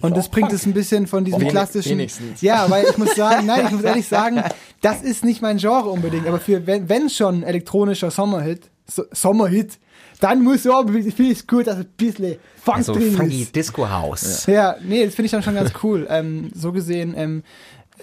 Und 0.00 0.16
das 0.16 0.28
bringt 0.30 0.52
es 0.52 0.64
ein 0.66 0.72
bisschen 0.74 1.06
von 1.06 1.24
diesem 1.24 1.40
Wenig- 1.40 1.52
klassischen. 1.52 1.92
wenigstens. 1.92 2.40
Ja, 2.40 2.68
weil 2.70 2.86
ich 2.90 2.98
muss 2.98 3.14
sagen, 3.14 3.46
nein, 3.46 3.66
ich 3.66 3.72
muss 3.72 3.82
ehrlich 3.82 4.06
sagen, 4.08 4.42
das 4.82 5.02
ist 5.02 5.24
nicht 5.24 5.42
mein 5.42 5.56
Genre 5.58 5.88
unbedingt. 5.88 6.26
Aber 6.26 6.38
für 6.38 6.66
wenn, 6.66 6.88
wenn 6.88 7.08
schon 7.10 7.42
elektronischer 7.42 8.10
Sommerhit, 8.10 8.70
so, 8.86 9.04
Sommerhit, 9.12 9.78
dann 10.20 10.42
muss 10.42 10.64
ja, 10.64 10.82
finde 10.86 11.00
ich 11.08 11.38
es 11.38 11.46
gut, 11.46 11.66
dass 11.66 11.76
ein 11.76 11.86
bisschen 11.96 12.36
Funk 12.62 12.78
Also 12.78 12.94
drin 12.94 13.12
Funky 13.12 13.42
ist. 13.42 13.54
Disco 13.56 13.88
House. 13.88 14.46
Ja, 14.46 14.76
nee, 14.82 15.04
das 15.04 15.14
finde 15.14 15.26
ich 15.26 15.32
dann 15.32 15.42
schon 15.42 15.54
ganz 15.54 15.72
cool. 15.82 16.06
Ähm, 16.10 16.50
so 16.54 16.72
gesehen, 16.72 17.14
ähm, 17.16 17.42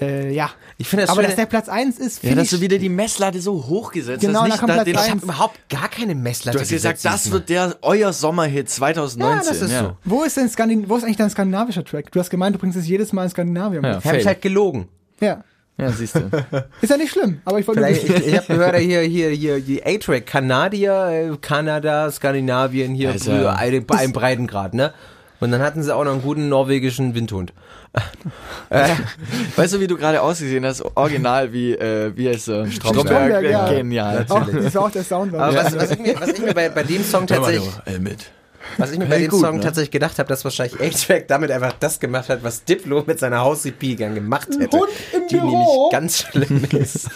äh, 0.01 0.33
ja. 0.33 0.49
Ich 0.77 0.87
finde 0.87 1.03
das 1.03 1.11
Aber 1.11 1.21
dass 1.23 1.35
der 1.35 1.45
Platz 1.45 1.69
1 1.69 1.99
ist, 1.99 2.23
Ja, 2.23 2.29
finde 2.29 2.43
dass 2.43 2.51
ich 2.51 2.57
du 2.57 2.61
wieder 2.61 2.77
die 2.79 2.89
Messlatte 2.89 3.39
so 3.41 3.65
hochgesetzt 3.67 4.21
Genau, 4.21 4.39
hast. 4.41 4.45
da 4.45 4.47
Nicht 4.47 4.59
kommt 4.59 4.69
da, 4.69 4.73
Platz 4.75 4.85
den, 4.85 4.97
eins. 4.97 5.05
Ich 5.05 5.11
habe 5.11 5.23
überhaupt 5.23 5.69
gar 5.69 5.87
keine 5.89 6.15
Messlatte 6.15 6.57
du 6.57 6.63
hast 6.63 6.69
gesagt, 6.69 7.05
das 7.05 7.31
wird 7.31 7.49
der 7.49 7.77
euer 7.81 8.11
Sommerhit 8.13 8.69
2019. 8.69 9.43
Ja, 9.43 9.49
das 9.49 9.61
ist 9.61 9.77
so. 9.79 9.97
Wo 10.03 10.23
ist 10.23 10.35
denn 10.37 10.49
Skandin 10.49 10.89
wo 10.89 10.95
ist 10.97 11.03
eigentlich 11.03 11.17
dein 11.17 11.29
skandinavischer 11.29 11.83
Track? 11.85 12.11
Du 12.11 12.19
hast 12.19 12.29
gemeint, 12.29 12.55
du 12.55 12.59
bringst 12.59 12.77
es 12.77 12.87
jedes 12.87 13.13
Mal 13.13 13.25
in 13.25 13.29
Skandinavien. 13.29 13.83
Ja. 13.83 14.03
Habe 14.03 14.17
ich 14.17 14.25
halt 14.27 14.41
gelogen. 14.41 14.87
ja. 15.19 15.43
Ja, 15.77 15.91
siehst 15.91 16.15
du. 16.15 16.19
Ist 16.81 16.89
ja 16.89 16.97
nicht 16.97 17.11
schlimm, 17.11 17.41
aber 17.45 17.59
ich 17.59 17.67
wollte 17.67 17.81
nur 17.81 17.89
Vielleicht, 17.89 18.09
ich, 18.25 18.27
ich 18.27 18.37
habe 18.37 18.47
gehört, 18.47 18.75
hier, 18.77 19.01
hier, 19.01 19.29
hier, 19.29 19.59
die 19.59 19.83
A-Track, 19.85 20.25
Kanadier, 20.25 21.31
äh, 21.33 21.37
Kanada, 21.41 22.11
Skandinavien, 22.11 22.93
hier, 22.93 23.09
Also, 23.11 23.31
Ja, 23.31 23.65
ja- 23.65 23.79
bei 23.81 23.97
einem 23.97 24.13
Breitengrad, 24.13 24.73
ne? 24.73 24.93
Und 25.39 25.51
dann 25.51 25.61
hatten 25.61 25.83
sie 25.83 25.93
auch 25.93 26.05
noch 26.05 26.13
einen 26.13 26.21
guten 26.21 26.47
norwegischen 26.47 27.15
Windhund. 27.15 27.51
Weißt 28.69 29.73
du, 29.73 29.79
wie 29.79 29.87
du 29.87 29.97
gerade 29.97 30.21
ausgesehen 30.21 30.65
hast? 30.65 30.83
Original 30.95 31.51
wie, 31.51 31.73
äh, 31.73 32.11
wie 32.15 32.29
heißt 32.29 32.47
er? 32.47 32.71
Stromberg, 32.71 33.43
ja. 33.43 33.69
Genial. 33.69 34.25
auch, 34.29 34.47
das 34.49 34.75
war 34.75 34.83
auch 34.83 34.91
der 34.91 35.03
Sound. 35.03 35.33
Aber 35.35 35.53
war 35.53 35.65
was, 35.65 35.75
was, 35.75 35.91
ich 35.91 35.99
mir, 35.99 36.19
was 36.19 36.29
ich 36.29 36.39
mir 36.39 36.53
bei, 36.53 36.69
bei 36.69 36.83
dem 36.83 37.03
Song 37.03 37.27
tatsächlich, 37.27 37.69
Ey, 37.85 37.99
mit. 37.99 38.31
Was 38.77 38.91
ich 38.91 38.99
mir 38.99 39.05
bei 39.05 39.15
Hey, 39.15 39.21
dem 39.23 39.31
gut, 39.31 39.41
Song 39.41 39.55
ne? 39.57 39.61
tatsächlich 39.61 39.91
gedacht 39.91 40.19
habe, 40.19 40.29
dass 40.29 40.43
wahrscheinlich 40.43 40.79
A-Track 40.81 41.27
damit 41.27 41.51
einfach 41.51 41.73
das 41.79 41.99
gemacht 41.99 42.29
hat, 42.29 42.43
was 42.43 42.63
Diplo 42.63 43.03
mit 43.05 43.19
seiner 43.19 43.41
Haus-EP 43.41 43.97
gern 43.97 44.15
gemacht 44.15 44.49
hätte. 44.59 44.77
Hund 44.77 44.89
im 45.13 45.27
die 45.27 45.35
Büro. 45.35 45.47
nämlich 45.49 45.91
ganz 45.91 46.19
schlimm 46.19 46.65
ist. 46.71 47.09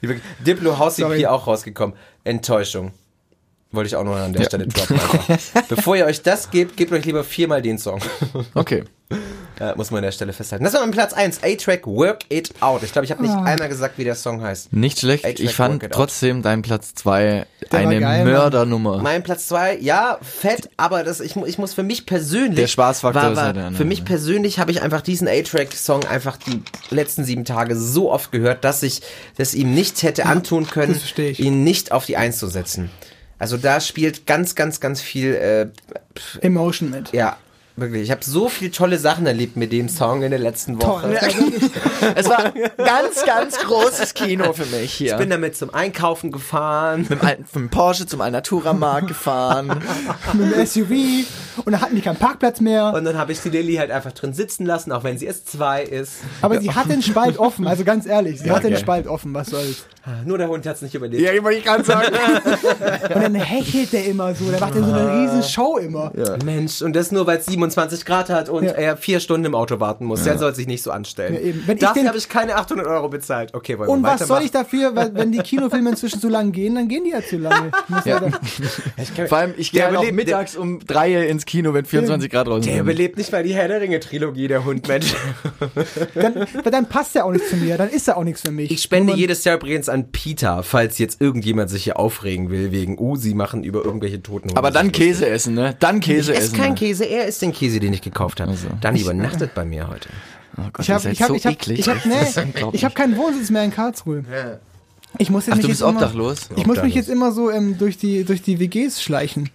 Diplo 0.46 0.78
Haus-EP 0.78 1.06
Sorry. 1.06 1.26
auch 1.26 1.46
rausgekommen. 1.46 1.96
Enttäuschung. 2.24 2.92
Wollte 3.70 3.88
ich 3.88 3.96
auch 3.96 4.04
noch 4.04 4.16
an 4.16 4.32
der 4.32 4.44
Stelle 4.44 4.66
droppen. 4.66 4.98
Einfach. 4.98 5.62
Bevor 5.68 5.94
ihr 5.96 6.06
euch 6.06 6.22
das 6.22 6.50
gebt, 6.50 6.76
gebt 6.76 6.90
euch 6.90 7.04
lieber 7.04 7.22
viermal 7.22 7.60
den 7.60 7.78
Song. 7.78 8.00
Okay. 8.54 8.84
Ja, 9.60 9.74
muss 9.74 9.90
man 9.90 9.98
an 9.98 10.04
der 10.04 10.12
Stelle 10.12 10.32
festhalten. 10.32 10.64
Das 10.64 10.72
war 10.74 10.80
mein 10.80 10.92
Platz 10.92 11.12
1, 11.12 11.42
A-Track 11.42 11.86
Work 11.86 12.20
It 12.28 12.50
Out. 12.60 12.82
Ich 12.82 12.92
glaube, 12.92 13.04
ich 13.04 13.10
habe 13.10 13.22
nicht 13.22 13.34
einmal 13.34 13.68
gesagt, 13.68 13.98
wie 13.98 14.04
der 14.04 14.14
Song 14.14 14.40
heißt. 14.40 14.72
Nicht 14.72 15.00
schlecht. 15.00 15.24
Ich 15.40 15.54
fand 15.54 15.84
Out. 15.84 15.90
trotzdem 15.92 16.42
deinen 16.42 16.62
Platz 16.62 16.94
2 16.94 17.46
Der 17.60 17.72
war 17.72 17.80
eine 17.80 18.00
geil, 18.00 18.24
Mann. 18.24 18.32
Mördernummer. 18.32 18.98
Mein 18.98 19.22
Platz 19.22 19.48
2, 19.48 19.78
ja, 19.78 20.18
fett, 20.22 20.70
aber 20.76 21.02
das, 21.02 21.20
ich, 21.20 21.36
ich 21.36 21.58
muss 21.58 21.74
für 21.74 21.82
mich 21.82 22.06
persönlich. 22.06 22.56
Der 22.56 22.66
Spaßfaktor 22.68 23.22
war, 23.22 23.30
ist 23.32 23.36
war, 23.36 23.44
halt 23.46 23.56
der 23.56 23.64
andere, 23.66 23.78
Für 23.82 23.88
mich 23.88 24.00
ne? 24.00 24.04
persönlich 24.04 24.58
habe 24.60 24.70
ich 24.70 24.80
einfach 24.80 25.00
diesen 25.00 25.26
A-Track-Song 25.28 26.04
einfach 26.04 26.36
die 26.36 26.62
letzten 26.90 27.24
sieben 27.24 27.44
Tage 27.44 27.76
so 27.76 28.12
oft 28.12 28.30
gehört, 28.30 28.64
dass 28.64 28.82
ich 28.82 29.02
das 29.36 29.54
ihm 29.54 29.74
nicht 29.74 30.02
hätte 30.04 30.26
antun 30.26 30.68
können, 30.68 30.98
ihn 31.16 31.64
nicht 31.64 31.92
auf 31.92 32.06
die 32.06 32.16
Eins 32.16 32.38
zu 32.38 32.46
setzen. 32.46 32.90
Also 33.38 33.56
da 33.56 33.80
spielt 33.80 34.26
ganz, 34.26 34.54
ganz, 34.54 34.80
ganz 34.80 35.00
viel, 35.00 35.34
äh, 35.34 35.68
Emotion 36.40 36.90
mit. 36.90 37.12
ja, 37.12 37.36
wirklich. 37.80 38.02
Ich 38.02 38.10
habe 38.10 38.24
so 38.24 38.48
viele 38.48 38.70
tolle 38.70 38.98
Sachen 38.98 39.26
erlebt 39.26 39.56
mit 39.56 39.72
dem 39.72 39.88
Song 39.88 40.22
in 40.22 40.30
der 40.30 40.38
letzten 40.38 40.80
Woche. 40.80 41.02
Toll. 41.02 41.16
Also, 41.16 41.38
Es 42.14 42.28
war 42.28 42.52
ganz, 42.76 43.24
ganz 43.24 43.58
großes 43.58 44.14
Kino 44.14 44.52
für 44.52 44.66
mich 44.66 44.94
hier. 44.94 45.12
Ich 45.12 45.18
bin 45.18 45.30
damit 45.30 45.56
zum 45.56 45.72
Einkaufen 45.74 46.30
gefahren. 46.32 47.02
mit 47.02 47.10
dem 47.10 47.20
alten 47.22 47.42
mit 47.42 47.54
dem 47.54 47.70
Porsche 47.70 48.06
zum 48.06 48.20
Alnatura-Markt 48.20 49.08
gefahren. 49.08 49.68
mit 50.34 50.54
dem 50.54 50.66
SUV 50.66 51.26
und 51.64 51.72
da 51.72 51.80
hatten 51.80 51.96
die 51.96 52.02
keinen 52.02 52.16
Parkplatz 52.16 52.60
mehr. 52.60 52.92
Und 52.94 53.04
dann 53.04 53.16
habe 53.18 53.32
ich 53.32 53.40
die 53.40 53.50
Lilly 53.50 53.76
halt 53.76 53.90
einfach 53.90 54.12
drin 54.12 54.32
sitzen 54.32 54.64
lassen, 54.66 54.92
auch 54.92 55.04
wenn 55.04 55.18
sie 55.18 55.26
erst 55.26 55.50
zwei 55.50 55.82
ist. 55.82 56.18
Aber 56.40 56.60
sie 56.60 56.72
hatte 56.72 56.90
den 56.90 57.02
Spalt 57.02 57.38
offen, 57.38 57.66
also 57.66 57.84
ganz 57.84 58.06
ehrlich, 58.06 58.40
sie 58.40 58.50
hatte 58.50 58.62
den 58.64 58.72
geil. 58.72 58.80
Spalt 58.80 59.06
offen, 59.06 59.34
was 59.34 59.48
soll's. 59.48 59.84
Nur 60.24 60.38
der 60.38 60.48
Hund 60.48 60.66
hat's 60.66 60.80
nicht 60.80 60.94
überlebt. 60.94 61.22
ja, 61.22 61.42
wollte 61.42 61.58
ich 61.58 61.64
gerade 61.64 61.84
sagen. 61.84 62.06
Und 63.14 63.22
dann 63.22 63.34
hechelt 63.34 63.92
der 63.92 64.06
immer 64.06 64.34
so, 64.34 64.50
der 64.50 64.58
macht 64.60 64.74
ja 64.74 64.82
so 64.82 64.92
eine 64.92 65.22
riesen 65.22 65.42
Show 65.42 65.76
immer. 65.78 66.12
Mensch, 66.44 66.80
und 66.80 66.94
das 66.96 67.12
nur, 67.12 67.26
weil 67.26 67.38
es 67.38 67.46
27 67.70 68.04
Grad 68.04 68.28
hat 68.30 68.48
und 68.48 68.64
Ja. 68.64 68.72
er 68.72 68.96
vier 68.96 69.20
Stunden 69.20 69.46
im 69.46 69.54
Auto 69.54 69.80
warten 69.80 70.04
muss. 70.04 70.24
Der 70.24 70.38
soll 70.38 70.54
sich 70.54 70.66
nicht 70.66 70.82
so 70.82 70.90
anstellen. 70.90 71.34
Ja, 71.34 71.40
eben. 71.40 71.62
Wenn 71.66 71.78
Dafür 71.78 72.06
habe 72.06 72.18
ich 72.18 72.28
keine 72.28 72.56
800 72.56 72.86
Euro 72.86 73.08
bezahlt. 73.08 73.54
Okay, 73.54 73.78
wollen 73.78 73.88
Und 73.88 74.02
wir 74.02 74.08
was 74.12 74.26
soll 74.26 74.42
ich 74.42 74.50
dafür, 74.50 74.94
weil 74.96 75.14
wenn 75.14 75.32
die 75.32 75.38
Kinofilme 75.38 75.90
inzwischen 75.90 76.20
zu 76.20 76.28
lang 76.28 76.52
gehen, 76.52 76.74
dann 76.74 76.88
gehen 76.88 77.04
die 77.04 77.10
ja 77.10 77.22
zu 77.22 77.36
lange. 77.38 77.70
Ja. 78.04 78.20
Vor 79.28 79.38
allem, 79.38 79.54
ich 79.56 79.72
gehe 79.72 79.82
Der 79.82 79.98
halt 79.98 80.12
mittags 80.12 80.56
um 80.56 80.80
drei 80.86 81.26
ins 81.28 81.46
Kino, 81.46 81.74
wenn 81.74 81.84
24 81.84 82.30
Grad 82.30 82.46
draußen 82.46 82.62
Der 82.62 82.72
sind. 82.74 82.82
überlebt 82.82 83.16
nicht 83.18 83.32
mal 83.32 83.42
die 83.42 83.54
Herr 83.54 83.68
der 83.68 83.80
Ringe-Trilogie, 83.80 84.48
der 84.48 84.64
Hund, 84.64 84.88
Mensch. 84.88 85.14
dann, 86.14 86.46
dann 86.70 86.88
passt 86.88 87.16
er 87.16 87.24
auch 87.24 87.32
nicht 87.32 87.46
zu 87.48 87.56
mir, 87.56 87.76
dann 87.76 87.88
ist 87.88 88.08
er 88.08 88.16
auch 88.16 88.24
nichts 88.24 88.42
für 88.42 88.50
mich. 88.50 88.70
Ich 88.70 88.82
spende 88.82 89.14
jedes 89.14 89.44
Jahr 89.44 89.56
übrigens 89.56 89.88
an 89.88 90.10
Peter, 90.10 90.62
falls 90.62 90.98
jetzt 90.98 91.20
irgendjemand 91.20 91.70
sich 91.70 91.84
hier 91.84 91.98
aufregen 91.98 92.50
will, 92.50 92.72
wegen, 92.72 92.98
uh, 92.98 93.16
sie 93.16 93.34
machen 93.34 93.62
über 93.64 93.84
irgendwelche 93.84 94.22
toten 94.22 94.48
Hunde. 94.48 94.56
Aber 94.58 94.70
dann. 94.70 94.92
Käse 94.92 95.28
essen, 95.28 95.54
ne? 95.54 95.76
Dann 95.80 96.00
Käse 96.00 96.32
Ich 96.32 96.38
esse 96.38 96.46
essen. 96.48 96.56
kein 96.58 96.70
ne? 96.70 96.74
Käse, 96.76 97.04
er 97.04 97.26
isst 97.26 97.42
den 97.42 97.52
Käse, 97.52 97.57
den 97.60 97.92
ich 97.92 98.02
gekauft 98.02 98.40
habe. 98.40 98.52
Also. 98.52 98.68
Dann 98.80 98.96
übernachtet 98.96 99.54
bei 99.54 99.64
mir 99.64 99.88
heute. 99.88 100.08
Oh 100.56 100.62
Gott, 100.72 100.84
Ich 100.84 100.90
habe 100.90 101.10
ich 101.10 101.22
hab, 101.22 101.28
so 101.28 101.34
ich 101.34 101.46
hab, 101.46 101.52
eklig. 101.52 101.80
ich 101.80 101.88
hab, 101.88 102.02
Das 102.02 102.36
nee, 102.36 102.52
ich 102.72 102.84
hab 102.84 102.94
keinen 102.94 103.16
Wohnsitz 103.16 103.50
mehr 103.50 103.64
in 103.64 103.70
Karlsruhe. 103.70 104.24
Ich 105.18 105.30
muss 105.30 105.46
jetzt 105.46 105.52
Ach, 105.52 105.56
mich 105.56 105.62
du 105.66 105.68
bist 105.68 105.80
jetzt 105.80 105.88
immer, 105.88 105.98
obdachlos? 106.00 106.48
Ich 106.56 106.66
muss 106.66 106.82
mich 106.82 106.94
jetzt 106.94 107.08
immer 107.08 107.32
so 107.32 107.50
ähm, 107.50 107.78
durch, 107.78 107.96
die, 107.96 108.24
durch 108.24 108.42
die 108.42 108.58
WGs 108.60 109.02
schleichen. 109.02 109.50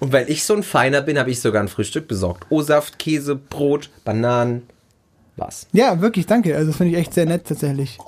Und 0.00 0.12
weil 0.12 0.30
ich 0.30 0.44
so 0.44 0.54
ein 0.54 0.62
Feiner 0.62 1.02
bin, 1.02 1.18
habe 1.18 1.30
ich 1.30 1.40
sogar 1.40 1.62
ein 1.62 1.68
Frühstück 1.68 2.08
besorgt. 2.08 2.46
O-Saft, 2.50 2.98
Käse, 2.98 3.34
Brot, 3.36 3.90
Bananen. 4.04 4.62
Was? 5.36 5.66
Ja, 5.72 6.00
wirklich, 6.00 6.26
danke. 6.26 6.54
Also 6.54 6.68
das 6.68 6.76
finde 6.76 6.92
ich 6.92 6.98
echt 6.98 7.14
sehr 7.14 7.26
nett 7.26 7.46
tatsächlich. 7.46 7.98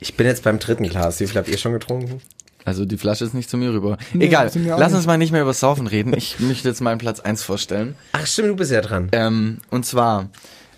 Ich 0.00 0.16
bin 0.16 0.26
jetzt 0.26 0.44
beim 0.44 0.58
dritten 0.58 0.84
Glas. 0.84 1.20
Wie 1.20 1.26
viel 1.26 1.36
habt 1.36 1.48
ihr 1.48 1.58
schon 1.58 1.72
getrunken? 1.72 2.20
Also 2.68 2.84
die 2.84 2.98
Flasche 2.98 3.24
ist 3.24 3.34
nicht 3.34 3.48
zu 3.48 3.56
mir 3.56 3.72
rüber. 3.72 3.96
Nee, 4.12 4.26
Egal, 4.26 4.50
lass 4.54 4.92
uns 4.92 5.06
mal 5.06 5.16
nicht 5.16 5.32
mehr 5.32 5.42
über 5.42 5.54
Saufen 5.54 5.86
reden. 5.86 6.12
Ich 6.14 6.38
möchte 6.38 6.68
jetzt 6.68 6.80
meinen 6.80 6.98
Platz 6.98 7.20
1 7.20 7.42
vorstellen. 7.42 7.94
Ach 8.12 8.26
stimmt, 8.26 8.48
du 8.48 8.56
bist 8.56 8.70
ja 8.70 8.82
dran. 8.82 9.08
Ähm, 9.12 9.58
und 9.70 9.86
zwar, 9.86 10.28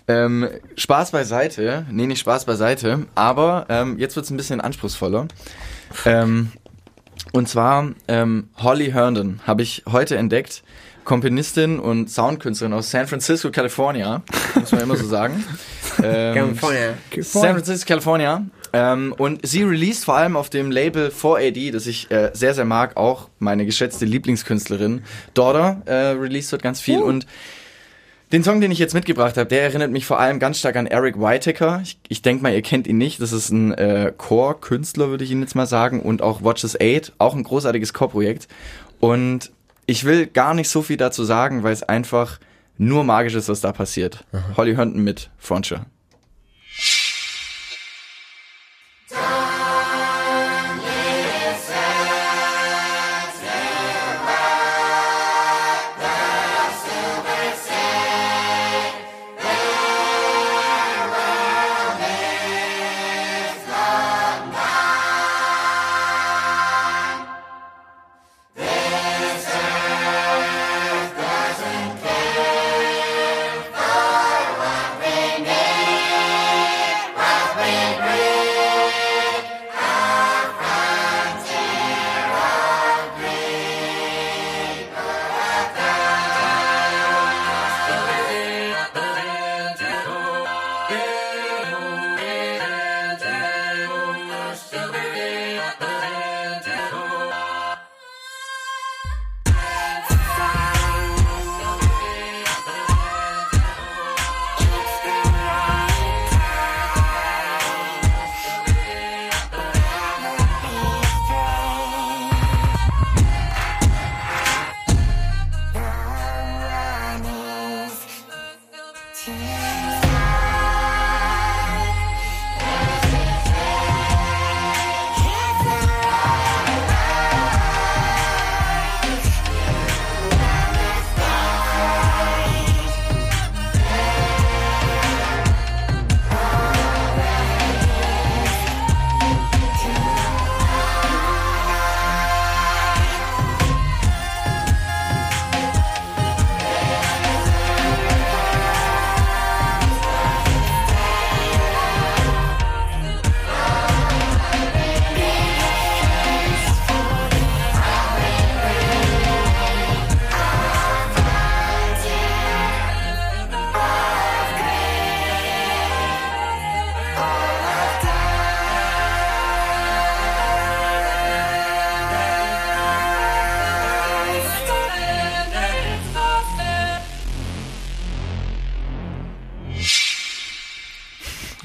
ähm, 0.07 0.47
Spaß 0.77 1.11
beiseite. 1.11 1.85
Nee, 1.91 2.07
nicht 2.07 2.19
Spaß 2.19 2.45
beiseite. 2.45 3.05
Aber 3.13 3.65
ähm, 3.69 3.99
jetzt 3.99 4.15
wird's 4.15 4.29
ein 4.29 4.37
bisschen 4.37 4.61
anspruchsvoller. 4.61 5.27
Ähm, 6.05 6.53
und 7.33 7.49
zwar 7.49 7.91
ähm, 8.07 8.47
Holly 8.57 8.91
Herndon 8.91 9.41
habe 9.45 9.61
ich 9.61 9.83
heute 9.91 10.17
entdeckt. 10.17 10.63
Komponistin 11.03 11.79
und 11.79 12.09
Soundkünstlerin 12.09 12.73
aus 12.73 12.91
San 12.91 13.07
Francisco, 13.07 13.49
California. 13.51 14.21
Muss 14.55 14.71
man 14.71 14.81
immer 14.81 14.95
so 14.95 15.07
sagen. 15.07 15.43
ähm, 16.03 16.57
San 17.21 17.55
Francisco, 17.55 17.87
California. 17.87 18.45
Ähm, 18.73 19.13
und 19.17 19.45
sie 19.45 19.63
released 19.63 20.05
vor 20.05 20.15
allem 20.15 20.37
auf 20.37 20.49
dem 20.49 20.71
Label 20.71 21.09
4AD, 21.09 21.71
das 21.71 21.87
ich 21.87 22.09
äh, 22.11 22.31
sehr, 22.33 22.53
sehr 22.53 22.65
mag, 22.65 22.97
auch 22.97 23.29
meine 23.39 23.65
geschätzte 23.65 24.05
Lieblingskünstlerin. 24.05 25.03
Daughter 25.33 25.81
äh, 25.85 26.11
released 26.11 26.53
dort 26.53 26.63
ganz 26.63 26.79
viel. 26.79 26.99
Und 26.99 27.25
den 28.31 28.45
Song, 28.45 28.61
den 28.61 28.71
ich 28.71 28.79
jetzt 28.79 28.93
mitgebracht 28.93 29.35
habe, 29.35 29.47
der 29.47 29.63
erinnert 29.63 29.91
mich 29.91 30.05
vor 30.05 30.19
allem 30.19 30.39
ganz 30.39 30.57
stark 30.59 30.77
an 30.77 30.87
Eric 30.87 31.19
Whitaker. 31.19 31.81
Ich, 31.83 31.99
ich 32.07 32.21
denke 32.21 32.43
mal, 32.43 32.53
ihr 32.53 32.61
kennt 32.61 32.87
ihn 32.87 32.97
nicht. 32.97 33.21
Das 33.21 33.33
ist 33.33 33.49
ein 33.49 33.73
äh, 33.73 34.13
Core-Künstler, 34.17 35.09
würde 35.09 35.25
ich 35.25 35.31
ihn 35.31 35.41
jetzt 35.41 35.55
mal 35.55 35.65
sagen. 35.65 36.01
Und 36.01 36.21
auch 36.21 36.41
Watches 36.41 36.79
8, 36.79 37.13
auch 37.17 37.35
ein 37.35 37.43
großartiges 37.43 37.93
Core-Projekt. 37.93 38.47
Und 39.01 39.51
ich 39.85 40.05
will 40.05 40.27
gar 40.27 40.53
nicht 40.53 40.69
so 40.69 40.81
viel 40.81 40.95
dazu 40.95 41.25
sagen, 41.25 41.63
weil 41.63 41.73
es 41.73 41.83
einfach 41.83 42.39
nur 42.77 43.03
magisch 43.03 43.35
ist, 43.35 43.49
was 43.49 43.59
da 43.59 43.73
passiert. 43.73 44.23
Holly 44.55 44.75
Herndon 44.75 45.03
mit 45.03 45.29
Frontier. 45.37 45.85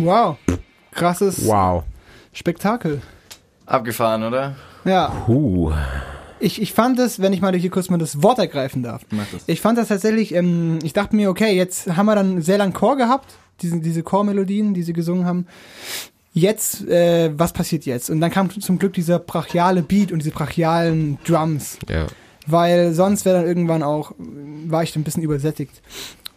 Wow. 0.07 0.36
Krasses 0.92 1.44
Wow. 1.48 1.82
Spektakel. 2.32 3.02
Abgefahren, 3.66 4.22
oder? 4.22 4.54
Ja. 4.84 5.09
Puh. 5.26 5.72
Ich, 6.38 6.62
ich 6.62 6.72
fand 6.72 7.00
es, 7.00 7.20
wenn 7.20 7.32
ich 7.32 7.40
mal 7.40 7.52
hier 7.57 7.70
kurz 7.70 7.90
mal 7.90 7.98
das 7.98 8.22
Wort 8.22 8.38
ergreifen 8.38 8.84
darf. 8.84 9.02
Ich 9.48 9.61
fand 9.61 9.78
das 9.78 9.88
tatsächlich, 9.88 10.32
ähm, 10.32 10.78
ich 10.84 10.92
dachte 10.92 11.16
mir, 11.16 11.28
okay, 11.28 11.57
jetzt 11.57 11.96
haben 11.96 12.07
wir 12.07 12.14
dann 12.14 12.40
sehr 12.40 12.57
lang 12.57 12.72
Chor 12.72 12.96
gehabt, 12.96 13.34
diese, 13.62 13.80
diese 13.80 14.04
Chormelodien, 14.04 14.74
die 14.74 14.84
sie 14.84 14.92
gesungen 14.92 15.26
haben. 15.26 15.48
Jetzt, 16.32 16.86
äh, 16.86 17.32
was 17.36 17.52
passiert 17.52 17.84
jetzt? 17.84 18.09
Und 18.09 18.20
dann 18.20 18.30
kam 18.30 18.48
zum 18.48 18.78
Glück 18.78 18.92
dieser 18.92 19.18
brachiale 19.18 19.82
Beat 19.82 20.12
und 20.12 20.20
diese 20.20 20.30
brachialen 20.30 21.18
Drums. 21.24 21.78
Ja. 21.88 22.07
Weil 22.46 22.94
sonst 22.94 23.24
wäre 23.24 23.38
dann 23.38 23.46
irgendwann 23.46 23.82
auch, 23.82 24.12
war 24.18 24.84
ich 24.84 24.92
dann 24.92 25.00
ein 25.00 25.04
bisschen 25.04 25.24
übersättigt. 25.24 25.82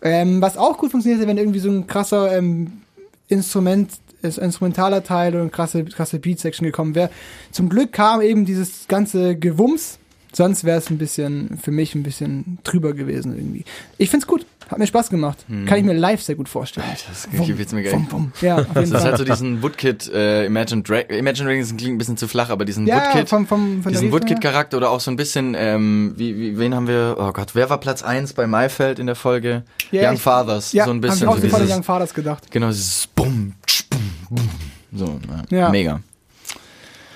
Ähm, 0.02 0.42
was 0.42 0.58
auch 0.58 0.80
gut 0.80 0.90
funktioniert, 0.90 1.28
wenn 1.28 1.38
irgendwie 1.38 1.60
so 1.60 1.70
ein 1.70 1.86
krasser 1.86 2.36
ähm, 2.36 2.82
Instrument, 3.30 3.92
ist 4.22 4.38
instrumentaler 4.38 5.04
Teil 5.04 5.34
eine 5.36 5.50
krasse, 5.50 5.86
krasse 5.86 6.20
Beat-Section 6.20 6.66
gekommen 6.66 6.94
wäre. 6.96 7.10
Zum 7.52 7.70
Glück 7.70 7.94
kam 7.94 8.22
eben 8.22 8.46
dieses 8.46 8.88
ganze 8.88 9.38
Gewumms, 9.38 10.00
sonst 10.32 10.64
wäre 10.64 10.78
es 10.78 10.90
ein 10.90 10.98
bisschen, 10.98 11.58
für 11.62 11.72
mich 11.72 11.96
ein 11.96 12.04
bisschen 12.04 12.60
drüber 12.64 12.94
gewesen 12.94 13.36
irgendwie. 13.36 13.66
Ich 13.98 14.10
find's 14.10 14.28
gut, 14.28 14.46
hat 14.70 14.78
mir 14.78 14.88
Spaß 14.88 15.10
gemacht. 15.10 15.46
Kann 15.66 15.78
ich 15.80 15.84
mir 15.84 15.94
live 15.94 16.22
sehr 16.22 16.36
gut 16.36 16.48
vorstellen. 16.50 16.86
Das 17.10 17.30
gefällt 17.30 17.74
mir 17.74 17.84
geil. 17.84 17.94
Wum, 17.94 18.08
wum. 18.12 18.32
Ja, 18.42 18.58
auf 18.58 18.68
jeden 18.76 18.92
Das 18.92 19.04
hat 19.04 19.10
Fall. 19.10 19.18
so 19.18 19.24
diesen 19.26 19.62
Woodkid, 19.64 20.08
äh, 20.14 20.46
Imagine, 20.46 20.84
Dra 20.84 21.00
Imagine 21.00 21.50
Dragons 21.50 21.76
klingt 21.76 21.96
ein 21.96 21.98
bisschen 21.98 22.18
zu 22.18 22.28
flach, 22.28 22.50
aber 22.50 22.66
diesen 22.66 22.86
Ja, 22.86 22.98
Woodkid, 23.06 23.30
vom, 23.30 23.48
vom, 23.48 23.82
von 23.84 23.92
diesen. 23.92 24.12
Woodkid-Charakter 24.12 24.78
oder 24.78 24.92
auch 24.92 25.00
so 25.00 25.10
ein 25.12 25.16
bisschen, 25.18 25.56
ähm, 25.58 26.14
wie, 26.18 26.38
wie, 26.38 26.58
wen 26.60 26.76
haben 26.76 26.88
wir, 26.88 27.16
oh 27.20 27.32
Gott, 27.32 27.56
wer 27.56 27.70
war 27.70 27.80
Platz 27.80 28.04
1 28.04 28.34
bei 28.34 28.46
Maifeld 28.48 29.00
in 29.00 29.08
der 29.08 29.16
Folge? 29.16 29.64
Ja, 29.92 30.10
Young 30.10 30.16
ich- 30.16 30.22
Fathers, 30.22 30.72
Ja, 30.74 30.86
so 30.86 30.92
ein 30.92 30.98
hab 30.98 31.02
bisschen. 31.02 31.24
ich 31.24 31.28
auch 31.28 31.36
so 31.38 31.42
dieses, 31.42 31.72
Young 31.76 31.84
Fathers 31.84 32.14
gedacht. 32.14 32.52
genau, 32.52 32.68
dieses 32.68 33.08
Bum, 33.16 33.54
tsch, 33.66 33.86
bum, 33.90 34.00
bum. 34.30 34.50
So, 34.94 35.20
Ja. 35.50 35.70
mega. 35.70 36.02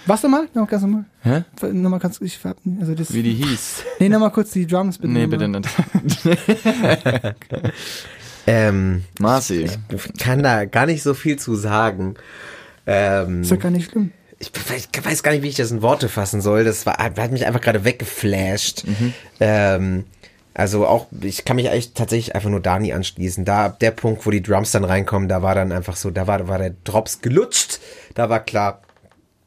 Was 0.06 0.22
nochmal? 0.24 0.48
Noch 0.54 0.68
ganz 0.68 0.84
normal. 0.84 1.06
Hä? 1.22 1.44
Nochmal 1.72 2.00
ganz, 2.00 2.20
ich 2.22 2.40
hab, 2.44 2.58
also 2.80 2.94
das, 2.94 3.14
Wie 3.14 3.24
die 3.24 3.34
hieß? 3.36 3.84
nee, 4.00 4.10
nochmal 4.10 4.32
kurz 4.32 4.52
die 4.52 4.68
Drums 4.68 4.98
bitte. 4.98 5.14
Nee, 5.14 5.28
nochmal. 5.28 5.62
bitte 5.62 6.28
nicht. 6.30 7.36
Ähm, 8.46 9.04
Marci. 9.20 9.70
ich 9.90 10.14
kann 10.20 10.44
da 10.44 10.66
gar 10.66 10.86
nicht 10.86 11.02
so 11.02 11.14
viel 11.14 11.40
zu 11.40 11.56
sagen. 11.56 12.16
Ähm, 12.86 13.42
Ist 13.42 13.52
doch 13.52 13.60
gar 13.60 13.72
nicht 13.72 13.90
schlimm. 13.92 14.12
ich, 14.40 14.52
ich 14.94 15.06
weiß 15.06 15.24
gar 15.24 15.32
nicht, 15.32 15.44
wie 15.44 15.48
ich 15.48 15.56
das 15.56 15.72
in 15.72 15.82
Worte 15.82 16.10
fassen 16.10 16.42
soll. 16.42 16.66
Das 16.66 16.86
war, 16.86 16.98
hat 16.98 17.32
mich 17.32 17.46
einfach 17.46 17.62
gerade 17.62 17.86
weggeflasht. 17.86 18.84
Ähm, 19.40 20.04
also 20.54 20.86
auch, 20.86 21.08
ich 21.22 21.46
kann 21.46 21.56
mich 21.56 21.70
eigentlich 21.70 21.94
tatsächlich 21.94 22.36
einfach 22.36 22.50
nur 22.50 22.60
Dani 22.60 22.92
anschließen. 22.92 23.46
Da 23.46 23.66
ab 23.68 23.80
der 23.80 23.92
Punkt, 23.92 24.26
wo 24.26 24.32
die 24.32 24.44
Drums 24.44 24.72
dann 24.72 24.84
reinkommen, 24.84 25.30
da 25.30 25.42
war 25.42 25.56
dann 25.56 25.72
einfach 25.72 25.96
so, 25.96 26.12
da 26.12 26.28
war, 26.28 26.46
war 26.50 26.58
der 26.58 26.74
Drops 26.84 27.22
gelutscht. 27.22 27.80
Da 28.14 28.30
war 28.30 28.42
klar, 28.42 28.82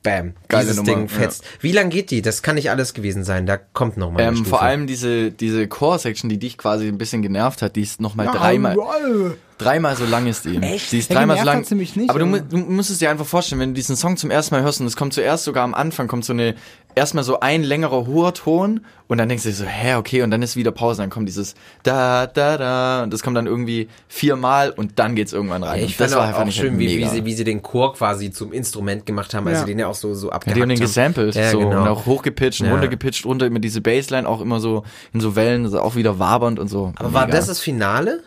bam, 0.07 0.35
Geile 0.49 0.63
dieses 0.63 0.77
Nummer, 0.77 0.89
Ding 0.99 1.09
fetzt. 1.09 1.43
Wie 1.61 1.73
lang 1.73 1.91
geht 1.91 2.11
die? 2.13 2.23
Das 2.23 2.43
kann 2.43 2.55
nicht 2.55 2.71
alles 2.71 2.95
gewesen 2.95 3.25
sein. 3.25 3.45
Da 3.45 3.57
kommt 3.57 3.97
noch 3.97 4.13
mal 4.13 4.21
eine 4.21 4.29
Ähm, 4.29 4.35
Stufe. 4.37 4.51
vor 4.51 4.63
allem 4.63 4.87
diese, 4.87 5.33
diese 5.33 5.67
Core-Section, 5.67 6.31
die 6.31 6.39
dich 6.39 6.57
quasi 6.57 6.87
ein 6.87 6.97
bisschen 6.97 7.23
genervt 7.23 7.61
hat, 7.61 7.75
die 7.75 7.83
ist 7.83 8.01
nochmal 8.01 8.27
Ja, 8.27 8.33
dreimal, 8.33 8.77
wow. 8.77 9.33
dreimal 9.59 9.97
so 9.97 10.05
lang 10.05 10.27
ist 10.29 10.45
die. 10.45 10.57
Echt? 10.59 10.93
Die 10.93 10.99
ist 10.99 11.11
Ja, 11.11 11.17
dreimal 11.17 11.39
so 11.39 11.45
lang. 11.45 11.67
nicht, 11.69 12.09
aber 12.11 12.21
du, 12.21 12.41
du 12.41 12.57
musst 12.59 12.91
es 12.91 12.99
dir 12.99 13.11
einfach 13.11 13.27
vorstellen, 13.27 13.61
wenn 13.61 13.71
du 13.71 13.75
diesen 13.75 13.97
Song 13.97 14.17
zum 14.17 14.31
ersten 14.31 14.55
Mal 14.55 14.63
hörst 14.63 14.81
und 14.81 14.87
es 14.87 14.95
kommt 14.97 15.13
zuerst 15.13 15.43
sogar 15.45 15.65
am 15.65 15.75
Anfang, 15.75 16.07
kommt 16.07 16.25
so 16.25 16.33
eine, 16.33 16.55
erstmal 16.97 17.23
so 17.23 17.39
ein 17.41 17.63
längerer 17.63 18.07
hoher 18.07 18.35
Ton 18.35 18.81
und 19.07 19.19
dann 19.19 19.29
denkst 19.29 19.45
du 19.45 19.51
dir 19.51 19.55
so, 19.55 19.65
hä, 19.67 19.95
okay, 19.95 20.23
und 20.23 20.31
dann 20.33 20.43
ist 20.43 20.57
wieder 20.57 20.73
Pause, 20.73 21.03
dann 21.03 21.11
kommt 21.11 21.29
dieses 21.29 21.55
da, 21.85 22.27
da, 22.27 22.57
da 22.57 23.03
und 23.05 23.13
das 23.13 23.23
kommt 23.23 23.37
dann 23.37 23.47
irgendwie 23.47 23.89
viermal 24.09 24.71
und 24.71 24.99
dann 24.99 25.15
geht's 25.15 25.33
irgendwann 25.33 25.63
rein. 25.63 25.79
Ja, 25.81 25.85
ich 25.87 25.93
Und 25.93 26.01
das 26.01 26.13
war 26.15 26.23
auch, 26.23 26.25
einfach 26.27 26.41
auch 26.41 26.45
nicht 26.47 26.57
schön, 26.57 26.79
wie, 26.79 26.89
wie, 26.89 26.97
mega. 26.97 27.09
sie, 27.11 27.25
wie 27.25 27.35
sie 27.35 27.45
den 27.45 27.63
Chor 27.63 27.95
quasi 27.95 28.31
zum 28.33 28.53
Instrument 28.53 29.07
gemacht 29.07 29.33
haben, 29.35 29.47
also 29.47 29.61
Ja. 29.61 29.67
den 29.67 29.79
ja 29.79 29.87
auch 29.89 29.95
so, 29.95 30.15
so 30.15 30.29
Ja, 30.29 30.33
abgehackt 30.33 30.57
die 30.57 30.63
haben 30.63 30.69
den 30.71 30.79
haben. 30.79 30.81
gesampelt, 30.87 31.35
Ja, 31.37 31.51
so, 31.51 31.59
genau. 31.61 31.83
und 31.83 31.89
auch 31.89 32.07
hochgepitcht 32.07 32.61
und 32.63 32.67
Ja. 32.67 32.73
runtergepitcht, 32.73 33.25
runter 33.27 33.47
immer 33.47 33.61
diese 33.61 33.81
Bassline, 33.83 34.27
auch 34.29 34.41
immer 34.41 34.59
so 34.59 34.83
in 35.13 35.21
so 35.21 35.37
Wellen, 35.37 35.65
also 35.65 35.81
auch 35.81 35.95
wieder 35.95 36.19
wabernd 36.19 36.59
und 36.59 36.69
so. 36.69 36.93
Aber 36.97 37.13
war 37.13 37.27
Mega. 37.27 37.37
das 37.37 37.47
das 37.47 37.61
Finale? 37.61 38.23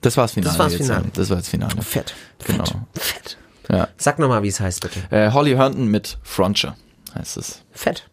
Das 0.00 0.16
war 0.16 0.24
das 0.24 0.32
Finale. 0.32 0.50
Das 0.52 0.58
war 0.58 0.66
das 0.66 0.72
jetzt, 0.74 0.82
Finale. 0.86 1.04
ja. 1.04 1.10
Das 1.14 1.28
war 1.30 1.36
das 1.38 1.48
Finale. 1.48 1.82
Fett. 1.82 2.14
Genau. 2.46 2.64
Fett. 2.64 2.78
Fett. 2.94 3.36
Ja. 3.68 3.88
Sag 3.96 4.18
nochmal, 4.18 4.42
wie 4.42 4.48
es 4.48 4.60
heißt, 4.60 4.80
bitte. 4.80 5.00
Äh, 5.10 5.30
Holly 5.32 5.52
Herndon 5.52 5.88
mit 5.88 6.18
Frontier 6.22 6.74
heißt 7.16 7.36
es. 7.36 7.62
Fett. 7.72 8.08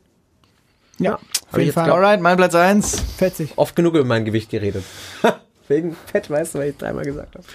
Ja, 0.99 1.15
auf 1.15 1.21
jeden 1.53 1.65
jetzt 1.65 1.75
Fall. 1.75 1.89
Alright, 1.89 2.21
mein 2.21 2.37
Platz 2.37 2.55
1. 2.55 2.99
Fetzig. 3.17 3.53
Oft 3.55 3.75
genug 3.75 3.95
über 3.95 4.05
mein 4.05 4.25
Gewicht 4.25 4.49
geredet. 4.49 4.83
Wegen 5.67 5.95
Fett, 6.07 6.29
weißt 6.31 6.55
du, 6.55 6.59
weil 6.59 6.69
ich 6.71 6.77
dreimal 6.77 7.05
gesagt 7.05 7.35
habe. 7.35 7.45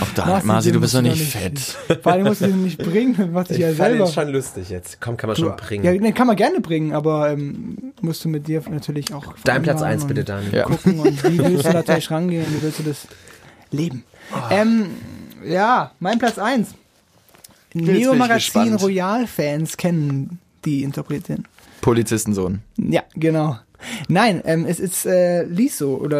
Auch 0.00 0.08
da, 0.16 0.40
Marci, 0.42 0.72
du 0.72 0.80
bist 0.80 0.92
doch 0.92 1.02
nicht 1.02 1.22
fett. 1.22 1.58
Vor 2.02 2.12
allem 2.12 2.26
musst 2.26 2.40
du 2.40 2.48
den 2.48 2.64
nicht 2.64 2.78
bringen, 2.78 3.30
was 3.32 3.48
ich 3.50 3.58
ja 3.58 3.70
Ich 3.70 3.76
fand 3.76 3.90
selber. 3.90 4.06
den 4.06 4.12
schon 4.12 4.28
lustig 4.32 4.70
jetzt. 4.70 5.00
Komm, 5.00 5.16
kann 5.16 5.28
man 5.28 5.36
schon 5.36 5.54
bringen. 5.54 5.84
Ja, 5.84 5.92
den 5.92 6.14
kann 6.14 6.26
man 6.26 6.34
gerne 6.34 6.60
bringen, 6.60 6.92
aber 6.92 7.30
ähm, 7.30 7.92
musst 8.00 8.24
du 8.24 8.28
mit 8.28 8.48
dir 8.48 8.60
natürlich 8.68 9.14
auch 9.14 9.34
Dein 9.44 9.62
Platz 9.62 9.78
vereinbaren 9.78 10.00
1 10.00 10.06
bitte, 10.08 10.24
Daniel. 10.24 10.52
Ja. 10.52 10.64
Gucken 10.64 10.98
und 10.98 11.24
wie 11.30 11.38
willst 11.38 11.66
du 11.66 11.72
natürlich 11.72 12.10
rangehen, 12.10 12.44
wie 12.50 12.62
willst 12.62 12.80
du 12.80 12.82
das 12.82 13.06
leben. 13.70 14.02
Ähm, 14.50 14.86
ja, 15.44 15.92
mein 16.00 16.18
Platz 16.18 16.38
1. 16.38 16.70
bin 17.72 17.82
ich 17.88 18.00
Neo-Magazin. 18.00 18.74
Royal-Fans 18.74 19.76
kennen 19.76 20.40
die 20.64 20.82
Interpretin. 20.82 21.44
Polizistensohn. 21.86 22.62
Ja, 22.78 23.02
genau. 23.14 23.58
Nein, 24.08 24.42
ähm, 24.44 24.66
es 24.68 24.80
ist 24.80 25.06
äh, 25.06 25.44
Lizzo 25.44 25.94
oder 25.98 26.18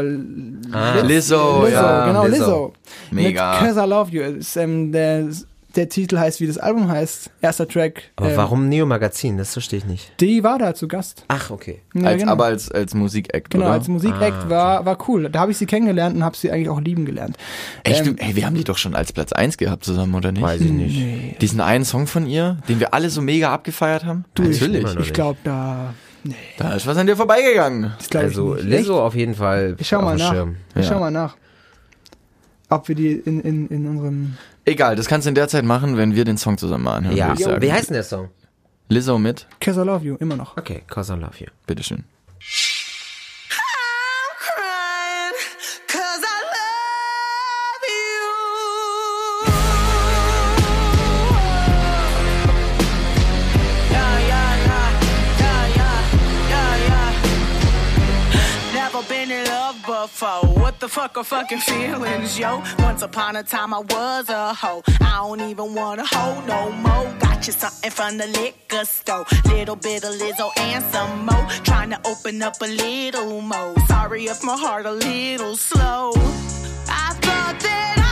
Ah. 0.71 1.01
Lizzo, 1.01 1.65
Lizzo, 1.65 1.67
ja. 1.69 2.07
genau, 2.07 2.25
Lizzo. 2.27 2.39
Lizzo. 2.39 2.73
Mega. 3.11 3.51
Mit 3.51 3.61
Cause 3.75 3.81
I 3.85 3.89
Love 3.89 4.11
You. 4.13 4.23
Es 4.23 4.37
Ist, 4.37 4.57
ähm, 4.59 4.93
der, 4.93 5.29
der 5.77 5.89
Titel 5.89 6.19
heißt, 6.19 6.41
wie 6.41 6.47
das 6.47 6.59
Album 6.59 6.89
heißt. 6.89 7.31
Erster 7.41 7.69
Track. 7.69 8.03
Aber 8.17 8.31
ähm, 8.31 8.37
warum 8.37 8.69
Neo 8.69 8.87
Magazin? 8.87 9.37
Das 9.39 9.53
verstehe 9.53 9.79
ich 9.81 9.85
nicht. 9.85 10.13
Die 10.21 10.43
war 10.43 10.59
da 10.59 10.75
zu 10.75 10.89
Gast. 10.89 11.25
Ach, 11.29 11.51
okay. 11.51 11.81
Ja, 11.95 12.09
als, 12.09 12.21
genau. 12.21 12.33
Aber 12.33 12.47
als, 12.47 12.71
als 12.71 12.95
Musikact, 12.95 13.51
Genau, 13.51 13.67
oder? 13.67 13.75
als 13.75 13.89
Musikact 13.89 14.49
war, 14.49 14.85
war 14.87 14.99
cool. 15.09 15.29
Da 15.31 15.41
habe 15.41 15.53
ich 15.53 15.59
sie 15.59 15.67
kennengelernt 15.67 16.17
und 16.17 16.25
habe 16.25 16.37
sie 16.37 16.51
eigentlich 16.51 16.69
auch 16.71 16.81
lieben 16.81 17.05
gelernt. 17.05 17.37
Echt? 17.85 18.07
Ähm, 18.07 18.17
ey, 18.19 18.35
wir 18.37 18.47
haben 18.47 18.55
die 18.57 18.65
doch 18.65 18.79
schon 18.79 18.95
als 18.95 19.13
Platz 19.13 19.33
1 19.33 19.57
gehabt 19.59 19.85
zusammen, 19.85 20.15
oder 20.15 20.33
nicht? 20.33 20.43
Weiß 20.43 20.61
ich 20.61 20.71
nicht. 20.71 21.43
Diesen 21.43 21.61
einen 21.61 21.85
Song 21.85 22.07
von 22.07 22.27
ihr, 22.27 22.59
den 22.69 22.81
wir 22.81 22.95
alle 22.95 23.11
so 23.11 23.21
mega 23.23 23.53
abgefeiert 23.53 24.05
haben? 24.05 24.25
Du, 24.35 24.43
ich- 24.45 24.61
Natürlich. 24.61 24.95
noch 24.95 25.01
Ich 25.03 25.13
glaube, 25.13 25.39
da. 25.45 25.95
Nee, 26.25 26.35
Da 26.59 26.75
ist 26.75 26.87
was 26.89 26.97
an 26.97 27.07
dir 27.07 27.17
vorbeigegangen. 27.17 27.93
Also 28.15 28.57
ich. 28.57 28.65
Lizzo 28.65 29.01
auf 29.05 29.15
jeden 29.15 29.35
Fall. 29.37 29.77
Ich 29.79 29.87
schau 29.89 29.99
auf 29.99 30.03
mal 30.05 30.17
nach. 30.17 30.33
Schirm. 30.33 30.57
Ich 30.75 30.85
Ja. 30.85 30.93
schau 30.95 30.99
mal 31.01 31.11
nach. 31.13 31.37
Ob 32.69 32.89
wir 32.89 32.95
die 32.95 33.13
in, 33.13 33.41
in, 33.41 33.69
in 33.69 33.87
unserem. 33.87 34.37
Egal, 34.65 34.97
das 34.97 35.07
kannst 35.07 35.27
du 35.27 35.29
in 35.29 35.35
der 35.35 35.49
Zeit 35.49 35.65
machen, 35.65 35.97
wenn 35.97 36.15
wir 36.15 36.25
den 36.25 36.37
Song 36.37 36.59
zusammen 36.59 36.85
mal 36.85 36.97
anhören. 36.97 37.17
Ja, 37.17 37.29
würde 37.29 37.41
ich 37.41 37.47
sagen. 37.47 37.63
wie 37.63 37.73
heißt 37.73 37.91
denn 37.91 37.95
der 37.95 38.03
Song? 38.03 38.29
Lizzo 38.89 39.19
mit, 39.19 39.47
Cause 39.61 39.83
I 39.83 39.85
Love 39.85 40.05
You, 40.05 40.17
immer 40.17 40.37
noch. 40.37 40.57
Okay, 40.57 40.83
Cause 40.89 41.13
I 41.13 41.17
Love 41.17 41.35
You. 41.39 41.47
bitteschön. 41.67 42.05
Before. 60.07 60.47
What 60.63 60.79
the 60.79 60.89
fuck 60.89 61.17
are 61.19 61.25
fucking 61.25 61.59
feelings, 61.59 62.39
yo? 62.39 62.63
Once 62.79 63.03
upon 63.03 63.37
a 63.37 63.43
time 63.43 63.75
I 63.75 63.81
was 63.81 64.29
a 64.29 64.55
hoe. 64.55 64.83
I 65.01 65.17
don't 65.23 65.41
even 65.51 65.75
want 65.75 66.01
a 66.01 66.07
hoe 66.15 66.41
no 66.47 66.61
more. 66.87 67.07
Got 67.19 67.47
you 67.47 67.53
something 67.53 67.91
from 67.91 68.13
the 68.19 68.29
liquor 68.39 68.85
store. 68.85 69.27
Little 69.47 69.77
bit 69.77 70.05
of 70.05 70.13
Lizzo 70.21 70.49
and 70.69 70.85
some 70.95 71.27
more. 71.27 71.47
Trying 71.69 71.91
to 71.91 72.01
open 72.13 72.41
up 72.43 72.57
a 72.63 72.71
little 72.85 73.41
more. 73.41 73.75
Sorry 73.89 74.23
if 74.27 74.45
my 74.45 74.57
heart 74.57 74.87
a 74.87 74.93
little 74.93 75.57
slow. 75.57 76.13
I 77.05 77.07
thought 77.25 77.59
that 77.67 77.97
I 77.99 78.06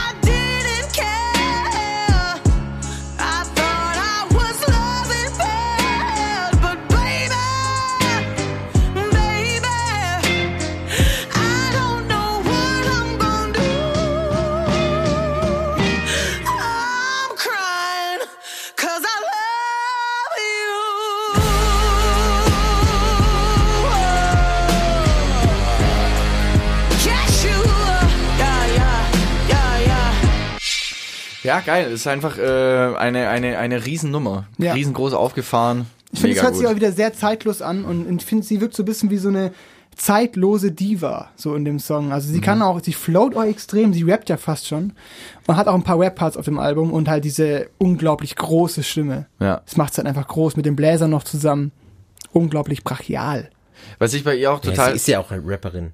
Ja, 31.45 31.59
geil. 31.61 31.91
Ist 31.91 32.07
einfach 32.07 32.37
äh, 32.37 32.41
eine, 32.97 33.29
eine, 33.29 33.57
eine 33.57 33.85
Riesennummer. 33.85 34.47
Ja. 34.57 34.73
Riesengroß 34.73 35.13
aufgefahren. 35.13 35.85
Ich 36.11 36.19
finde, 36.19 36.35
es 36.37 36.43
hört 36.43 36.55
sich 36.55 36.63
gut. 36.65 36.71
auch 36.71 36.75
wieder 36.75 36.91
sehr 36.91 37.13
zeitlos 37.13 37.61
an 37.61 37.83
und 37.85 38.21
ich 38.21 38.25
finde, 38.25 38.43
sie 38.45 38.61
wirkt 38.61 38.73
so 38.75 38.83
ein 38.83 38.85
bisschen 38.85 39.09
wie 39.09 39.17
so 39.17 39.29
eine 39.29 39.51
zeitlose 39.97 40.71
Diva, 40.71 41.29
so 41.35 41.55
in 41.55 41.63
dem 41.65 41.79
Song. 41.79 42.11
Also 42.11 42.29
Mhm. 42.29 42.33
sie 42.33 42.41
kann 42.41 42.61
auch, 42.61 42.81
sie 42.81 42.93
float 42.93 43.35
auch 43.35 43.43
extrem, 43.43 43.93
sie 43.93 44.03
rappt 44.03 44.29
ja 44.29 44.37
fast 44.37 44.67
schon 44.67 44.93
und 45.47 45.55
hat 45.55 45.67
auch 45.67 45.73
ein 45.73 45.83
paar 45.83 45.99
Rap-Parts 45.99 46.35
auf 46.37 46.45
dem 46.45 46.59
Album 46.59 46.91
und 46.91 47.07
halt 47.07 47.23
diese 47.23 47.67
unglaublich 47.77 48.35
große 48.35 48.83
Stimme. 48.83 49.27
Ja. 49.39 49.61
Das 49.65 49.77
macht 49.77 49.91
es 49.93 49.97
halt 49.97 50.07
einfach 50.07 50.27
groß 50.27 50.57
mit 50.57 50.65
dem 50.65 50.75
Bläser 50.75 51.07
noch 51.07 51.23
zusammen. 51.23 51.71
Unglaublich 52.33 52.83
brachial. 52.83 53.49
Was 53.99 54.13
ich 54.13 54.23
bei 54.23 54.35
ihr 54.35 54.51
auch 54.51 54.63
Ja, 54.63 54.71
total. 54.71 54.89
sie 54.91 54.95
ist 54.97 55.07
ja 55.07 55.19
auch 55.19 55.31
eine 55.31 55.41
Rapperin. 55.45 55.91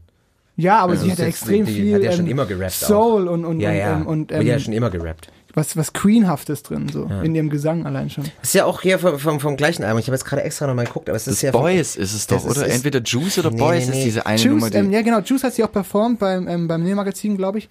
Ja, 0.56 0.80
aber 0.80 0.94
Also 0.94 1.06
sie 1.06 1.12
hat 1.12 1.20
ja 1.20 1.26
das 1.26 1.36
extrem 1.36 1.66
die 1.66 1.72
viel 1.74 1.96
hat 1.96 2.04
ja 2.04 2.12
schon 2.12 2.26
ähm, 2.26 2.32
immer 2.32 2.46
gerappt 2.46 2.72
Soul 2.74 3.28
und, 3.28 3.46
und, 3.46 3.60
Ja, 3.60 3.72
ja. 3.72 3.96
und, 3.98 4.02
ähm, 4.02 4.08
und 4.08 4.32
die 4.32 4.36
hat 4.52 4.58
ähm, 4.58 4.60
schon 4.60 4.74
immer 4.74 4.90
gerappt. 4.90 5.30
Was, 5.54 5.76
was 5.78 5.94
Queenhaftes 5.94 6.64
drin, 6.64 6.90
so 6.92 7.10
in 7.24 7.36
ihrem 7.36 7.50
Gesang 7.50 7.86
allein 7.86 8.10
schon. 8.10 8.26
Ist 8.42 8.54
ja 8.54 8.66
auch 8.66 8.82
hier 8.82 9.00
vom, 9.00 9.20
vom, 9.20 9.40
vom 9.40 9.58
gleichen 9.58 9.84
Album. 9.84 10.00
Ich 10.00 10.08
habe 10.08 10.16
jetzt 10.16 10.26
gerade 10.26 10.44
extra 10.44 10.68
nochmal 10.68 10.86
geguckt, 10.86 11.10
aber 11.10 11.16
es 11.18 11.28
ist 11.28 11.36
das 11.38 11.42
ja. 11.42 11.52
Boys 11.52 11.96
ist 11.96 12.14
es 12.14 12.28
doch, 12.28 12.44
oder? 12.46 12.66
ist- 12.66 12.76
Entweder 12.76 13.02
Juice 13.02 13.40
oder 13.40 13.52
Nee, 13.52 13.58
Boys 13.58 13.86
nee, 13.86 13.92
nee. 13.92 13.98
ist 14.00 14.06
diese 14.06 14.26
eine 14.26 14.42
Nummer, 14.46 14.62
Juice, 14.62 14.72
die. 14.72 14.78
ähm, 14.78 14.92
ja 14.92 15.02
genau, 15.02 15.20
Juice 15.20 15.44
hat 15.44 15.54
sie 15.54 15.64
auch 15.64 15.72
performt 15.72 16.20
beim, 16.20 16.48
ähm, 16.48 16.68
beim 16.68 16.84
Nähmagazin, 16.84 17.38
glaube 17.38 17.58
ich. 17.60 17.70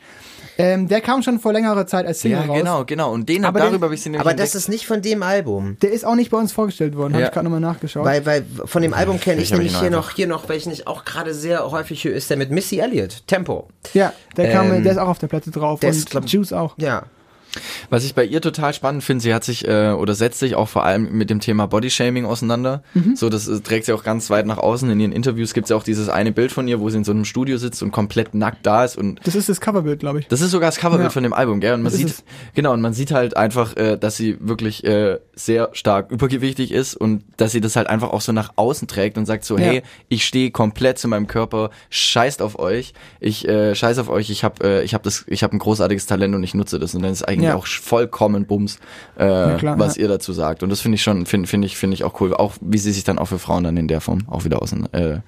Ähm, 0.58 0.88
der 0.88 1.00
kam 1.00 1.22
schon 1.22 1.38
vor 1.40 1.54
längerer 1.54 1.86
Zeit 1.86 2.06
als 2.06 2.20
Single 2.20 2.40
ja, 2.40 2.44
raus. 2.46 2.58
genau, 2.58 2.84
genau. 2.84 3.12
Und 3.12 3.28
den, 3.30 3.46
Aber 3.46 3.60
darüber 3.60 3.78
den- 3.78 3.82
habe 3.84 3.94
ich 3.94 4.02
sie 4.02 4.10
nämlich 4.10 4.20
Aber 4.26 4.34
das 4.34 4.54
ist 4.54 4.68
nicht 4.68 4.86
von 4.86 5.00
dem 5.00 5.22
Album. 5.22 5.78
Der 5.80 5.90
ist 5.90 6.04
auch 6.04 6.16
nicht 6.16 6.30
bei 6.30 6.36
uns 6.36 6.52
vorgestellt 6.52 6.96
worden, 6.96 7.14
habe 7.14 7.22
Ja. 7.22 7.28
ich 7.28 7.32
gerade 7.32 7.44
nochmal 7.44 7.60
nachgeschaut. 7.60 8.04
Weil, 8.04 8.26
weil 8.26 8.44
von 8.66 8.82
dem 8.82 8.92
Album 8.92 9.18
kenne 9.18 9.38
ich 9.40 9.44
Ich 9.44 9.52
nämlich 9.52 9.78
hier 9.78 9.88
noch, 9.90 10.10
hier 10.10 10.26
noch, 10.26 10.50
welchen 10.50 10.70
ich 10.70 10.86
auch 10.86 11.06
gerade 11.06 11.32
sehr 11.32 11.70
häufig 11.70 12.04
höre, 12.04 12.14
ist 12.14 12.28
der 12.28 12.36
mit 12.36 12.50
Missy 12.50 12.78
Elliott, 12.78 13.22
Tempo. 13.26 13.68
ja, 13.94 14.12
der 14.36 14.52
kam, 14.52 14.70
Ähm, 14.70 14.82
der 14.82 14.92
ist 14.92 14.98
auch 14.98 15.08
auf 15.08 15.18
der 15.18 15.28
Platte 15.28 15.50
drauf. 15.50 15.80
der 15.80 15.90
und 15.90 15.96
ist, 15.96 16.10
glaub- 16.10 16.26
Juice 16.26 16.52
auch. 16.52 16.74
Ja. 16.76 17.04
Was 17.90 18.04
ich 18.04 18.14
bei 18.14 18.24
ihr 18.24 18.40
total 18.40 18.72
spannend 18.74 19.02
finde, 19.02 19.22
sie 19.22 19.34
hat 19.34 19.44
sich 19.44 19.66
äh, 19.66 19.90
oder 19.90 20.14
setzt 20.14 20.38
sich 20.38 20.54
auch 20.54 20.68
vor 20.68 20.84
allem 20.84 21.10
mit 21.12 21.30
dem 21.30 21.40
Thema 21.40 21.66
Bodyshaming 21.66 22.24
auseinander. 22.24 22.82
Mhm. 22.94 23.16
So, 23.16 23.28
das 23.28 23.48
äh, 23.48 23.60
trägt 23.60 23.86
sie 23.86 23.92
auch 23.92 24.04
ganz 24.04 24.30
weit 24.30 24.46
nach 24.46 24.58
außen. 24.58 24.88
In 24.90 25.00
ihren 25.00 25.12
Interviews 25.12 25.52
gibt 25.54 25.64
es 25.66 25.70
ja 25.70 25.76
auch 25.76 25.82
dieses 25.82 26.08
eine 26.08 26.32
Bild 26.32 26.52
von 26.52 26.68
ihr, 26.68 26.80
wo 26.80 26.88
sie 26.90 26.98
in 26.98 27.04
so 27.04 27.12
einem 27.12 27.24
Studio 27.24 27.58
sitzt 27.58 27.82
und 27.82 27.90
komplett 27.90 28.34
nackt 28.34 28.64
da 28.66 28.84
ist 28.84 28.96
und 28.96 29.20
Das 29.24 29.34
ist 29.34 29.48
das 29.48 29.60
Coverbild, 29.60 30.00
glaube 30.00 30.20
ich. 30.20 30.28
das 30.28 30.40
ist 30.40 30.50
sogar 30.52 30.68
das 30.68 30.78
Coverbild 30.78 31.04
Ja. 31.08 31.10
von 31.10 31.22
dem 31.22 31.32
Album, 31.32 31.60
gell? 31.60 31.74
Und 31.74 31.82
man 31.82 31.92
Das 31.92 32.00
ist 32.00 32.18
sieht, 32.18 32.24
genau, 32.54 32.72
und 32.72 32.80
man 32.80 32.92
sieht 32.92 33.10
halt 33.10 33.36
einfach, 33.36 33.76
äh, 33.76 33.96
dass 33.98 34.16
sie 34.16 34.36
wirklich 34.40 34.84
äh, 34.84 35.18
sehr 35.34 35.70
stark 35.72 36.10
übergewichtig 36.10 36.70
ist 36.72 36.94
und 36.94 37.24
dass 37.36 37.52
sie 37.52 37.60
das 37.60 37.74
halt 37.76 37.88
einfach 37.88 38.10
auch 38.10 38.20
so 38.20 38.32
nach 38.32 38.52
außen 38.56 38.86
trägt 38.88 39.18
und 39.18 39.26
sagt 39.26 39.44
so, 39.44 39.58
Ja. 39.58 39.64
hey, 39.64 39.82
ich 40.08 40.24
stehe 40.24 40.50
komplett 40.50 40.98
zu 40.98 41.08
meinem 41.08 41.26
Körper, 41.26 41.70
scheißt 41.90 42.42
auf 42.42 42.58
euch, 42.58 42.92
ich 43.20 43.46
äh, 43.48 43.74
scheiß 43.74 43.98
auf 43.98 44.08
euch, 44.08 44.30
ich 44.30 44.44
habe 44.44 44.64
äh, 44.64 44.84
ich 44.84 44.94
habe 44.94 45.04
das, 45.04 45.24
ich 45.26 45.42
habe 45.42 45.56
ein 45.56 45.58
großartiges 45.58 46.06
Talent 46.06 46.34
und 46.34 46.42
ich 46.44 46.54
nutze 46.54 46.78
das 46.78 46.94
und 46.94 47.02
dann 47.02 47.12
ist 47.12 47.22
eigentlich 47.26 47.39
Ja. 47.44 47.54
auch 47.56 47.66
vollkommen 47.66 48.46
Bums, 48.46 48.78
äh, 49.16 49.56
klar, 49.56 49.78
was 49.78 49.96
ja. 49.96 50.02
ihr 50.02 50.08
dazu 50.08 50.32
sagt. 50.32 50.62
Und 50.62 50.70
das 50.70 50.80
finde 50.80 50.96
ich 50.96 51.02
schon, 51.02 51.26
finde 51.26 51.48
finde 51.48 51.66
ich, 51.66 51.76
finde 51.76 51.94
ich 51.94 52.04
auch 52.04 52.20
cool, 52.20 52.34
auch 52.34 52.54
wie 52.60 52.78
sie 52.78 52.92
sich 52.92 53.04
dann 53.04 53.18
auch 53.18 53.26
für 53.26 53.38
Frauen 53.38 53.64
dann 53.64 53.76
in 53.76 53.88
der 53.88 54.00
Form 54.00 54.22
auch 54.28 54.44
wieder 54.44 54.62
außen 54.62 54.92
äh, 54.92 55.20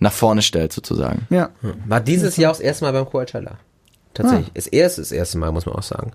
nach 0.00 0.12
vorne 0.12 0.42
stellt 0.42 0.72
sozusagen. 0.72 1.26
Ja. 1.30 1.50
War 1.86 2.00
dieses 2.00 2.36
Jahr 2.36 2.52
auch 2.52 2.56
das 2.56 2.64
erste 2.64 2.84
Mal 2.84 2.92
beim 2.92 3.06
Coachella. 3.06 3.58
Tatsächlich. 4.14 4.52
Das 4.54 4.66
erste, 4.68 5.00
das 5.00 5.10
erste 5.10 5.38
Mal, 5.38 5.50
muss 5.50 5.66
man 5.66 5.74
auch 5.74 5.82
sagen. 5.82 6.12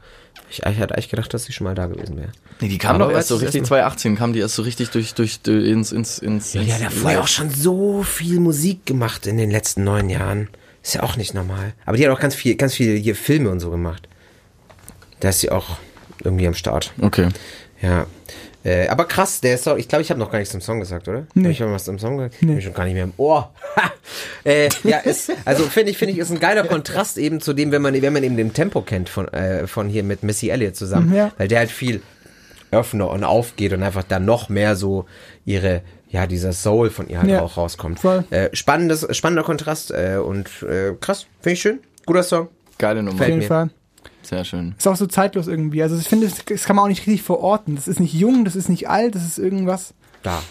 Ich, 0.50 0.60
ich 0.60 0.80
hatte 0.80 0.96
eigentlich 0.96 1.10
gedacht, 1.10 1.34
dass 1.34 1.44
sie 1.44 1.54
schon 1.54 1.66
mal 1.66 1.76
da 1.76 1.88
gewesen 1.88 2.18
wäre. 2.18 2.32
Nee, 2.62 2.70
die 2.70 2.78
kam 2.78 2.96
Aber 2.96 3.06
doch 3.06 3.12
erst 3.12 3.28
so 3.28 3.36
richtig 3.36 3.62
das 3.62 3.68
2018, 3.68 4.16
kam 4.16 4.34
die 4.34 4.40
erst 4.40 4.56
so 4.56 4.64
richtig 4.64 4.90
durch 4.90 5.14
durch, 5.14 5.42
durch 5.42 5.68
ins 5.68 5.92
ins 5.92 6.18
ins, 6.18 6.54
Ja, 6.54 6.62
ins 6.62 6.78
der 6.78 6.86
hat 6.88 6.94
vorher 6.94 7.22
auch 7.22 7.28
schon 7.28 7.50
so 7.50 8.04
viel 8.04 8.40
Musik 8.40 8.86
gemacht 8.86 9.28
in 9.28 9.38
den 9.38 9.52
letzten 9.52 9.84
neun 9.84 10.10
Jahren. 10.10 10.48
Ist 10.82 10.96
ja 10.96 11.04
auch 11.04 11.18
nicht 11.18 11.34
normal. 11.34 11.74
Aber 11.86 11.98
die 11.98 12.06
hat 12.06 12.12
auch 12.12 12.22
ganz 12.22 12.36
viel, 12.36 12.56
ganz 12.56 12.74
viele 12.74 12.96
hier 12.96 13.16
Filme 13.16 13.50
und 13.50 13.60
so 13.60 13.70
gemacht. 13.70 14.08
Da 15.20 15.30
ist 15.30 15.40
sie 15.41 15.52
auch 15.52 15.78
irgendwie 16.24 16.48
am 16.48 16.54
Start. 16.54 16.94
Okay. 17.02 17.30
Ja. 17.82 18.06
Äh, 18.64 18.90
aber 18.90 19.06
krass, 19.06 19.40
der 19.40 19.58
Song, 19.58 19.80
ich 19.80 19.88
glaube, 19.88 20.02
ich 20.02 20.10
habe 20.10 20.20
noch 20.20 20.32
gar 20.32 20.40
nichts 20.40 20.52
zum 20.52 20.60
Song 20.60 20.80
gesagt, 20.82 21.08
oder? 21.08 21.26
Nee. 21.34 21.46
Hab 21.46 21.52
ich 21.52 21.62
habe 21.62 21.72
was 21.72 21.86
zum 21.86 21.98
Song 21.98 22.18
gesagt? 22.18 22.36
Nee. 22.41 22.54
Bin 22.54 22.62
schon 22.62 22.74
gar 22.74 22.84
nicht 22.84 22.94
mehr 22.94 23.06
im 23.06 23.14
Ohr. 23.16 23.54
Ha! 23.78 23.91
äh, 24.44 24.70
ja, 24.84 24.98
ist, 24.98 25.32
also 25.46 25.64
finde 25.64 25.91
ich, 25.91 25.98
finde 25.98 26.14
ich, 26.14 26.20
ist 26.20 26.30
ein 26.30 26.40
geiler 26.41 26.64
Kontrast 26.68 27.18
eben 27.18 27.40
zu 27.40 27.54
dem, 27.54 27.72
wenn 27.72 27.82
man, 27.82 28.00
wenn 28.02 28.12
man 28.14 28.24
eben 28.24 28.36
den 28.36 28.54
Tempo 28.54 28.82
kennt 28.82 29.08
von, 29.08 29.30
äh, 29.30 29.66
von 29.66 29.88
hier 29.88 30.04
mit 30.04 30.24
Missy 30.24 30.50
Elliott 30.50 30.76
zusammen. 30.76 31.14
Ja. 31.16 31.32
Weil 31.38 31.48
der 31.48 31.60
halt 31.60 31.72
viel 31.72 32.02
öffner 32.72 33.10
und 33.10 33.24
aufgeht 33.24 33.72
und 33.74 33.82
einfach 33.82 34.04
dann 34.04 34.26
noch 34.26 34.50
mehr 34.50 34.76
so 34.76 35.06
ihre, 35.46 35.82
ja, 36.10 36.28
dieser 36.28 36.52
Soul 36.52 36.90
von 36.90 37.08
ihr 37.08 37.20
halt 37.20 37.30
Ja. 37.30 37.41
auch 37.41 37.56
rauskommt. 37.56 38.02
Voll. 38.02 38.26
Äh, 38.30 38.50
spannendes, 38.54 39.08
spannender 39.16 39.44
Kontrast 39.44 39.91
äh, 39.91 40.18
und 40.18 40.50
äh, 40.64 40.94
krass, 41.00 41.28
finde 41.41 41.54
ich 41.54 41.62
schön. 41.62 41.80
Guter 42.06 42.24
Song. 42.24 42.50
Geile 42.78 43.02
Nummer. 43.04 43.22
Auf 43.22 43.28
jeden. 43.28 43.41
Fall. 43.41 43.70
Sehr 44.30 44.46
schön. 44.46 44.76
Ist 44.78 44.88
auch 44.88 44.96
so 44.96 45.08
zeitlos 45.08 45.48
irgendwie. 45.48 45.82
Also 45.82 45.98
ich 45.98 46.08
finde, 46.08 46.28
das, 46.28 46.46
das 46.46 46.66
kann 46.66 46.76
man 46.76 46.86
auch 46.86 46.90
nicht 46.90 47.08
richtig 47.08 47.24
verorten. 47.24 47.76
Das 47.76 47.88
ist 47.88 48.00
nicht 48.00 48.14
jung, 48.14 48.46
das 48.46 48.56
ist 48.56 48.70
nicht 48.70 48.88
alt, 48.88 49.16
das 49.16 49.26
ist 49.26 49.40
irgendwas. 49.40 49.96
Da. 50.22 50.44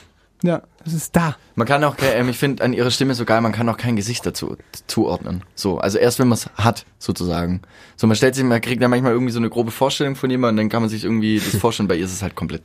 Ja, 0.42 0.62
das 0.84 0.94
ist 0.94 1.14
da. 1.14 1.36
Man 1.54 1.66
kann 1.68 1.84
auch, 1.84 1.94
ähm, 2.02 2.28
ich 2.28 2.38
finde 2.38 2.64
an 2.64 2.72
ihrer 2.72 2.90
Stimme 2.90 3.14
so 3.14 3.24
geil, 3.24 3.40
man 3.40 3.52
kann 3.52 3.68
auch 3.68 3.76
kein 3.76 3.94
Gesicht 3.94 4.26
dazu 4.26 4.56
zuordnen. 4.88 5.44
So, 5.54 5.78
also 5.78 5.98
erst 5.98 6.18
wenn 6.18 6.26
man 6.26 6.38
es 6.38 6.50
hat, 6.56 6.86
sozusagen. 6.98 7.62
So, 7.96 8.08
man 8.08 8.16
stellt 8.16 8.34
sich, 8.34 8.42
man 8.42 8.60
kriegt 8.60 8.82
ja 8.82 8.88
manchmal 8.88 9.12
irgendwie 9.12 9.32
so 9.32 9.38
eine 9.38 9.48
grobe 9.48 9.70
Vorstellung 9.70 10.16
von 10.16 10.28
jemandem, 10.28 10.64
dann 10.64 10.70
kann 10.70 10.82
man 10.82 10.90
sich 10.90 11.04
irgendwie 11.04 11.38
das 11.38 11.60
vorstellen. 11.60 11.88
Bei 11.88 11.94
ihr 11.94 12.04
ist 12.04 12.12
es 12.12 12.22
halt 12.22 12.34
komplett 12.34 12.62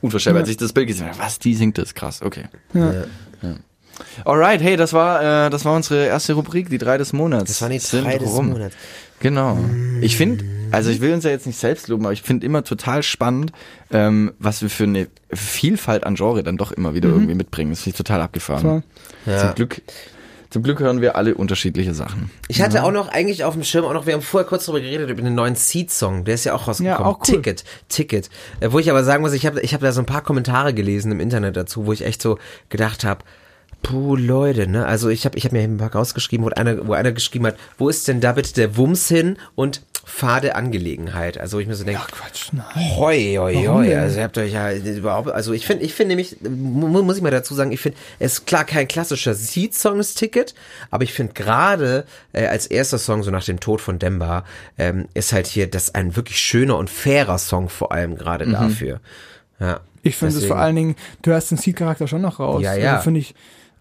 unvorstellbar. 0.00 0.42
Als 0.42 0.50
ich 0.50 0.56
das 0.56 0.72
Bild 0.72 0.88
gesehen 0.88 1.06
habe, 1.06 1.18
was, 1.20 1.38
die 1.38 1.54
singt 1.54 1.78
das, 1.78 1.94
krass, 1.94 2.22
okay. 2.22 2.46
Ja. 2.72 3.04
Alright, 4.24 4.60
hey, 4.60 4.76
das 4.76 4.92
war, 4.92 5.46
äh, 5.46 5.50
das 5.50 5.64
war 5.64 5.74
unsere 5.74 6.06
erste 6.06 6.32
Rubrik, 6.32 6.68
die 6.70 6.78
drei 6.78 6.98
des 6.98 7.12
Monats. 7.12 7.50
Das 7.50 7.62
waren 7.62 7.72
die 7.72 7.78
Sind 7.78 8.04
drei 8.04 8.18
des 8.18 8.30
rum. 8.30 8.50
Monats. 8.50 8.74
Genau. 9.24 9.58
Ich 10.02 10.18
finde, 10.18 10.44
also 10.70 10.90
ich 10.90 11.00
will 11.00 11.14
uns 11.14 11.24
ja 11.24 11.30
jetzt 11.30 11.46
nicht 11.46 11.58
selbst 11.58 11.88
loben, 11.88 12.04
aber 12.04 12.12
ich 12.12 12.20
finde 12.20 12.44
immer 12.44 12.62
total 12.62 13.02
spannend, 13.02 13.52
ähm, 13.90 14.34
was 14.38 14.60
wir 14.60 14.68
für 14.68 14.84
eine 14.84 15.06
Vielfalt 15.32 16.04
an 16.04 16.14
Genre 16.14 16.42
dann 16.42 16.58
doch 16.58 16.72
immer 16.72 16.92
wieder 16.92 17.08
irgendwie 17.08 17.34
mitbringen. 17.34 17.70
Das 17.70 17.80
finde 17.80 17.94
ich 17.94 17.96
total 17.96 18.20
abgefahren. 18.20 18.82
Ja. 19.24 19.38
Zum 19.40 19.54
Glück, 19.54 19.80
zum 20.50 20.62
Glück 20.62 20.80
hören 20.80 21.00
wir 21.00 21.16
alle 21.16 21.36
unterschiedliche 21.36 21.94
Sachen. 21.94 22.30
Ich 22.48 22.60
hatte 22.60 22.84
auch 22.84 22.92
noch 22.92 23.08
eigentlich 23.08 23.44
auf 23.44 23.54
dem 23.54 23.64
Schirm, 23.64 23.86
auch 23.86 23.94
noch, 23.94 24.04
wir 24.04 24.12
haben 24.12 24.20
vorher 24.20 24.46
kurz 24.46 24.66
darüber 24.66 24.82
geredet, 24.82 25.08
über 25.08 25.22
den 25.22 25.34
neuen 25.34 25.54
Seed-Song, 25.54 26.26
der 26.26 26.34
ist 26.34 26.44
ja 26.44 26.52
auch 26.52 26.68
rausgekommen. 26.68 27.00
Ja, 27.00 27.06
auch 27.06 27.20
cool. 27.20 27.36
Ticket, 27.36 27.64
Ticket. 27.88 28.28
Äh, 28.60 28.72
wo 28.72 28.78
ich 28.78 28.90
aber 28.90 29.04
sagen 29.04 29.22
muss, 29.22 29.32
ich 29.32 29.46
habe 29.46 29.58
ich 29.62 29.72
hab 29.72 29.80
da 29.80 29.90
so 29.92 30.02
ein 30.02 30.06
paar 30.06 30.22
Kommentare 30.22 30.74
gelesen 30.74 31.10
im 31.12 31.20
Internet 31.20 31.56
dazu, 31.56 31.86
wo 31.86 31.94
ich 31.94 32.04
echt 32.04 32.20
so 32.20 32.38
gedacht 32.68 33.04
habe, 33.04 33.24
puh, 33.84 34.16
Leute, 34.16 34.66
ne? 34.66 34.84
Also 34.86 35.08
ich 35.10 35.24
habe 35.24 35.38
ich 35.38 35.44
hab 35.44 35.52
mir 35.52 35.60
ein 35.62 35.76
paar 35.78 35.92
rausgeschrieben, 35.94 36.44
wo 36.44 36.50
einer, 36.50 36.86
wo 36.88 36.94
einer 36.94 37.12
geschrieben 37.12 37.46
hat, 37.46 37.56
wo 37.78 37.88
ist 37.88 38.08
denn 38.08 38.20
da 38.20 38.32
bitte 38.32 38.52
der 38.54 38.76
Wumms 38.76 39.06
hin 39.08 39.36
und 39.54 39.82
fade 40.06 40.54
Angelegenheit? 40.54 41.38
Also 41.38 41.60
ich 41.60 41.66
mir 41.66 41.74
so 41.74 41.84
denke, 41.84 42.02
Quatsch, 42.10 42.48
nein. 42.52 42.96
Hoi, 42.96 43.36
hoi, 43.38 43.54
hoi. 43.66 43.96
Also 43.96 44.18
ihr 44.18 44.24
habt 44.24 44.36
euch 44.36 44.52
ja 44.52 44.72
überhaupt, 44.72 45.30
also 45.30 45.52
ich 45.52 45.66
finde, 45.66 45.84
ich 45.84 45.94
finde 45.94 46.08
nämlich, 46.16 46.36
mu- 46.42 47.02
muss 47.02 47.16
ich 47.16 47.22
mal 47.22 47.30
dazu 47.30 47.54
sagen, 47.54 47.72
ich 47.72 47.80
finde, 47.80 47.96
es 48.18 48.34
ist 48.34 48.46
klar 48.46 48.64
kein 48.64 48.88
klassischer 48.88 49.34
Seed-Song, 49.34 49.98
das 49.98 50.14
Ticket, 50.14 50.54
aber 50.90 51.04
ich 51.04 51.12
finde 51.12 51.32
gerade 51.34 52.04
äh, 52.32 52.46
als 52.46 52.66
erster 52.66 52.98
Song, 52.98 53.22
so 53.22 53.30
nach 53.30 53.44
dem 53.44 53.60
Tod 53.60 53.80
von 53.80 53.98
Demba, 53.98 54.44
ähm, 54.78 55.08
ist 55.14 55.32
halt 55.32 55.46
hier 55.46 55.70
das 55.70 55.94
ein 55.94 56.16
wirklich 56.16 56.38
schöner 56.38 56.76
und 56.76 56.90
fairer 56.90 57.38
Song 57.38 57.68
vor 57.68 57.92
allem 57.92 58.16
gerade 58.16 58.46
dafür. 58.50 59.00
Ja. 59.60 59.80
Ich 60.02 60.16
finde 60.16 60.36
es 60.36 60.44
vor 60.44 60.58
allen 60.58 60.76
Dingen, 60.76 60.96
du 61.22 61.32
hast 61.32 61.50
den 61.50 61.56
Seed-Charakter 61.56 62.08
schon 62.08 62.20
noch 62.20 62.40
raus. 62.40 62.62
Ja, 62.62 62.74
ja. 62.74 62.92
Also 62.94 63.04
finde 63.04 63.20
ich 63.20 63.34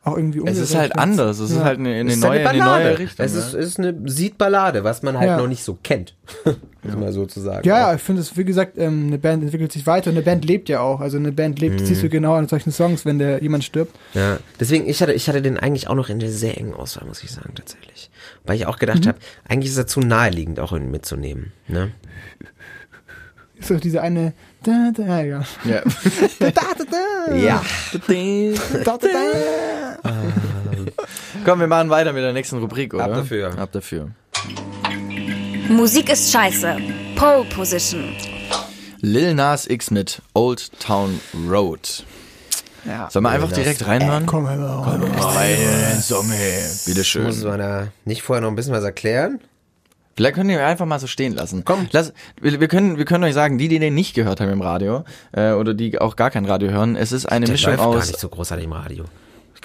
auch 0.05 0.17
irgendwie 0.17 0.39
Es 0.39 0.41
ungerecht. 0.41 0.61
ist 0.63 0.75
halt 0.75 0.97
anders, 0.99 1.39
es 1.39 1.51
ist 1.51 1.57
Ja. 1.57 1.63
halt 1.63 1.79
eine, 1.79 1.89
eine, 1.93 2.09
Es 2.09 2.17
ist 2.17 2.23
neue, 2.23 2.39
eine 2.41 2.49
eine 2.49 2.59
Ballade. 2.59 2.83
neue 2.83 2.99
Richtung. 2.99 3.25
Es 3.25 3.33
ist, 3.35 3.53
es 3.53 3.67
ist 3.67 3.79
eine 3.79 3.95
Seed-Ballade, 4.05 4.83
was 4.83 5.01
man 5.01 5.17
halt 5.17 5.29
Ja. 5.29 5.37
noch 5.37 5.47
nicht 5.47 5.63
so 5.63 5.77
kennt. 5.81 6.15
um 6.83 6.99
mal 6.99 7.13
so 7.13 7.25
zu 7.25 7.39
sagen. 7.39 7.65
Ja, 7.65 7.79
ja, 7.79 7.95
ich 7.95 8.01
finde 8.01 8.21
es, 8.21 8.35
wie 8.35 8.43
gesagt, 8.43 8.77
ähm, 8.77 9.05
eine 9.07 9.17
Band 9.17 9.43
entwickelt 9.43 9.71
sich 9.71 9.87
weiter 9.87 10.09
und 10.09 10.17
eine 10.17 10.25
Band 10.25 10.43
lebt 10.43 10.67
ja 10.67 10.81
auch. 10.81 10.99
Also 10.99 11.17
eine 11.17 11.31
Band 11.31 11.59
lebt, 11.61 11.79
Mhm. 11.79 11.85
siehst 11.85 12.03
du 12.03 12.09
genau 12.09 12.33
an 12.33 12.49
solchen 12.49 12.71
Songs, 12.73 13.05
wenn 13.05 13.17
der 13.19 13.41
jemand 13.41 13.63
stirbt. 13.63 13.95
Ja, 14.13 14.39
deswegen, 14.59 14.89
ich 14.89 15.01
hatte, 15.01 15.13
ich 15.13 15.29
hatte 15.29 15.41
den 15.41 15.57
eigentlich 15.57 15.87
auch 15.87 15.95
noch 15.95 16.09
in 16.09 16.19
der 16.19 16.29
sehr 16.31 16.57
engen 16.57 16.73
Auswahl, 16.73 17.07
muss 17.07 17.23
ich 17.23 17.31
sagen, 17.31 17.53
tatsächlich. 17.55 18.11
Weil 18.45 18.57
ich 18.57 18.65
auch 18.67 18.79
gedacht 18.79 19.07
habe, 19.07 19.17
eigentlich 19.47 19.71
ist 19.71 19.77
er 19.77 19.87
zu 19.87 20.01
naheliegend, 20.01 20.59
auch 20.59 20.73
ihn 20.73 20.91
mitzunehmen. 20.91 21.53
Ne? 21.69 21.91
Ist 23.57 23.71
doch 23.71 23.79
diese 23.79 24.01
eine. 24.01 24.33
Da, 24.63 24.91
da, 24.93 25.21
ja. 25.21 25.43
Ja. 25.63 25.81
Da, 26.39 26.49
da, 26.51 26.61
da, 26.77 26.83
da. 27.29 27.35
Ja. 27.35 27.61
Da, 28.07 28.83
da, 28.83 28.97
da. 28.97 29.92
Komm, 31.45 31.59
wir 31.59 31.67
machen 31.67 31.89
weiter 31.89 32.13
mit 32.13 32.23
der 32.23 32.33
nächsten 32.33 32.57
Rubrik, 32.59 32.93
oder? 32.93 33.05
Ab 33.05 33.13
dafür. 33.15 33.57
Ab 33.57 33.71
dafür. 33.71 34.09
Musik 35.69 36.09
ist 36.11 36.31
scheiße. 36.31 36.77
Pole 37.15 37.45
Position. 37.45 38.15
Lil 38.99 39.33
Nas 39.33 39.67
X 39.67 39.91
mit 39.91 40.21
Old 40.33 40.71
Town 40.79 41.19
Road. 41.49 42.05
Ja. 42.85 43.09
Sollen 43.09 43.23
wir 43.23 43.29
einfach 43.29 43.51
direkt 43.51 43.85
reinhören? 43.87 44.25
Komm, 44.25 44.43
mal 44.43 44.61
auf. 44.61 44.85
Rein, 45.35 46.01
Song, 46.01 46.29
hey. 46.29 46.63
Muss 46.63 46.85
Bitteschön. 46.85 47.43
man 47.43 47.59
da 47.59 47.87
nicht 48.03 48.23
vorher 48.23 48.41
noch 48.41 48.49
ein 48.49 48.55
bisschen 48.55 48.73
was 48.73 48.83
erklären? 48.83 49.39
Vielleicht 50.15 50.35
können 50.35 50.49
wir 50.49 50.65
einfach 50.65 50.85
mal 50.85 50.99
so 50.99 51.07
stehen 51.07 51.33
lassen. 51.33 51.63
Komm. 51.65 51.87
Lass, 51.91 52.13
wir, 52.39 52.59
wir, 52.59 52.67
können, 52.67 52.97
wir 52.97 53.05
können 53.05 53.23
euch 53.23 53.33
sagen, 53.33 53.57
die, 53.57 53.67
die 53.67 53.79
den 53.79 53.95
nicht 53.95 54.13
gehört 54.13 54.41
haben 54.41 54.51
im 54.51 54.61
Radio, 54.61 55.05
äh, 55.31 55.53
oder 55.53 55.73
die 55.73 55.99
auch 55.99 56.15
gar 56.15 56.29
kein 56.29 56.45
Radio 56.45 56.69
hören, 56.69 56.95
es 56.95 57.11
ist 57.11 57.25
eine 57.25 57.45
Der 57.45 57.53
Mischung 57.53 57.71
läuft 57.71 57.83
gar 57.83 57.87
aus. 57.89 58.07
nicht 58.07 58.19
so 58.19 58.29
großartig 58.29 58.65
im 58.65 58.73
Radio. 58.73 59.05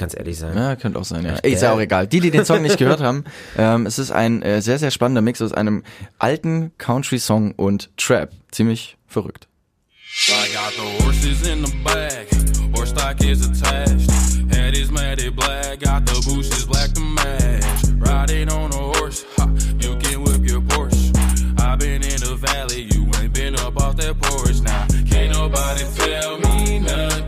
Es 0.07 0.15
ehrlich 0.15 0.39
sagen. 0.39 0.57
Ja, 0.57 0.77
könnte 0.77 0.99
auch 0.99 1.05
sein, 1.05 1.25
ja. 1.25 1.35
Ist 1.37 1.63
ja 1.63 1.73
auch 1.73 1.81
egal. 1.81 2.07
Die, 2.07 2.21
die 2.21 2.31
den 2.31 2.45
Song 2.45 2.63
nicht 2.63 2.79
gehört 2.79 3.01
haben, 3.01 3.25
ähm, 3.57 3.87
es 3.87 3.99
ist 3.99 4.11
ein 4.11 4.43
äh, 4.43 4.63
sehr, 4.63 4.79
sehr 4.79 4.91
spannender 4.91 5.23
Mix 5.23 5.43
aus 5.43 5.53
einem 5.53 5.83
alten 6.19 6.73
Country-Song 6.79 7.53
und 7.53 7.91
Trap. 7.97 8.31
Ziemlich 8.51 8.97
verrückt. 9.07 9.49
I 10.31 10.49
got 10.53 10.73
the 10.73 11.05
horses 11.05 11.47
in 11.47 11.65
the 11.65 11.73
back, 11.85 12.29
horse 12.75 12.91
stock 12.91 13.23
is 13.23 13.47
attached. 13.47 14.11
Head 14.51 14.77
is 14.77 14.91
matted 14.91 15.37
black, 15.37 15.81
got 15.81 16.07
the 16.07 16.15
bushes 16.27 16.65
black 16.67 16.93
to 16.95 17.01
match. 17.01 17.65
Riding 17.99 18.51
on 18.51 18.73
a 18.73 18.99
horse, 18.99 19.25
ha, 19.37 19.47
you 19.79 19.97
can 19.97 20.25
whip 20.25 20.49
your 20.49 20.61
Porsche. 20.63 21.15
i 21.61 21.77
been 21.77 22.03
in 22.03 22.21
the 22.21 22.37
valley, 22.37 22.89
you 22.91 23.05
ain't 23.21 23.33
been 23.33 23.55
up 23.57 23.77
off 23.77 23.97
that 23.97 24.19
porch. 24.21 24.61
Now, 24.61 24.87
can't 25.09 25.33
nobody 25.33 25.85
tell 25.95 26.39
me 26.39 26.79
nothing. 26.81 27.28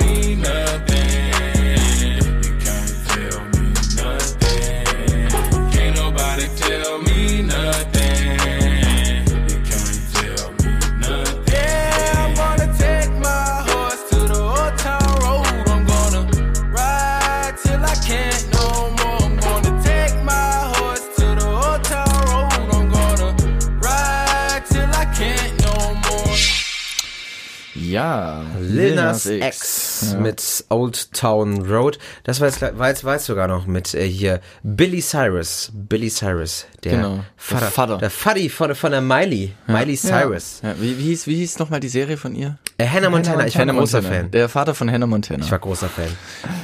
Ja. 27.91 28.43
Lil 28.59 28.95
Nas 28.95 29.25
X 29.25 30.15
mit 30.19 30.65
Old 30.69 31.11
Town 31.13 31.65
Road. 31.65 31.99
Das 32.23 32.39
war 32.39 32.47
jetzt, 32.47 32.61
war 32.61 32.87
jetzt, 32.89 33.03
war 33.03 33.13
jetzt 33.15 33.25
sogar 33.25 33.47
noch 33.47 33.65
mit 33.67 33.93
äh, 33.93 34.07
hier 34.07 34.39
Billy 34.63 35.01
Cyrus. 35.01 35.71
Billy 35.73 36.09
Cyrus, 36.09 36.65
der 36.83 36.91
Genau, 36.97 37.15
der 37.17 37.25
Vater. 37.37 37.65
Vater. 37.67 37.97
Der 37.97 38.09
Fuddy 38.09 38.49
von, 38.49 38.73
von 38.75 38.91
der 38.91 39.01
Miley. 39.01 39.53
Miley 39.67 39.95
Cyrus. 39.97 40.61
Ja, 40.63 40.75
wie, 40.79 40.97
wie, 40.97 41.03
hieß, 41.03 41.27
wie 41.27 41.35
hieß 41.35 41.59
nochmal 41.59 41.79
die 41.79 41.89
Serie 41.89 42.17
von 42.17 42.33
ihr? 42.35 42.57
Äh, 42.77 42.87
Hannah 42.87 43.09
Montana, 43.09 43.45
ich 43.45 43.55
war 43.55 43.61
ein 43.67 43.75
großer 43.75 44.01
Montana. 44.01 44.21
Fan. 44.23 44.31
Der 44.31 44.49
Vater 44.49 44.73
von 44.73 44.89
Hannah 44.91 45.07
Montana. 45.07 45.43
Ich 45.45 45.51
war 45.51 45.59
großer 45.59 45.89
Fan. 45.89 46.07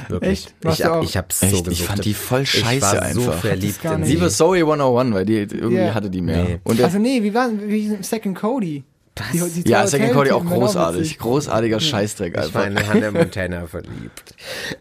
Wirklich. 0.08 0.30
Echt? 0.32 0.54
Warst 0.62 0.80
Ich, 0.80 0.86
du 0.86 0.90
hab, 0.92 1.02
ich 1.04 1.16
hab's 1.16 1.40
so 1.40 1.46
Echt? 1.46 1.68
Ich 1.68 1.82
fand 1.84 2.04
die 2.04 2.14
voll 2.14 2.42
Ich 2.42 2.50
scheiße 2.50 2.80
war 2.82 3.12
so 3.12 3.20
einfach. 3.22 3.34
verliebt 3.40 3.82
gar 3.82 3.94
in 3.94 4.04
sie. 4.04 4.12
Liebe 4.14 4.28
Zoe 4.30 4.58
101, 4.58 5.14
weil 5.14 5.24
die 5.26 5.36
irgendwie 5.38 5.76
Ja. 5.76 5.94
hatte 5.94 6.10
die 6.10 6.22
mehr. 6.22 6.42
Nee. 6.44 6.60
Und 6.64 6.80
Also 6.82 6.98
nee, 6.98 7.22
wie 7.22 7.34
war 7.34 7.48
wie 7.52 7.98
Second 8.02 8.36
Cody? 8.38 8.82
Die, 9.32 9.62
die 9.62 9.70
ja, 9.70 9.86
Second 9.86 10.12
Cody 10.12 10.30
auch 10.30 10.44
großartig. 10.44 11.18
Großartiger 11.18 11.80
Scheißdreck 11.80 12.36
Ich 12.46 12.54
war 12.54 12.64
einfach. 12.64 12.82
in 12.82 12.88
Hannah 12.88 13.10
Montana 13.18 13.66
verliebt. 13.66 14.34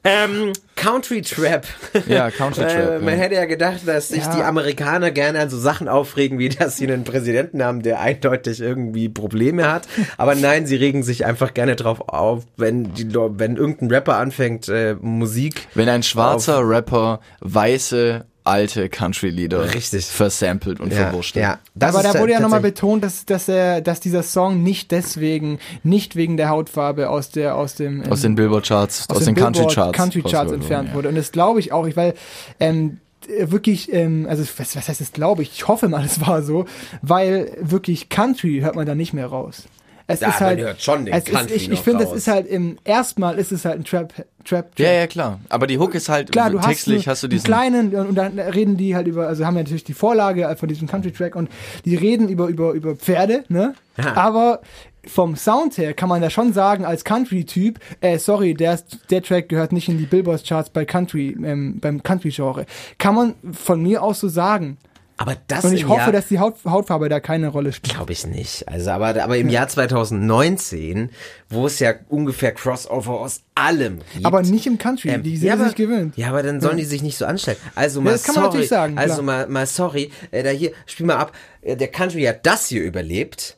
Ähm, 0.03 0.53
Country 0.75 1.21
Trap. 1.21 1.65
Ja, 2.07 2.29
Country 2.31 2.61
Trap, 2.63 2.89
Äh, 2.97 2.99
man 2.99 3.13
ja. 3.15 3.19
hätte 3.21 3.35
ja 3.35 3.45
gedacht, 3.45 3.79
dass 3.85 4.09
sich 4.09 4.23
Ja. 4.23 4.35
die 4.35 4.43
Amerikaner 4.43 5.11
gerne 5.11 5.39
an 5.39 5.49
so 5.49 5.57
Sachen 5.57 5.87
aufregen, 5.87 6.37
wie 6.39 6.49
dass 6.49 6.77
sie 6.77 6.85
einen 6.87 7.03
Präsidenten 7.03 7.63
haben, 7.63 7.81
der 7.83 7.99
eindeutig 7.99 8.61
irgendwie 8.61 9.09
Probleme 9.09 9.71
hat. 9.71 9.87
Aber 10.17 10.35
nein, 10.35 10.65
sie 10.65 10.75
regen 10.75 11.03
sich 11.03 11.25
einfach 11.25 11.53
gerne 11.53 11.75
drauf 11.75 12.01
auf, 12.09 12.43
wenn 12.57 12.93
die, 12.93 13.13
wenn 13.13 13.55
irgendein 13.57 13.91
Rapper 13.91 14.17
anfängt, 14.17 14.69
äh, 14.69 14.95
Musik. 15.01 15.67
Wenn 15.73 15.89
ein 15.89 16.03
schwarzer 16.03 16.59
Rapper 16.67 17.19
weiße 17.41 18.25
alte 18.47 18.89
Country-Lieder 18.89 19.73
Richtig. 19.73 20.05
versampelt 20.05 20.79
und 20.79 20.91
Ja, 20.91 21.03
verwurschtelt. 21.03 21.43
ja. 21.43 21.59
Das 21.75 21.93
Aber 21.93 22.03
da 22.03 22.19
wurde 22.19 22.31
ja 22.31 22.39
nochmal 22.39 22.61
betont, 22.61 23.03
dass, 23.03 23.25
dass, 23.25 23.47
er, 23.47 23.81
dass 23.81 23.99
dieser 23.99 24.23
Song 24.23 24.63
nicht 24.63 24.91
deswegen, 24.91 25.59
nicht 25.83 26.15
wegen 26.15 26.37
der 26.37 26.49
Hautfarbe 26.49 27.09
aus 27.09 27.29
der 27.29 27.55
aus 27.55 27.75
dem 27.75 28.03
Aus 28.09 28.21
den 28.21 28.35
Billboard-Charts, 28.35 29.09
aus, 29.09 29.25
den 29.25 29.35
Billboard 29.35 29.55
Country-Charts. 29.55 29.97
Country 29.97 30.21
Charts 30.21 30.33
rausgeholt 30.35 30.53
entfernt 30.61 30.87
worden, 30.89 30.95
wurde. 30.95 31.09
Und 31.09 31.15
das 31.15 31.31
glaube 31.31 31.59
ich 31.59 31.71
auch, 31.71 31.87
weil 31.95 32.13
ähm, 32.59 32.99
äh, 33.27 33.51
wirklich, 33.51 33.91
ähm, 33.93 34.25
also 34.29 34.43
was, 34.57 34.75
was 34.75 34.87
heißt 34.87 35.01
das 35.01 35.11
glaube 35.11 35.41
ich? 35.43 35.51
Ich 35.53 35.67
hoffe 35.67 35.89
mal, 35.89 36.03
es 36.05 36.25
war 36.25 36.41
so, 36.41 36.65
weil 37.01 37.51
wirklich 37.59 38.09
Country 38.09 38.59
hört 38.61 38.75
man 38.75 38.85
da 38.85 38.95
nicht 38.95 39.13
mehr 39.13 39.27
raus. 39.27 39.63
Es 40.09 40.21
Ja, 40.21 40.29
ist 40.29 40.39
halt, 40.39 40.59
hört 40.59 40.81
schon 40.81 41.05
den 41.05 41.13
es 41.13 41.25
Country 41.25 41.55
ist, 41.55 41.63
ich, 41.63 41.71
ich 41.71 41.79
finde, 41.81 42.05
es 42.05 42.13
ist 42.13 42.27
halt 42.27 42.47
im 42.47 42.77
erstmal 42.85 43.37
ist 43.37 43.51
es 43.51 43.65
halt 43.65 43.79
ein 43.79 43.83
Trap 43.83 44.13
Trap. 44.45 44.71
Ja, 44.79 44.91
ja, 44.93 45.07
klar. 45.07 45.41
Aber 45.49 45.67
die 45.67 45.77
Hook 45.77 45.93
ist 45.95 46.07
halt, 46.07 46.31
Klar, 46.31 46.49
du 46.49 46.59
textlich 46.59 47.07
hast, 47.07 47.15
hast 47.15 47.23
du 47.23 47.27
einen 47.27 47.31
diesen... 47.31 47.45
kleinen 47.45 47.93
und, 47.93 48.07
und 48.07 48.15
dann 48.15 48.39
reden 48.39 48.77
die 48.77 48.95
halt 48.95 49.07
über, 49.07 49.27
also 49.27 49.45
haben 49.45 49.57
ja 49.57 49.63
natürlich 49.63 49.83
die 49.83 49.93
Vorlage 49.93 50.55
von 50.57 50.69
diesem 50.69 50.87
Country 50.87 51.11
Track 51.11 51.35
und 51.35 51.49
die 51.83 51.95
reden 51.95 52.29
über 52.29 52.47
über 52.47 52.71
über 52.71 52.95
Pferde, 52.95 53.43
ne? 53.49 53.75
Ja. 53.97 54.15
Aber 54.15 54.61
vom 55.05 55.35
Sound 55.35 55.77
her 55.77 55.93
kann 55.93 56.07
man 56.07 56.21
da 56.21 56.29
schon 56.29 56.53
sagen 56.53 56.85
als 56.85 57.03
Country 57.03 57.43
Typ, 57.43 57.79
äh, 57.99 58.17
sorry, 58.17 58.53
der 58.53 58.79
der 59.09 59.21
Track 59.21 59.49
gehört 59.49 59.73
nicht 59.73 59.89
in 59.89 59.97
die 59.97 60.05
Billboard 60.05 60.45
Charts 60.45 60.69
bei 60.69 60.85
Country 60.85 61.35
ähm, 61.43 61.79
beim 61.81 62.01
Country 62.01 62.29
Genre. 62.29 62.65
Kann 62.97 63.15
man 63.15 63.35
von 63.51 63.81
mir 63.83 64.01
aus 64.01 64.21
so 64.21 64.29
sagen. 64.29 64.77
Aber 65.19 65.35
das 65.47 65.65
Und 65.65 65.73
ich 65.73 65.87
hoffe, 65.87 65.99
Jahr, 65.99 66.11
dass 66.11 66.27
die 66.27 66.37
Haut, 66.37 66.57
Hautfarbe 66.63 67.09
da 67.09 67.19
keine 67.19 67.47
Rolle 67.47 67.73
spielt. 67.73 67.95
Glaube 67.95 68.13
ich 68.13 68.27
nicht. 68.27 68.67
Also, 68.67 68.91
aber, 68.91 69.21
aber 69.21 69.37
im 69.37 69.49
Jahr 69.49 69.67
2019, 69.67 71.09
wo 71.49 71.65
es 71.65 71.79
ja 71.79 71.95
ungefähr 72.07 72.51
Crossover 72.51 73.19
aus 73.19 73.41
allem 73.55 73.99
gibt. 74.13 74.25
Aber 74.25 74.43
nicht 74.43 74.67
im 74.67 74.77
Country, 74.77 75.09
Ähm, 75.09 75.23
die 75.23 75.37
sind 75.37 75.47
ja, 75.47 75.53
aber, 75.53 75.65
sich 75.65 75.75
gewöhnt. 75.75 76.15
Ja, 76.17 76.29
aber 76.29 76.43
dann 76.43 76.61
sollen 76.61 76.77
die 76.77 76.85
sich 76.85 77.01
nicht 77.01 77.17
so 77.17 77.25
anstellen. 77.25 77.57
Also 77.73 77.99
mal 77.99 78.11
das 78.11 78.23
kann 78.23 78.35
man 78.35 78.43
sorry, 78.43 78.47
natürlich 78.53 78.69
sagen, 78.69 78.97
also 78.97 79.13
klar. 79.15 79.25
mal, 79.25 79.47
mal 79.47 79.65
sorry, 79.65 80.11
äh, 80.29 80.43
da 80.43 80.51
hier, 80.51 80.71
spiel 80.85 81.07
mal 81.07 81.17
ab, 81.17 81.31
äh, 81.61 81.75
der 81.75 81.87
Country 81.87 82.23
hat 82.23 82.45
das 82.45 82.67
hier 82.67 82.83
überlebt. 82.83 83.57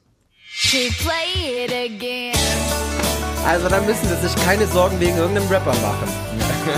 To 0.64 0.78
play 1.04 1.66
it 1.66 1.72
again. 1.72 2.34
Also 3.46 3.68
da 3.68 3.82
müssen 3.82 4.08
sie 4.08 4.28
sich 4.28 4.36
keine 4.46 4.66
Sorgen 4.68 5.00
wegen 5.00 5.18
irgendeinem 5.18 5.48
Rapper 5.48 5.74
machen. 5.82 6.49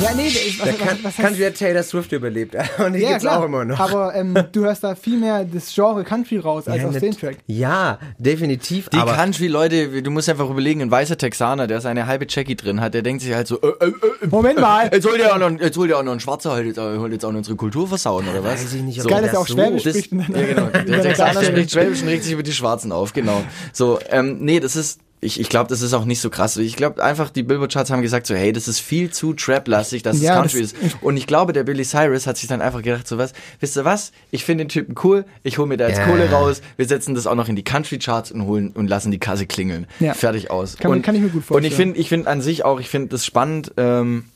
Ja, 0.00 0.14
nee, 0.14 0.28
was, 0.28 0.64
Der 0.64 0.72
was, 0.74 0.78
Can 0.78 0.98
was 1.02 1.18
heißt, 1.18 1.26
Country 1.26 1.42
hat 1.42 1.54
Taylor 1.56 1.82
Swift 1.82 2.12
überlebt. 2.12 2.54
Und 2.78 2.92
die 2.92 3.00
ja, 3.00 3.08
gibt's 3.08 3.24
klar. 3.24 3.40
auch 3.40 3.44
immer 3.44 3.64
noch. 3.64 3.80
Aber 3.80 4.14
ähm, 4.14 4.32
du 4.52 4.60
hörst 4.62 4.84
da 4.84 4.94
viel 4.94 5.18
mehr 5.18 5.44
das 5.44 5.74
Genre 5.74 6.04
Country 6.04 6.38
raus 6.38 6.68
als 6.68 6.82
ja, 6.82 6.86
aus 6.88 6.94
nat- 6.94 7.02
dem 7.02 7.18
Track. 7.18 7.38
Ja, 7.48 7.98
definitiv. 8.16 8.88
Die 8.90 8.96
aber 8.96 9.14
Country-Leute, 9.14 10.00
du 10.00 10.10
musst 10.12 10.28
einfach 10.28 10.48
überlegen, 10.48 10.82
ein 10.82 10.90
weißer 10.92 11.18
Texaner, 11.18 11.66
der 11.66 11.80
seine 11.80 12.06
halbe 12.06 12.26
Jackie 12.28 12.54
drin 12.54 12.80
hat, 12.80 12.94
der 12.94 13.02
denkt 13.02 13.22
sich 13.22 13.34
halt 13.34 13.48
so, 13.48 13.60
äh, 13.60 13.66
äh, 13.66 13.86
äh, 13.88 14.26
Moment 14.30 14.60
mal. 14.60 14.88
jetzt 14.92 15.04
holt 15.04 15.18
ja 15.20 15.34
auch 15.34 15.38
noch, 15.38 15.50
jetzt 15.60 15.76
holt 15.76 15.90
ja 15.90 15.96
auch 15.98 16.04
noch 16.04 16.12
ein 16.12 16.20
Schwarzer, 16.20 16.52
halt 16.52 16.66
jetzt, 16.66 16.78
holt 16.78 17.10
jetzt 17.12 17.24
auch 17.24 17.32
noch 17.32 17.38
unsere 17.38 17.56
Kultur 17.56 17.88
versauen, 17.88 18.24
oder 18.28 18.44
was? 18.44 18.62
weiß 18.64 18.74
ich 18.74 18.82
nicht, 18.82 18.98
ob 18.98 19.02
So. 19.02 19.08
Geil, 19.08 19.22
dass 19.22 19.32
er 19.32 19.40
auch 19.40 19.48
so- 19.48 19.54
Schwäbisch 19.54 19.82
Das, 19.82 19.98
spricht. 19.98 20.12
ja, 20.28 20.46
genau. 20.46 20.66
Der 20.68 21.02
Texaner 21.02 21.42
spricht 21.42 21.72
Schwäbisch 21.72 22.02
und 22.02 22.08
regt 22.08 22.22
sich 22.22 22.32
über 22.34 22.44
die 22.44 22.52
Schwarzen 22.52 22.92
auf, 22.92 23.12
genau. 23.14 23.42
So, 23.72 23.98
ähm, 24.10 24.38
nee, 24.42 24.60
das 24.60 24.76
ist, 24.76 25.00
ich, 25.20 25.40
ich 25.40 25.48
glaube, 25.48 25.68
das 25.68 25.82
ist 25.82 25.94
auch 25.94 26.04
nicht 26.04 26.20
so 26.20 26.30
krass. 26.30 26.56
Ich 26.58 26.76
glaube 26.76 27.02
einfach, 27.02 27.30
die 27.30 27.42
Billboard-Charts 27.42 27.90
haben 27.90 28.02
gesagt 28.02 28.26
so, 28.28 28.34
hey, 28.36 28.52
das 28.52 28.68
ist 28.68 28.78
viel 28.78 29.10
zu 29.10 29.32
Trap-lastig, 29.34 30.02
dass 30.04 30.20
Ja, 30.20 30.34
es 30.34 30.52
Country 30.52 30.60
das- 30.62 30.72
ist. 30.72 30.96
Und 31.02 31.16
ich 31.16 31.26
glaube, 31.26 31.52
der 31.52 31.64
Billy 31.64 31.84
Cyrus 31.84 32.26
hat 32.28 32.36
sich 32.36 32.48
dann 32.48 32.60
einfach 32.62 32.82
gedacht 32.82 33.08
so 33.08 33.18
was, 33.18 33.32
wisst 33.58 33.76
ihr 33.76 33.84
was? 33.84 34.12
Ich 34.30 34.44
finde 34.44 34.64
den 34.64 34.68
Typen 34.68 34.94
cool, 35.02 35.24
ich 35.42 35.58
hole 35.58 35.66
mir 35.66 35.76
da 35.76 35.88
jetzt 35.88 35.98
Ja. 35.98 36.06
Kohle 36.06 36.30
raus, 36.30 36.62
wir 36.76 36.86
setzen 36.86 37.14
das 37.16 37.26
auch 37.26 37.34
noch 37.34 37.48
in 37.48 37.56
die 37.56 37.64
Country-Charts 37.64 38.30
und 38.30 38.42
holen 38.46 38.70
und 38.74 38.86
lassen 38.88 39.10
die 39.10 39.18
Kasse 39.18 39.46
klingeln. 39.46 39.86
Ja. 39.98 40.14
Fertig 40.14 40.50
aus. 40.52 40.76
Kann 40.76 40.92
und, 40.92 41.02
kann 41.02 41.14
ich 41.16 41.20
mir 41.22 41.28
gut 41.30 41.36
Und 41.50 41.64
ich 41.64 41.70
vorstellen. 41.72 41.72
finde, 41.74 41.98
ich 42.00 42.08
finde 42.08 42.28
an 42.30 42.40
sich 42.40 42.64
auch, 42.64 42.78
ich 42.78 42.88
finde 42.88 43.08
das 43.08 43.26
spannend, 43.26 43.72
ähm, 43.76 44.26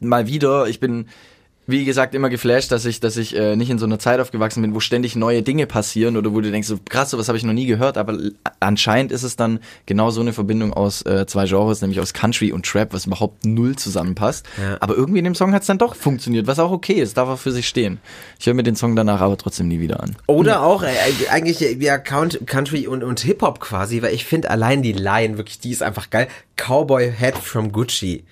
mal 0.00 0.26
wieder, 0.26 0.66
ich 0.66 0.80
bin 0.80 1.06
wie 1.66 1.84
gesagt 1.84 2.14
immer 2.14 2.28
geflasht, 2.28 2.70
dass 2.72 2.84
ich, 2.84 3.00
dass 3.00 3.16
ich 3.16 3.34
äh, 3.36 3.56
nicht 3.56 3.70
in 3.70 3.78
so 3.78 3.86
einer 3.86 3.98
Zeit 3.98 4.20
aufgewachsen 4.20 4.60
bin, 4.60 4.74
wo 4.74 4.80
ständig 4.80 5.16
neue 5.16 5.42
Dinge 5.42 5.66
passieren 5.66 6.16
oder 6.16 6.32
wo 6.34 6.40
du 6.40 6.50
denkst, 6.50 6.68
so 6.68 6.78
krass, 6.88 7.10
sowas 7.10 7.28
habe 7.28 7.38
ich 7.38 7.44
noch 7.44 7.52
nie 7.52 7.66
gehört, 7.66 7.96
aber 7.96 8.18
anscheinend 8.60 9.12
ist 9.12 9.22
es 9.22 9.36
dann 9.36 9.60
genau 9.86 10.10
so 10.10 10.20
eine 10.20 10.32
Verbindung 10.32 10.72
aus 10.72 11.02
äh, 11.02 11.26
zwei 11.26 11.46
Genres, 11.46 11.80
nämlich 11.80 12.00
aus 12.00 12.12
Country 12.12 12.52
und 12.52 12.66
Trap, 12.66 12.92
was 12.92 13.06
überhaupt 13.06 13.44
null 13.46 13.76
zusammenpasst. 13.76 14.46
Ja. 14.60 14.76
Aber 14.80 14.94
irgendwie 14.94 15.20
in 15.20 15.24
dem 15.24 15.34
Song 15.34 15.54
hat 15.54 15.62
es 15.62 15.66
dann 15.66 15.78
doch 15.78 15.94
funktioniert, 15.94 16.46
was 16.46 16.58
auch 16.58 16.70
okay 16.70 16.94
ist, 16.94 17.16
darf 17.16 17.28
auch 17.28 17.38
für 17.38 17.52
sich 17.52 17.66
stehen. 17.66 17.98
Ich 18.38 18.46
höre 18.46 18.54
mir 18.54 18.62
den 18.62 18.76
Song 18.76 18.94
danach 18.94 19.20
aber 19.20 19.38
trotzdem 19.38 19.68
nie 19.68 19.80
wieder 19.80 20.02
an. 20.02 20.16
Oder 20.26 20.62
auch 20.62 20.82
äh, 20.82 20.88
eigentlich 21.30 21.62
äh, 21.62 21.72
ja 21.82 21.96
Count- 21.98 22.46
Country 22.46 22.86
und, 22.86 23.02
und 23.02 23.20
Hip-Hop 23.20 23.60
quasi, 23.60 24.02
weil 24.02 24.12
ich 24.14 24.24
finde 24.24 24.50
allein 24.50 24.82
die 24.82 24.92
Line 24.92 25.38
wirklich, 25.38 25.60
die 25.60 25.70
ist 25.70 25.82
einfach 25.82 26.10
geil. 26.10 26.28
Cowboy 26.56 27.12
Hat 27.18 27.38
from 27.38 27.72
Gucci. 27.72 28.24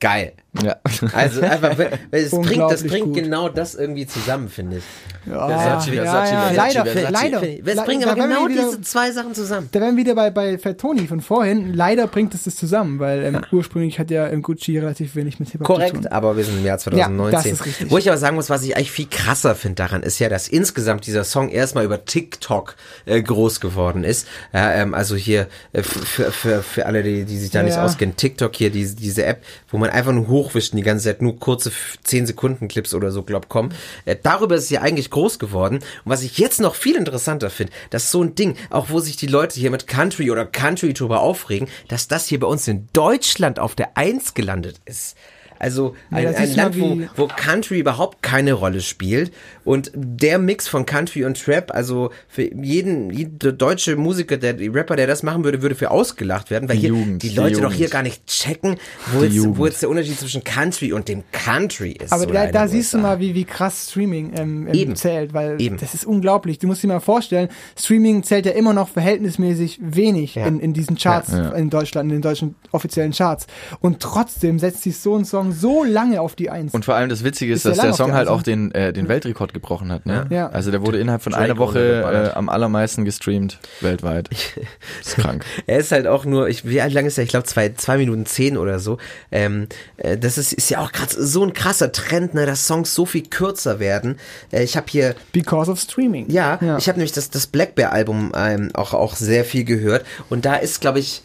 Geil. 0.00 0.32
Ja. 0.62 0.76
Also 1.12 1.40
einfach, 1.40 1.76
es 2.10 2.30
bringt, 2.30 2.70
das 2.70 2.84
bringt 2.84 3.06
gut. 3.06 3.14
genau 3.14 3.48
das 3.48 3.74
irgendwie 3.74 4.06
zusammen, 4.06 4.48
finde 4.48 4.76
ich. 4.78 4.84
Ja, 5.26 5.48
Versace, 5.48 5.88
ja, 5.94 6.02
Versace, 6.04 6.30
ja, 6.32 6.40
Versace, 6.42 6.56
leider, 6.56 6.84
Versace. 6.84 7.10
leider. 7.12 7.42
Es 7.80 7.84
bringt 7.84 8.06
aber 8.06 8.14
genau 8.14 8.48
wieder- 8.48 8.62
diese 8.62 8.80
zwei 8.82 9.10
Sachen 9.10 9.34
zusammen. 9.34 9.68
Da 9.72 9.80
wären 9.80 9.96
wir 9.96 10.04
wieder 10.04 10.14
bei, 10.14 10.30
bei 10.30 10.58
Fat 10.58 10.78
Tony 10.78 11.06
von 11.06 11.20
vorhin. 11.20 11.74
Leider 11.74 12.06
bringt 12.06 12.34
es 12.34 12.44
das 12.44 12.54
zusammen, 12.56 12.98
weil 13.00 13.24
ähm, 13.24 13.40
ursprünglich 13.50 13.98
hat 13.98 14.10
ja 14.10 14.28
ähm, 14.28 14.42
Gucci 14.42 14.78
relativ 14.78 15.16
wenig 15.16 15.40
mit 15.40 15.48
Hip-Hop 15.50 15.66
zu 15.66 15.72
Korrekt, 15.72 15.94
tun. 15.94 16.06
aber 16.06 16.36
wir 16.36 16.44
sind 16.44 16.58
im 16.58 16.64
Jahr 16.64 16.76
Ja, 16.76 16.78
2019. 16.78 17.32
das 17.32 17.46
ist 17.46 17.66
richtig. 17.66 17.90
Wo 17.90 17.98
ich 17.98 18.08
aber 18.08 18.18
sagen 18.18 18.36
muss, 18.36 18.48
was 18.50 18.62
ich 18.62 18.76
eigentlich 18.76 18.90
viel 18.92 19.08
krasser 19.10 19.54
finde 19.54 19.76
daran, 19.76 20.02
ist 20.02 20.18
ja, 20.18 20.28
dass 20.28 20.46
insgesamt 20.46 21.06
dieser 21.06 21.24
Song 21.24 21.48
erstmal 21.48 21.84
über 21.84 22.04
TikTok 22.04 22.76
äh, 23.06 23.20
groß 23.22 23.60
geworden 23.60 24.04
ist. 24.04 24.28
Ja, 24.52 24.72
ähm, 24.72 24.94
also 24.94 25.16
hier 25.16 25.48
äh, 25.72 25.82
für, 25.82 26.30
für, 26.30 26.62
für 26.62 26.86
alle, 26.86 27.02
die, 27.02 27.24
die 27.24 27.38
sich 27.38 27.50
da 27.50 27.62
nicht 27.62 27.78
auskennen, 27.78 28.14
TikTok 28.16 28.54
hier, 28.54 28.70
diese, 28.70 28.94
diese 28.94 29.24
App, 29.24 29.42
wo 29.70 29.78
man 29.78 29.90
einfach 29.90 30.12
nur 30.12 30.28
hochwischt 30.28 30.43
und 30.52 30.76
die 30.76 30.82
ganze 30.82 31.04
Zeit 31.04 31.22
nur 31.22 31.38
kurze 31.38 31.70
10 32.02 32.26
Sekunden 32.26 32.68
Clips 32.68 32.94
oder 32.94 33.10
so, 33.10 33.22
glaub, 33.22 33.48
kommen. 33.48 33.72
Äh, 34.04 34.16
darüber 34.22 34.56
ist 34.56 34.70
ja 34.70 34.82
eigentlich 34.82 35.10
groß 35.10 35.38
geworden. 35.38 35.76
Und 35.76 35.84
was 36.04 36.22
ich 36.22 36.38
jetzt 36.38 36.60
noch 36.60 36.74
viel 36.74 36.96
interessanter 36.96 37.50
finde, 37.50 37.72
dass 37.90 38.10
so 38.10 38.22
ein 38.22 38.34
Ding, 38.34 38.56
auch 38.70 38.90
wo 38.90 39.00
sich 39.00 39.16
die 39.16 39.26
Leute 39.26 39.58
hier 39.58 39.70
mit 39.70 39.86
Country 39.86 40.30
oder 40.30 40.44
Country 40.44 40.92
drüber 40.92 41.20
aufregen, 41.20 41.68
dass 41.88 42.08
das 42.08 42.26
hier 42.26 42.40
bei 42.40 42.46
uns 42.46 42.68
in 42.68 42.88
Deutschland 42.92 43.58
auf 43.58 43.74
der 43.74 43.96
Eins 43.96 44.34
gelandet 44.34 44.80
ist. 44.84 45.16
Also 45.58 45.94
Ja, 46.10 46.18
ein, 46.18 46.32
da 46.32 46.38
ein 46.38 46.54
Land, 46.56 46.80
wo, 46.80 47.00
wo 47.16 47.26
Country 47.28 47.78
überhaupt 47.78 48.22
keine 48.22 48.52
Rolle 48.52 48.80
spielt 48.80 49.32
und 49.64 49.90
der 49.94 50.38
Mix 50.38 50.68
von 50.68 50.86
Country 50.86 51.24
und 51.24 51.42
Trap, 51.42 51.70
also 51.74 52.10
für 52.28 52.42
jeden, 52.54 53.10
jeder 53.10 53.52
deutsche 53.52 53.96
Musiker, 53.96 54.36
der 54.36 54.52
die 54.54 54.68
Rapper, 54.68 54.96
der 54.96 55.06
das 55.06 55.22
machen 55.22 55.44
würde, 55.44 55.62
würde 55.62 55.74
für 55.74 55.90
ausgelacht 55.90 56.50
werden, 56.50 56.68
weil 56.68 56.76
Die 56.76 56.80
hier 56.82 56.88
Jugend, 56.90 57.22
die 57.22 57.30
die 57.30 57.36
Leute 57.36 57.54
doch 57.54 57.62
Jugend. 57.62 57.76
hier 57.76 57.88
gar 57.88 58.02
nicht 58.02 58.26
checken, 58.26 58.76
wo 59.12 59.20
Die 59.24 59.36
jetzt, 59.36 59.56
wo 59.58 59.66
jetzt 59.66 59.82
der 59.82 59.88
Unterschied 59.90 60.18
zwischen 60.18 60.44
Country 60.44 60.92
und 60.92 61.08
dem 61.08 61.22
Country 61.32 61.92
ist. 61.92 62.12
Aber 62.12 62.26
da, 62.26 62.46
da 62.46 62.68
siehst 62.68 62.92
du 62.94 62.98
mal, 62.98 63.20
wie, 63.20 63.34
wie 63.34 63.44
krass 63.44 63.88
Streaming 63.90 64.32
ähm, 64.36 64.66
ähm, 64.68 64.74
Eben. 64.74 64.96
zählt, 64.96 65.32
weil 65.34 65.60
Eben. 65.60 65.76
das 65.78 65.94
ist 65.94 66.04
unglaublich. 66.06 66.58
Du 66.58 66.66
musst 66.66 66.82
dir 66.82 66.88
mal 66.88 67.00
vorstellen, 67.00 67.48
Streaming 67.78 68.22
zählt 68.22 68.46
ja 68.46 68.52
immer 68.52 68.72
noch 68.74 68.88
verhältnismäßig 68.88 69.78
wenig 69.82 70.34
Ja. 70.34 70.46
in, 70.46 70.60
in 70.60 70.72
diesen 70.74 70.96
Charts 70.96 71.32
Ja, 71.32 71.42
ja. 71.44 71.50
in 71.52 71.70
Deutschland, 71.70 72.10
in 72.10 72.16
den 72.16 72.22
deutschen 72.22 72.54
offiziellen 72.72 73.12
Charts. 73.12 73.46
Und 73.80 74.00
trotzdem 74.00 74.58
setzt 74.58 74.82
sich 74.82 74.98
so 74.98 75.16
ein 75.16 75.24
Song 75.24 75.52
so 75.52 75.84
lange 75.84 76.20
auf 76.20 76.34
die 76.34 76.50
Eins. 76.50 76.74
Und 76.74 76.84
vor 76.84 76.94
allem 76.94 77.08
das 77.08 77.24
Witzige 77.24 77.52
ist, 77.52 77.64
Ist 77.64 77.76
dass 77.78 77.80
der 77.80 77.92
Song 77.94 78.12
halt 78.12 78.28
auch 78.28 78.42
den, 78.42 78.72
äh, 78.72 78.92
den 78.92 79.08
Weltrekord 79.08 79.53
gebrochen 79.54 79.90
hat. 79.90 80.04
Ne? 80.04 80.26
Ja. 80.28 80.48
Also 80.50 80.70
der 80.70 80.84
wurde 80.84 80.98
innerhalb 80.98 81.22
von 81.22 81.32
Drake 81.32 81.44
einer 81.44 81.56
Woche 81.58 82.30
äh, 82.32 82.36
am 82.36 82.48
allermeisten 82.50 83.04
gestreamt 83.06 83.58
weltweit. 83.80 84.28
Das 84.28 85.06
ist 85.08 85.16
krank. 85.16 85.44
Er 85.66 85.78
ist 85.78 85.92
halt 85.92 86.06
auch 86.06 86.26
nur, 86.26 86.48
ich, 86.48 86.66
wie 86.68 86.76
lang 86.76 87.06
ist 87.06 87.16
er? 87.16 87.24
Ich 87.24 87.30
glaube 87.30 87.46
zwei, 87.46 87.70
zwei 87.70 87.96
Minuten 87.96 88.26
zehn 88.26 88.58
oder 88.58 88.78
so. 88.78 88.98
Ähm, 89.32 89.68
äh, 89.96 90.18
das 90.18 90.36
ist, 90.36 90.52
ist 90.52 90.68
ja 90.68 90.80
auch 90.80 90.92
grad 90.92 91.10
so 91.10 91.42
ein 91.44 91.54
krasser 91.54 91.90
Trend, 91.92 92.34
ne, 92.34 92.44
dass 92.44 92.66
Songs 92.66 92.94
so 92.94 93.06
viel 93.06 93.22
kürzer 93.22 93.80
werden. 93.80 94.18
Äh, 94.52 94.64
ich 94.64 94.76
habe 94.76 94.86
hier 94.90 95.14
Because 95.32 95.70
of 95.70 95.80
Streaming. 95.80 96.28
Ja, 96.30 96.58
Ja. 96.60 96.76
ich 96.76 96.88
habe 96.88 96.98
nämlich 96.98 97.12
das, 97.12 97.30
das 97.30 97.46
Black 97.46 97.74
Bear 97.74 97.92
Album 97.92 98.32
ähm, 98.36 98.70
auch, 98.74 98.92
auch 98.92 99.16
sehr 99.16 99.44
viel 99.44 99.64
gehört 99.64 100.04
und 100.28 100.44
da 100.44 100.56
ist, 100.56 100.80
glaube 100.80 100.98
ich, 100.98 101.22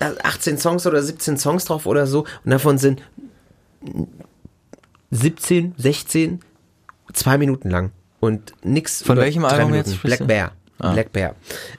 äh, 0.00 0.10
18 0.22 0.58
Songs 0.58 0.86
oder 0.86 1.02
17 1.02 1.38
Songs 1.38 1.64
drauf 1.64 1.86
oder 1.86 2.06
so 2.06 2.26
und 2.44 2.50
davon 2.50 2.76
sind 2.78 3.00
17, 5.10 5.74
16, 5.78 6.40
zwei 7.16 7.38
Minuten 7.38 7.70
lang 7.70 7.90
und 8.20 8.52
nix. 8.62 9.02
Von 9.02 9.16
welchem 9.16 9.44
Album 9.44 9.72
Minuten. 9.72 9.90
jetzt? 9.90 10.02
Black 10.02 10.26
Bear. 10.26 10.52
Ah. 10.78 10.92
Black 10.92 11.12
Bear. 11.12 11.34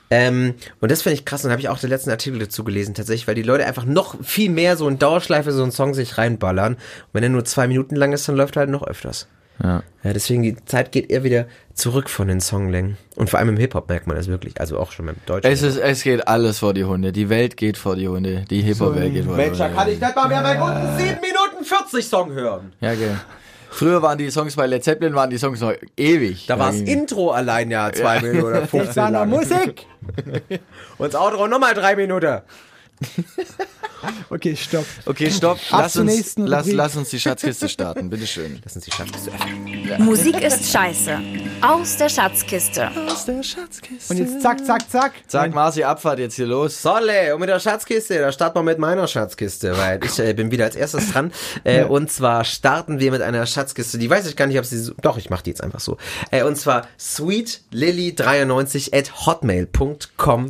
Ähm, 0.09 0.55
und 0.81 0.91
das 0.91 1.03
finde 1.03 1.15
ich 1.15 1.26
krass 1.26 1.45
und 1.45 1.51
habe 1.51 1.61
ich 1.61 1.69
auch 1.69 1.77
den 1.77 1.89
letzten 1.89 2.09
Artikel 2.09 2.39
dazu 2.39 2.64
gelesen, 2.64 2.95
tatsächlich, 2.95 3.27
weil 3.27 3.35
die 3.35 3.43
Leute 3.43 3.65
einfach 3.65 3.85
noch 3.85 4.15
viel 4.23 4.49
mehr 4.49 4.76
so 4.76 4.88
in 4.88 4.97
Dauerschleife 4.97 5.51
so 5.51 5.61
einen 5.61 5.72
Song 5.72 5.93
sich 5.93 6.18
reinballern. 6.18 6.73
Und 6.73 6.80
wenn 7.14 7.23
er 7.23 7.30
nur 7.30 7.45
zwei 7.45 7.68
Minuten 7.68 7.95
lang 7.95 8.11
ist, 8.11 8.27
dann 8.27 8.35
läuft 8.35 8.57
er 8.57 8.61
halt 8.61 8.69
noch 8.69 8.85
öfters. 8.85 9.27
Ja. 9.64 9.84
Ja, 10.03 10.14
deswegen 10.14 10.43
die 10.43 10.55
Zeit 10.65 10.91
geht 10.91 11.09
eher 11.09 11.23
wieder 11.23 11.47
zurück 11.73 12.09
von 12.09 12.27
den 12.27 12.39
Songlängen. 12.39 12.97
Und 13.15 13.30
vor 13.30 13.39
allem 13.39 13.49
im 13.49 13.57
Hip-Hop 13.57 13.89
merkt 13.89 14.07
man 14.07 14.15
das 14.15 14.27
wirklich. 14.27 14.59
Also 14.59 14.80
auch 14.80 14.91
schon 14.91 15.07
beim 15.07 15.15
Deutschen. 15.26 15.51
Es, 15.51 15.61
ist, 15.61 15.77
es 15.77 16.03
geht 16.03 16.27
alles 16.27 16.59
vor 16.59 16.73
die 16.73 16.85
Hunde. 16.85 17.11
Die 17.11 17.30
Welt 17.30 17.57
geht 17.57 17.77
vor 17.77 17.95
die 17.95 18.07
Hunde. 18.07 18.45
Die 18.49 18.61
Hip-Hop-Welt 18.61 19.14
geht 19.14 19.26
vor 19.26 19.35
die 19.35 19.49
Hunde. 19.49 19.91
ich 19.91 19.99
nicht 19.99 20.15
mal 20.15 20.27
mehr 20.27 20.41
bei 20.41 20.55
guten 20.55 20.97
7 20.97 21.19
Minuten 21.22 21.65
40 21.65 22.07
Song 22.07 22.31
hören. 22.34 22.73
Ja, 22.81 22.93
gell. 22.93 23.18
Früher 23.69 24.02
waren 24.02 24.18
die 24.18 24.30
Songs 24.31 24.56
bei 24.56 24.65
Led 24.65 24.84
Zeppelin, 24.84 25.14
waren 25.14 25.30
die 25.30 25.38
Songs 25.38 25.60
noch 25.60 25.73
ewig. 25.95 26.45
Da 26.48 26.57
war 26.57 26.72
das 26.72 26.81
Intro 26.81 27.31
allein 27.31 27.69
ja 27.69 27.91
zwei 27.91 28.19
Minuten 28.22 28.44
oder 28.45 28.61
15 28.68 28.81
Jetzt 28.81 28.95
war 28.98 29.11
noch. 29.11 29.26
Musik. 29.26 29.85
Und 30.98 31.14
das 31.14 31.19
Outro 31.19 31.48
nochmal 31.48 31.73
drei 31.73 31.95
Minuten. 31.95 32.41
Okay, 34.29 34.55
stopp. 34.55 34.85
Okay, 35.05 35.31
stopp. 35.31 35.57
Ab 35.71 35.81
Lass 35.84 35.95
uns, 35.97 36.35
lass, 36.38 36.71
lass 36.71 36.95
uns 36.95 37.09
die 37.09 37.19
Schatzkiste 37.19 37.69
starten. 37.69 38.09
Bitteschön. 38.09 38.59
Lass 38.63 38.75
uns 38.75 38.85
die 38.85 38.91
Schatzkiste 38.91 39.31
öffnen. 39.31 40.05
Musik 40.05 40.41
ist 40.41 40.71
scheiße. 40.71 41.19
Aus 41.61 41.97
der 41.97 42.09
Schatzkiste. 42.09 42.89
Aus 43.07 43.25
der 43.25 43.41
Schatzkiste. 43.43 44.13
Und 44.13 44.19
jetzt 44.19 44.41
zack, 44.41 44.65
zack, 44.65 44.89
zack. 44.89 45.13
Sag 45.27 45.53
Marci, 45.53 45.84
Abfahrt 45.84 46.19
jetzt 46.19 46.35
hier 46.35 46.47
los. 46.47 46.81
Solle, 46.81 47.34
und 47.34 47.39
mit 47.39 47.49
der 47.49 47.59
Schatzkiste, 47.59 48.19
da 48.19 48.31
starten 48.31 48.57
wir 48.59 48.63
mit 48.63 48.79
meiner 48.79 49.07
Schatzkiste, 49.07 49.77
weil 49.77 49.99
ich 50.03 50.19
äh, 50.19 50.34
bin 50.34 50.51
wieder 50.51 50.65
als 50.65 50.75
erstes 50.75 51.11
dran. 51.11 51.31
Äh, 51.63 51.85
Und 51.85 52.11
zwar 52.11 52.43
starten 52.43 52.99
wir 52.99 53.11
mit 53.11 53.21
einer 53.21 53.45
Schatzkiste, 53.45 53.97
die 53.97 54.09
weiß 54.09 54.27
ich 54.27 54.35
gar 54.35 54.47
nicht, 54.47 54.59
ob 54.59 54.65
sie 54.65 54.77
so, 54.77 54.93
doch, 55.01 55.17
ich 55.17 55.29
mache 55.29 55.43
die 55.43 55.49
jetzt 55.51 55.63
einfach 55.63 55.79
so. 55.79 55.97
Äh, 56.31 56.43
und 56.43 56.57
zwar 56.57 56.88
sweetlily93 56.99 58.93
at 58.97 59.25
hotmail.com 59.25 60.49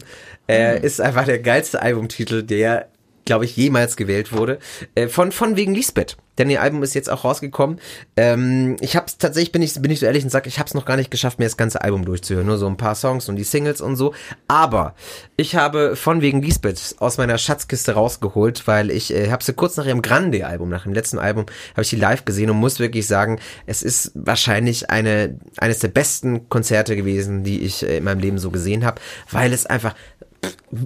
äh, 0.50 0.80
ist 0.82 1.02
einfach 1.02 1.26
der 1.26 1.40
geilste 1.40 1.82
Albumtitel, 1.82 2.44
der 2.44 2.88
glaube 3.28 3.46
ich, 3.46 3.56
jemals 3.56 3.96
gewählt 3.96 4.34
wurde. 4.34 4.58
Äh, 4.96 5.08
von, 5.08 5.32
von 5.32 5.56
wegen 5.56 5.76
Lisbeth. 5.76 6.18
Denn 6.38 6.50
ihr 6.50 6.62
Album 6.62 6.84
ist 6.84 6.94
jetzt 6.94 7.10
auch 7.10 7.24
rausgekommen. 7.24 7.80
Ähm, 8.16 8.76
ich 8.80 8.96
hab's 8.96 9.18
tatsächlich, 9.18 9.52
bin 9.52 9.62
ich, 9.62 9.74
bin 9.82 9.92
ich 9.92 10.00
so 10.00 10.06
ehrlich 10.06 10.24
und 10.24 10.30
sag, 10.30 10.46
ich 10.46 10.60
hab's 10.60 10.74
noch 10.74 10.86
gar 10.86 10.96
nicht 10.96 11.10
geschafft, 11.10 11.40
mir 11.40 11.46
das 11.46 11.58
ganze 11.58 11.82
Album 11.82 12.06
durchzuhören. 12.06 12.46
Nur 12.46 12.58
so 12.58 12.68
ein 12.68 12.78
paar 12.78 12.96
Songs 12.96 13.28
und 13.28 13.38
die 13.38 13.44
Singles 13.44 13.82
und 13.82 13.96
so. 13.96 14.14
Aber 14.48 14.94
ich 15.36 15.56
habe 15.56 15.96
von 15.96 16.22
wegen 16.22 16.42
Lisbeth 16.42 16.96
aus 17.00 17.18
meiner 17.18 17.38
Schatzkiste 17.38 17.94
rausgeholt, 17.94 18.68
weil 18.68 18.92
ich 18.92 19.14
äh, 19.14 19.32
habe 19.32 19.44
sie 19.44 19.54
kurz 19.54 19.78
nach 19.78 19.86
ihrem 19.86 20.02
Grande-Album, 20.02 20.70
nach 20.70 20.84
dem 20.84 20.94
letzten 20.94 21.18
Album, 21.18 21.46
habe 21.72 21.82
ich 21.82 21.90
die 21.90 21.96
live 21.96 22.26
gesehen 22.26 22.50
und 22.50 22.58
muss 22.58 22.80
wirklich 22.80 23.08
sagen, 23.08 23.40
es 23.66 23.82
ist 23.82 24.12
wahrscheinlich 24.14 24.90
eine 24.90 25.40
eines 25.58 25.80
der 25.80 25.90
besten 25.90 26.50
Konzerte 26.50 26.96
gewesen, 26.96 27.44
die 27.44 27.62
ich 27.62 27.84
äh, 27.84 27.98
in 27.98 28.04
meinem 28.04 28.20
Leben 28.20 28.38
so 28.38 28.52
gesehen 28.52 28.86
habe, 28.86 29.02
weil 29.32 29.54
es 29.54 29.66
einfach 29.66 29.96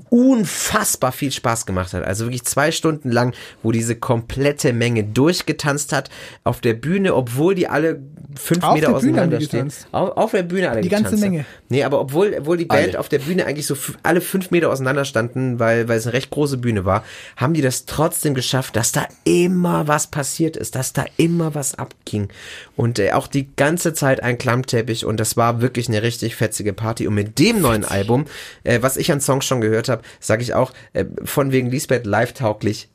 unfassbar 0.10 1.12
viel 1.12 1.32
Spaß 1.32 1.66
gemacht 1.66 1.94
hat. 1.94 2.04
Also 2.04 2.26
wirklich 2.26 2.44
zwei 2.44 2.72
Stunden 2.72 3.12
lang, 3.12 3.34
wo 3.64 3.72
diese 3.72 3.96
komplette 3.96 4.74
Menge 4.74 5.04
durchgetanzt 5.04 5.92
hat 5.92 6.10
auf 6.44 6.62
der 6.62 6.74
Bühne, 6.74 7.16
obwohl 7.16 7.56
die 7.56 7.68
alle 7.68 8.00
fünf 8.36 8.64
Auf 8.64 8.76
Meter 8.76 8.96
auseinander 8.96 9.42
stehen. 9.42 9.72
Auf, 9.92 10.16
auf 10.18 10.32
der 10.32 10.44
Bühne 10.44 10.70
alle 10.70 10.82
Die 10.82 10.90
ganze. 10.90 11.18
Menge. 11.18 11.46
Nee, 11.70 11.84
aber 11.84 12.00
obwohl, 12.00 12.36
obwohl 12.40 12.58
die 12.58 12.66
Band 12.66 12.90
Alle. 12.90 13.00
auf 13.00 13.10
der 13.10 13.20
Bühne 13.20 13.46
eigentlich 13.46 13.66
so 13.66 13.76
alle 14.04 14.22
fünf 14.22 14.52
Meter 14.52 14.70
auseinander 14.70 15.06
standen, 15.06 15.60
weil, 15.60 15.88
weil 15.88 15.98
es 15.98 16.06
eine 16.06 16.14
recht 16.14 16.30
große 16.30 16.58
Bühne 16.58 16.86
war, 16.86 17.04
haben 17.36 17.54
die 17.54 17.62
das 17.62 17.86
trotzdem 17.86 18.34
geschafft, 18.34 18.76
dass 18.76 18.92
da 18.92 19.08
immer 19.24 19.88
was 19.88 20.08
passiert 20.08 20.58
ist, 20.58 20.76
dass 20.76 20.94
da 20.94 21.06
immer 21.18 21.56
was 21.56 21.76
abging. 21.76 22.30
Und 22.76 23.00
äh, 23.00 23.12
auch 23.12 23.28
die 23.28 23.50
ganze 23.56 23.94
Zeit 23.94 24.24
ein 24.24 24.38
Klammteppich 24.38 25.06
und 25.06 25.20
das 25.20 25.38
war 25.38 25.62
wirklich 25.62 25.90
eine 25.90 26.02
richtig 26.02 26.36
fetzige 26.36 26.74
Party. 26.74 27.08
Und 27.08 27.16
mit 27.16 27.40
dem 27.40 27.62
neuen 27.62 27.84
Album, 27.86 28.26
äh, 28.64 28.82
was 28.82 28.98
ich 28.98 29.12
an 29.12 29.22
Songs 29.22 29.41
schon 29.42 29.62
gehört 29.62 29.90
habe, 29.90 30.02
sage 30.20 30.42
ich 30.44 30.54
auch, 30.54 30.72
äh, 30.94 31.06
von 31.24 31.52
wegen 31.52 31.70
Lisbeth 31.72 32.06
live 32.06 32.34
tauglich. 32.34 32.88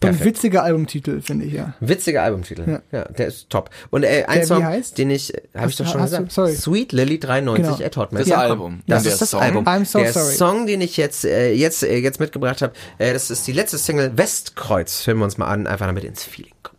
Perfekt. 0.00 0.24
witziger 0.26 0.62
Albumtitel, 0.62 1.20
finde 1.22 1.46
ich, 1.46 1.54
ja. 1.54 1.74
Witziger 1.80 2.22
Albumtitel. 2.22 2.64
Ja. 2.70 2.82
Ja. 3.00 3.04
der 3.06 3.26
ist 3.26 3.50
top. 3.50 3.68
Und 3.90 4.04
äh, 4.04 4.26
ein 4.28 4.38
Der 4.38 4.46
Song, 4.46 4.64
heißt? 4.64 4.96
den 4.96 5.10
ich, 5.10 5.32
habe 5.56 5.70
ich 5.70 5.76
doch 5.76 5.86
du- 5.86 5.90
schon 5.90 6.00
du- 6.02 6.04
gesagt. 6.06 6.30
sorry. 6.30 6.54
Sweet 6.54 6.92
Lily 6.92 7.18
93 7.18 7.64
Genau. 7.78 7.84
at 7.84 7.96
Hotmail. 7.96 8.20
Das 8.20 8.28
Ja. 8.28 8.36
Album. 8.38 8.80
Das 8.86 9.04
ist 9.06 9.20
das 9.20 9.30
Song? 9.30 9.40
Album. 9.40 9.66
I'm 9.66 9.84
so 9.84 9.98
der 9.98 10.12
sorry. 10.12 10.34
Song, 10.36 10.66
den 10.68 10.82
ich 10.82 10.96
jetzt 10.98 11.24
äh, 11.24 11.50
jetzt 11.52 11.82
äh, 11.82 11.96
jetzt 11.96 12.20
mitgebracht 12.20 12.62
habe, 12.62 12.74
äh, 12.98 13.12
das 13.12 13.28
ist 13.32 13.44
die 13.48 13.52
letzte 13.52 13.76
Single 13.76 14.16
Westkreuz. 14.16 15.04
Hören 15.04 15.18
wir 15.18 15.24
uns 15.24 15.36
mal 15.36 15.48
an, 15.48 15.66
einfach 15.66 15.86
damit 15.86 16.04
ins 16.04 16.22
Feeling 16.22 16.52
kommt. 16.62 16.77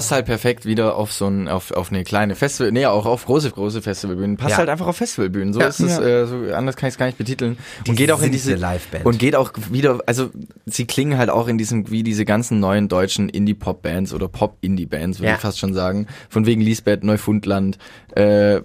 Passt 0.00 0.12
halt 0.12 0.24
perfekt 0.26 0.64
wieder 0.64 0.96
auf 0.96 1.12
so 1.12 1.26
ein, 1.26 1.46
auf, 1.46 1.72
auf 1.72 1.90
eine 1.90 2.04
kleine 2.04 2.34
Festival, 2.34 2.72
nee, 2.72 2.86
auch 2.86 3.04
auf 3.04 3.26
große, 3.26 3.50
große 3.50 3.82
Festivalbühnen. 3.82 4.36
Passt 4.38 4.52
Ja. 4.52 4.56
halt 4.58 4.68
einfach 4.70 4.86
auf 4.86 4.96
Festivalbühnen. 4.96 5.52
So 5.52 5.60
Ja. 5.60 5.66
ist 5.66 5.80
es, 5.80 5.98
äh, 5.98 6.26
so 6.26 6.36
anders 6.54 6.76
kann 6.76 6.88
ich 6.88 6.94
es 6.94 6.98
gar 6.98 7.06
nicht 7.06 7.18
betiteln. 7.18 7.58
Die 7.86 7.90
und 7.90 7.96
geht 7.96 8.10
auch 8.10 8.22
in 8.22 8.32
diese 8.32 8.54
Liveband. 8.54 9.04
Und 9.04 9.18
geht 9.18 9.36
auch 9.36 9.52
wieder, 9.70 10.00
also 10.06 10.30
sie 10.64 10.86
klingen 10.86 11.18
halt 11.18 11.28
auch 11.28 11.48
in 11.48 11.58
diesem, 11.58 11.90
wie 11.90 12.02
diese 12.02 12.24
ganzen 12.24 12.60
neuen 12.60 12.88
deutschen 12.88 13.28
Indie-Pop-Bands 13.28 14.14
oder 14.14 14.28
Pop-Indie-Bands, 14.28 15.18
würde 15.18 15.28
Ja. 15.28 15.34
ich 15.34 15.40
fast 15.42 15.58
schon 15.58 15.74
sagen. 15.74 16.06
Von 16.30 16.46
wegen 16.46 16.62
Lisbeth, 16.62 17.04
Neufundland, 17.04 17.76
äh, 18.16 18.60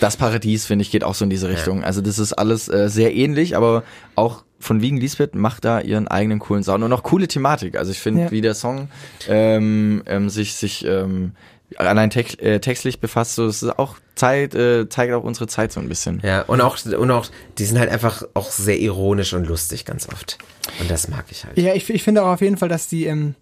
das 0.00 0.16
Paradies, 0.16 0.64
finde 0.66 0.82
ich, 0.82 0.90
geht 0.90 1.04
auch 1.04 1.14
so 1.14 1.24
in 1.24 1.30
diese 1.30 1.48
Richtung. 1.48 1.84
Also 1.84 2.00
das 2.00 2.18
ist 2.18 2.32
alles 2.32 2.68
äh, 2.68 2.88
sehr 2.88 3.14
ähnlich, 3.14 3.56
aber 3.56 3.82
auch 4.14 4.44
von 4.64 4.80
wegen 4.80 4.96
Lisbeth 4.96 5.34
macht 5.34 5.64
da 5.64 5.80
ihren 5.80 6.08
eigenen 6.08 6.38
coolen 6.38 6.64
Sound 6.64 6.82
und 6.82 6.92
auch 6.92 7.02
coole 7.02 7.28
Thematik. 7.28 7.76
Also 7.76 7.92
ich 7.92 8.00
finde, 8.00 8.22
Ja. 8.22 8.30
wie 8.30 8.40
der 8.40 8.54
Song 8.54 8.88
ähm, 9.28 10.02
ähm, 10.06 10.28
sich 10.30 10.54
sich 10.54 10.84
ähm, 10.86 11.32
allein 11.76 12.10
text, 12.10 12.40
äh, 12.40 12.60
textlich 12.60 12.98
befasst, 13.00 13.34
so 13.34 13.46
das 13.46 13.62
ist 13.62 13.78
auch 13.78 13.96
Zeit, 14.14 14.54
äh, 14.54 14.88
zeigt 14.88 15.12
auch 15.12 15.24
unsere 15.24 15.46
Zeit 15.48 15.72
so 15.72 15.80
ein 15.80 15.88
bisschen. 15.88 16.20
Ja, 16.24 16.42
und 16.42 16.60
auch, 16.60 16.78
und 16.86 17.10
auch, 17.10 17.26
die 17.58 17.64
sind 17.64 17.78
halt 17.78 17.90
einfach 17.90 18.22
auch 18.34 18.50
sehr 18.50 18.78
ironisch 18.78 19.34
und 19.34 19.46
lustig 19.46 19.84
ganz 19.84 20.08
oft. 20.08 20.38
Und 20.80 20.90
das 20.90 21.08
mag 21.08 21.24
ich 21.30 21.44
halt. 21.44 21.58
Ja, 21.58 21.74
ich, 21.74 21.88
ich 21.90 22.02
finde 22.02 22.22
auch 22.22 22.28
auf 22.28 22.40
jeden 22.40 22.56
Fall, 22.56 22.68
dass 22.68 22.86
die 22.88 23.06
ähm, 23.06 23.34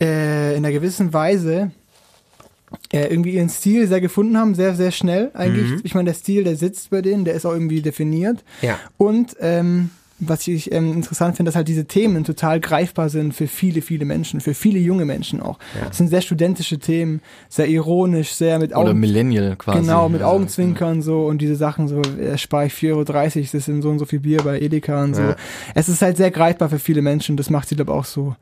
äh, 0.00 0.52
in 0.52 0.58
einer 0.64 0.72
gewissen 0.72 1.12
Weise 1.12 1.72
äh, 2.92 3.06
irgendwie 3.08 3.32
ihren 3.32 3.48
Stil 3.48 3.88
sehr 3.88 4.00
gefunden 4.00 4.36
haben, 4.38 4.54
sehr, 4.54 4.74
sehr 4.74 4.92
schnell 4.92 5.30
eigentlich. 5.34 5.80
Ich 5.84 5.94
meine, 5.94 6.06
der 6.10 6.14
Stil, 6.14 6.44
der 6.44 6.56
sitzt 6.56 6.90
bei 6.90 7.02
denen, 7.02 7.24
der 7.24 7.34
ist 7.34 7.44
auch 7.44 7.52
irgendwie 7.52 7.82
definiert. 7.82 8.44
Ja. 8.62 8.78
Und 8.98 9.36
ähm, 9.40 9.90
was 10.20 10.46
ich 10.46 10.72
ähm, 10.72 10.92
interessant 10.92 11.36
finde, 11.36 11.48
dass 11.48 11.56
halt 11.56 11.68
diese 11.68 11.86
Themen 11.86 12.24
total 12.24 12.60
greifbar 12.60 13.08
sind 13.08 13.34
für 13.34 13.46
viele, 13.46 13.82
viele 13.82 14.04
Menschen, 14.04 14.40
für 14.40 14.54
viele 14.54 14.78
junge 14.78 15.04
Menschen 15.04 15.40
auch. 15.40 15.58
Das 15.86 15.98
sind 15.98 16.08
sehr 16.08 16.20
studentische 16.20 16.78
Themen, 16.78 17.20
sehr 17.48 17.68
ironisch, 17.68 18.32
sehr 18.32 18.58
mit 18.58 18.70
Oder 18.70 18.90
Augen, 18.90 19.00
Millennial 19.00 19.56
quasi. 19.56 19.80
Genau, 19.80 20.08
mit 20.08 20.22
Also, 20.22 20.34
Augenzwinkern 20.34 21.02
so 21.02 21.26
und 21.26 21.40
diese 21.40 21.56
Sachen 21.56 21.88
so, 21.88 22.02
äh, 22.02 22.36
spare 22.36 22.66
ich 22.66 22.74
4,30 22.74 22.92
Euro, 22.92 23.04
das 23.52 23.64
sind 23.64 23.82
so 23.82 23.90
und 23.90 23.98
so 23.98 24.04
viel 24.04 24.20
Bier 24.20 24.42
bei 24.42 24.60
Edeka 24.60 25.02
und 25.02 25.14
so. 25.14 25.22
Ja. 25.22 25.36
Es 25.74 25.88
ist 25.88 26.02
halt 26.02 26.16
sehr 26.16 26.30
greifbar 26.30 26.68
für 26.68 26.78
viele 26.78 27.02
Menschen, 27.02 27.36
das 27.36 27.50
macht 27.50 27.68
sie 27.68 27.76
glaube 27.76 27.92
auch 27.92 28.04
so 28.04 28.34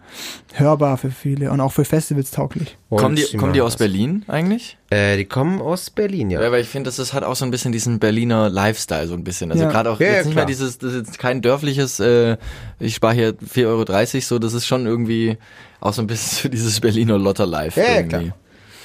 hörbar 0.54 0.96
für 0.96 1.10
viele 1.10 1.50
und 1.50 1.60
auch 1.60 1.72
für 1.72 1.84
Festivals 1.84 2.30
tauglich. 2.30 2.76
Kommen 2.90 3.16
die, 3.16 3.36
kommen 3.36 3.52
die 3.52 3.60
aus. 3.60 3.76
Berlin 3.76 4.24
eigentlich? 4.26 4.78
Äh, 4.88 5.16
die 5.16 5.24
kommen 5.24 5.60
aus 5.60 5.90
Berlin, 5.90 6.30
ja. 6.30 6.40
Ja, 6.40 6.52
weil 6.52 6.60
ich 6.62 6.68
finde, 6.68 6.88
das 6.88 6.98
ist 7.00 7.12
halt 7.12 7.24
auch 7.24 7.34
so 7.34 7.44
ein 7.44 7.50
bisschen 7.50 7.72
diesen 7.72 7.98
Berliner 7.98 8.48
Lifestyle 8.48 9.08
so 9.08 9.14
ein 9.14 9.24
bisschen. 9.24 9.50
Also 9.50 9.64
Ja. 9.64 9.70
gerade 9.70 9.90
auch 9.90 9.98
Ja, 9.98 10.06
ja, 10.06 10.12
jetzt 10.14 10.26
nicht 10.26 10.36
mehr 10.36 10.46
dieses, 10.46 10.78
das 10.78 10.92
ist 10.92 11.06
jetzt 11.08 11.18
kein 11.18 11.42
dörfliches, 11.42 11.98
äh, 11.98 12.36
ich 12.78 12.94
spare 12.94 13.14
hier 13.14 13.34
4,30 13.34 13.66
Euro, 13.66 14.20
so, 14.20 14.38
das 14.38 14.54
ist 14.54 14.66
schon 14.66 14.86
irgendwie 14.86 15.38
auch 15.80 15.92
so 15.92 16.02
ein 16.02 16.06
bisschen 16.06 16.38
so 16.44 16.48
dieses 16.48 16.78
Berliner 16.80 17.18
Lotter-Life 17.18 17.80
Ja, 17.80 17.86
ja, 17.86 17.96
irgendwie. 17.96 18.16
klar. 18.26 18.36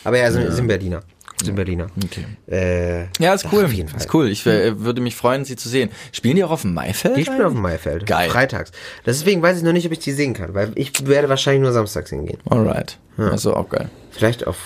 Aber 0.03 0.17
ja, 0.17 0.31
sind, 0.31 0.51
sind 0.51 0.67
Berliner. 0.67 1.01
Sind 1.43 1.55
Berliner. 1.55 1.87
Okay. 2.03 2.25
Äh, 2.47 3.05
Ja, 3.23 3.33
ist 3.33 3.47
cool. 3.51 3.65
auf 3.65 3.73
jeden 3.73 3.89
Fall. 3.89 3.99
Ist 3.99 4.13
cool. 4.13 4.29
Ich 4.29 4.45
äh, 4.45 4.79
würde 4.79 5.01
mich 5.01 5.15
freuen, 5.15 5.43
sie 5.45 5.55
zu 5.55 5.69
sehen. 5.69 5.89
Spielen 6.11 6.35
die 6.35 6.43
auch 6.43 6.51
auf 6.51 6.61
dem 6.61 6.73
Maifeld? 6.75 7.17
die 7.17 7.25
spielen 7.25 7.41
auf 7.43 7.53
dem 7.53 7.61
Maifeld. 7.61 8.05
Geil. 8.05 8.29
Freitags. 8.29 8.71
Deswegen 9.07 9.41
weiß 9.41 9.57
ich 9.57 9.63
noch 9.63 9.73
nicht, 9.73 9.85
ob 9.87 9.91
ich 9.91 9.99
die 9.99 10.11
sehen 10.11 10.33
kann, 10.33 10.53
weil 10.53 10.71
ich 10.75 11.07
werde 11.07 11.29
wahrscheinlich 11.29 11.61
nur 11.63 11.71
samstags 11.71 12.09
hingehen. 12.11 12.37
Alright. 12.49 12.97
Also 13.17 13.55
auch 13.55 13.69
geil. 13.69 13.89
Vielleicht 14.11 14.45
auf, 14.45 14.57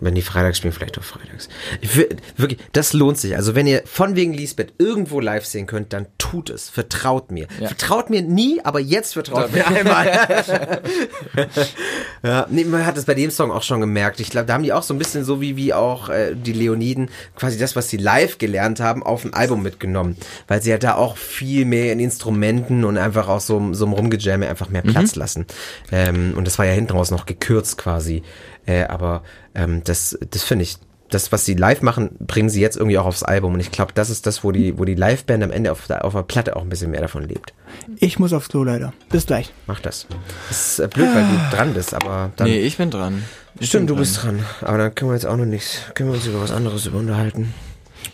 wenn 0.00 0.16
die 0.16 0.22
Freitags 0.22 0.58
spielen, 0.58 0.72
vielleicht 0.72 0.98
auf 0.98 1.04
Freitags. 1.04 1.48
Wirklich, 2.36 2.58
das 2.72 2.92
lohnt 2.92 3.18
sich. 3.18 3.36
Also 3.36 3.54
wenn 3.54 3.68
ihr 3.68 3.82
von 3.84 4.16
wegen 4.16 4.34
Lisbeth 4.34 4.74
irgendwo 4.78 5.20
live 5.20 5.46
sehen 5.46 5.66
könnt, 5.66 5.92
dann 5.92 6.06
tut 6.18 6.50
es. 6.50 6.68
Vertraut 6.68 7.30
mir. 7.30 7.46
Ja. 7.60 7.68
Vertraut 7.68 8.10
mir 8.10 8.22
nie, 8.22 8.60
aber 8.64 8.80
jetzt 8.80 9.12
vertraut 9.12 9.52
mir 9.52 9.66
einmal. 9.68 10.10
ja, 12.24 12.46
nee, 12.50 12.64
man 12.64 12.84
hat 12.84 12.98
es 12.98 13.04
bei 13.04 13.14
dem 13.14 13.30
Song 13.30 13.52
auch 13.52 13.62
schon 13.62 13.80
gemerkt. 13.80 14.18
Ich 14.18 14.30
glaube, 14.30 14.46
da 14.46 14.54
haben 14.54 14.64
die 14.64 14.72
auch 14.72 14.82
so 14.82 14.92
ein 14.92 14.98
bisschen 14.98 15.24
so 15.24 15.40
wie, 15.40 15.56
wie 15.56 15.72
auch 15.72 16.08
äh, 16.08 16.34
die 16.34 16.52
Leoniden 16.52 17.10
quasi 17.36 17.58
das, 17.58 17.76
was 17.76 17.90
sie 17.90 17.96
live 17.96 18.38
gelernt 18.38 18.80
haben, 18.80 19.04
auf 19.04 19.24
ein 19.24 19.34
Album 19.34 19.62
mitgenommen. 19.62 20.16
Weil 20.48 20.62
sie 20.62 20.70
ja 20.70 20.78
da 20.78 20.96
auch 20.96 21.16
viel 21.16 21.64
mehr 21.64 21.92
in 21.92 22.00
Instrumenten 22.00 22.84
und 22.84 22.98
einfach 22.98 23.28
auch 23.28 23.40
so, 23.40 23.72
so 23.72 23.84
im 23.84 23.92
Rumgejamme 23.92 24.48
einfach 24.48 24.68
mehr 24.68 24.82
Platz 24.82 25.14
lassen. 25.14 25.46
Ähm, 25.92 26.34
und 26.36 26.44
das 26.44 26.58
war 26.58 26.66
ja 26.66 26.72
hinten 26.72 26.92
raus 26.92 27.12
noch 27.12 27.24
gekürzt 27.24 27.78
quasi. 27.80 28.22
Äh, 28.66 28.84
aber 28.84 29.22
ähm, 29.54 29.82
das, 29.84 30.18
das 30.30 30.42
finde 30.44 30.64
ich, 30.64 30.76
das, 31.08 31.32
was 31.32 31.44
sie 31.44 31.54
live 31.54 31.82
machen, 31.82 32.10
bringen 32.20 32.48
sie 32.48 32.60
jetzt 32.60 32.76
irgendwie 32.76 32.98
auch 32.98 33.06
aufs 33.06 33.22
Album. 33.22 33.54
Und 33.54 33.60
ich 33.60 33.72
glaube, 33.72 33.92
das 33.92 34.10
ist 34.10 34.26
das, 34.26 34.44
wo 34.44 34.52
die, 34.52 34.78
wo 34.78 34.84
die 34.84 34.94
Liveband 34.94 35.42
am 35.42 35.50
Ende 35.50 35.72
auf 35.72 35.86
der, 35.88 36.04
auf 36.04 36.12
der 36.12 36.22
Platte 36.22 36.56
auch 36.56 36.62
ein 36.62 36.68
bisschen 36.68 36.92
mehr 36.92 37.00
davon 37.00 37.24
lebt. 37.24 37.52
Ich 37.98 38.18
muss 38.18 38.32
aufs 38.32 38.48
Klo 38.48 38.62
leider. 38.62 38.92
Bis 39.08 39.26
gleich. 39.26 39.52
Mach 39.66 39.80
das. 39.80 40.06
Das 40.48 40.78
ist 40.78 40.78
äh, 40.78 40.88
blöd, 40.88 41.08
weil 41.12 41.24
du 41.24 41.56
dran 41.56 41.74
bist, 41.74 41.94
aber 41.94 42.30
dann. 42.36 42.46
Nee, 42.48 42.60
ich 42.60 42.76
bin 42.76 42.90
dran. 42.90 43.24
Ich 43.58 43.68
Stimmt, 43.68 43.88
bin 43.88 43.96
du 43.96 44.00
bist 44.00 44.22
dran. 44.22 44.44
Aber 44.60 44.78
dann 44.78 44.94
können 44.94 45.10
wir 45.10 45.14
jetzt 45.14 45.26
auch 45.26 45.36
noch 45.36 45.44
nichts. 45.44 45.80
Können 45.94 46.10
wir 46.10 46.16
uns 46.16 46.26
über 46.26 46.40
was 46.40 46.52
anderes 46.52 46.86
über 46.86 46.98
unterhalten? 46.98 47.52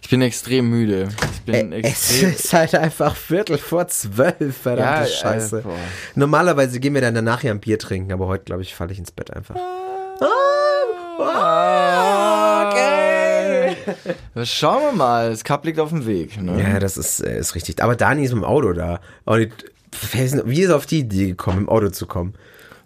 Ich 0.06 0.10
bin 0.10 0.22
extrem 0.22 0.70
müde. 0.70 1.08
Ich 1.34 1.40
bin 1.40 1.72
es 1.72 1.84
extrem. 1.84 2.30
ist 2.30 2.52
halt 2.52 2.76
einfach 2.76 3.16
Viertel 3.16 3.58
vor 3.58 3.88
zwölf, 3.88 4.56
verdammte 4.56 5.00
Ja, 5.00 5.02
äh, 5.02 5.08
Scheiße. 5.08 5.62
boah. 5.62 5.74
Normalerweise 6.14 6.78
gehen 6.78 6.94
wir 6.94 7.00
dann 7.00 7.16
danach 7.16 7.42
ja 7.42 7.50
ein 7.50 7.58
Bier 7.58 7.76
trinken, 7.76 8.12
aber 8.12 8.28
heute, 8.28 8.44
glaube 8.44 8.62
ich, 8.62 8.72
falle 8.72 8.92
ich 8.92 9.00
ins 9.00 9.10
Bett 9.10 9.32
einfach. 9.34 9.56
Ah, 11.18 12.70
okay. 12.70 13.76
Schauen 14.44 14.82
wir 14.82 14.92
mal. 14.92 15.30
Das 15.30 15.42
Cup 15.42 15.64
liegt 15.64 15.80
auf 15.80 15.88
dem 15.88 16.06
Weg. 16.06 16.40
Ne? 16.40 16.62
Ja, 16.62 16.78
das 16.78 16.96
ist, 16.96 17.18
äh, 17.18 17.40
ist 17.40 17.56
richtig. 17.56 17.82
Aber 17.82 17.96
Dani 17.96 18.22
ist 18.24 18.32
mit 18.32 18.44
dem 18.44 18.48
Auto 18.48 18.74
da. 18.74 19.00
Und 19.24 19.50
wie 20.44 20.62
ist 20.62 20.70
auf 20.70 20.86
die 20.86 21.00
Idee 21.00 21.26
gekommen, 21.26 21.62
im 21.62 21.68
Auto 21.68 21.88
zu 21.88 22.06
kommen? 22.06 22.34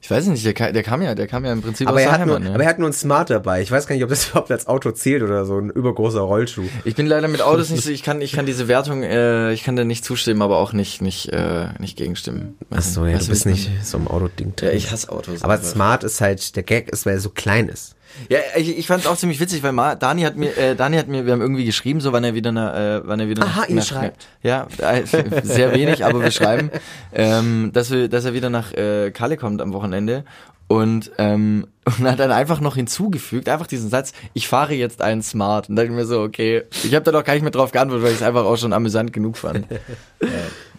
Ich 0.03 0.11
weiß 0.11 0.27
nicht, 0.29 0.45
der, 0.45 0.73
der 0.73 0.83
kam 0.83 1.03
ja, 1.03 1.15
der 1.15 1.27
kam 1.27 1.45
ja 1.45 1.53
im 1.53 1.61
Prinzip 1.61 1.87
Aber 1.87 1.99
aus 1.99 2.03
er, 2.05 2.13
hat 2.13 2.27
nur, 2.27 2.37
Heimat. 2.37 2.49
ne? 2.49 2.55
aber 2.55 2.63
er 2.65 2.69
hat 2.71 2.79
nur 2.79 2.89
ein 2.89 2.93
Smart 2.95 3.29
dabei. 3.29 3.61
Ich 3.61 3.71
weiß 3.71 3.87
gar 3.87 3.95
nicht, 3.95 4.03
ob 4.03 4.11
das 4.11 4.29
überhaupt 4.31 4.51
als 4.51 4.67
Auto 4.67 4.91
zählt 4.93 5.23
oder 5.23 5.45
so 5.45 5.59
ein 5.59 5.69
übergroßer 5.71 6.21
Rollschuh. 6.21 6.65
Ich 6.85 6.95
bin 6.95 7.07
leider 7.07 7.29
mit 7.29 7.43
Autos 7.43 7.69
nicht 7.71 7.85
so, 7.85 7.91
ich 7.93 8.03
kann, 8.03 8.23
ich 8.23 8.33
kann 8.33 8.47
diese 8.47 8.67
Wertung, 8.67 9.03
äh, 9.03 9.53
ich 9.53 9.63
kann 9.63 9.77
da 9.77 9.85
nicht 9.85 10.05
zustimmen, 10.05 10.41
aber 10.43 10.57
auch 10.59 10.73
nicht, 10.73 11.03
nicht, 11.03 11.29
äh, 11.29 11.69
nicht 11.79 11.99
gegenstimmen. 11.99 12.57
Ach 12.71 12.83
so, 12.83 13.05
ja, 13.05 13.17
Weißt 13.17 13.27
du 13.27 13.31
bist 13.31 13.47
ich 13.47 13.53
nicht 13.69 13.87
so 13.87 13.99
im 13.99 14.09
Auto-Ding 14.09 14.49
meine? 14.49 14.63
Ja, 14.63 14.69
drin. 14.69 14.77
ich 14.79 14.91
hasse 14.91 15.11
Autos. 15.13 15.43
Aber 15.43 15.55
einfach. 15.55 15.69
Smart 15.69 16.05
ist 16.05 16.21
halt, 16.21 16.57
der 16.57 16.63
Gag 16.63 16.89
ist, 16.91 17.05
weil 17.05 17.15
er 17.15 17.21
so 17.21 17.31
klein 17.31 17.69
ist. 17.69 17.95
Ja, 18.29 18.39
ich, 18.57 18.79
ich 18.79 18.87
fand 18.87 19.03
es 19.03 19.07
auch 19.07 19.17
ziemlich 19.17 19.41
witzig, 19.41 19.63
weil 19.63 19.73
Ma, 19.73 19.95
Dani 19.95 20.23
hat 20.23 20.37
mir, 20.37 20.57
äh, 20.57 20.77
Dani 20.77 20.97
hat 20.97 21.09
mir, 21.09 21.27
wir 21.27 21.33
haben 21.33 21.41
irgendwie 21.41 21.65
geschrieben, 21.65 22.01
so 22.01 22.13
wann 22.13 22.25
er 22.25 22.35
wieder, 22.35 22.53
nach, 22.53 22.75
äh, 22.75 23.01
wann 23.07 23.21
er 23.21 23.29
wieder 23.29 23.45
Aha, 23.45 23.61
nach, 23.61 23.69
ihr 23.69 23.77
nach, 23.77 23.85
schreibt. 23.85 24.27
Ja, 24.43 24.67
äh, 24.79 25.05
sehr 25.43 25.73
wenig, 25.73 26.05
aber 26.05 26.23
wir 26.23 26.31
schreiben, 26.31 26.71
ähm, 27.13 27.71
dass 27.73 27.91
wir, 27.91 28.09
dass 28.09 28.25
er 28.25 28.35
wieder 28.35 28.51
nach 28.51 28.73
äh, 28.73 29.11
Kalle 29.11 29.37
kommt 29.37 29.63
am 29.63 29.73
Wochenende 29.73 30.25
und 30.69 31.11
ähm, 31.19 31.67
und 31.99 32.09
hat 32.09 32.21
dann 32.21 32.31
einfach 32.31 32.61
noch 32.61 32.77
hinzugefügt, 32.77 33.49
einfach 33.49 33.67
diesen 33.67 33.91
Satz, 33.91 34.13
ich 34.33 34.47
fahre 34.47 34.75
jetzt 34.75 35.03
einen 35.03 35.23
Smart. 35.23 35.69
Und 35.69 35.77
da 35.77 35.83
dachte 35.83 35.93
ich 35.93 35.99
mir 35.99 36.07
so, 36.07 36.21
okay, 36.21 36.63
ich 36.85 36.95
habe 36.95 37.05
da 37.05 37.13
noch 37.13 37.25
gar 37.25 37.33
nicht 37.33 37.43
mehr 37.43 37.51
drauf 37.51 37.73
geantwortet, 37.73 38.05
weil 38.05 38.13
ich 38.13 38.21
es 38.21 38.23
einfach 38.23 38.45
auch 38.45 38.57
schon 38.57 38.73
amüsant 38.73 39.13
genug 39.13 39.37
fand. 39.37 39.67
ja, 40.21 40.29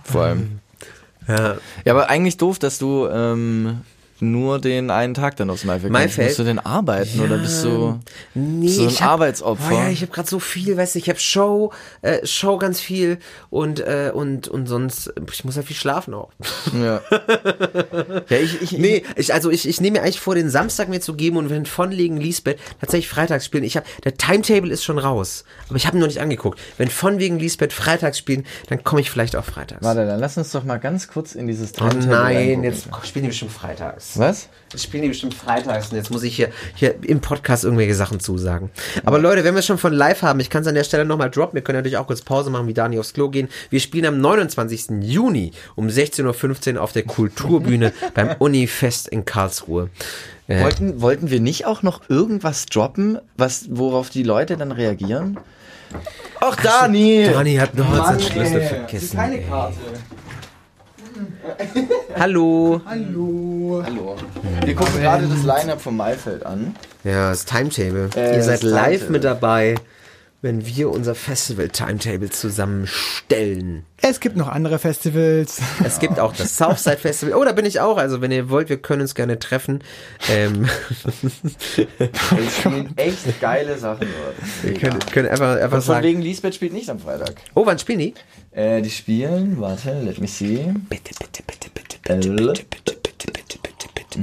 vor 0.04 0.22
allem. 0.24 0.60
Ja. 1.28 1.58
Ja, 1.86 1.94
aber 1.94 2.10
eigentlich 2.10 2.38
doof, 2.38 2.60
dass 2.60 2.78
du 2.78 3.08
ähm, 3.08 3.82
nur 4.22 4.60
den 4.60 4.90
einen 4.92 5.14
Tag 5.14 5.36
dann 5.36 5.50
aufs 5.50 5.64
Maifeld. 5.66 5.92
Maifeld? 5.92 6.28
Musst 6.30 6.40
du 6.40 6.44
denn 6.44 6.60
arbeiten 6.60 7.20
oder 7.20 7.38
bist 7.38 7.64
du 7.64 8.00
Nee, 8.34 8.68
so 8.70 8.84
ein 8.84 8.88
ich 8.90 9.02
hab, 9.02 9.12
Arbeitsopfer? 9.12 9.70
Oh 9.70 9.74
ja, 9.74 9.90
ich 9.90 10.02
habe 10.02 10.12
gerade 10.12 10.30
so 10.30 10.40
viel, 10.40 10.78
weißt 10.78 10.96
du, 10.96 11.00
ich 11.00 11.10
habe 11.10 11.20
Show, 11.20 11.74
äh, 12.02 12.26
Show 12.26 12.58
ganz 12.58 12.80
viel 12.80 13.18
und 13.50 13.80
äh, 13.80 14.12
und 14.14 14.48
und 14.48 14.68
sonst 14.68 15.14
ich 15.32 15.44
muss 15.44 15.56
ja 15.56 15.64
viel 15.64 15.76
schlafen 15.76 16.14
auch. 16.14 16.32
ja. 16.74 17.02
ja, 18.30 18.38
ich, 18.38 18.62
ich, 18.62 18.72
Nee, 18.74 19.04
ich 19.16 19.34
also 19.34 19.50
ich, 19.50 19.68
ich 19.68 19.82
nehme 19.82 19.98
mir 20.00 20.04
eigentlich 20.04 20.20
vor 20.20 20.36
den 20.36 20.50
Samstag 20.50 20.88
mir 20.90 21.02
zu 21.02 21.16
geben 21.16 21.38
und 21.38 21.50
wenn 21.50 21.66
von 21.66 21.92
Wegen 21.92 22.18
Lisbeth 22.18 22.60
tatsächlich 22.80 23.10
freitags 23.10 23.46
spielen. 23.46 23.64
Ich 23.64 23.76
habe 23.76 23.86
der 24.04 24.16
Timetable 24.16 24.72
ist 24.72 24.84
schon 24.84 24.98
raus, 25.00 25.44
aber 25.68 25.78
ich 25.78 25.88
habe 25.88 25.98
ihn 25.98 26.00
noch 26.00 26.08
nicht 26.08 26.22
angeguckt. 26.22 26.60
Wenn 26.78 26.90
von 26.90 27.20
wegen 27.20 27.40
Lisbeth 27.40 27.74
freitags 27.74 28.18
spielen, 28.18 28.46
dann 28.70 28.84
komme 28.84 29.02
ich 29.02 29.10
vielleicht 29.10 29.36
auch 29.36 29.46
freitags. 29.46 29.84
Warte, 29.84 30.06
dann 30.06 30.20
lass 30.20 30.38
uns 30.38 30.52
doch 30.52 30.64
mal 30.64 30.78
ganz 30.78 31.08
kurz 31.08 31.36
in 31.36 31.48
dieses 31.48 31.72
Oh 31.74 31.78
Timetable 31.90 32.08
nein, 32.08 32.36
reingucken. 32.36 32.64
jetzt 32.64 32.88
spielen 33.06 33.24
die 33.24 33.30
bestimmt 33.30 33.52
freitags. 33.52 34.11
Was? 34.16 34.50
Das 34.72 34.84
spielen 34.84 35.04
die 35.04 35.10
bestimmt 35.10 35.34
freitags 35.34 35.90
und 35.90 35.98
jetzt 35.98 36.12
muss 36.12 36.24
ich 36.24 36.36
hier, 36.36 36.50
hier 36.76 36.96
im 37.04 37.20
Podcast 37.20 37.64
irgendwelche 37.66 37.94
Sachen 37.94 38.20
zusagen. 38.20 38.70
Aber 39.04 39.20
Leute, 39.20 39.44
wenn 39.44 39.54
wir 39.54 39.60
es 39.60 39.66
schon 39.66 39.78
von 39.78 39.92
live 39.92 40.22
haben, 40.22 40.40
ich 40.40 40.50
kann 40.50 40.62
es 40.62 40.68
an 40.68 40.76
der 40.76 40.84
Stelle 40.86 41.04
nochmal 41.04 41.30
droppen. 41.30 41.56
Wir 41.56 41.62
können 41.62 41.78
natürlich 41.78 41.98
auch 41.98 42.08
kurz 42.08 42.22
Pause 42.22 42.50
machen, 42.50 42.68
wie 42.68 42.74
Dani 42.74 42.98
aufs 42.98 43.14
Klo 43.14 43.30
gehen. 43.30 43.50
Wir 43.70 43.80
spielen 43.80 44.06
am 44.06 44.22
29. 44.22 45.02
Juni 45.02 45.52
um 45.76 45.88
16.15 45.88 46.76
Uhr 46.76 46.82
auf 46.82 46.94
der 46.94 47.04
Kulturbühne 47.04 47.92
beim 48.14 48.36
Unifest 48.40 49.10
in 49.10 49.26
Karlsruhe. 49.26 49.90
Äh, 50.48 50.64
Wollten, 50.64 51.02
wollten 51.02 51.30
wir 51.30 51.40
nicht 51.40 51.66
auch 51.66 51.84
noch 51.84 52.02
irgendwas 52.10 52.66
droppen, 52.66 53.20
was, 53.38 53.66
worauf 53.70 54.10
die 54.10 54.24
Leute 54.24 54.58
dann 54.58 54.72
reagieren? 54.72 55.38
Ach, 56.40 56.56
Dani! 56.56 57.28
Dani 57.32 57.56
hat 57.56 57.76
noch 57.76 58.06
seinen 58.06 58.20
Schlüssel 58.20 58.62
vergessen. 58.62 59.20
ey. 59.20 59.46
Hallo. 62.18 62.82
Hallo. 62.86 63.84
Hallo. 63.86 64.16
Wir 64.66 64.76
gucken 64.76 65.02
gerade 65.02 65.28
das 65.28 65.44
Line-Up 65.44 65.82
vom 65.82 65.98
Maifeld 65.98 66.46
an. 66.46 66.76
Ja, 67.04 67.30
das 67.30 67.46
Timetable. 67.46 68.10
Äh, 68.16 68.36
Ihr 68.38 68.44
seid 68.44 68.64
live 68.64 68.84
Timetable. 69.08 69.12
mit 69.12 69.24
dabei, 69.24 69.76
wenn 70.44 70.66
wir 70.66 70.90
unser 70.90 71.14
Festival-Timetable 71.14 72.30
zusammenstellen. 72.32 73.86
Es 74.02 74.20
gibt 74.20 74.36
noch 74.36 74.48
andere 74.48 74.80
Festivals. 74.80 75.60
Es 75.84 76.00
gibt 76.00 76.20
auch 76.20 76.34
das 76.36 76.58
Southside 76.58 76.98
Festival. 76.98 77.36
Oh, 77.36 77.44
da 77.46 77.52
bin 77.52 77.66
ich 77.66 77.80
auch. 77.80 77.98
Also, 77.98 78.22
wenn 78.22 78.32
ihr 78.32 78.50
wollt, 78.50 78.70
wir 78.70 78.78
können 78.78 79.04
uns 79.04 79.14
gerne 79.14 79.38
treffen. 79.38 79.84
Ähm, 80.30 80.68
Es 81.78 82.58
spielen 82.60 82.94
echt 82.98 83.40
geile 83.40 83.78
Sachen 83.78 84.08
dort. 84.08 84.36
wir 84.64 84.74
können, 84.80 85.00
können 85.12 85.28
einfach, 85.30 85.56
einfach 85.56 85.64
Und 85.64 85.70
von 85.72 85.82
sagen. 85.82 86.06
wegen 86.08 86.22
Lisbeth 86.22 86.56
spielt 86.56 86.74
nicht 86.74 86.90
am 86.90 87.00
Freitag. 87.00 87.36
Oh, 87.54 87.66
wann 87.66 87.78
spielen 87.78 88.00
die? 88.00 88.14
Äh, 88.52 88.82
die 88.82 88.90
spielen, 88.90 89.60
warte, 89.60 90.02
let 90.02 90.20
me 90.20 90.28
see. 90.28 90.74
Bitte, 90.90 91.12
bitte, 91.20 91.44
bitte, 91.46 91.70
bitte, 91.74 91.98
Äh, 92.14 92.18
bitte, 92.18 92.64
bitte, 92.70 92.96
bitte, 93.04 93.28
bitte, 93.32 93.32
bitte, 93.32 93.58
bitte, 93.64 93.88
bitte, 93.94 94.18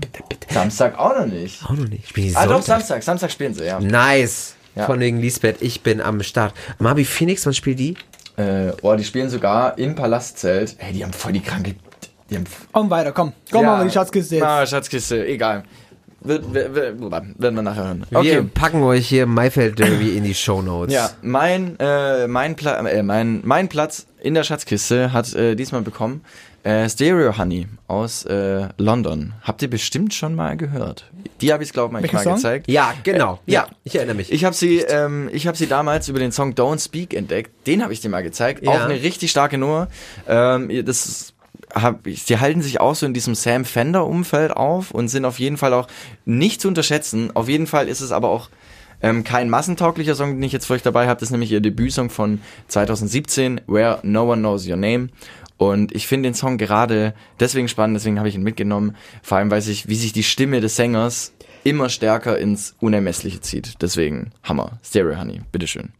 bitte, 0.00 0.22
bitte. 0.28 0.54
Samstag 0.54 0.98
auch 0.98 1.16
noch 1.18 1.26
nicht. 1.26 1.64
Auch 1.64 1.70
noch 1.70 1.88
nicht. 1.88 2.08
Spielen 2.08 2.28
die 2.30 2.36
Ah, 2.36 2.46
doch? 2.46 2.62
Samstag. 2.62 3.02
Samstag 3.02 3.30
spielen 3.30 3.54
sie, 3.54 3.64
ja. 3.64 3.78
Nice. 3.80 4.53
Ja. 4.74 4.86
Von 4.86 5.00
wegen 5.00 5.20
Lisbeth, 5.20 5.56
ich 5.60 5.82
bin 5.82 6.00
am 6.00 6.22
Start. 6.22 6.52
Mabi 6.78 7.04
Phoenix, 7.04 7.46
wann 7.46 7.54
spielt 7.54 7.78
die? 7.78 7.96
Äh, 8.36 8.72
oh, 8.82 8.94
die 8.96 9.04
spielen 9.04 9.30
sogar 9.30 9.78
im 9.78 9.94
Palastzelt. 9.94 10.74
Hey, 10.78 10.92
die 10.92 11.04
haben 11.04 11.12
voll 11.12 11.32
die 11.32 11.40
kranke. 11.40 11.76
Die 12.30 12.36
haben 12.36 12.44
Komm 12.72 12.90
weiter, 12.90 13.12
komm. 13.12 13.32
Komm 13.52 13.62
Ja. 13.62 13.76
mal 13.76 13.84
die 13.84 13.92
Schatzkiste 13.92 14.36
jetzt. 14.36 14.44
Ah, 14.44 14.66
Schatzkiste, 14.66 15.24
egal. 15.26 15.62
Wird, 16.20 16.54
wird, 16.54 16.74
wird, 16.74 16.98
werden 17.00 17.54
wir 17.54 17.62
nachher 17.62 17.84
hören. 17.84 18.06
Wir 18.10 18.42
packen 18.42 18.82
euch 18.82 19.06
hier 19.06 19.26
Maifeld 19.26 19.78
Derby 19.78 20.16
in 20.16 20.24
die 20.24 20.34
Show 20.34 20.62
Notes. 20.62 20.94
Ja, 20.94 21.10
mein, 21.20 21.78
äh, 21.78 22.26
mein, 22.26 22.56
Pla 22.56 22.78
äh, 22.88 23.02
mein, 23.02 23.42
mein 23.44 23.68
Platz 23.68 24.06
in 24.22 24.32
der 24.32 24.42
Schatzkiste 24.42 25.12
hat 25.12 25.34
äh, 25.34 25.54
diesmal 25.54 25.82
bekommen 25.82 26.22
äh, 26.64 26.88
Stereo 26.88 27.36
Honey 27.38 27.66
aus 27.86 28.24
äh, 28.24 28.68
London. 28.78 29.34
Habt 29.42 29.62
ihr 29.62 29.70
bestimmt 29.70 30.12
schon 30.14 30.34
mal 30.34 30.56
gehört. 30.56 31.04
Die 31.40 31.52
habe 31.52 31.62
ich, 31.62 31.72
glaube 31.72 31.98
ich, 32.02 32.12
mal 32.12 32.22
Song? 32.22 32.34
gezeigt. 32.36 32.68
Ja, 32.68 32.94
genau. 33.04 33.38
Äh, 33.46 33.52
ja, 33.52 33.66
ich 33.84 33.94
erinnere 33.96 34.16
mich. 34.16 34.32
Ich 34.32 34.44
habe 34.44 34.54
sie, 34.54 34.78
ähm, 34.78 35.28
ich 35.32 35.46
habe 35.46 35.56
sie 35.56 35.66
damals 35.66 36.08
über 36.08 36.18
den 36.18 36.32
Song 36.32 36.54
Don't 36.54 36.82
Speak 36.82 37.14
entdeckt. 37.14 37.66
Den 37.66 37.82
habe 37.82 37.92
ich 37.92 38.00
dir 38.00 38.08
mal 38.08 38.22
gezeigt. 38.22 38.64
Ja. 38.64 38.70
Auch 38.72 38.80
eine 38.80 38.94
richtig 39.02 39.30
starke 39.30 39.58
Nummer. 39.58 39.88
Ähm, 40.26 40.70
das 40.84 41.06
ist- 41.06 41.30
hab 41.74 42.04
die 42.04 42.38
halten 42.38 42.62
sich 42.62 42.80
auch 42.80 42.94
so 42.94 43.04
in 43.04 43.14
diesem 43.14 43.34
Sam 43.34 43.64
Fender 43.64 44.06
Umfeld 44.06 44.52
auf 44.52 44.90
und 44.92 45.08
sind 45.08 45.24
auf 45.24 45.38
jeden 45.40 45.56
Fall 45.56 45.72
auch 45.74 45.88
nicht 46.24 46.60
zu 46.60 46.68
unterschätzen. 46.68 47.30
Auf 47.34 47.48
jeden 47.48 47.66
Fall 47.66 47.88
ist 47.88 48.00
es 48.00 48.12
aber 48.12 48.28
auch 48.28 48.48
ähm, 49.02 49.22
kein 49.24 49.50
massentauglicher 49.50 50.14
Song, 50.14 50.34
den 50.34 50.42
ich 50.44 50.52
jetzt 50.52 50.66
für 50.66 50.74
euch 50.74 50.82
dabei 50.82 51.08
habe. 51.08 51.18
Das 51.20 51.24
ist 51.28 51.30
nämlich 51.32 51.50
ihr 51.50 51.60
Debütsong 51.60 52.10
von 52.10 52.40
2017, 52.68 53.60
Where 53.66 53.98
No 54.02 54.30
One 54.32 54.40
Knows 54.40 54.66
Your 54.68 54.76
Name. 54.76 55.08
Und 55.56 55.94
ich 55.94 56.06
finde 56.06 56.28
den 56.28 56.34
Song 56.34 56.58
gerade 56.58 57.14
deswegen 57.40 57.68
spannend, 57.68 57.96
deswegen 57.96 58.18
habe 58.18 58.28
ich 58.28 58.34
ihn 58.34 58.42
mitgenommen. 58.42 58.96
Vor 59.22 59.38
allem 59.38 59.50
weiß 59.50 59.68
ich, 59.68 59.88
wie 59.88 59.94
sich 59.94 60.12
die 60.12 60.24
Stimme 60.24 60.60
des 60.60 60.76
Sängers 60.76 61.32
immer 61.62 61.88
stärker 61.88 62.38
ins 62.38 62.74
Unermessliche 62.80 63.40
zieht. 63.40 63.80
Deswegen 63.80 64.32
Hammer. 64.42 64.78
Stereo 64.82 65.18
Honey, 65.18 65.40
bitteschön. 65.52 65.92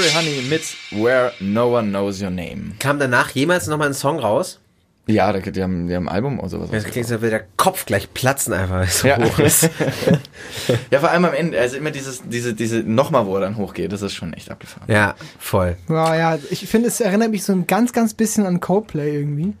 Stereo 0.00 0.14
Honey 0.18 0.42
mit 0.48 0.62
Where 0.90 1.32
No 1.40 1.76
One 1.76 1.88
Knows 1.88 2.22
Your 2.22 2.30
Name. 2.30 2.72
Kam 2.78 2.98
danach 2.98 3.30
jemals 3.30 3.66
nochmal 3.66 3.88
ein 3.88 3.94
Song 3.94 4.18
raus? 4.18 4.58
Ja, 5.06 5.32
die, 5.32 5.50
die, 5.50 5.62
haben, 5.62 5.88
die 5.88 5.94
haben 5.96 6.08
ein 6.08 6.14
Album 6.14 6.38
oder 6.38 6.48
sowas. 6.48 6.70
Das 6.70 6.84
klingt 6.84 7.06
so, 7.08 7.14
als 7.14 7.22
würde 7.22 7.30
der 7.38 7.46
Kopf 7.56 7.84
gleich 7.84 8.12
platzen 8.14 8.52
einfach, 8.52 8.88
so 8.88 9.08
Ja. 9.08 9.18
hoch 9.18 9.38
ist. 9.40 9.68
Ja, 10.90 11.00
vor 11.00 11.10
allem 11.10 11.24
am 11.24 11.34
Ende, 11.34 11.58
also 11.58 11.76
immer 11.76 11.90
dieses, 11.90 12.22
diese, 12.28 12.54
diese, 12.54 12.78
nochmal, 12.80 13.26
wo 13.26 13.34
er 13.36 13.40
dann 13.40 13.56
hochgeht, 13.56 13.92
das 13.92 14.02
ist 14.02 14.14
schon 14.14 14.32
echt 14.34 14.50
abgefahren. 14.50 14.86
Ja, 14.88 15.14
voll. 15.38 15.76
Ja, 15.88 16.14
ja, 16.14 16.38
ich 16.50 16.66
finde, 16.68 16.88
es 16.88 17.00
erinnert 17.00 17.30
mich 17.30 17.42
so 17.44 17.52
ein 17.52 17.66
ganz, 17.66 17.92
ganz 17.92 18.14
bisschen 18.14 18.46
an 18.46 18.60
Coldplay 18.60 19.14
irgendwie. 19.16 19.54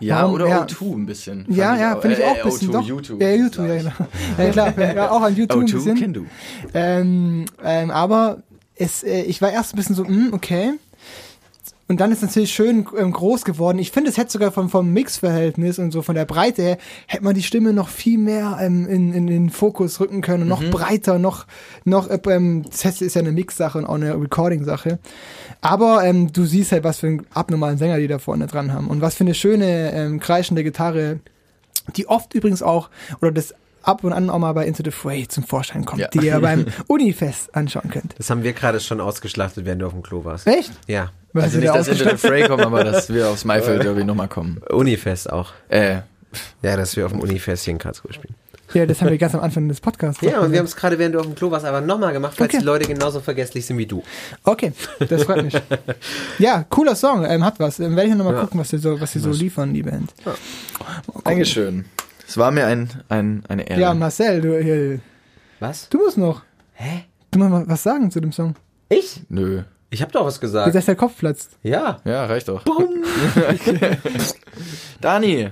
Ja, 0.00 0.22
Warum- 0.22 0.34
oder 0.34 0.48
ja. 0.48 0.62
O2 0.64 0.94
ein 0.96 1.06
bisschen. 1.06 1.46
Ja, 1.48 1.76
ja, 1.76 2.00
finde 2.00 2.16
ich 2.16 2.24
auch 2.24 2.36
äh, 2.36 2.40
ein 2.40 2.44
bisschen. 2.44 2.68
O2, 2.70 2.72
doch. 2.72 2.82
YouTube. 2.86 3.22
Ja, 3.22 3.30
YouTube, 3.30 3.68
ja, 3.68 3.76
genau. 3.76 3.92
Ja, 4.38 4.50
klar, 4.50 4.94
ja, 4.96 5.10
auch 5.10 5.22
an 5.22 5.36
YouTube 5.36 5.60
ein 5.62 5.66
O2 5.68 5.72
bisschen. 5.72 6.00
can 6.00 6.12
do. 6.12 6.24
Ähm, 6.74 7.44
ähm, 7.64 7.90
aber 7.90 8.38
es, 8.76 9.02
äh, 9.02 9.22
ich 9.22 9.42
war 9.42 9.50
erst 9.50 9.74
ein 9.74 9.76
bisschen 9.76 9.96
so, 9.96 10.06
hm, 10.06 10.32
okay. 10.32 10.74
Und 11.88 12.00
dann 12.00 12.10
ist 12.10 12.18
es 12.18 12.30
natürlich 12.30 12.52
schön 12.52 12.84
ähm, 12.98 13.12
groß 13.12 13.44
geworden. 13.44 13.78
Ich 13.78 13.92
finde, 13.92 14.10
es 14.10 14.16
hätte 14.16 14.32
sogar 14.32 14.50
vom, 14.50 14.68
vom 14.70 14.92
Mixverhältnis 14.92 15.78
und 15.78 15.92
so 15.92 16.02
von 16.02 16.16
der 16.16 16.24
Breite 16.24 16.62
her, 16.62 16.78
hätte 17.06 17.22
man 17.22 17.34
die 17.34 17.44
Stimme 17.44 17.72
noch 17.72 17.88
viel 17.88 18.18
mehr 18.18 18.58
ähm, 18.60 18.88
in, 18.88 19.12
in 19.14 19.28
den 19.28 19.50
Fokus 19.50 20.00
rücken 20.00 20.20
können 20.20 20.42
und 20.42 20.48
noch 20.48 20.62
Mhm. 20.62 20.70
breiter, 20.70 21.20
noch, 21.20 21.46
noch, 21.84 22.10
äh, 22.10 22.18
ähm, 22.28 22.64
das 22.64 23.00
ist 23.00 23.14
ja 23.14 23.20
eine 23.20 23.30
Mix-Sache 23.30 23.78
und 23.78 23.84
auch 23.84 23.94
eine 23.94 24.20
Recording-Sache. 24.20 24.98
Aber 25.60 26.04
ähm, 26.04 26.32
du 26.32 26.44
siehst 26.44 26.72
halt, 26.72 26.82
was 26.82 26.98
für 26.98 27.06
einen 27.06 27.26
abnormalen 27.32 27.78
Sänger 27.78 27.98
die 27.98 28.08
da 28.08 28.18
vorne 28.18 28.48
dran 28.48 28.72
haben 28.72 28.88
und 28.88 29.00
was 29.00 29.14
für 29.14 29.24
eine 29.24 29.34
schöne, 29.34 29.92
ähm, 29.92 30.18
kreischende 30.18 30.64
Gitarre, 30.64 31.20
die 31.94 32.08
oft 32.08 32.34
übrigens 32.34 32.62
auch, 32.62 32.90
oder 33.22 33.30
das 33.30 33.54
ab 33.86 34.04
und 34.04 34.12
an 34.12 34.28
auch 34.30 34.38
mal 34.38 34.52
bei 34.52 34.66
Into 34.66 34.82
the 34.84 34.90
Fray 34.90 35.26
zum 35.28 35.44
Vorschein 35.44 35.84
kommt, 35.84 36.00
Ja. 36.00 36.08
die 36.08 36.26
ihr 36.26 36.38
beim 36.40 36.66
Unifest 36.88 37.54
anschauen 37.54 37.90
könnt. 37.90 38.14
Das 38.18 38.28
haben 38.30 38.42
wir 38.42 38.52
gerade 38.52 38.80
schon 38.80 39.00
ausgeschlachtet, 39.00 39.64
während 39.64 39.80
du 39.82 39.86
auf 39.86 39.92
dem 39.92 40.02
Klo 40.02 40.24
warst. 40.24 40.46
Echt? 40.46 40.72
Ja. 40.86 41.10
Was 41.32 41.44
Also 41.44 41.58
nicht, 41.58 41.68
da 41.68 41.74
dass 41.74 41.88
Into 41.88 42.04
the 42.08 42.16
Fray 42.16 42.46
kommen, 42.48 42.64
aber 42.64 42.82
dass 42.84 43.12
wir 43.12 43.28
aufs 43.28 43.44
Maifeld 43.46 43.82
Derby 43.84 44.04
nochmal 44.04 44.28
kommen. 44.28 44.60
Unifest 44.70 45.30
auch. 45.32 45.52
Äh, 45.68 46.00
Ja, 46.62 46.76
dass 46.76 46.96
wir 46.96 47.06
auf 47.06 47.12
dem 47.12 47.20
Unifest 47.20 47.64
hier 47.64 47.72
in 47.72 47.78
Karlsruhe 47.78 48.12
spielen. 48.12 48.34
Ja, 48.74 48.84
das 48.84 49.00
haben 49.00 49.10
wir 49.10 49.16
ganz 49.18 49.32
am 49.32 49.40
Anfang 49.42 49.68
des 49.68 49.80
Podcasts. 49.80 50.20
Ja, 50.22 50.40
und 50.40 50.50
wir 50.50 50.58
haben 50.58 50.66
es 50.66 50.74
gerade, 50.74 50.98
während 50.98 51.14
du 51.14 51.20
auf 51.20 51.26
dem 51.26 51.36
Klo 51.36 51.52
warst, 51.52 51.64
aber 51.64 51.80
nochmal 51.80 52.12
gemacht, 52.12 52.34
falls 52.36 52.50
Okay. 52.50 52.58
die 52.58 52.64
Leute 52.64 52.86
genauso 52.88 53.20
vergesslich 53.20 53.64
sind 53.64 53.78
wie 53.78 53.86
du. 53.86 54.02
Okay, 54.42 54.72
das 55.08 55.22
freut 55.22 55.44
mich. 55.44 55.54
Ja, 56.40 56.64
cooler 56.68 56.96
Song, 56.96 57.24
ähm, 57.24 57.44
hat 57.44 57.60
was. 57.60 57.78
Ähm, 57.78 57.94
werde 57.94 58.10
ich 58.10 58.16
nochmal 58.16 58.34
Ja. 58.34 58.40
gucken, 58.40 58.58
was 58.58 58.70
sie 58.70 58.78
so, 58.78 59.00
was 59.00 59.12
sie 59.12 59.20
so 59.20 59.30
liefern, 59.30 59.72
die 59.72 59.84
Band. 59.84 60.12
Dankeschön. 61.24 61.84
Es 62.26 62.36
war 62.36 62.50
mir 62.50 62.66
ein, 62.66 62.90
ein, 63.08 63.42
eine 63.48 63.68
Ehre. 63.68 63.80
Ja, 63.80 63.94
Marcel, 63.94 64.40
du, 64.40 64.60
hier, 64.60 65.00
Was? 65.60 65.88
du 65.88 65.98
musst 65.98 66.18
noch. 66.18 66.42
Hä? 66.74 67.04
Du 67.30 67.38
musst 67.38 67.50
mal 67.50 67.68
was 67.68 67.82
sagen 67.82 68.10
zu 68.10 68.20
dem 68.20 68.32
Song. 68.32 68.54
Ich? 68.88 69.22
Nö. 69.28 69.62
Ich 69.90 70.02
hab 70.02 70.12
doch 70.12 70.26
was 70.26 70.40
gesagt. 70.40 70.74
dass 70.74 70.86
der 70.86 70.96
Kopf 70.96 71.16
platzt. 71.16 71.56
Ja. 71.62 71.98
Ja, 72.04 72.26
reicht 72.26 72.48
doch. 72.48 72.64
Dani. 75.00 75.50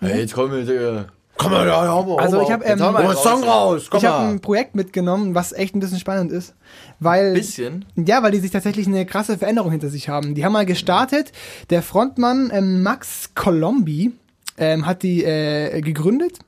Hey, 0.00 0.20
jetzt 0.20 0.34
komm 0.34 0.50
mit, 0.50 0.68
Digga. 0.68 1.06
Komm 1.36 1.52
mal 1.52 1.66
da, 1.66 1.84
ja, 1.84 2.16
Also 2.18 2.42
ich 2.42 2.52
habe 2.52 2.64
ähm, 2.64 2.80
hau 2.80 2.92
mal 2.92 3.04
einen 3.04 3.16
Song 3.16 3.42
raus, 3.42 3.88
komm 3.90 3.98
ich 3.98 4.04
habe 4.04 4.26
mal. 4.26 4.30
ein 4.32 4.40
Projekt 4.40 4.76
mitgenommen, 4.76 5.34
was 5.34 5.52
echt 5.52 5.74
ein 5.74 5.80
bisschen 5.80 5.98
spannend 5.98 6.30
ist, 6.30 6.54
weil 7.00 7.32
Bisschen. 7.32 7.84
ja, 7.96 8.22
weil 8.22 8.30
die 8.30 8.38
sich 8.38 8.50
tatsächlich 8.52 8.86
eine 8.86 9.06
krasse 9.06 9.38
Veränderung 9.38 9.72
hinter 9.72 9.88
sich 9.88 10.08
haben. 10.08 10.34
Die 10.34 10.44
haben 10.44 10.52
mal 10.52 10.66
gestartet. 10.66 11.32
Der 11.70 11.82
Frontmann 11.82 12.50
ähm, 12.52 12.82
Max 12.82 13.30
Colombi 13.34 14.12
ähm, 14.58 14.86
hat 14.86 15.02
die 15.02 15.24
äh, 15.24 15.80
gegründet. 15.80 16.38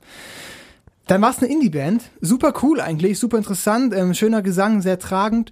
Dann 1.07 1.21
war 1.21 1.29
es 1.29 1.37
eine 1.37 1.51
Indie-Band, 1.51 2.03
super 2.21 2.53
cool 2.63 2.81
eigentlich, 2.81 3.19
super 3.19 3.37
interessant, 3.37 3.93
ähm, 3.95 4.13
schöner 4.15 4.41
Gesang, 4.41 4.81
sehr 4.81 4.97
tragend. 4.97 5.51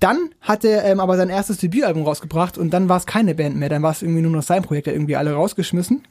Dann 0.00 0.30
hat 0.40 0.64
er 0.64 0.84
ähm, 0.84 0.98
aber 0.98 1.16
sein 1.16 1.28
erstes 1.28 1.58
Debütalbum 1.58 2.04
rausgebracht 2.04 2.58
und 2.58 2.70
dann 2.70 2.88
war 2.88 2.96
es 2.96 3.06
keine 3.06 3.34
Band 3.34 3.56
mehr, 3.56 3.68
dann 3.68 3.82
war 3.82 3.92
es 3.92 4.02
irgendwie 4.02 4.22
nur 4.22 4.32
noch 4.32 4.42
sein 4.42 4.62
Projekt, 4.62 4.86
er 4.86 4.92
hat 4.92 4.96
irgendwie 4.96 5.16
alle 5.16 5.34
rausgeschmissen. 5.34 6.02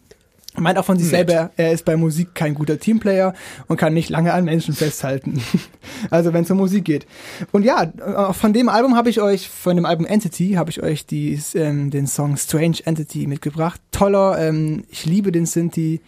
Meint 0.55 0.77
auch 0.77 0.85
von 0.85 0.99
sich 0.99 1.09
selber, 1.09 1.51
er 1.57 1.71
ist 1.71 1.83
bei 1.83 1.97
Musik 1.97 2.35
kein 2.35 2.53
guter 2.53 2.79
Teamplayer 2.79 3.33
und 3.67 3.77
kann 3.77 3.93
nicht 3.93 4.09
lange 4.09 4.33
an 4.33 4.45
Menschen 4.45 4.75
festhalten. 4.75 5.41
also 6.11 6.31
wenn 6.33 6.43
es 6.43 6.51
um 6.51 6.57
Musik 6.57 6.85
geht. 6.85 7.07
Und 7.51 7.63
ja, 7.63 7.83
äh, 7.83 8.33
von 8.33 8.53
dem 8.53 8.69
Album 8.69 8.95
habe 8.95 9.09
ich 9.09 9.19
euch, 9.19 9.49
von 9.49 9.75
dem 9.75 9.85
Album 9.85 10.05
Entity, 10.05 10.53
habe 10.53 10.69
ich 10.69 10.83
euch 10.83 11.07
die, 11.07 11.41
ähm, 11.55 11.89
den 11.89 12.05
Song 12.05 12.37
Strange 12.37 12.77
Entity 12.85 13.25
mitgebracht. 13.25 13.81
Toller, 13.91 14.37
ähm, 14.39 14.83
ich 14.89 15.05
liebe 15.05 15.31
den 15.31 15.47
Sinti. 15.47 16.01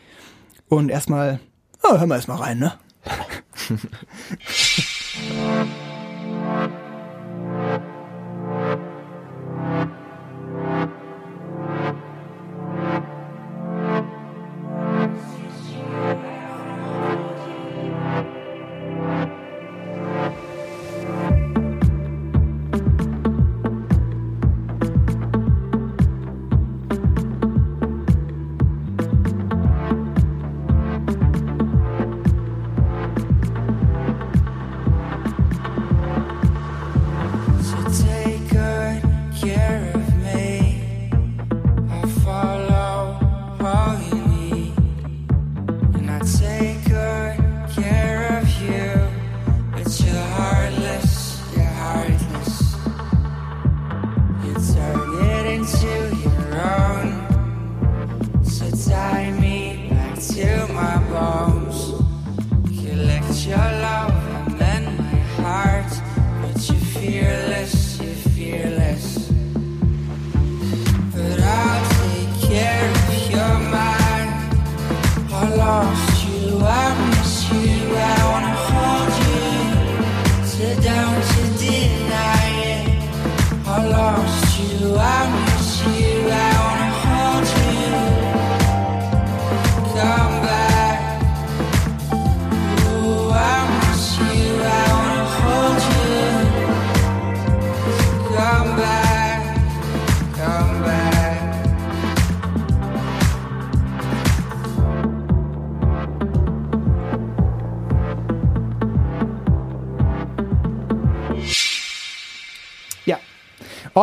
Und 0.67 0.89
erstmal, 0.89 1.39
oh, 1.83 1.97
hören 1.97 2.09
wir 2.09 2.15
erstmal 2.15 2.37
rein, 2.37 2.59
ne? 2.59 2.73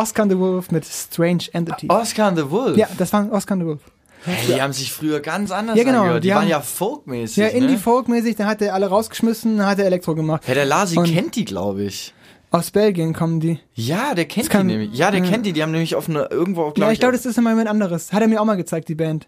Oscar 0.03 0.27
the 0.29 0.37
Wolf 0.37 0.69
mit 0.71 0.85
Strange 0.85 1.45
Entity. 1.53 1.87
Oscar 1.89 2.27
and 2.27 2.37
the 2.37 2.49
Wolf. 2.49 2.77
Ja, 2.77 2.87
das 2.97 3.11
war 3.13 3.31
Oscar 3.31 3.55
the 3.57 3.65
Wolf. 3.65 3.79
Hey, 4.25 4.53
die 4.55 4.61
haben 4.61 4.71
sich 4.73 4.91
früher 4.91 5.19
ganz 5.19 5.51
anders 5.51 5.77
Ja, 5.77 5.83
genau, 5.83 6.01
angehört. 6.01 6.23
Die, 6.23 6.27
die 6.29 6.33
waren 6.33 6.43
haben- 6.43 6.49
ja 6.49 6.61
folkmäßig. 6.61 7.37
Ja, 7.37 7.45
ne? 7.45 7.51
Indie-Folk-mäßig, 7.51 8.35
dann 8.37 8.47
hat 8.47 8.61
er 8.61 8.73
alle 8.73 8.87
rausgeschmissen, 8.87 9.57
dann 9.57 9.67
hat 9.67 9.79
er 9.79 9.85
Elektro 9.85 10.15
gemacht. 10.15 10.43
Ja, 10.47 10.53
der 10.53 10.65
Lasi 10.65 10.97
Und- 10.97 11.13
kennt 11.13 11.35
die, 11.35 11.45
glaube 11.45 11.83
ich. 11.83 12.13
Aus 12.51 12.69
Belgien 12.69 13.13
kommen 13.13 13.39
die. 13.39 13.59
Ja, 13.73 14.13
der 14.13 14.25
kennt 14.25 14.45
Das 14.45 14.51
kann- 14.51 14.67
die 14.67 14.77
nämlich. 14.77 14.97
Ja, 14.97 15.09
der 15.09 15.21
Ja. 15.21 15.29
kennt 15.29 15.45
die. 15.47 15.53
Die 15.53 15.63
haben 15.63 15.71
nämlich 15.71 15.95
auf 15.95 16.07
eine, 16.07 16.27
irgendwo, 16.29 16.67
Ja, 16.67 16.71
glaube 16.71 16.93
ich 16.93 16.99
glaube, 16.99 17.13
das 17.13 17.25
ist 17.25 17.35
immer 17.37 17.49
jemand 17.49 17.67
anderes. 17.67 18.13
Hat 18.13 18.21
er 18.21 18.27
mir 18.27 18.39
auch 18.39 18.45
mal 18.45 18.55
gezeigt, 18.55 18.87
die 18.89 18.95
Band. 18.95 19.27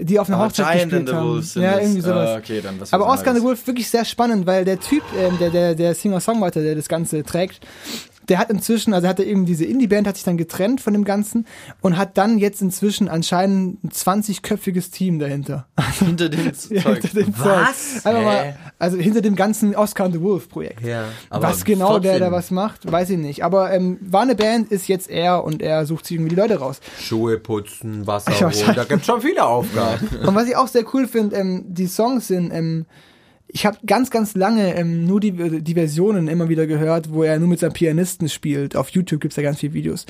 Die 0.00 0.18
auf 0.18 0.28
einer 0.28 0.38
Ah, 0.38 0.46
Hochzeit 0.46 0.66
Giant 0.72 0.90
gespielt 0.90 1.08
and 1.14 1.44
the 1.54 1.60
haben. 1.60 1.62
Ja, 1.64 1.78
irgendwie 1.78 2.00
sowas. 2.00 2.30
Ah, 2.30 2.36
okay, 2.36 2.60
dann 2.60 2.80
was 2.80 2.92
Aber 2.92 3.06
Oscar 3.06 3.32
the. 3.32 3.42
Wolf 3.42 3.64
wirklich 3.68 3.88
sehr 3.88 4.04
spannend, 4.04 4.44
weil 4.46 4.64
der 4.64 4.80
Typ, 4.80 5.04
ähm, 5.16 5.38
der, 5.38 5.50
der, 5.50 5.74
der 5.76 5.94
Singer-Songwriter, 5.94 6.62
der 6.62 6.74
das 6.74 6.88
Ganze 6.88 7.22
trägt, 7.22 7.60
der 8.28 8.38
hat 8.38 8.50
inzwischen, 8.50 8.94
also 8.94 9.06
hatte 9.08 9.24
eben 9.24 9.46
diese 9.46 9.64
Indie-Band, 9.64 10.06
hat 10.06 10.16
sich 10.16 10.24
dann 10.24 10.36
getrennt 10.36 10.80
von 10.80 10.92
dem 10.92 11.04
Ganzen 11.04 11.46
und 11.80 11.96
hat 11.96 12.16
dann 12.18 12.38
jetzt 12.38 12.62
inzwischen 12.62 13.08
anscheinend 13.08 13.82
ein 13.84 13.90
20-köpfiges 13.90 14.90
Team 14.90 15.18
dahinter. 15.18 15.66
Hinter 15.98 16.28
dem 16.28 16.44
Ja, 16.70 16.82
Zeug. 16.82 17.02
hinter 17.02 17.22
dem 17.22 17.34
Was? 17.38 18.02
Zeug. 18.02 18.06
Einfach 18.06 18.22
mal, 18.24 18.56
also 18.78 18.96
hinter 18.98 19.20
dem 19.20 19.36
ganzen 19.36 19.74
Oscar 19.76 20.04
and 20.06 20.14
the 20.14 20.20
Wolf 20.20 20.48
Projekt. 20.48 20.82
Ja. 20.82 21.04
Was 21.30 21.64
genau 21.64 21.98
der 21.98 22.18
da 22.18 22.32
was 22.32 22.50
macht, 22.50 22.90
weiß 22.90 23.10
ich 23.10 23.18
nicht. 23.18 23.44
Aber 23.44 23.72
ähm, 23.72 23.98
war 24.00 24.22
eine 24.22 24.34
Band, 24.34 24.70
ist 24.70 24.88
jetzt 24.88 25.08
er 25.10 25.44
und 25.44 25.62
er 25.62 25.86
sucht 25.86 26.06
sich 26.06 26.16
irgendwie 26.16 26.30
die 26.34 26.40
Leute 26.40 26.58
raus. 26.58 26.80
Schuhe 27.00 27.38
putzen, 27.38 28.06
Wasser 28.06 28.32
holen, 28.40 28.74
da 28.74 28.84
gibt's 28.84 29.06
schon 29.06 29.20
viele 29.20 29.44
Aufgaben. 29.44 30.08
Und 30.26 30.34
was 30.34 30.48
ich 30.48 30.56
auch 30.56 30.68
sehr 30.68 30.84
cool 30.94 31.06
finde, 31.06 31.36
ähm, 31.36 31.64
die 31.68 31.86
Songs 31.86 32.28
sind, 32.28 32.52
ähm, 32.52 32.86
ich 33.54 33.64
habe 33.64 33.78
ganz, 33.86 34.10
ganz 34.10 34.34
lange 34.34 34.74
ähm, 34.74 35.06
nur 35.06 35.20
die, 35.20 35.62
die 35.62 35.74
Versionen 35.74 36.26
immer 36.26 36.48
wieder 36.48 36.66
gehört, 36.66 37.12
wo 37.12 37.22
er 37.22 37.38
nur 37.38 37.48
mit 37.48 37.60
seinem 37.60 37.72
Pianisten 37.72 38.28
spielt. 38.28 38.74
Auf 38.74 38.88
YouTube 38.88 39.20
gibt's 39.20 39.36
da 39.36 39.42
ganz 39.42 39.60
viele 39.60 39.74
Videos. 39.74 40.06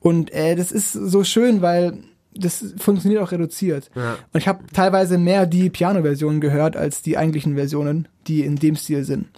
Und 0.00 0.32
äh, 0.32 0.56
das 0.56 0.72
ist 0.72 0.92
so 0.92 1.22
schön, 1.22 1.62
weil 1.62 1.98
das 2.34 2.74
funktioniert 2.78 3.22
auch 3.22 3.30
reduziert. 3.30 3.90
Ja. 3.94 4.18
Und 4.32 4.40
ich 4.40 4.48
habe 4.48 4.64
teilweise 4.72 5.18
mehr 5.18 5.46
die 5.46 5.70
Piano-Versionen 5.70 6.40
gehört 6.40 6.76
als 6.76 7.00
die 7.00 7.16
eigentlichen 7.16 7.54
Versionen, 7.54 8.08
die 8.26 8.40
in 8.40 8.56
dem 8.56 8.74
Stil 8.74 9.04
sind. 9.04 9.28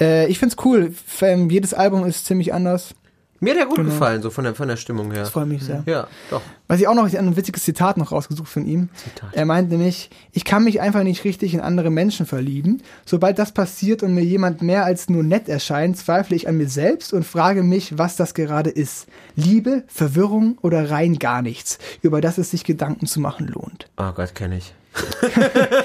Äh, 0.00 0.26
ich 0.26 0.40
find's 0.40 0.56
cool. 0.64 0.92
Ähm, 1.20 1.50
jedes 1.50 1.74
Album 1.74 2.04
ist 2.04 2.26
ziemlich 2.26 2.52
anders. 2.52 2.96
Mir 3.40 3.52
hat 3.54 3.60
er 3.60 3.66
gut 3.66 3.76
Genau. 3.76 3.90
gefallen, 3.90 4.20
so 4.22 4.30
von 4.30 4.44
der, 4.44 4.54
von 4.54 4.66
der 4.68 4.76
Stimmung 4.76 5.12
her. 5.12 5.20
Das 5.20 5.30
freut 5.30 5.46
mich 5.46 5.62
sehr. 5.62 5.82
Ja, 5.86 6.08
doch. 6.30 6.42
Was 6.66 6.80
ich 6.80 6.88
auch 6.88 6.94
noch, 6.94 7.06
ich 7.06 7.16
habe 7.16 7.24
ein 7.26 7.36
witziges 7.36 7.62
Zitat 7.64 7.96
noch 7.96 8.10
rausgesucht 8.12 8.48
von 8.48 8.66
ihm. 8.66 8.88
Er 9.32 9.44
meint 9.46 9.70
nämlich, 9.70 10.10
ich 10.32 10.44
kann 10.44 10.64
mich 10.64 10.80
einfach 10.80 11.02
nicht 11.04 11.24
richtig 11.24 11.54
in 11.54 11.60
andere 11.60 11.90
Menschen 11.90 12.26
verlieben. 12.26 12.82
Sobald 13.06 13.38
das 13.38 13.52
passiert 13.52 14.02
und 14.02 14.14
mir 14.14 14.24
jemand 14.24 14.60
mehr 14.62 14.84
als 14.84 15.08
nur 15.08 15.22
nett 15.22 15.48
erscheint, 15.48 15.96
zweifle 15.96 16.34
ich 16.36 16.48
an 16.48 16.56
mir 16.56 16.68
selbst 16.68 17.12
und 17.12 17.24
frage 17.24 17.62
mich, 17.62 17.96
was 17.96 18.16
das 18.16 18.34
gerade 18.34 18.70
ist. 18.70 19.06
Liebe, 19.36 19.84
Verwirrung 19.86 20.58
oder 20.62 20.90
rein 20.90 21.18
gar 21.18 21.40
nichts, 21.42 21.78
über 22.02 22.20
das 22.20 22.38
es 22.38 22.50
sich 22.50 22.64
Gedanken 22.64 23.06
zu 23.06 23.20
machen 23.20 23.46
lohnt. 23.46 23.88
Oh 23.96 24.12
Gott, 24.12 24.34
kenne 24.34 24.58
ich. 24.58 24.74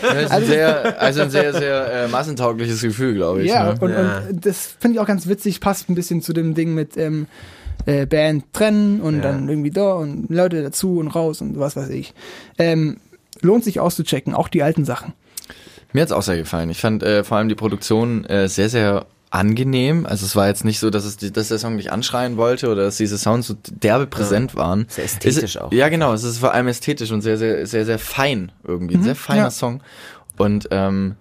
Das 0.02 0.24
ist 0.26 0.32
ein 0.32 0.46
sehr, 0.46 1.02
also 1.02 1.22
ein 1.22 1.30
sehr, 1.30 1.54
sehr 1.54 1.94
äh, 1.94 2.08
massentaugliches 2.08 2.82
Gefühl, 2.82 3.16
glaube 3.16 3.44
ich. 3.44 3.50
Ja, 3.50 3.74
ne? 3.74 3.80
und, 3.80 3.92
Ja. 3.92 4.22
und 4.30 4.46
das 4.46 4.76
finde 4.80 4.96
ich 4.96 5.00
auch 5.02 5.08
ganz 5.08 5.28
witzig, 5.28 5.60
passt 5.60 5.90
ein 5.90 5.96
bisschen 5.96 6.22
zu 6.22 6.34
dem 6.34 6.54
Ding 6.54 6.74
mit 6.74 6.98
ähm, 6.98 7.28
äh, 7.86 8.06
Band 8.06 8.46
trennen 8.54 9.02
und 9.02 9.18
Ja. 9.18 9.22
dann 9.24 9.50
irgendwie 9.50 9.72
da 9.72 9.94
und 9.94 10.30
Leute 10.30 10.62
dazu 10.64 11.00
und 11.00 11.08
raus 11.10 11.42
und 11.42 11.60
was 11.60 11.76
weiß 11.76 11.90
ich. 11.90 12.14
Ähm, 12.58 12.98
lohnt 13.42 13.64
sich 13.64 13.80
auszuchecken, 13.80 14.34
auch 14.34 14.48
die 14.48 14.64
alten 14.64 14.86
Sachen. 14.86 15.14
Mir 15.92 16.02
hat's 16.02 16.12
auch 16.12 16.22
sehr 16.24 16.38
gefallen. 16.38 16.70
Ich 16.70 16.80
fand 16.82 17.04
äh, 17.04 17.24
vor 17.24 17.38
allem 17.38 17.50
die 17.50 17.56
Produktion 17.56 18.26
äh, 18.26 18.48
sehr, 18.48 18.70
sehr 18.70 19.06
angenehm. 19.34 20.06
Also 20.06 20.26
es 20.26 20.36
war 20.36 20.48
jetzt 20.48 20.64
nicht 20.64 20.80
so, 20.80 20.92
dass 20.92 21.06
es 21.06 21.18
die, 21.18 21.32
dass 21.32 21.48
der 21.48 21.58
Song 21.58 21.78
dich 21.78 21.92
anschreien 21.92 22.38
wollte 22.38 22.70
oder 22.70 22.84
dass 22.84 22.98
diese 22.98 23.18
Sounds 23.18 23.48
so 23.48 23.56
derbe 23.72 24.06
präsent 24.06 24.56
waren. 24.56 24.86
Sehr 24.90 25.06
ästhetisch 25.06 25.56
es, 25.56 25.58
auch. 25.58 25.72
Ja, 25.72 25.90
genau. 25.90 26.14
Es 26.14 26.24
ist 26.24 26.38
vor 26.38 26.54
allem 26.54 26.68
ästhetisch 26.68 27.12
und 27.12 27.22
sehr, 27.22 27.38
sehr, 27.38 27.66
sehr, 27.66 27.86
sehr 27.86 27.98
fein 27.98 28.52
irgendwie. 28.64 28.96
Ein 28.96 29.04
sehr 29.04 29.16
feiner 29.16 29.44
ja. 29.44 29.52
Song. 29.52 29.82
Und 30.38 30.68
ähm, 30.70 31.16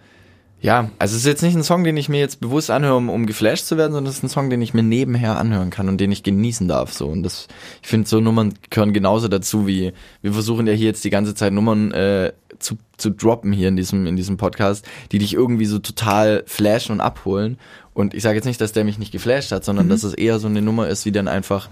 ja, 0.61 0.91
also 0.99 1.15
es 1.17 1.23
ist 1.23 1.27
jetzt 1.27 1.43
nicht 1.43 1.57
ein 1.57 1.65
Song, 1.65 1.85
den 1.85 1.97
ich 1.97 2.09
mir 2.09 2.21
jetzt 2.21 2.41
bewusst 2.41 2.71
anhöre, 2.71 2.97
um, 2.97 3.09
um 3.09 3.27
geflasht 3.27 3.67
zu 3.67 3.77
werden, 3.77 3.93
sondern 3.93 4.11
es 4.11 4.19
ist 4.19 4.25
ein 4.25 4.29
Song, 4.29 4.51
den 4.51 4.63
ich 4.63 4.75
mir 4.75 4.83
nebenher 4.85 5.39
anhören 5.39 5.71
kann 5.71 5.89
und 5.89 5.99
den 5.99 6.13
ich 6.13 6.23
genießen 6.23 6.69
darf. 6.69 6.93
So 6.93 7.09
und 7.09 7.23
das, 7.23 7.49
ich 7.83 7.89
finde, 7.89 8.09
so 8.09 8.21
Nummern 8.21 8.55
gehören 8.71 8.93
genauso 8.93 9.27
dazu 9.27 9.67
wie 9.67 9.93
wir 10.21 10.33
versuchen 10.33 10.67
ja 10.67 10.73
hier 10.75 10.87
jetzt 10.87 11.05
die 11.05 11.11
ganze 11.11 11.35
Zeit 11.35 11.53
Nummern 11.53 11.93
äh, 11.93 12.33
zu, 12.61 12.77
zu 12.97 13.11
droppen 13.11 13.53
hier 13.53 13.69
in 13.69 13.77
diesem 13.77 14.07
in 14.07 14.15
diesem 14.15 14.37
Podcast, 14.37 14.87
die 15.11 15.19
dich 15.19 15.35
irgendwie 15.35 15.67
so 15.67 15.81
total 15.81 16.45
flashen 16.47 16.93
und 16.93 17.01
abholen. 17.01 17.59
Und 17.95 18.15
ich 18.15 18.23
sage 18.23 18.37
jetzt 18.37 18.47
nicht, 18.47 18.61
dass 18.61 18.73
der 18.73 18.85
mich 18.85 18.99
nicht 18.99 19.13
geflasht 19.13 19.53
hat, 19.53 19.65
sondern 19.65 19.89
dass 19.89 20.03
es 20.03 20.15
eher 20.15 20.39
so 20.39 20.49
eine 20.49 20.63
Nummer 20.63 20.89
ist, 20.89 21.05
wie 21.05 21.13
dann 21.13 21.29
einfach 21.29 21.69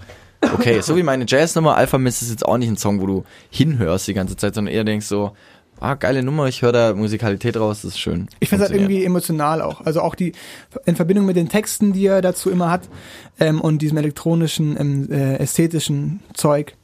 okay, 0.53 0.81
so 0.81 0.95
wie 0.95 1.03
meine 1.03 1.25
Jazznummer 1.27 1.75
Alpha 1.75 1.97
Mist 1.97 2.21
ist 2.21 2.29
jetzt 2.29 2.45
auch 2.45 2.57
nicht 2.57 2.69
ein 2.69 2.77
Song, 2.77 3.01
wo 3.01 3.05
du 3.05 3.23
hinhörst 3.49 4.07
die 4.07 4.13
ganze 4.13 4.35
Zeit, 4.35 4.55
sondern 4.55 4.73
eher 4.73 4.83
denkst 4.83 5.05
so, 5.05 5.31
ah, 5.79 5.95
geile 5.95 6.23
Nummer, 6.23 6.47
ich 6.47 6.61
höre 6.61 6.71
da 6.71 6.93
Musikalität 6.93 7.57
raus, 7.57 7.81
das 7.81 7.91
ist 7.91 7.99
schön. 7.99 8.27
Ich 8.39 8.49
finde 8.49 8.65
es 8.65 8.69
halt 8.69 8.79
irgendwie 8.79 9.03
emotional 9.03 9.61
auch. 9.61 9.81
Also 9.81 10.01
auch 10.01 10.15
die 10.15 10.33
in 10.85 10.95
Verbindung 10.95 11.25
mit 11.25 11.35
den 11.35 11.49
Texten, 11.49 11.93
die 11.93 12.05
er 12.05 12.21
dazu 12.21 12.49
immer 12.49 12.69
hat 12.69 12.87
ähm, 13.39 13.59
und 13.59 13.81
diesem 13.81 13.97
elektronischen, 13.97 14.77
ähm, 14.79 15.11
äh, 15.11 15.37
ästhetischen 15.37 16.21
Zeug 16.33 16.75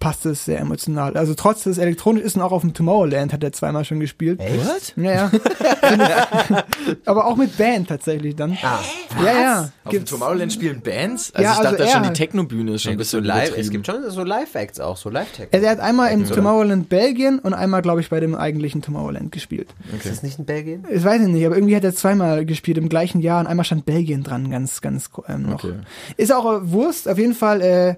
passt 0.00 0.24
es 0.24 0.46
sehr 0.46 0.58
emotional. 0.58 1.16
Also 1.16 1.34
trotz 1.34 1.62
des 1.64 1.76
elektronisch 1.78 2.24
ist 2.24 2.34
und 2.34 2.42
auch 2.42 2.52
auf 2.52 2.62
dem 2.62 2.72
Tomorrowland 2.72 3.34
hat 3.34 3.44
er 3.44 3.52
zweimal 3.52 3.84
schon 3.84 4.00
gespielt. 4.00 4.40
Echt? 4.40 4.94
Ja, 4.96 5.12
ja. 5.12 5.30
Aber 7.04 7.26
auch 7.26 7.36
mit 7.36 7.56
Band 7.58 7.88
tatsächlich 7.88 8.34
dann. 8.34 8.56
Ah. 8.62 8.80
Ja, 9.22 9.32
ja. 9.32 9.60
Auf 9.60 9.70
dem 9.84 9.90
Gibt's. 9.90 10.10
Tomorrowland 10.10 10.52
spielen 10.52 10.80
Bands? 10.80 11.32
Also 11.34 11.44
Ja, 11.44 11.52
ich 11.52 11.58
also 11.58 11.70
dachte 11.70 11.84
er 11.84 11.90
schon, 11.90 12.02
die. 12.04 12.12
Techno-Bühne 12.14 12.72
ist 12.72 12.82
schon 12.82 12.92
ein 12.92 12.94
so 12.94 12.98
bisschen 12.98 13.24
live, 13.24 13.56
es 13.56 13.70
gibt 13.70 13.86
schon 13.86 14.10
so 14.10 14.24
Live-Acts 14.24 14.80
auch, 14.80 14.96
so 14.96 15.10
Live-Tech. 15.10 15.48
Also 15.52 15.66
er 15.66 15.72
hat 15.72 15.80
einmal 15.80 16.12
im? 16.12 16.26
Tomorrowland 16.26 16.88
Belgien 16.88 17.38
und 17.38 17.52
einmal, 17.52 17.82
glaube 17.82 18.00
ich, 18.00 18.08
bei 18.08 18.20
dem 18.20 18.34
eigentlichen 18.34 18.80
Tomorrowland 18.80 19.32
gespielt. 19.32 19.68
Ist 19.94 20.06
das 20.06 20.22
nicht 20.22 20.38
in 20.38 20.46
Belgien? 20.46 20.86
Ich 20.90 21.04
weiß 21.04 21.20
nicht, 21.20 21.44
aber 21.44 21.56
irgendwie 21.56 21.76
hat 21.76 21.84
er 21.84 21.94
zweimal 21.94 22.46
gespielt 22.46 22.78
im 22.78 22.88
gleichen 22.88 23.20
Jahr 23.20 23.40
und 23.40 23.46
einmal 23.46 23.64
stand 23.64 23.84
Belgien 23.84 24.22
dran, 24.22 24.50
ganz, 24.50 24.80
ganz 24.80 25.10
ähm, 25.28 25.42
noch. 25.42 25.64
Okay. 25.64 25.74
Ist 26.16 26.32
auch 26.32 26.46
äh, 26.46 26.70
Wurst, 26.70 27.06
auf 27.08 27.18
jeden 27.18 27.34
Fall, 27.34 27.60
äh, 27.60 27.96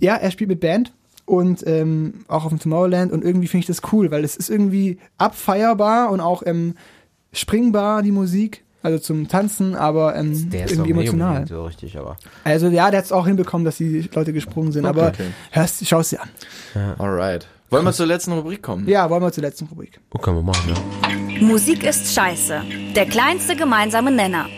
ja, 0.00 0.16
er 0.16 0.30
spielt 0.30 0.48
mit 0.48 0.60
Band 0.60 0.92
und 1.32 1.66
ähm, 1.66 2.26
auch 2.28 2.44
auf 2.44 2.50
dem 2.50 2.58
Tomorrowland 2.58 3.10
und 3.10 3.24
irgendwie 3.24 3.48
finde 3.48 3.62
ich 3.62 3.66
das 3.66 3.80
cool, 3.90 4.10
weil 4.10 4.22
es 4.22 4.36
ist 4.36 4.50
irgendwie 4.50 4.98
abfeierbar 5.16 6.10
und 6.10 6.20
auch 6.20 6.42
ähm, 6.44 6.74
springbar, 7.32 8.02
die 8.02 8.12
Musik, 8.12 8.64
also 8.82 8.98
zum 8.98 9.28
Tanzen, 9.28 9.74
aber 9.74 10.14
ähm, 10.14 10.50
Der 10.50 10.66
ist 10.66 10.72
irgendwie 10.72 10.92
nicht 10.92 11.08
emotional. 11.08 11.46
so 11.46 11.64
richtig, 11.64 11.96
aber. 11.96 12.18
Also 12.44 12.68
ja, 12.68 12.90
der 12.90 12.98
hat 12.98 13.06
es 13.06 13.12
auch 13.12 13.26
hinbekommen, 13.26 13.64
dass 13.64 13.78
die 13.78 14.10
Leute 14.14 14.34
gesprungen 14.34 14.72
sind, 14.72 14.84
aber 14.84 15.08
okay. 15.08 15.28
hörst, 15.52 15.86
schau 15.86 16.02
dir 16.02 16.20
an. 16.20 16.28
Alright. 16.98 17.48
Wollen 17.70 17.86
wir 17.86 17.92
zur 17.94 18.04
letzten 18.04 18.32
Rubrik 18.32 18.60
kommen? 18.62 18.86
Ja, 18.86 19.08
wollen 19.08 19.22
wir 19.22 19.32
zur 19.32 19.44
letzten 19.44 19.64
Rubrik. 19.64 20.00
Oh, 20.12 20.18
können 20.18 20.36
wir 20.36 20.42
machen, 20.42 20.74
ja. 20.74 21.40
Musik 21.40 21.82
ist 21.84 22.12
scheiße. 22.12 22.60
Der 22.94 23.06
kleinste 23.06 23.56
gemeinsame 23.56 24.10
Nenner. 24.10 24.50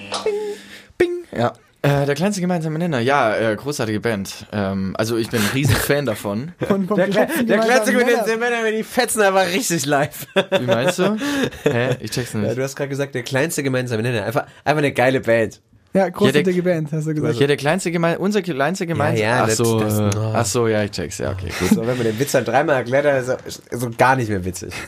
Bing. 0.98 1.10
Ja. 1.30 1.52
Äh, 1.84 2.06
der 2.06 2.14
kleinste 2.14 2.40
gemeinsame 2.40 2.78
Nenner, 2.78 2.98
ja, 3.00 3.36
äh, 3.36 3.54
großartige 3.56 4.00
Band. 4.00 4.46
Ähm, 4.52 4.94
also 4.96 5.18
ich 5.18 5.28
bin 5.28 5.40
ein 5.40 5.50
riesen 5.52 5.76
Fan 5.76 6.06
davon. 6.06 6.52
Von, 6.66 6.86
vom 6.88 6.96
Der, 6.96 7.08
kleinsten 7.08 7.46
der 7.46 7.58
kleinste 7.58 7.92
den 7.92 8.06
Nenner. 8.06 8.70
Die 8.74 8.82
fetzen 8.82 9.20
aber 9.20 9.46
richtig 9.46 9.84
live. 9.84 10.26
Wie 10.58 10.64
meinst 10.66 10.98
du? 10.98 11.16
Hä? 11.64 11.96
Ich 12.00 12.10
check's 12.10 12.32
Ja, 12.32 12.38
nicht. 12.40 12.56
du 12.56 12.62
hast 12.62 12.74
gerade 12.74 12.88
gesagt, 12.88 13.14
der 13.14 13.22
kleinste 13.22 13.62
gemeinsame 13.62 14.02
Nenner. 14.02 14.24
Einfach, 14.24 14.46
einfach 14.64 14.78
eine 14.78 14.92
geile 14.92 15.20
Band. 15.20 15.60
Ja, 15.92 16.08
großartige 16.08 16.62
Band, 16.62 16.90
hast 16.90 17.06
du 17.06 17.14
gesagt. 17.14 17.34
Ja, 17.38 17.46
der 17.46 17.56
kleinste 17.58 17.92
gemein, 17.92 18.16
unser 18.16 18.40
kleinste 18.42 18.86
gemeinsame. 18.86 19.20
Ja, 19.28 19.36
ja, 19.36 19.44
ach 19.44 19.50
so, 19.50 19.78
das- 19.78 19.96
das- 19.98 20.14
äh, 20.14 20.18
oh. 20.18 20.32
ach 20.34 20.46
so, 20.46 20.66
ja, 20.66 20.82
ich 20.84 20.90
check's, 20.90 21.18
ja, 21.18 21.30
okay, 21.32 21.50
gut. 21.60 21.68
So, 21.68 21.86
wenn 21.86 21.96
man 21.98 22.04
den 22.06 22.18
Witz 22.18 22.32
dann 22.32 22.44
dreimal 22.44 22.76
erklärt 22.76 23.04
er- 23.04 23.18
ist 23.46 23.62
er 23.70 23.78
so 23.78 23.90
gar 23.96 24.16
nicht 24.16 24.28
mehr 24.30 24.44
witzig. 24.44 24.72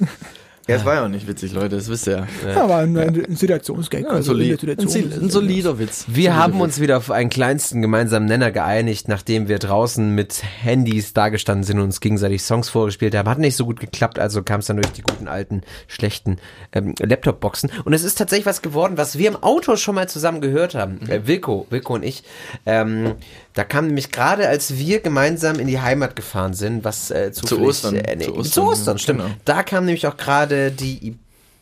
Ja, 0.69 0.75
es 0.77 0.85
war 0.85 0.95
ja 0.95 1.05
auch 1.05 1.09
nicht 1.09 1.29
witzig, 1.29 1.53
Leute, 1.53 1.77
das 1.77 1.89
wisst 1.89 2.09
ihr 2.09 2.27
ja. 2.45 2.51
Ja, 2.55 2.65
aber 2.65 2.77
ein, 2.79 2.97
ein 2.97 3.37
Situationsgag. 3.37 4.03
Ja, 4.03 4.09
also 4.09 4.33
in 4.33 4.39
solid, 4.39 4.63
der 4.63 4.69
ein, 4.79 4.89
Situation. 4.89 5.13
sol- 5.13 5.23
ein 5.23 5.31
solider 5.31 5.79
Witz. 5.79 6.05
Wir 6.09 6.15
Solider 6.15 6.37
haben 6.37 6.55
Witz. 6.55 6.63
uns 6.63 6.81
wieder 6.81 6.97
auf 6.97 7.11
einen 7.13 7.31
kleinsten 7.31 7.83
gemeinsamen 7.83 8.27
Nenner 8.27 8.51
geeinigt, 8.51 9.07
nachdem 9.07 9.47
wir 9.47 9.61
draußen 9.61 10.13
mit 10.13 10.43
Handys 10.63 11.13
dagestanden 11.13 11.63
sind 11.63 11.79
und 11.79 11.85
uns 11.85 12.01
gegenseitig 12.01 12.43
Songs 12.43 12.69
vorgespielt 12.69 13.15
haben. 13.15 13.29
Hat 13.29 13.39
nicht 13.39 13.55
so 13.55 13.65
gut 13.65 13.79
geklappt, 13.79 14.19
also 14.19 14.43
kam 14.43 14.59
es 14.59 14.67
dann 14.67 14.77
durch 14.79 14.91
die 14.93 15.03
guten 15.03 15.29
alten, 15.29 15.63
schlechten 15.87 16.39
ähm, 16.73 16.95
Laptop-Boxen. 17.01 17.71
Und 17.85 17.93
es 17.93 18.03
ist 18.03 18.19
tatsächlich 18.19 18.47
was 18.47 18.61
geworden, 18.61 18.95
was 18.97 19.17
wir 19.19 19.29
im 19.29 19.37
Auto 19.43 19.77
schon 19.77 19.95
mal 19.95 20.09
zusammen 20.09 20.41
gehört 20.41 20.75
haben. 20.75 20.99
Äh, 21.09 21.29
Wilko, 21.29 21.67
Wilko 21.71 21.95
und 21.95 22.03
ich. 22.05 22.25
Ähm, 22.67 23.13
da 23.55 23.63
kam 23.63 23.87
nämlich 23.87 24.11
gerade, 24.11 24.49
als 24.49 24.77
wir 24.77 24.99
gemeinsam 25.01 25.61
in 25.61 25.69
die 25.69 25.81
Heimat 25.81 26.17
gefahren 26.17 26.55
sind, 26.55 26.85
was 26.85 27.11
äh, 27.13 27.31
zufällig, 27.33 27.69
Ostern. 27.69 27.95
Äh, 27.95 28.17
nee, 28.17 28.25
Zu 28.25 28.33
zu 28.33 28.39
Ostern, 28.41 28.67
Ostern, 28.67 28.99
stimmt. 28.99 29.21
genau. 29.23 29.31
Da 29.45 29.63
kam 29.63 29.85
nämlich 29.87 30.07
auch 30.09 30.17
gerade 30.17 30.56
die 30.71 31.09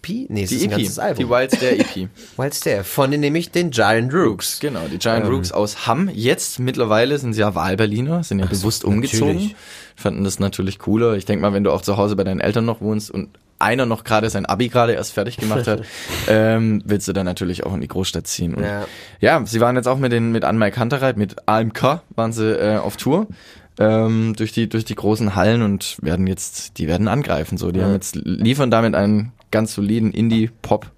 EP, 0.02 0.26
nee, 0.30 0.42
es 0.44 0.52
ist 0.52 0.60
Die 0.62 0.66
ein 0.66 0.70
EP, 0.72 0.76
ganzes 0.78 0.98
Album. 0.98 1.24
die 1.24 1.30
Wild 1.30 1.52
Stare 1.56 1.78
EP. 1.78 2.08
Wild 2.36 2.54
Stare, 2.54 2.84
von 2.84 3.10
nämlich 3.10 3.50
den 3.50 3.70
Giant 3.70 4.12
Rooks. 4.12 4.60
Genau, 4.60 4.80
die 4.90 4.98
Giant 4.98 5.24
Ähm. 5.26 5.32
Rooks 5.32 5.52
aus 5.52 5.86
Hamm. 5.86 6.10
Jetzt 6.12 6.58
mittlerweile 6.58 7.18
sind 7.18 7.32
sie 7.32 7.40
ja 7.40 7.54
Wahlberliner, 7.54 8.22
sind 8.24 8.38
ja 8.40 8.46
bewusst 8.46 8.84
umgezogen. 8.84 9.34
natürlich. 9.34 9.56
Fanden 9.96 10.24
das 10.24 10.38
natürlich 10.40 10.78
cooler. 10.78 11.14
Ich 11.14 11.24
denke 11.24 11.42
mal, 11.42 11.52
wenn 11.52 11.64
du 11.64 11.70
auch 11.72 11.82
zu 11.82 11.96
Hause 11.96 12.16
bei 12.16 12.24
deinen 12.24 12.40
Eltern 12.40 12.64
noch 12.64 12.80
wohnst 12.80 13.10
und 13.10 13.28
einer 13.60 13.86
noch 13.86 14.02
gerade 14.04 14.28
sein 14.28 14.44
Abi 14.46 14.68
gerade 14.68 14.92
erst 14.94 15.12
fertig 15.12 15.36
gemacht 15.36 15.66
hat, 15.68 15.82
ähm, 16.28 16.82
willst 16.84 17.06
du 17.08 17.12
dann 17.12 17.24
natürlich 17.24 17.64
auch 17.64 17.72
in 17.72 17.80
die 17.80 17.88
Großstadt 17.88 18.26
ziehen. 18.26 18.54
Und 18.54 18.64
Ja. 18.64 18.86
ja, 19.20 19.46
sie 19.46 19.60
waren 19.60 19.76
jetzt 19.76 19.86
auch 19.86 19.96
mit 19.98 20.10
den 20.12 20.32
mit 20.32 20.44
Anmai 20.44 20.70
Kantereit, 20.72 21.16
mit 21.16 21.36
AMK 21.46 22.02
waren 22.14 22.32
sie 22.32 22.50
äh, 22.52 22.76
auf 22.78 22.96
Tour. 22.96 23.28
Ähm, 23.78 24.34
durch 24.36 24.52
die 24.52 24.68
durch 24.68 24.84
die 24.84 24.94
großen 24.94 25.34
Hallen 25.34 25.62
und 25.62 25.96
werden 26.00 26.26
jetzt 26.28 26.78
die 26.78 26.86
werden 26.86 27.08
angreifen 27.08 27.58
so 27.58 27.72
die 27.72 27.82
haben 27.82 27.92
jetzt 27.92 28.14
liefern 28.14 28.70
damit 28.70 28.94
einen 28.94 29.32
ganz 29.50 29.74
soliden 29.74 30.12
Indie 30.12 30.50
Pop 30.62 30.92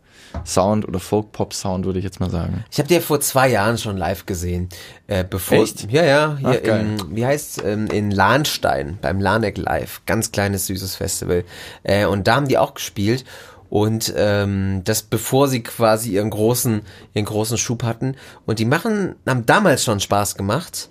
Sound 0.44 0.86
oder 0.86 1.00
Folk 1.00 1.32
Pop 1.32 1.54
Sound 1.54 1.86
würde 1.86 1.98
ich 1.98 2.04
jetzt 2.04 2.20
mal 2.20 2.30
sagen 2.30 2.64
Ich 2.70 2.78
habe 2.78 2.88
die 2.88 2.94
ja 2.94 3.00
vor 3.00 3.20
zwei 3.20 3.48
Jahren 3.48 3.78
schon 3.78 3.96
live 3.96 4.26
gesehen. 4.26 4.68
Äh, 5.06 5.24
bevor, 5.28 5.58
Echt? 5.58 5.90
Ja, 5.90 6.04
ja. 6.04 6.36
Hier 6.38 6.62
Ach, 6.62 6.80
in, 6.80 7.16
wie 7.16 7.24
heißt 7.24 7.62
ähm, 7.64 7.86
in 7.86 8.10
Lahnstein 8.10 8.98
beim 9.00 9.20
Lanek 9.20 9.56
Live. 9.56 10.02
Ganz 10.06 10.32
kleines, 10.32 10.66
süßes 10.66 10.96
Festival. 10.96 11.44
Äh, 11.82 12.06
und 12.06 12.26
da 12.26 12.36
haben 12.36 12.48
die 12.48 12.58
auch 12.58 12.74
gespielt. 12.74 13.24
Und 13.68 14.12
ähm, 14.16 14.82
das 14.84 15.02
bevor 15.02 15.48
sie 15.48 15.62
quasi 15.62 16.12
ihren 16.12 16.30
großen, 16.30 16.82
ihren 17.14 17.24
großen 17.24 17.58
Schub 17.58 17.82
hatten. 17.82 18.16
Und 18.44 18.58
die 18.58 18.64
machen, 18.64 19.16
haben 19.26 19.46
damals 19.46 19.84
schon 19.84 20.00
Spaß 20.00 20.36
gemacht. 20.36 20.88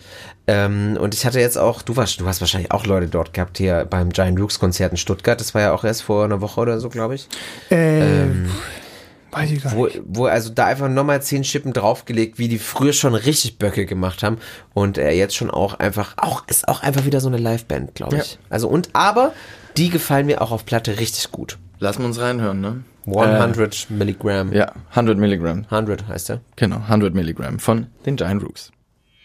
Ähm, 0.47 0.97
und 0.99 1.13
ich 1.13 1.25
hatte 1.25 1.39
jetzt 1.39 1.57
auch, 1.57 1.81
du 1.81 1.95
warst, 1.95 2.19
du 2.19 2.27
hast 2.27 2.41
wahrscheinlich 2.41 2.71
auch 2.71 2.85
Leute 2.85 3.07
dort 3.07 3.33
gehabt 3.33 3.57
hier 3.57 3.85
beim 3.85 4.09
Giant 4.11 4.39
Rooks 4.39 4.59
Konzert 4.59 4.91
in 4.91 4.97
Stuttgart. 4.97 5.39
Das 5.39 5.55
war 5.55 5.61
ja 5.61 5.73
auch 5.73 5.83
erst 5.83 6.03
vor 6.03 6.25
einer 6.25 6.41
Woche 6.41 6.61
oder 6.61 6.79
so, 6.79 6.89
glaube 6.89 7.15
ich. 7.15 7.27
Äh, 7.69 8.25
weiß 9.31 9.51
ich 9.51 9.63
gar 9.63 9.73
Wo, 9.73 9.85
nicht. 9.85 10.01
wo 10.05 10.25
also 10.25 10.49
da 10.49 10.65
einfach 10.65 10.87
nochmal 10.87 11.21
zehn 11.21 11.43
Schippen 11.43 11.73
draufgelegt, 11.73 12.37
wie 12.39 12.47
die 12.47 12.59
früher 12.59 12.93
schon 12.93 13.15
richtig 13.15 13.57
Böcke 13.57 13.85
gemacht 13.85 14.23
haben. 14.23 14.37
Und 14.73 14.97
er 14.97 15.15
jetzt 15.15 15.35
schon 15.35 15.49
auch 15.49 15.73
einfach, 15.75 16.13
auch, 16.17 16.47
ist 16.47 16.67
auch 16.67 16.81
einfach 16.81 17.05
wieder 17.05 17.21
so 17.21 17.27
eine 17.27 17.37
Liveband, 17.37 17.95
glaube 17.95 18.17
ich. 18.17 18.39
Also 18.49 18.67
und, 18.67 18.89
aber 18.93 19.33
die 19.77 19.89
gefallen 19.89 20.27
mir 20.27 20.41
auch 20.41 20.51
auf 20.51 20.65
Platte 20.65 20.99
richtig 20.99 21.31
gut. 21.31 21.57
Lassen 21.79 21.99
wir 21.99 22.07
uns 22.07 22.19
reinhören, 22.19 22.61
ne? 22.61 22.83
100 23.07 23.87
Milligramm. 23.89 24.53
Ja, 24.53 24.71
100 24.91 25.17
Milligramm. 25.17 25.65
100 25.69 26.07
heißt 26.07 26.31
er. 26.31 26.41
Genau, 26.55 26.77
100 26.77 27.13
Milligramm 27.13 27.59
von 27.59 27.87
den 28.05 28.15
Giant 28.15 28.43
Rooks. 28.43 28.71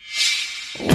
Speak 0.07 0.91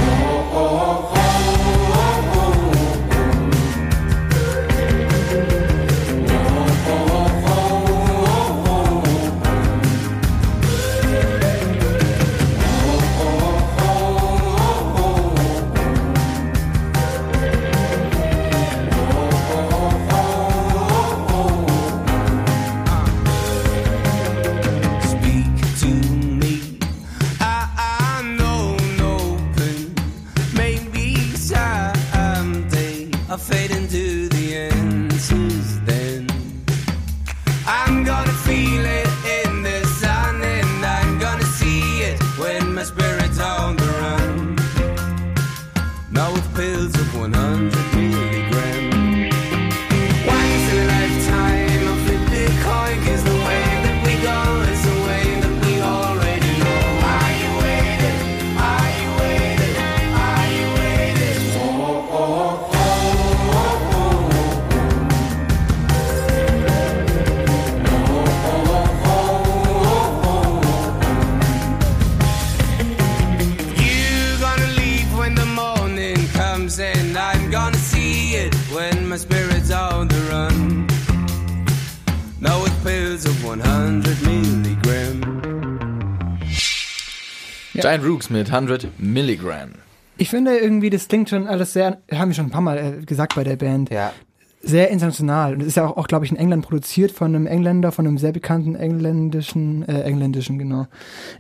Giant 87.82 88.04
Rooks 88.06 88.30
mit 88.30 88.52
100 88.52 88.88
Milligramm. 89.00 89.74
Ich 90.18 90.30
finde 90.30 90.58
irgendwie, 90.58 90.90
das 90.90 91.08
klingt 91.08 91.30
schon 91.30 91.48
alles 91.48 91.74
sehr, 91.74 92.02
haben 92.12 92.30
wir 92.30 92.36
schon 92.36 92.46
ein 92.46 92.52
paar 92.52 92.62
Mal 92.62 92.78
äh, 92.78 93.06
gesagt 93.06 93.36
bei 93.36 93.44
der 93.44 93.58
Band, 93.58 93.90
Ja. 93.90 94.14
sehr 94.62 94.90
international. 94.90 95.54
Und 95.56 95.62
es 95.62 95.68
ist 95.68 95.76
ja 95.78 95.86
auch, 95.86 95.98
auch 95.98 96.08
glaube 96.08 96.24
ich, 96.26 96.32
in 96.32 96.38
England 96.38 96.66
produziert 96.66 97.12
von 97.12 97.36
einem 97.36 97.48
Engländer, 97.48 97.92
von 97.92 98.08
einem 98.08 98.18
sehr 98.18 98.32
bekannten 98.32 98.76
engländischen, 98.76 99.88
äh, 99.90 100.02
engländischen, 100.04 100.58
genau, 100.58 100.88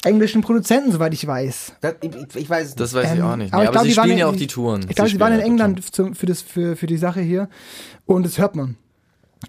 englischen 0.04 0.42
Produzenten, 0.42 0.92
soweit 0.92 1.14
ich 1.14 1.26
weiß. 1.26 1.74
Das, 1.82 1.96
ich, 2.02 2.12
ich- 2.16 2.36
ich 2.36 2.50
weiß 2.50 2.76
Das 2.76 2.94
weiß 2.94 3.14
ich 3.14 3.20
Ähm, 3.20 3.26
auch 3.26 3.36
nicht. 3.38 3.54
aber 3.54 3.64
Nee, 3.64 3.68
ich 3.70 3.72
glaub, 3.72 3.84
sie 3.86 3.92
spielen 3.94 4.18
ja 4.18 4.28
in- 4.30 4.34
auch 4.34 4.38
die 4.38 4.48
Touren. 4.48 4.86
Ich 4.90 4.96
glaube, 4.96 5.10
sie 5.10 5.20
waren 5.22 5.34
in 5.34 5.40
ja 5.40 5.46
England 5.46 5.94
zum, 5.96 6.14
für, 6.14 6.26
das, 6.26 6.42
für, 6.42 6.76
für 6.76 6.88
die 6.88 6.98
Sache 6.98 7.22
hier. 7.22 7.48
Und 8.06 8.26
das 8.26 8.38
hört 8.38 8.56
man. 8.58 8.76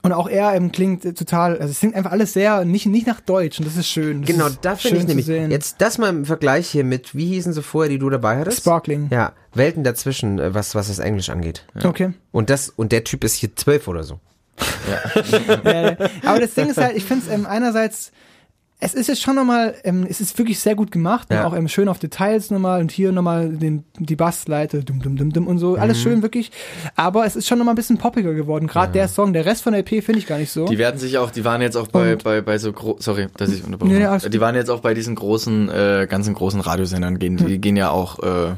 Und 0.02 0.12
auch 0.12 0.28
er 0.28 0.54
ähm, 0.54 0.72
klingt 0.72 1.04
äh, 1.04 1.12
total, 1.12 1.58
also 1.58 1.70
es 1.70 1.80
klingt 1.80 1.94
einfach 1.94 2.12
alles 2.12 2.32
sehr, 2.32 2.64
nicht, 2.64 2.86
nicht 2.86 3.06
nach 3.06 3.20
Deutsch. 3.20 3.58
Und 3.58 3.66
das 3.66 3.76
ist 3.76 3.88
schön. 3.88 4.22
Das 4.22 4.30
Genau, 4.30 4.46
ist 4.46 4.58
da 4.62 4.76
finde 4.76 4.98
ich 4.98 5.06
nämlich. 5.06 5.26
Jetzt 5.26 5.76
das 5.80 5.98
mal 5.98 6.10
im 6.10 6.24
Vergleich 6.24 6.68
hier 6.68 6.84
mit, 6.84 7.14
wie 7.14 7.26
hießen 7.26 7.52
sie 7.52 7.62
vorher, 7.62 7.90
die 7.90 7.98
du 7.98 8.10
dabei 8.10 8.38
hattest? 8.38 8.58
Sparkling. 8.58 9.08
Ja, 9.10 9.32
Welten 9.54 9.84
dazwischen, 9.84 10.38
äh, 10.38 10.54
was, 10.54 10.74
was 10.74 10.88
das 10.88 10.98
Englisch 10.98 11.30
angeht. 11.30 11.64
Okay. 11.82 12.12
Und 12.32 12.50
das, 12.50 12.68
und 12.68 12.92
der 12.92 13.04
Typ 13.04 13.24
ist 13.24 13.34
hier 13.34 13.54
zwölf 13.56 13.88
oder 13.88 14.04
so. 14.04 14.20
äh, 15.64 15.96
aber 16.24 16.40
das 16.40 16.54
Ding 16.54 16.68
ist 16.70 16.78
halt, 16.78 16.96
ich 16.96 17.04
finde 17.04 17.26
es 17.26 17.32
ähm, 17.32 17.44
einerseits, 17.46 18.10
es 18.78 18.92
ist 18.92 19.06
jetzt 19.06 19.22
schon 19.22 19.36
nochmal, 19.36 19.74
ähm, 19.84 20.06
es 20.08 20.20
ist 20.20 20.36
wirklich 20.38 20.58
sehr 20.58 20.74
gut 20.74 20.92
gemacht, 20.92 21.30
ne? 21.30 21.36
Ja. 21.36 21.46
auch 21.46 21.56
ähm, 21.56 21.66
schön 21.66 21.88
auf 21.88 21.98
Details 21.98 22.50
nochmal 22.50 22.80
und 22.82 22.90
hier 22.92 23.10
nochmal 23.10 23.48
den, 23.48 23.84
die 23.98 24.16
Bassleite, 24.16 24.84
dum, 24.84 25.00
dum, 25.00 25.16
dum, 25.16 25.32
dum 25.32 25.46
und 25.46 25.58
so, 25.58 25.72
Mhm. 25.72 25.78
alles 25.80 26.00
schön 26.00 26.20
wirklich, 26.22 26.50
aber 26.94 27.24
es 27.24 27.36
ist 27.36 27.48
schon 27.48 27.56
nochmal 27.58 27.72
ein 27.72 27.76
bisschen 27.76 27.96
poppiger 27.96 28.34
geworden, 28.34 28.66
gerade 28.66 28.92
der 28.92 29.08
Song, 29.08 29.32
der 29.32 29.46
Rest 29.46 29.62
von 29.62 29.72
der 29.72 29.80
EP 29.80 30.02
finde 30.04 30.18
ich 30.18 30.26
gar 30.26 30.38
nicht 30.38 30.50
so. 30.52 30.66
Die 30.66 30.76
werden 30.78 30.98
sich 30.98 31.16
auch, 31.16 31.30
die 31.30 31.44
waren 31.44 31.62
jetzt 31.62 31.76
auch 31.76 31.86
bei, 31.88 32.12
Und- 32.12 32.24
bei, 32.24 32.42
bei 32.42 32.58
so 32.58 32.74
sorry, 32.98 33.28
dass 33.38 33.50
ich 33.50 33.64
unterbrochen 33.64 33.92
Nee, 33.96 34.04
gut. 34.06 34.32
Die 34.34 34.40
waren 34.40 34.54
jetzt 34.54 34.68
auch 34.70 34.80
bei 34.80 34.92
diesen 34.92 35.14
großen, 35.14 35.70
äh, 35.70 36.06
ganzen 36.08 36.34
großen 36.34 36.60
Radiosendern 36.60 37.18
gehen, 37.18 37.38
die 37.38 37.58
gehen 37.58 37.76
ja 37.76 37.90
auch 37.90 38.18
äh, 38.22 38.52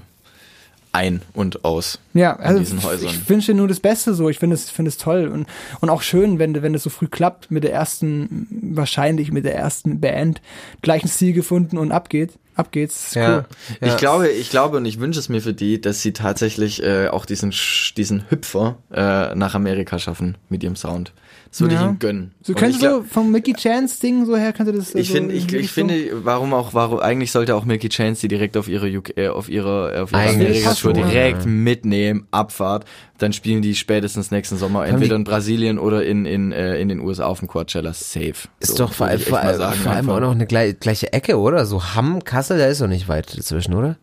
ein 0.92 1.22
und 1.34 1.64
aus 1.64 1.98
Ja, 2.14 2.32
in 2.32 2.40
also 2.44 2.58
diesen 2.60 2.82
Häusern. 2.82 3.08
ich 3.08 3.28
wünsche 3.28 3.52
dir 3.52 3.58
nur 3.58 3.68
das 3.68 3.80
Beste 3.80 4.14
so. 4.14 4.28
Ich 4.28 4.38
finde 4.38 4.54
es, 4.54 4.70
finde 4.70 4.88
es 4.88 4.96
toll 4.96 5.28
und, 5.28 5.46
und 5.80 5.90
auch 5.90 6.02
schön, 6.02 6.38
wenn, 6.38 6.60
wenn 6.62 6.72
das 6.72 6.82
so 6.82 6.90
früh 6.90 7.08
klappt 7.08 7.50
mit 7.50 7.64
der 7.64 7.72
ersten, 7.72 8.46
wahrscheinlich 8.74 9.32
mit 9.32 9.44
der 9.44 9.54
ersten 9.54 10.00
Band, 10.00 10.40
gleichen 10.82 11.08
Stil 11.08 11.32
gefunden 11.32 11.78
und 11.78 11.92
ab 11.92 12.08
geht, 12.08 12.32
ab 12.54 12.72
geht's. 12.72 13.08
Ist 13.08 13.16
cool. 13.16 13.44
Ich 13.80 13.96
glaube, 13.96 14.28
ich 14.28 14.50
glaube 14.50 14.76
und 14.78 14.84
ich 14.86 14.98
wünsche 15.00 15.20
es 15.20 15.28
mir 15.28 15.40
für 15.40 15.54
die, 15.54 15.80
dass 15.80 16.02
sie 16.02 16.12
tatsächlich 16.12 16.82
äh, 16.82 17.08
auch 17.08 17.24
diesen 17.26 17.52
diesen 17.96 18.24
Hüpfer 18.30 18.78
äh, 18.92 19.34
nach 19.34 19.54
Amerika 19.54 19.98
schaffen 19.98 20.36
mit 20.48 20.62
ihrem 20.62 20.76
Sound. 20.76 21.12
Das 21.50 21.62
würde 21.62 21.74
Ja. 21.76 21.80
ich 21.82 21.86
ihnen 21.88 21.98
gönnen. 21.98 22.32
So 22.42 22.52
Und 22.52 22.58
glaub- 22.58 22.80
so 22.80 23.02
vom 23.08 23.32
Mickey 23.32 23.54
Chance 23.54 24.00
Ding 24.00 24.26
so 24.26 24.36
her 24.36 24.52
könnte 24.52 24.72
das. 24.72 24.94
ich 24.94 25.08
so 25.08 25.14
finde, 25.14 25.34
in 25.34 25.38
ich, 25.38 25.52
ich 25.52 25.72
finde, 25.72 25.94
warum 26.24 26.52
auch, 26.52 26.74
warum 26.74 27.00
eigentlich 27.00 27.32
sollte 27.32 27.54
auch 27.54 27.64
Milky 27.64 27.88
Chance 27.88 28.20
die 28.22 28.28
direkt 28.28 28.56
auf 28.58 28.68
ihre 28.68 28.86
UK, 28.88 29.16
äh, 29.16 29.28
auf 29.28 29.48
ihre, 29.48 29.94
äh, 29.94 30.00
auf 30.00 30.12
ihre 30.12 30.28
Amerika-Tour 30.28 30.74
schon, 30.74 30.94
direkt 30.94 31.44
ja. 31.44 31.50
mitnehmen, 31.50 32.26
Abfahrt, 32.30 32.84
dann 33.16 33.32
spielen 33.32 33.62
die 33.62 33.74
spätestens 33.74 34.30
nächsten 34.30 34.58
Sommer 34.58 34.86
entweder 34.86 35.16
in 35.16 35.24
Brasilien 35.24 35.78
oder 35.78 36.04
in 36.04 36.26
in 36.26 36.52
äh, 36.52 36.78
in 36.78 36.88
den 36.88 37.00
USA 37.00 37.24
auf 37.24 37.38
dem 37.38 37.48
Coachella 37.48 37.94
safe. 37.94 38.34
Ist 38.60 38.76
So, 38.76 38.84
doch 38.84 38.92
vor, 38.92 39.10
echt 39.10 39.24
vor, 39.28 39.38
sagen, 39.42 39.74
vor 39.80 39.92
allem 39.92 40.00
einfach. 40.00 40.16
auch 40.16 40.20
noch 40.20 40.32
eine 40.32 40.46
gleiche, 40.46 40.74
gleiche 40.74 41.12
Ecke, 41.14 41.38
oder? 41.38 41.64
So 41.64 41.82
Hamm, 41.94 42.22
Kassel, 42.24 42.58
da 42.58 42.66
ist 42.66 42.80
doch 42.82 42.86
nicht 42.88 43.08
weit 43.08 43.36
dazwischen, 43.38 43.72
oder? 43.74 43.96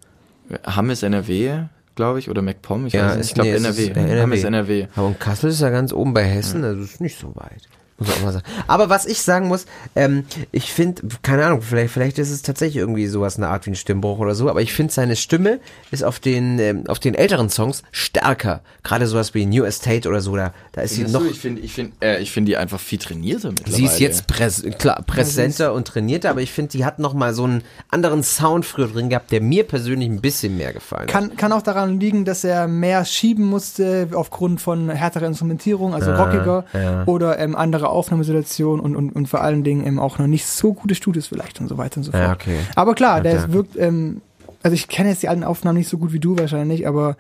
Hamm 0.66 0.90
ist 0.90 1.04
NRW, 1.04 1.66
glaube 1.96 2.20
ich, 2.20 2.30
oder 2.30 2.42
MacPom, 2.42 2.86
ich 2.88 2.94
Ja, 2.94 3.08
weiß 3.08 3.18
nicht. 3.18 3.28
Ich 3.28 3.34
glaube 3.34 3.50
nee, 3.50 3.56
NRW. 3.58 4.22
Hamm 4.22 4.32
ist 4.34 4.44
NRW. 4.44 4.88
Aber 4.96 5.08
und 5.08 5.20
Kassel 5.20 5.50
ist 5.50 5.62
ja 5.62 5.70
ganz 5.70 5.94
oben 5.94 6.14
bei 6.14 6.24
Hessen, 6.24 6.64
also 6.64 6.82
ist 6.82 7.02
nicht 7.02 7.18
so 7.20 7.36
weit. 7.36 7.64
Muss 7.98 8.10
man 8.10 8.18
auch 8.18 8.24
mal 8.24 8.34
sagen. 8.34 8.46
Aber 8.68 8.90
was 8.90 9.06
ich 9.06 9.22
sagen 9.22 9.48
muss, 9.48 9.66
ähm, 9.96 10.26
ich 10.52 10.74
finde, 10.74 11.04
keine 11.22 11.46
Ahnung, 11.46 11.62
vielleicht, 11.62 11.94
vielleicht 11.94 12.20
ist 12.20 12.30
es 12.30 12.42
tatsächlich 12.42 12.78
irgendwie 12.78 13.08
sowas, 13.08 13.38
eine 13.38 13.48
Art 13.48 13.66
wie 13.66 13.72
ein 13.72 13.76
Stimmbruch 13.76 14.20
oder 14.20 14.36
so, 14.36 14.50
aber 14.50 14.62
ich 14.62 14.74
finde 14.74 14.92
seine 14.92 15.16
Stimme 15.16 15.62
ist 15.92 16.04
auf 16.04 16.20
den, 16.20 16.60
ähm, 16.60 16.84
auf 16.88 17.00
den 17.00 17.16
älteren 17.16 17.50
Songs 17.50 17.84
stärker. 17.92 18.62
Gerade 18.84 19.08
sowas 19.08 19.34
wie 19.34 19.46
New 19.46 19.64
Estate 19.64 20.10
oder 20.10 20.20
so, 20.20 20.36
da, 20.36 20.54
da 20.74 20.82
ist 20.82 20.92
sie 20.92 21.04
Findest 21.04 21.14
noch, 21.14 21.22
du? 21.22 21.30
Ich 21.30 21.40
finde 21.40 21.62
ich 21.62 21.74
find, 21.74 21.94
äh, 22.04 22.20
ich 22.20 22.32
find 22.32 22.50
die 22.50 22.58
einfach 22.58 22.82
viel 22.82 23.00
trainierter 23.00 23.52
mittlerweile. 23.52 23.76
sie 23.78 23.86
ist 23.86 24.00
jetzt 24.02 24.28
präs 24.28 24.66
klar, 24.78 25.02
präsenter 25.08 25.74
und 25.74 25.88
trainierter, 25.88 26.30
aber 26.32 26.42
ich 26.42 26.52
finde, 26.52 26.72
die 26.72 26.84
hat 26.84 27.00
noch 27.00 27.14
mal 27.14 27.34
so 27.34 27.46
einen 27.46 27.64
anderen 27.92 28.24
Sound 28.24 28.66
früher 28.66 28.88
drin 28.88 29.08
gehabt, 29.08 29.32
der 29.32 29.40
mir 29.40 29.64
persönlich 29.64 30.10
ein 30.10 30.20
bisschen 30.20 30.58
mehr 30.58 30.74
gefallen 30.74 31.04
hat. 31.04 31.12
Kann, 31.12 31.38
kann 31.38 31.54
auch 31.54 31.62
daran 31.62 31.98
liegen, 32.02 32.26
dass 32.26 32.44
er 32.44 32.68
mehr 32.68 33.06
schieben 33.06 33.46
musste 33.46 34.10
aufgrund 34.14 34.60
von 34.60 34.90
härterer 34.90 35.28
Instrumentierung, 35.28 35.94
also 35.94 36.12
rockiger 36.12 36.66
ja. 36.74 37.06
oder 37.06 37.40
ähm, 37.40 37.56
andere 37.56 37.85
Aufnahmesituationen 37.90 38.84
und, 38.84 38.96
und, 38.96 39.12
und 39.12 39.28
vor 39.28 39.42
allen 39.42 39.64
Dingen 39.64 39.86
ähm, 39.86 40.00
auch 40.00 40.18
noch 40.20 40.28
nicht 40.28 40.46
so 40.46 40.74
gute 40.74 40.96
Studios 40.96 41.28
vielleicht 41.28 41.60
und 41.62 41.68
so 41.68 41.78
weiter 41.78 41.98
und 41.98 42.04
so 42.04 42.12
fort. 42.12 42.24
Ja, 42.24 42.34
okay. 42.34 42.58
Aber 42.76 42.94
klar, 42.96 43.22
der 43.22 43.34
Ja. 43.36 43.54
wirkt, 43.54 43.76
ähm, 43.78 44.22
also 44.64 44.74
ich 44.74 44.88
kenne 44.88 45.10
jetzt 45.10 45.22
die 45.24 45.30
alten 45.30 45.44
Aufnahmen 45.44 45.78
nicht 45.78 45.90
so 45.90 45.98
gut 45.98 46.12
wie 46.14 46.20
du 46.20 46.38
wahrscheinlich, 46.38 46.88
aber 46.88 47.18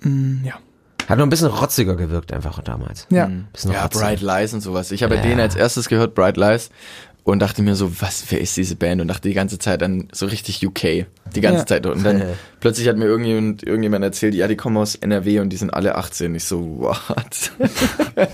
mh, 0.00 0.46
ja. 0.46 0.54
Hat 1.08 1.16
noch 1.16 1.24
ein 1.26 1.30
bisschen 1.30 1.48
rotziger 1.48 1.96
gewirkt 1.96 2.34
einfach 2.34 2.62
damals. 2.62 3.06
Ja. 3.08 3.30
Bisschen 3.52 3.72
Ja, 3.72 3.84
rotziger. 3.84 4.04
Bright 4.04 4.20
Lies 4.20 4.52
und 4.52 4.60
sowas. 4.60 4.90
Ich 4.90 5.02
habe 5.02 5.14
Ja. 5.16 5.22
den 5.22 5.40
als 5.40 5.56
erstes 5.56 5.88
gehört, 5.88 6.14
Bright 6.14 6.36
Lies. 6.36 6.68
Und 7.32 7.40
dachte 7.40 7.62
mir 7.62 7.74
so, 7.74 8.00
was, 8.00 8.24
wer 8.30 8.40
ist 8.40 8.56
diese 8.56 8.76
Band? 8.76 9.00
Und 9.00 9.08
dachte 9.08 9.28
die 9.28 9.34
ganze 9.34 9.58
Zeit 9.58 9.82
an 9.82 10.08
so 10.12 10.26
richtig 10.26 10.64
UK, 10.66 11.06
die 11.34 11.40
ganze 11.40 11.60
Ja. 11.60 11.66
Zeit. 11.66 11.86
Und 11.86 12.02
dann 12.04 12.22
plötzlich 12.60 12.88
hat 12.88 12.96
mir 12.96 13.04
irgendjemand, 13.04 13.62
irgendjemand 13.62 14.04
erzählt, 14.04 14.34
ja, 14.34 14.48
die 14.48 14.56
kommen 14.56 14.76
aus 14.76 14.94
NRW 14.94 15.40
und 15.40 15.50
die 15.50 15.56
sind 15.56 15.72
alle 15.74 15.94
18. 15.96 16.34
Ich 16.34 16.44
so, 16.44 16.78
what? 16.78 17.52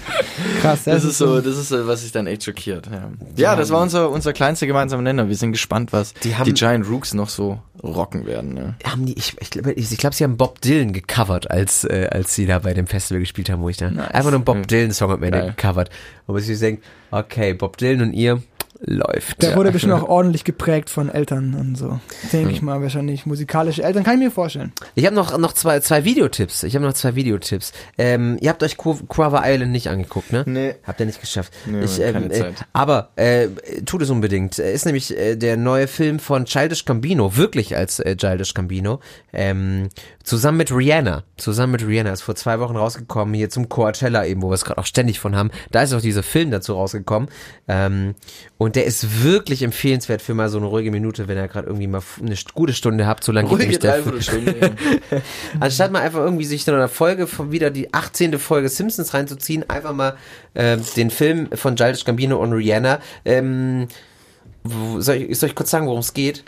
Krass, 0.61 0.85
Das 0.85 1.05
ist 1.05 1.19
so, 1.19 1.41
das 1.41 1.57
ist 1.57 1.69
so, 1.69 1.87
was 1.87 2.03
sich 2.03 2.12
dann 2.12 2.27
echt 2.27 2.45
schockiert. 2.45 2.89
Ja, 2.91 3.11
ja 3.37 3.57
das 3.57 3.71
war 3.71 3.81
unser, 3.83 4.11
unser 4.11 4.33
kleinster 4.33 4.66
gemeinsamer 4.66 5.03
Nenner. 5.03 5.29
Wir 5.29 5.37
sind 5.37 5.53
gespannt, 5.53 5.93
was 5.93 6.15
Die 6.15 6.29
die, 6.29 6.37
haben- 6.37 6.55
Giant 6.55 6.89
Rooks 6.89 7.15
noch 7.15 7.29
so 7.29 7.61
rocken 7.83 8.27
werden. 8.27 8.55
Ne? 8.55 8.77
haben 8.85 9.05
die, 9.07 9.12
ich, 9.19 9.35
ich 9.41 9.51
glaube, 9.51 9.73
ich, 9.73 9.93
ich 9.93 9.99
glaub, 9.99 10.15
sie 10.15 10.25
haben 10.25 10.37
Bob 10.37 10.61
Dylan 10.62 10.93
gecovert, 10.93 11.51
als, 11.51 11.85
äh, 11.85 12.09
als 12.11 12.35
sie 12.35 12.47
da 12.47 12.61
bei 12.61 12.73
dem 12.73 12.87
Festival 12.87 13.21
gespielt 13.21 13.51
haben, 13.51 13.61
wo 13.62 13.69
ich 13.69 13.77
da 13.77 13.89
einfach 13.89 14.25
nur 14.31 14.35
einen 14.35 14.45
Bob 14.45 14.66
Dylan-Song 14.66 15.11
am 15.11 15.23
Ende 15.23 15.47
gecovert. 15.57 15.91
Und 16.27 16.39
ich 16.49 16.59
denke, 16.59 16.83
okay, 17.11 17.53
Bob 17.53 17.77
Dylan 17.77 18.01
und 18.01 18.12
ihr 18.15 18.43
läuft. 18.86 19.43
Der 19.43 19.56
wurde 19.56 19.73
bestimmt 19.73 19.94
auch 19.94 20.02
ordentlich 20.09 20.44
geprägt 20.44 20.90
von 20.90 21.09
Eltern 21.09 21.55
und 21.55 21.77
so. 21.77 22.01
Denke 22.32 22.52
ich 22.52 22.62
mal, 22.62 22.81
wahrscheinlich 22.82 23.27
musikalische 23.27 23.82
Eltern, 23.82 24.05
kann 24.05 24.15
ich 24.15 24.20
mir 24.24 24.31
vorstellen. 24.31 24.73
Ich 24.94 25.06
habe 25.06 25.15
noch, 25.15 25.36
noch 25.39 25.52
zwei, 25.52 25.81
zwei 25.81 26.05
Videotipps. 26.05 26.62
Ich 26.62 26.74
habe 26.74 26.85
noch 26.85 26.93
zwei 26.94 27.15
Videotipps. 27.15 27.73
Ähm, 27.98 28.36
ihr 28.40 28.51
habt 28.51 28.62
euch 28.62 28.74
Qu- 28.77 29.06
Quava 29.09 29.43
Island 29.47 29.73
nicht 29.73 29.89
angeguckt, 29.89 30.32
ne? 30.32 30.43
Nee. 30.47 30.74
Habt 30.85 31.01
ihr 31.01 31.06
nicht 31.06 31.20
geschafft. 31.20 31.52
Nee, 31.66 31.85
ich, 31.85 31.98
keine 31.98 32.27
ähm, 32.27 32.31
äh, 32.31 32.35
Zeit. 32.35 32.55
aber 32.73 33.11
äh, 33.16 33.48
tut 33.86 34.02
es 34.02 34.11
unbedingt. 34.11 34.59
Ist 34.59 34.85
nämlich 34.86 35.16
äh, 35.16 35.36
der 35.36 35.56
neue 35.56 35.86
Film 35.89 36.19
von 36.19 36.44
Childish 36.44 36.85
Gambino, 36.85 37.36
wirklich 37.36 37.77
als 37.77 38.01
äh, 38.01 38.16
Childish 38.16 38.55
Gambino, 38.55 39.01
ähm, 39.32 39.89
zusammen 40.23 40.59
mit 40.59 40.70
Rihanna. 40.73 41.24
Zusammen 41.36 41.73
mit 41.73 41.86
Rihanna 41.86 42.12
ist 42.12 42.23
vor 42.23 42.35
zwei 42.35 42.61
Wochen 42.61 42.77
rausgekommen, 42.77 43.35
hier 43.35 43.51
zum 43.51 43.69
Coachella 43.69 44.24
eben, 44.27 44.43
wo 44.43 44.51
wir 44.51 44.55
es 44.55 44.65
gerade 44.65 44.78
auch 44.81 44.86
ständig 44.86 45.20
von 45.20 45.35
haben. 45.36 45.51
Da 45.70 45.82
ist 45.82 45.93
auch 45.93 46.01
dieser 46.01 46.23
Film 46.23 46.51
dazu 46.51 46.74
rausgekommen. 46.74 47.28
Ähm, 47.69 48.15
und 48.59 48.74
der 48.75 48.85
ist 48.85 49.23
wirklich 49.23 49.63
empfehlenswert 49.63 50.21
für 50.21 50.35
mal 50.35 50.49
so 50.49 50.59
eine 50.59 50.67
ruhige 50.67 50.91
Minute, 50.91 51.29
wenn 51.29 51.37
ihr 51.37 51.49
gerade 51.49 51.67
irgendwie 51.67 51.87
mal 51.87 52.03
eine 52.21 52.37
gute 52.55 52.73
Stunde 52.73 53.07
habt. 53.07 53.25
So 53.25 53.33
lange 53.33 53.49
geht 53.49 53.59
Film. 53.59 53.79
Dreiviertelstunde. 53.79 54.73
Anstatt 55.61 55.93
mal 55.93 56.01
einfach 56.01 56.21
irgendwie 56.21 56.45
sich 56.45 56.67
in 56.67 56.75
einer 56.75 56.89
Folge 56.89 57.27
von 57.27 57.53
wieder 57.53 57.71
die 57.71 57.95
18. 57.95 58.39
Folge 58.39 58.69
Simpsons 58.69 59.15
reinzuziehen, 59.15 59.69
einfach 59.69 59.93
mal 59.93 60.17
ähm, 60.55 60.83
den 60.97 61.11
Film 61.11 61.49
von 61.55 61.77
Childish 61.77 62.05
Gambino 62.05 62.39
und 62.39 62.53
Rihanna. 62.53 63.01
Ähm, 63.25 63.89
soll, 64.99 65.17
ich, 65.17 65.39
soll 65.39 65.51
ich 65.51 65.55
kurz 65.55 65.71
sagen, 65.71 65.87
worum 65.87 66.01
es 66.01 66.15
geht? 66.15 66.45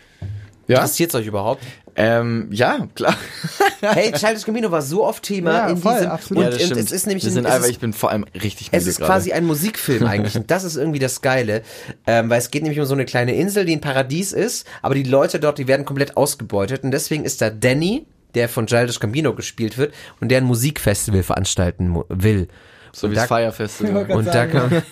Ja? 0.69 0.77
Interessiert 0.79 1.11
es 1.11 1.15
euch 1.15 1.27
überhaupt? 1.27 1.63
ähm, 1.99 2.49
ja, 2.51 2.89
klar. 2.95 3.15
Hey, 3.81 4.13
Childish 4.13 4.45
Gambino 4.45 4.71
war 4.71 4.83
so 4.83 5.05
oft 5.05 5.23
Thema 5.23 5.53
Ja, 5.53 5.69
in 5.69 5.77
voll, 5.79 5.95
diesem 5.95 6.11
absolut. 6.11 6.45
und, 6.45 6.45
ja, 6.45 6.51
das 6.51 6.61
und 6.61 6.67
stimmt. 6.67 6.81
es 6.87 6.93
ist 6.93 7.07
nämlich 7.07 7.25
Wir 7.25 7.31
ein- 7.31 7.35
sind 7.35 7.45
es 7.47 7.51
einfach, 7.53 7.65
ist- 7.67 7.71
ich 7.73 7.79
bin 7.79 7.93
vor 7.93 8.11
allem 8.11 8.25
richtig 8.35 8.69
Es 8.73 8.87
ist 8.87 8.99
gerade. 8.99 9.13
quasi 9.13 9.33
ein 9.33 9.45
Musikfilm 9.47 10.05
eigentlich 10.07 10.37
und 10.37 10.51
das 10.51 10.65
ist 10.65 10.77
irgendwie 10.77 10.99
das 10.99 11.23
Geile, 11.23 11.63
ähm, 12.07 12.29
weil 12.29 12.39
es 12.39 12.51
geht 12.51 12.63
nämlich 12.63 12.81
um 12.81 12.87
so 12.87 12.95
eine 12.95 13.05
kleine 13.07 13.35
Insel, 13.35 13.65
die 13.65 13.75
ein 13.77 13.81
Paradies 13.81 14.33
ist, 14.33 14.67
aber 14.83 14.95
die 14.95 15.05
Leute 15.05 15.41
dort, 15.41 15.59
die 15.59 15.69
werden 15.69 15.87
komplett 15.87 16.17
ausgebeutet 16.17 16.85
und 16.85 16.91
deswegen 16.91 17.25
ist 17.25 17.41
da 17.41 17.49
Danny, 17.49 18.07
der 18.35 18.49
von 18.51 18.67
Childish 18.67 18.99
Gambino 19.01 19.35
gespielt 19.35 19.79
wird 19.79 19.95
und 20.21 20.29
der 20.31 20.39
ein 20.39 20.45
Musikfestival 20.45 21.23
veranstalten 21.23 22.03
will. 22.09 22.49
so 22.93 23.07
Und 23.07 23.13
wie 23.13 23.15
da- 23.15 23.23
das 23.23 23.29
Fire 23.29 23.53
Festival. 23.53 24.11
Und 24.11 24.27
da 24.27 24.33
sagen, 24.33 24.53
kam 24.53 24.83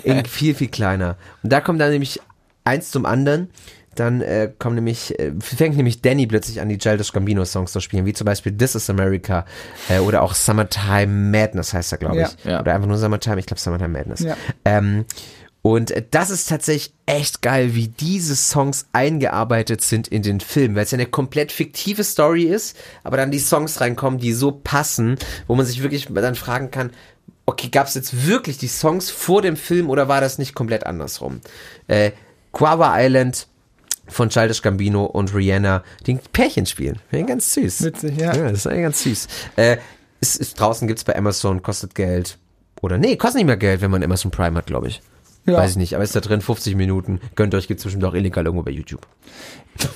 in 0.04 0.24
viel, 0.26 0.54
viel 0.54 0.68
kleiner. 0.68 1.16
Und 1.42 1.52
da 1.52 1.60
kommt 1.60 1.80
dann 1.80 1.90
nämlich 1.90 2.20
eins 2.64 2.90
zum 2.90 3.04
anderen. 3.06 3.48
Dann 3.96 4.20
äh, 4.20 4.52
kommt 4.58 4.76
nämlich, 4.76 5.18
äh, 5.18 5.32
fängt 5.40 5.76
nämlich 5.76 6.02
Danny 6.02 6.26
plötzlich 6.26 6.60
an, 6.60 6.68
die 6.68 6.78
Childish 6.78 7.12
Gambino 7.12 7.44
Songs 7.44 7.72
zu 7.72 7.80
spielen, 7.80 8.06
wie 8.06 8.12
zum 8.12 8.24
Beispiel 8.24 8.56
This 8.56 8.74
is 8.74 8.88
America 8.88 9.44
äh, 9.88 9.98
oder 9.98 10.22
auch 10.22 10.34
Summertime 10.34 11.06
Madness 11.08 11.72
heißt 11.74 11.92
er, 11.92 11.98
glaube 11.98 12.16
Ja. 12.18 12.28
ich. 12.28 12.44
Ja. 12.44 12.60
Oder 12.60 12.74
einfach 12.74 12.88
nur 12.88 12.98
Summertime, 12.98 13.38
ich 13.40 13.46
glaube 13.46 13.60
Summertime 13.60 13.88
Madness. 13.98 14.20
Ja. 14.20 14.36
Ähm, 14.64 15.04
und 15.62 15.90
äh, 15.90 16.04
das 16.10 16.30
ist 16.30 16.48
tatsächlich 16.48 16.94
echt 17.06 17.42
geil, 17.42 17.74
wie 17.74 17.88
diese 17.88 18.36
Songs 18.36 18.86
eingearbeitet 18.92 19.80
sind 19.80 20.06
in 20.06 20.22
den 20.22 20.38
Film, 20.38 20.76
weil 20.76 20.84
es 20.84 20.92
ja 20.92 20.96
eine 20.96 21.06
komplett 21.06 21.50
fiktive 21.50 22.04
Story 22.04 22.44
ist, 22.44 22.76
aber 23.02 23.16
dann 23.16 23.32
die 23.32 23.40
Songs 23.40 23.80
reinkommen, 23.80 24.20
die 24.20 24.32
so 24.32 24.52
passen, 24.52 25.16
wo 25.48 25.56
man 25.56 25.66
sich 25.66 25.82
wirklich 25.82 26.06
dann 26.14 26.36
fragen 26.36 26.70
kann, 26.70 26.90
okay, 27.46 27.68
gab 27.68 27.86
es 27.88 27.94
jetzt 27.94 28.26
wirklich 28.28 28.58
die 28.58 28.68
Songs 28.68 29.10
vor 29.10 29.42
dem 29.42 29.56
Film 29.56 29.90
oder 29.90 30.06
war 30.06 30.20
das 30.20 30.38
nicht 30.38 30.54
komplett 30.54 30.86
andersrum? 30.86 31.40
Äh, 31.88 32.12
Guava 32.52 32.94
Island 32.98 33.48
von 34.08 34.28
Childish 34.28 34.62
Gambino 34.62 35.04
und 35.04 35.34
Rihanna, 35.34 35.82
die 36.06 36.14
ein 36.14 36.20
Pärchen 36.32 36.66
spielen. 36.66 36.98
Finde 37.10 37.24
ich 37.24 37.26
ganz 37.28 37.54
süß. 37.54 37.84
Witzig, 37.84 38.18
ja. 38.18 38.34
Ja, 38.34 38.50
das 38.50 38.60
ist 38.60 38.66
eigentlich 38.66 38.82
ganz 38.82 39.02
süß. 39.02 39.28
Äh, 39.56 39.76
ist, 40.20 40.36
ist, 40.36 40.58
draußen 40.58 40.88
gibt's 40.88 41.04
bei 41.04 41.16
Amazon, 41.16 41.62
kostet 41.62 41.94
Geld. 41.94 42.38
Oder 42.80 42.98
nee, 42.98 43.16
kostet 43.16 43.36
nicht 43.36 43.46
mehr 43.46 43.56
Geld, 43.56 43.80
wenn 43.80 43.90
man 43.90 44.02
Amazon 44.02 44.30
Prime 44.30 44.56
hat, 44.56 44.66
glaube 44.66 44.88
ich. 44.88 45.02
Ja. 45.46 45.54
Weiß 45.54 45.72
ich 45.72 45.76
nicht, 45.76 45.94
aber 45.94 46.02
ist 46.02 46.16
da 46.16 46.20
drin 46.20 46.40
50 46.40 46.74
Minuten. 46.74 47.20
Gönnt 47.36 47.54
euch, 47.54 47.68
gibt's 47.68 47.84
bestimmt 47.84 48.04
auch 48.04 48.14
illegal 48.14 48.44
irgendwo 48.44 48.64
bei 48.64 48.72
YouTube. 48.72 49.06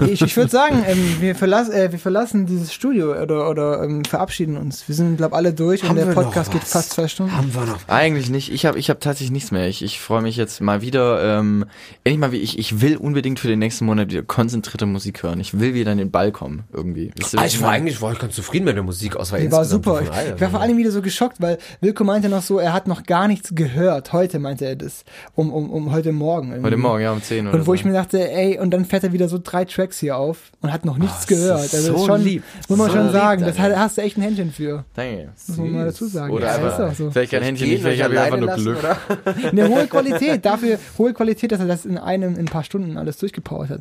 Ich, 0.06 0.22
ich 0.22 0.36
würde 0.36 0.50
sagen, 0.50 0.84
ähm, 0.86 1.16
wir, 1.20 1.34
verlass, 1.34 1.68
äh, 1.68 1.92
wir 1.92 1.98
verlassen 1.98 2.46
dieses 2.46 2.72
Studio 2.72 3.12
oder, 3.20 3.48
oder 3.50 3.82
ähm, 3.82 4.04
verabschieden 4.04 4.56
uns. 4.56 4.86
Wir 4.88 4.94
sind, 4.94 5.16
glaube 5.16 5.36
alle 5.36 5.52
durch 5.52 5.82
Haben 5.82 5.90
und 5.90 5.96
der 5.96 6.06
wir 6.08 6.14
noch 6.14 6.22
Podcast 6.24 6.50
geht 6.52 6.62
was? 6.62 6.72
fast 6.72 6.92
zwei 6.92 7.08
Stunden. 7.08 7.36
Haben 7.36 7.54
wir 7.54 7.66
noch. 7.66 7.78
Eigentlich 7.88 8.30
nicht. 8.30 8.52
Ich 8.52 8.66
habe 8.66 8.78
ich 8.78 8.90
hab 8.90 9.00
tatsächlich 9.00 9.30
nichts 9.30 9.50
mehr. 9.50 9.68
Ich, 9.68 9.82
ich 9.82 10.00
freue 10.00 10.22
mich 10.22 10.36
jetzt 10.36 10.60
mal 10.60 10.82
wieder, 10.82 11.38
ähm, 11.38 11.64
endlich 12.04 12.18
mal 12.20 12.32
wie 12.32 12.38
ich, 12.38 12.58
ich 12.58 12.80
will 12.80 12.96
unbedingt 12.96 13.38
für 13.40 13.48
den 13.48 13.58
nächsten 13.58 13.84
Monat 13.84 14.10
wieder 14.10 14.22
konzentrierte 14.22 14.86
Musik 14.86 15.22
hören. 15.22 15.40
Ich 15.40 15.58
will 15.58 15.74
wieder 15.74 15.92
in 15.92 15.98
den 15.98 16.10
Ball 16.10 16.32
kommen, 16.32 16.64
irgendwie. 16.72 17.12
Ah, 17.36 17.44
ich 17.44 17.60
war 17.62 17.70
eigentlich 17.70 18.00
war 18.02 18.12
ich 18.12 18.18
ganz 18.18 18.34
zufrieden 18.34 18.64
mit 18.64 18.76
der 18.76 18.82
Musik 18.82 19.16
aus, 19.16 19.32
weil 19.32 19.42
Die 19.42 19.52
war 19.52 19.64
super. 19.64 19.96
allen- 20.12 20.34
Ich 20.36 20.40
war 20.40 20.50
vor 20.50 20.60
allem 20.60 20.76
wieder 20.76 20.90
so 20.90 21.02
geschockt, 21.02 21.40
weil 21.40 21.58
Wilko 21.80 22.04
meinte 22.04 22.28
noch 22.28 22.42
so, 22.42 22.58
er 22.58 22.72
hat 22.72 22.86
noch 22.88 23.04
gar 23.04 23.28
nichts 23.28 23.54
gehört. 23.54 24.12
Heute 24.12 24.38
meinte 24.38 24.64
er 24.66 24.76
das. 24.76 25.04
Um, 25.34 25.52
um, 25.52 25.70
um 25.70 25.92
heute 25.92 26.12
Morgen. 26.12 26.48
irgendwie. 26.50 26.66
Heute 26.66 26.76
Morgen, 26.76 27.02
ja, 27.02 27.12
um 27.12 27.22
10 27.22 27.46
oder 27.46 27.54
Und 27.54 27.60
wo 27.62 27.72
so. 27.72 27.74
ich 27.74 27.84
mir 27.84 27.92
dachte, 27.92 28.30
ey, 28.30 28.58
und 28.58 28.70
dann 28.70 28.84
fährt 28.84 29.04
er 29.04 29.12
wieder 29.12 29.28
so 29.28 29.38
drei 29.42 29.64
Tracks 29.70 29.98
hier 29.98 30.16
auf 30.16 30.50
und 30.60 30.72
hat 30.72 30.84
noch 30.84 30.98
nichts 30.98 31.26
gehört. 31.26 31.64
ist 31.64 31.74
Also 31.74 31.96
so 31.96 32.06
schon, 32.06 32.22
lieb. 32.22 32.42
muss 32.68 32.78
man 32.78 32.88
So 32.88 32.94
schon 32.96 33.04
lieb, 33.04 33.12
sagen, 33.12 33.40
das 33.44 33.56
danke. 33.56 33.72
hat, 33.76 33.78
hast 33.80 33.96
du 33.98 34.02
echt 34.02 34.16
ein 34.18 34.22
Händchen 34.22 34.52
für. 34.52 34.84
Danke. 34.94 35.28
Muss 35.48 35.56
man 35.56 35.72
mal 35.72 35.84
dazu 35.86 36.06
sagen. 36.06 36.32
Oder 36.32 36.46
Ja, 36.46 36.54
einfach, 36.56 36.78
ist 36.78 36.80
auch 36.80 36.94
so. 36.94 37.10
vielleicht 37.10 37.30
kein 37.32 37.42
Händchen, 37.42 37.68
nicht, 37.68 37.82
vielleicht 37.82 38.02
habe 38.02 38.14
ich 38.14 38.20
einfach 38.20 38.38
nur 38.38 38.54
Glück. 38.54 38.82
lassen, 38.82 38.98
oder? 39.34 39.48
Eine 39.48 39.68
hohe 39.74 39.86
Qualität, 39.86 40.44
dafür 40.44 40.78
hohe 40.98 41.12
Qualität, 41.14 41.52
dass 41.52 41.60
er 41.60 41.66
das 41.66 41.86
in 41.86 41.96
einem, 41.98 42.34
in 42.34 42.40
ein 42.40 42.44
paar 42.46 42.64
Stunden 42.64 42.96
alles 42.98 43.16
durchgepowert 43.18 43.70
hat. 43.70 43.80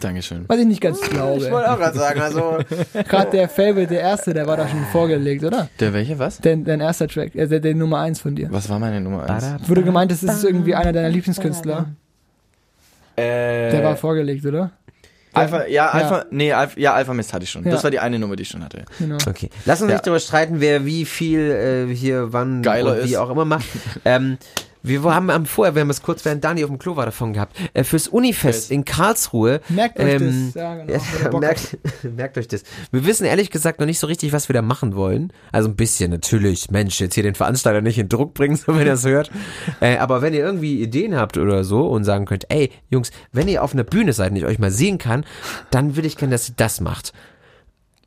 Dankeschön. 0.00 0.44
Was 0.48 0.58
ich 0.58 0.66
nicht 0.66 0.80
ganz 0.80 1.00
Ich 1.02 1.10
glaube. 1.10 1.50
wollte 1.50 1.70
auch 1.70 1.78
gerade 1.78 1.98
sagen, 1.98 2.20
also 2.20 2.58
Gerade 3.08 3.30
der 3.30 3.48
Favorite, 3.48 3.88
der 3.88 4.00
erste, 4.00 4.34
der 4.34 4.46
war 4.46 4.56
da 4.56 4.68
schon 4.68 4.84
vorgelegt, 4.92 5.44
oder? 5.44 5.68
Der 5.78 5.92
welche, 5.92 6.18
was? 6.18 6.38
Dein, 6.38 6.64
dein 6.64 6.80
erster 6.80 7.06
Track, 7.08 7.34
äh, 7.34 7.46
der, 7.46 7.60
der 7.60 7.74
Nummer 7.74 7.98
eins 8.00 8.20
von 8.20 8.34
dir. 8.34 8.48
Was 8.50 8.68
war 8.68 8.78
meine 8.78 9.00
Nummer 9.00 9.28
1? 9.28 9.68
Wurde 9.68 9.82
gemeint, 9.82 10.10
das 10.10 10.22
ist 10.22 10.44
irgendwie 10.44 10.74
einer 10.74 10.92
deiner 10.92 11.08
Lieblingskünstler. 11.10 11.86
Äh, 13.16 13.70
Der 13.72 13.84
war 13.84 13.96
vorgelegt, 13.96 14.46
oder? 14.46 14.70
Alpha, 15.32 15.66
ja, 15.66 15.88
Alpha, 15.90 16.24
nee, 16.30 16.52
Alpha, 16.52 16.78
ja, 16.80 16.92
Alpha 16.94 17.14
Mist 17.14 17.32
hatte 17.32 17.44
ich 17.44 17.50
schon. 17.50 17.64
Ja. 17.64 17.70
Das 17.70 17.84
war 17.84 17.90
die 17.90 18.00
eine 18.00 18.18
Nummer, 18.18 18.36
die 18.36 18.42
ich 18.42 18.48
schon 18.48 18.64
hatte. 18.64 18.84
Genau. 18.98 19.16
Okay. 19.28 19.48
Lass 19.64 19.80
uns 19.80 19.88
Ja. 19.90 19.96
nicht 19.96 20.06
darüber 20.06 20.20
streiten, 20.20 20.60
wer 20.60 20.84
wie 20.84 21.04
viel 21.04 21.86
äh, 21.90 21.94
hier 21.94 22.32
wann 22.32 22.62
Geiler 22.62 22.92
und 22.94 23.04
wie 23.04 23.10
ist. 23.12 23.16
auch 23.16 23.30
immer 23.30 23.44
macht. 23.44 23.66
ähm, 24.04 24.38
wir 24.82 25.02
haben 25.02 25.30
am 25.30 25.46
vorher, 25.46 25.74
wir 25.74 25.82
haben 25.82 25.90
es 25.90 26.02
kurz 26.02 26.24
während 26.24 26.44
Dani 26.44 26.64
auf 26.64 26.70
dem 26.70 26.78
Klo 26.78 26.96
war 26.96 27.04
davon 27.04 27.32
gehabt, 27.32 27.56
äh, 27.74 27.84
fürs 27.84 28.08
Unifest 28.08 28.40
Fest. 28.40 28.70
in 28.70 28.84
Karlsruhe. 28.84 29.60
Merkt 29.68 29.98
euch 29.98 30.14
ähm, 30.14 30.52
das. 30.52 30.54
Ja, 30.54 30.74
genau. 30.74 31.32
Ja, 31.32 31.38
merkt, 31.40 31.78
merkt 32.16 32.38
euch 32.38 32.48
das. 32.48 32.62
Wir 32.90 33.04
wissen 33.04 33.24
ehrlich 33.24 33.50
gesagt 33.50 33.80
noch 33.80 33.86
nicht 33.86 33.98
so 33.98 34.06
richtig, 34.06 34.32
was 34.32 34.48
wir 34.48 34.54
da 34.54 34.62
machen 34.62 34.94
wollen. 34.94 35.32
Also 35.52 35.68
ein 35.68 35.76
bisschen 35.76 36.10
natürlich. 36.10 36.70
Mensch, 36.70 37.00
jetzt 37.00 37.14
hier 37.14 37.22
den 37.22 37.34
Veranstalter 37.34 37.80
nicht 37.80 37.98
in 37.98 38.08
Druck 38.08 38.34
bringen, 38.34 38.56
so 38.56 38.68
wenn 38.68 38.80
ihr 38.80 38.84
das 38.86 39.04
hört. 39.04 39.30
Äh, 39.80 39.98
aber 39.98 40.22
wenn 40.22 40.34
ihr 40.34 40.40
irgendwie 40.40 40.82
Ideen 40.82 41.16
habt 41.16 41.36
oder 41.36 41.64
so 41.64 41.86
und 41.86 42.04
sagen 42.04 42.24
könnt, 42.24 42.46
ey, 42.50 42.70
Jungs, 42.88 43.10
wenn 43.32 43.48
ihr 43.48 43.62
auf 43.62 43.72
einer 43.72 43.84
Bühne 43.84 44.12
seid 44.12 44.30
und 44.30 44.36
ich 44.36 44.44
euch 44.44 44.58
mal 44.58 44.70
sehen 44.70 44.98
kann, 44.98 45.24
dann 45.70 45.96
will 45.96 46.04
ich 46.04 46.16
gerne, 46.16 46.32
dass 46.32 46.48
ihr 46.48 46.54
das 46.56 46.80
macht. 46.80 47.12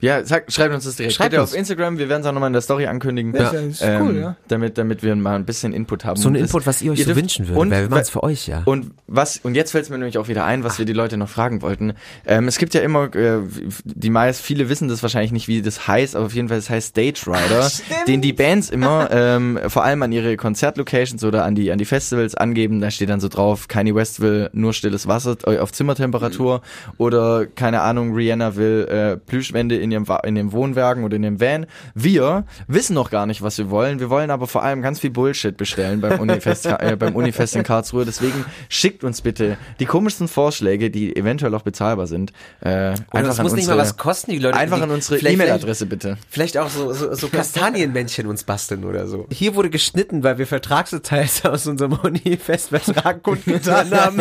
Ja, 0.04 0.26
sag, 0.26 0.52
schreibt 0.52 0.74
uns 0.76 0.84
das 0.84 0.98
direkt. 0.98 1.16
Schreibt 1.16 1.34
uns. 1.34 1.52
auf 1.54 1.58
Instagram, 1.58 1.98
wir 1.98 2.10
werden 2.10 2.22
es 2.24 2.28
auch 2.28 2.34
nochmal 2.34 2.48
in 2.48 2.54
der 2.54 2.62
Story 2.62 2.88
ankündigen. 2.88 3.34
Ja, 3.34 3.54
das 3.54 3.54
ist 3.54 3.84
cool, 4.02 4.18
ja. 4.18 4.36
Damit, 4.50 4.78
damit 4.78 5.02
wir 5.02 5.16
mal 5.16 5.36
ein 5.36 5.46
bisschen 5.46 5.72
Input 5.72 6.04
haben. 6.04 6.18
So 6.20 6.28
ein 6.28 6.36
Input, 6.36 6.68
was 6.68 6.82
ihr 6.82 6.92
euch 6.92 7.00
so 7.00 7.06
dürft- 7.06 7.16
wünschen 7.22 7.48
würdet, 7.48 7.62
Und, 7.62 7.72
weil 7.72 7.84
wir 7.84 7.90
machen 7.90 8.02
es 8.02 8.10
für 8.10 8.22
euch, 8.22 8.46
ja. 8.48 8.64
und 8.66 8.92
was, 9.08 9.38
und 9.44 9.56
jetzt 9.56 9.72
fällt 9.72 9.86
es 9.86 9.90
mir 9.90 9.98
nämlich 9.98 10.18
auch 10.18 10.28
wieder 10.28 10.44
ein, 10.44 10.66
was 10.66 10.78
wir 10.78 10.86
die 10.86 10.92
Leute 10.92 11.16
noch 11.16 11.30
fragen 11.30 11.62
wollten. 11.62 11.94
Ähm, 12.26 12.50
es 12.50 12.58
gibt 12.58 12.74
ja 12.74 12.82
immer, 12.82 13.16
äh, 13.16 13.40
die 13.86 14.10
meist, 14.10 14.42
viele 14.42 14.68
wissen 14.68 14.90
das 14.90 15.02
wahrscheinlich 15.04 15.32
nicht, 15.32 15.48
wie 15.48 15.62
das 15.62 15.88
heißt, 15.88 16.18
aber 16.18 16.26
auf 16.26 16.34
jeden 16.36 16.50
Fall, 16.50 16.58
das 16.58 16.70
heißt 16.70 16.90
Stage 16.90 17.22
Rider, 17.26 17.72
den 18.06 18.20
die 18.22 18.34
Bands 18.34 18.70
immer, 18.72 19.08
ähm, 19.10 19.58
vor 19.68 19.86
allem 19.86 20.04
an 20.04 20.12
ihre 20.12 20.36
Konzertlocations 20.36 21.24
oder 21.24 21.46
an 21.46 21.56
die, 21.56 21.72
an 21.72 21.78
die 21.78 21.86
Festivals 21.86 22.36
angeben, 22.36 22.82
da 22.82 22.92
steht 22.92 23.08
dann 23.10 23.22
so 23.22 23.30
drauf, 23.30 23.70
Kanye 23.70 23.96
West 23.96 24.20
will 24.20 24.50
nur 24.52 24.74
stilles 24.74 25.08
Wasser 25.08 25.38
äh, 25.46 25.60
auf 25.60 25.72
Zimmertemperatur 25.72 26.62
oder, 26.98 27.46
keine 27.46 27.80
Ahnung, 27.80 28.14
Rihanna 28.14 28.58
will 28.58 28.86
äh, 28.90 29.16
Plüschwände 29.16 29.78
in 29.78 29.93
ihrem, 29.94 30.06
in 30.24 30.36
dem 30.36 30.52
Wohnwagen 30.52 31.04
oder 31.04 31.16
in 31.16 31.22
dem 31.22 31.40
Van. 31.40 31.66
Wir 31.96 32.46
wissen 32.68 32.94
noch 32.94 33.10
gar 33.10 33.26
nicht, 33.26 33.42
was 33.42 33.58
wir 33.58 33.70
wollen. 33.70 34.00
Wir 34.00 34.10
wollen 34.10 34.32
aber 34.32 34.48
vor 34.48 34.64
allem 34.64 34.82
ganz 34.82 35.00
viel 35.00 35.12
Bullshit 35.12 35.56
bestellen 35.56 36.02
beim 36.02 36.20
Unifest, 36.20 36.66
äh, 36.66 36.96
beim 36.98 37.16
Unifest 37.16 37.56
in 37.56 37.64
Karlsruhe. 37.64 38.06
Deswegen 38.06 38.46
schickt 38.70 39.04
uns 39.04 39.22
bitte 39.22 39.58
die 39.80 39.86
komischsten 39.86 40.28
Vorschläge, 40.28 40.90
die 40.90 41.16
eventuell 41.16 41.54
auch 41.56 41.62
bezahlbar 41.62 42.08
sind. 42.08 42.34
Äh, 42.62 42.70
einfach 42.70 43.06
das 43.12 43.42
muss 43.42 43.54
nicht 43.54 43.62
unsere, 43.62 43.78
mal 43.78 43.84
was 43.84 43.98
kosten, 43.98 44.32
die 44.32 44.40
Leute. 44.40 44.58
Einfach 44.58 44.78
die, 44.78 44.84
an 44.84 44.92
unsere 44.92 45.20
E-Mail-Adresse 45.20 45.86
bitte. 45.86 46.18
Vielleicht 46.30 46.58
auch 46.58 46.70
so, 46.70 46.92
so, 46.94 47.14
so 47.14 47.28
Kastanienmännchen 47.28 48.28
uns 48.28 48.44
basteln 48.44 48.84
oder 48.84 49.08
so. 49.08 49.28
Hier 49.32 49.56
wurde 49.56 49.70
geschnitten, 49.70 50.24
weil 50.24 50.38
wir 50.38 50.48
Vertragsdetails 50.48 51.46
aus 51.46 51.68
unserem 51.68 51.94
Unifest-Vertrag 51.94 53.24
kundgetan 53.24 53.92
haben. 53.92 54.20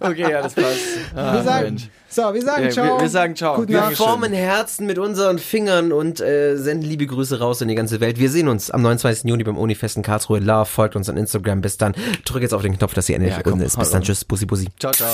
Okay, 0.00 0.30
ja, 0.30 0.42
das 0.42 0.54
passt. 0.54 0.78
Ah, 1.14 1.34
Wir 1.34 1.42
sagen, 1.42 1.64
Mensch. 1.64 1.88
So, 2.10 2.32
wir 2.34 2.42
sagen 2.42 2.64
Ja, 2.64 2.70
ciao. 2.70 2.84
wir- 2.96 3.00
wir 3.02 3.08
sagen 3.08 3.36
ciao. 3.36 3.56
Guten 3.56 3.72
Wir 3.72 3.80
Nacht. 3.80 3.90
Wir 3.90 3.96
formen 3.98 4.32
Herzen 4.32 4.86
mit 4.86 4.98
unseren 4.98 5.38
Fingern 5.38 5.92
und 5.92 6.20
äh, 6.20 6.56
senden 6.56 6.88
liebe 6.88 7.06
Grüße 7.06 7.38
raus 7.38 7.60
in 7.60 7.68
die 7.68 7.74
ganze 7.74 8.00
Welt. 8.00 8.18
Wir 8.18 8.30
sehen 8.30 8.48
uns 8.48 8.70
am 8.70 8.82
29. 8.82 9.28
Juni 9.28 9.44
beim 9.44 9.58
Unifest 9.58 9.96
in 9.96 10.02
Karlsruhe. 10.02 10.38
Love, 10.38 10.66
folgt 10.66 10.96
uns 10.96 11.08
an 11.08 11.16
Instagram. 11.16 11.60
Bis 11.60 11.76
dann. 11.76 11.94
Drück 12.24 12.42
jetzt 12.42 12.54
auf 12.54 12.62
den 12.62 12.76
Knopf, 12.78 12.94
dass 12.94 13.06
sie 13.06 13.14
endlich 13.14 13.34
Ja, 13.36 13.42
komm, 13.42 13.60
ist. 13.60 13.78
Bis 13.78 13.90
dann. 13.90 14.02
Tschüss. 14.02 14.24
Bussi, 14.24 14.46
bussi. 14.46 14.68
Ciao, 14.78 14.92
ciao. 14.92 15.08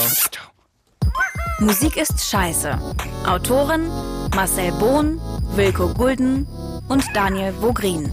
Musik 1.60 1.96
ist 1.96 2.24
scheiße. 2.28 2.78
Autoren 3.26 3.88
Marcel 4.34 4.72
Bohn, 4.72 5.20
Wilko 5.54 5.88
Gulden 5.94 6.46
und 6.88 7.04
Daniel 7.14 7.52
Vogrin. 7.60 8.12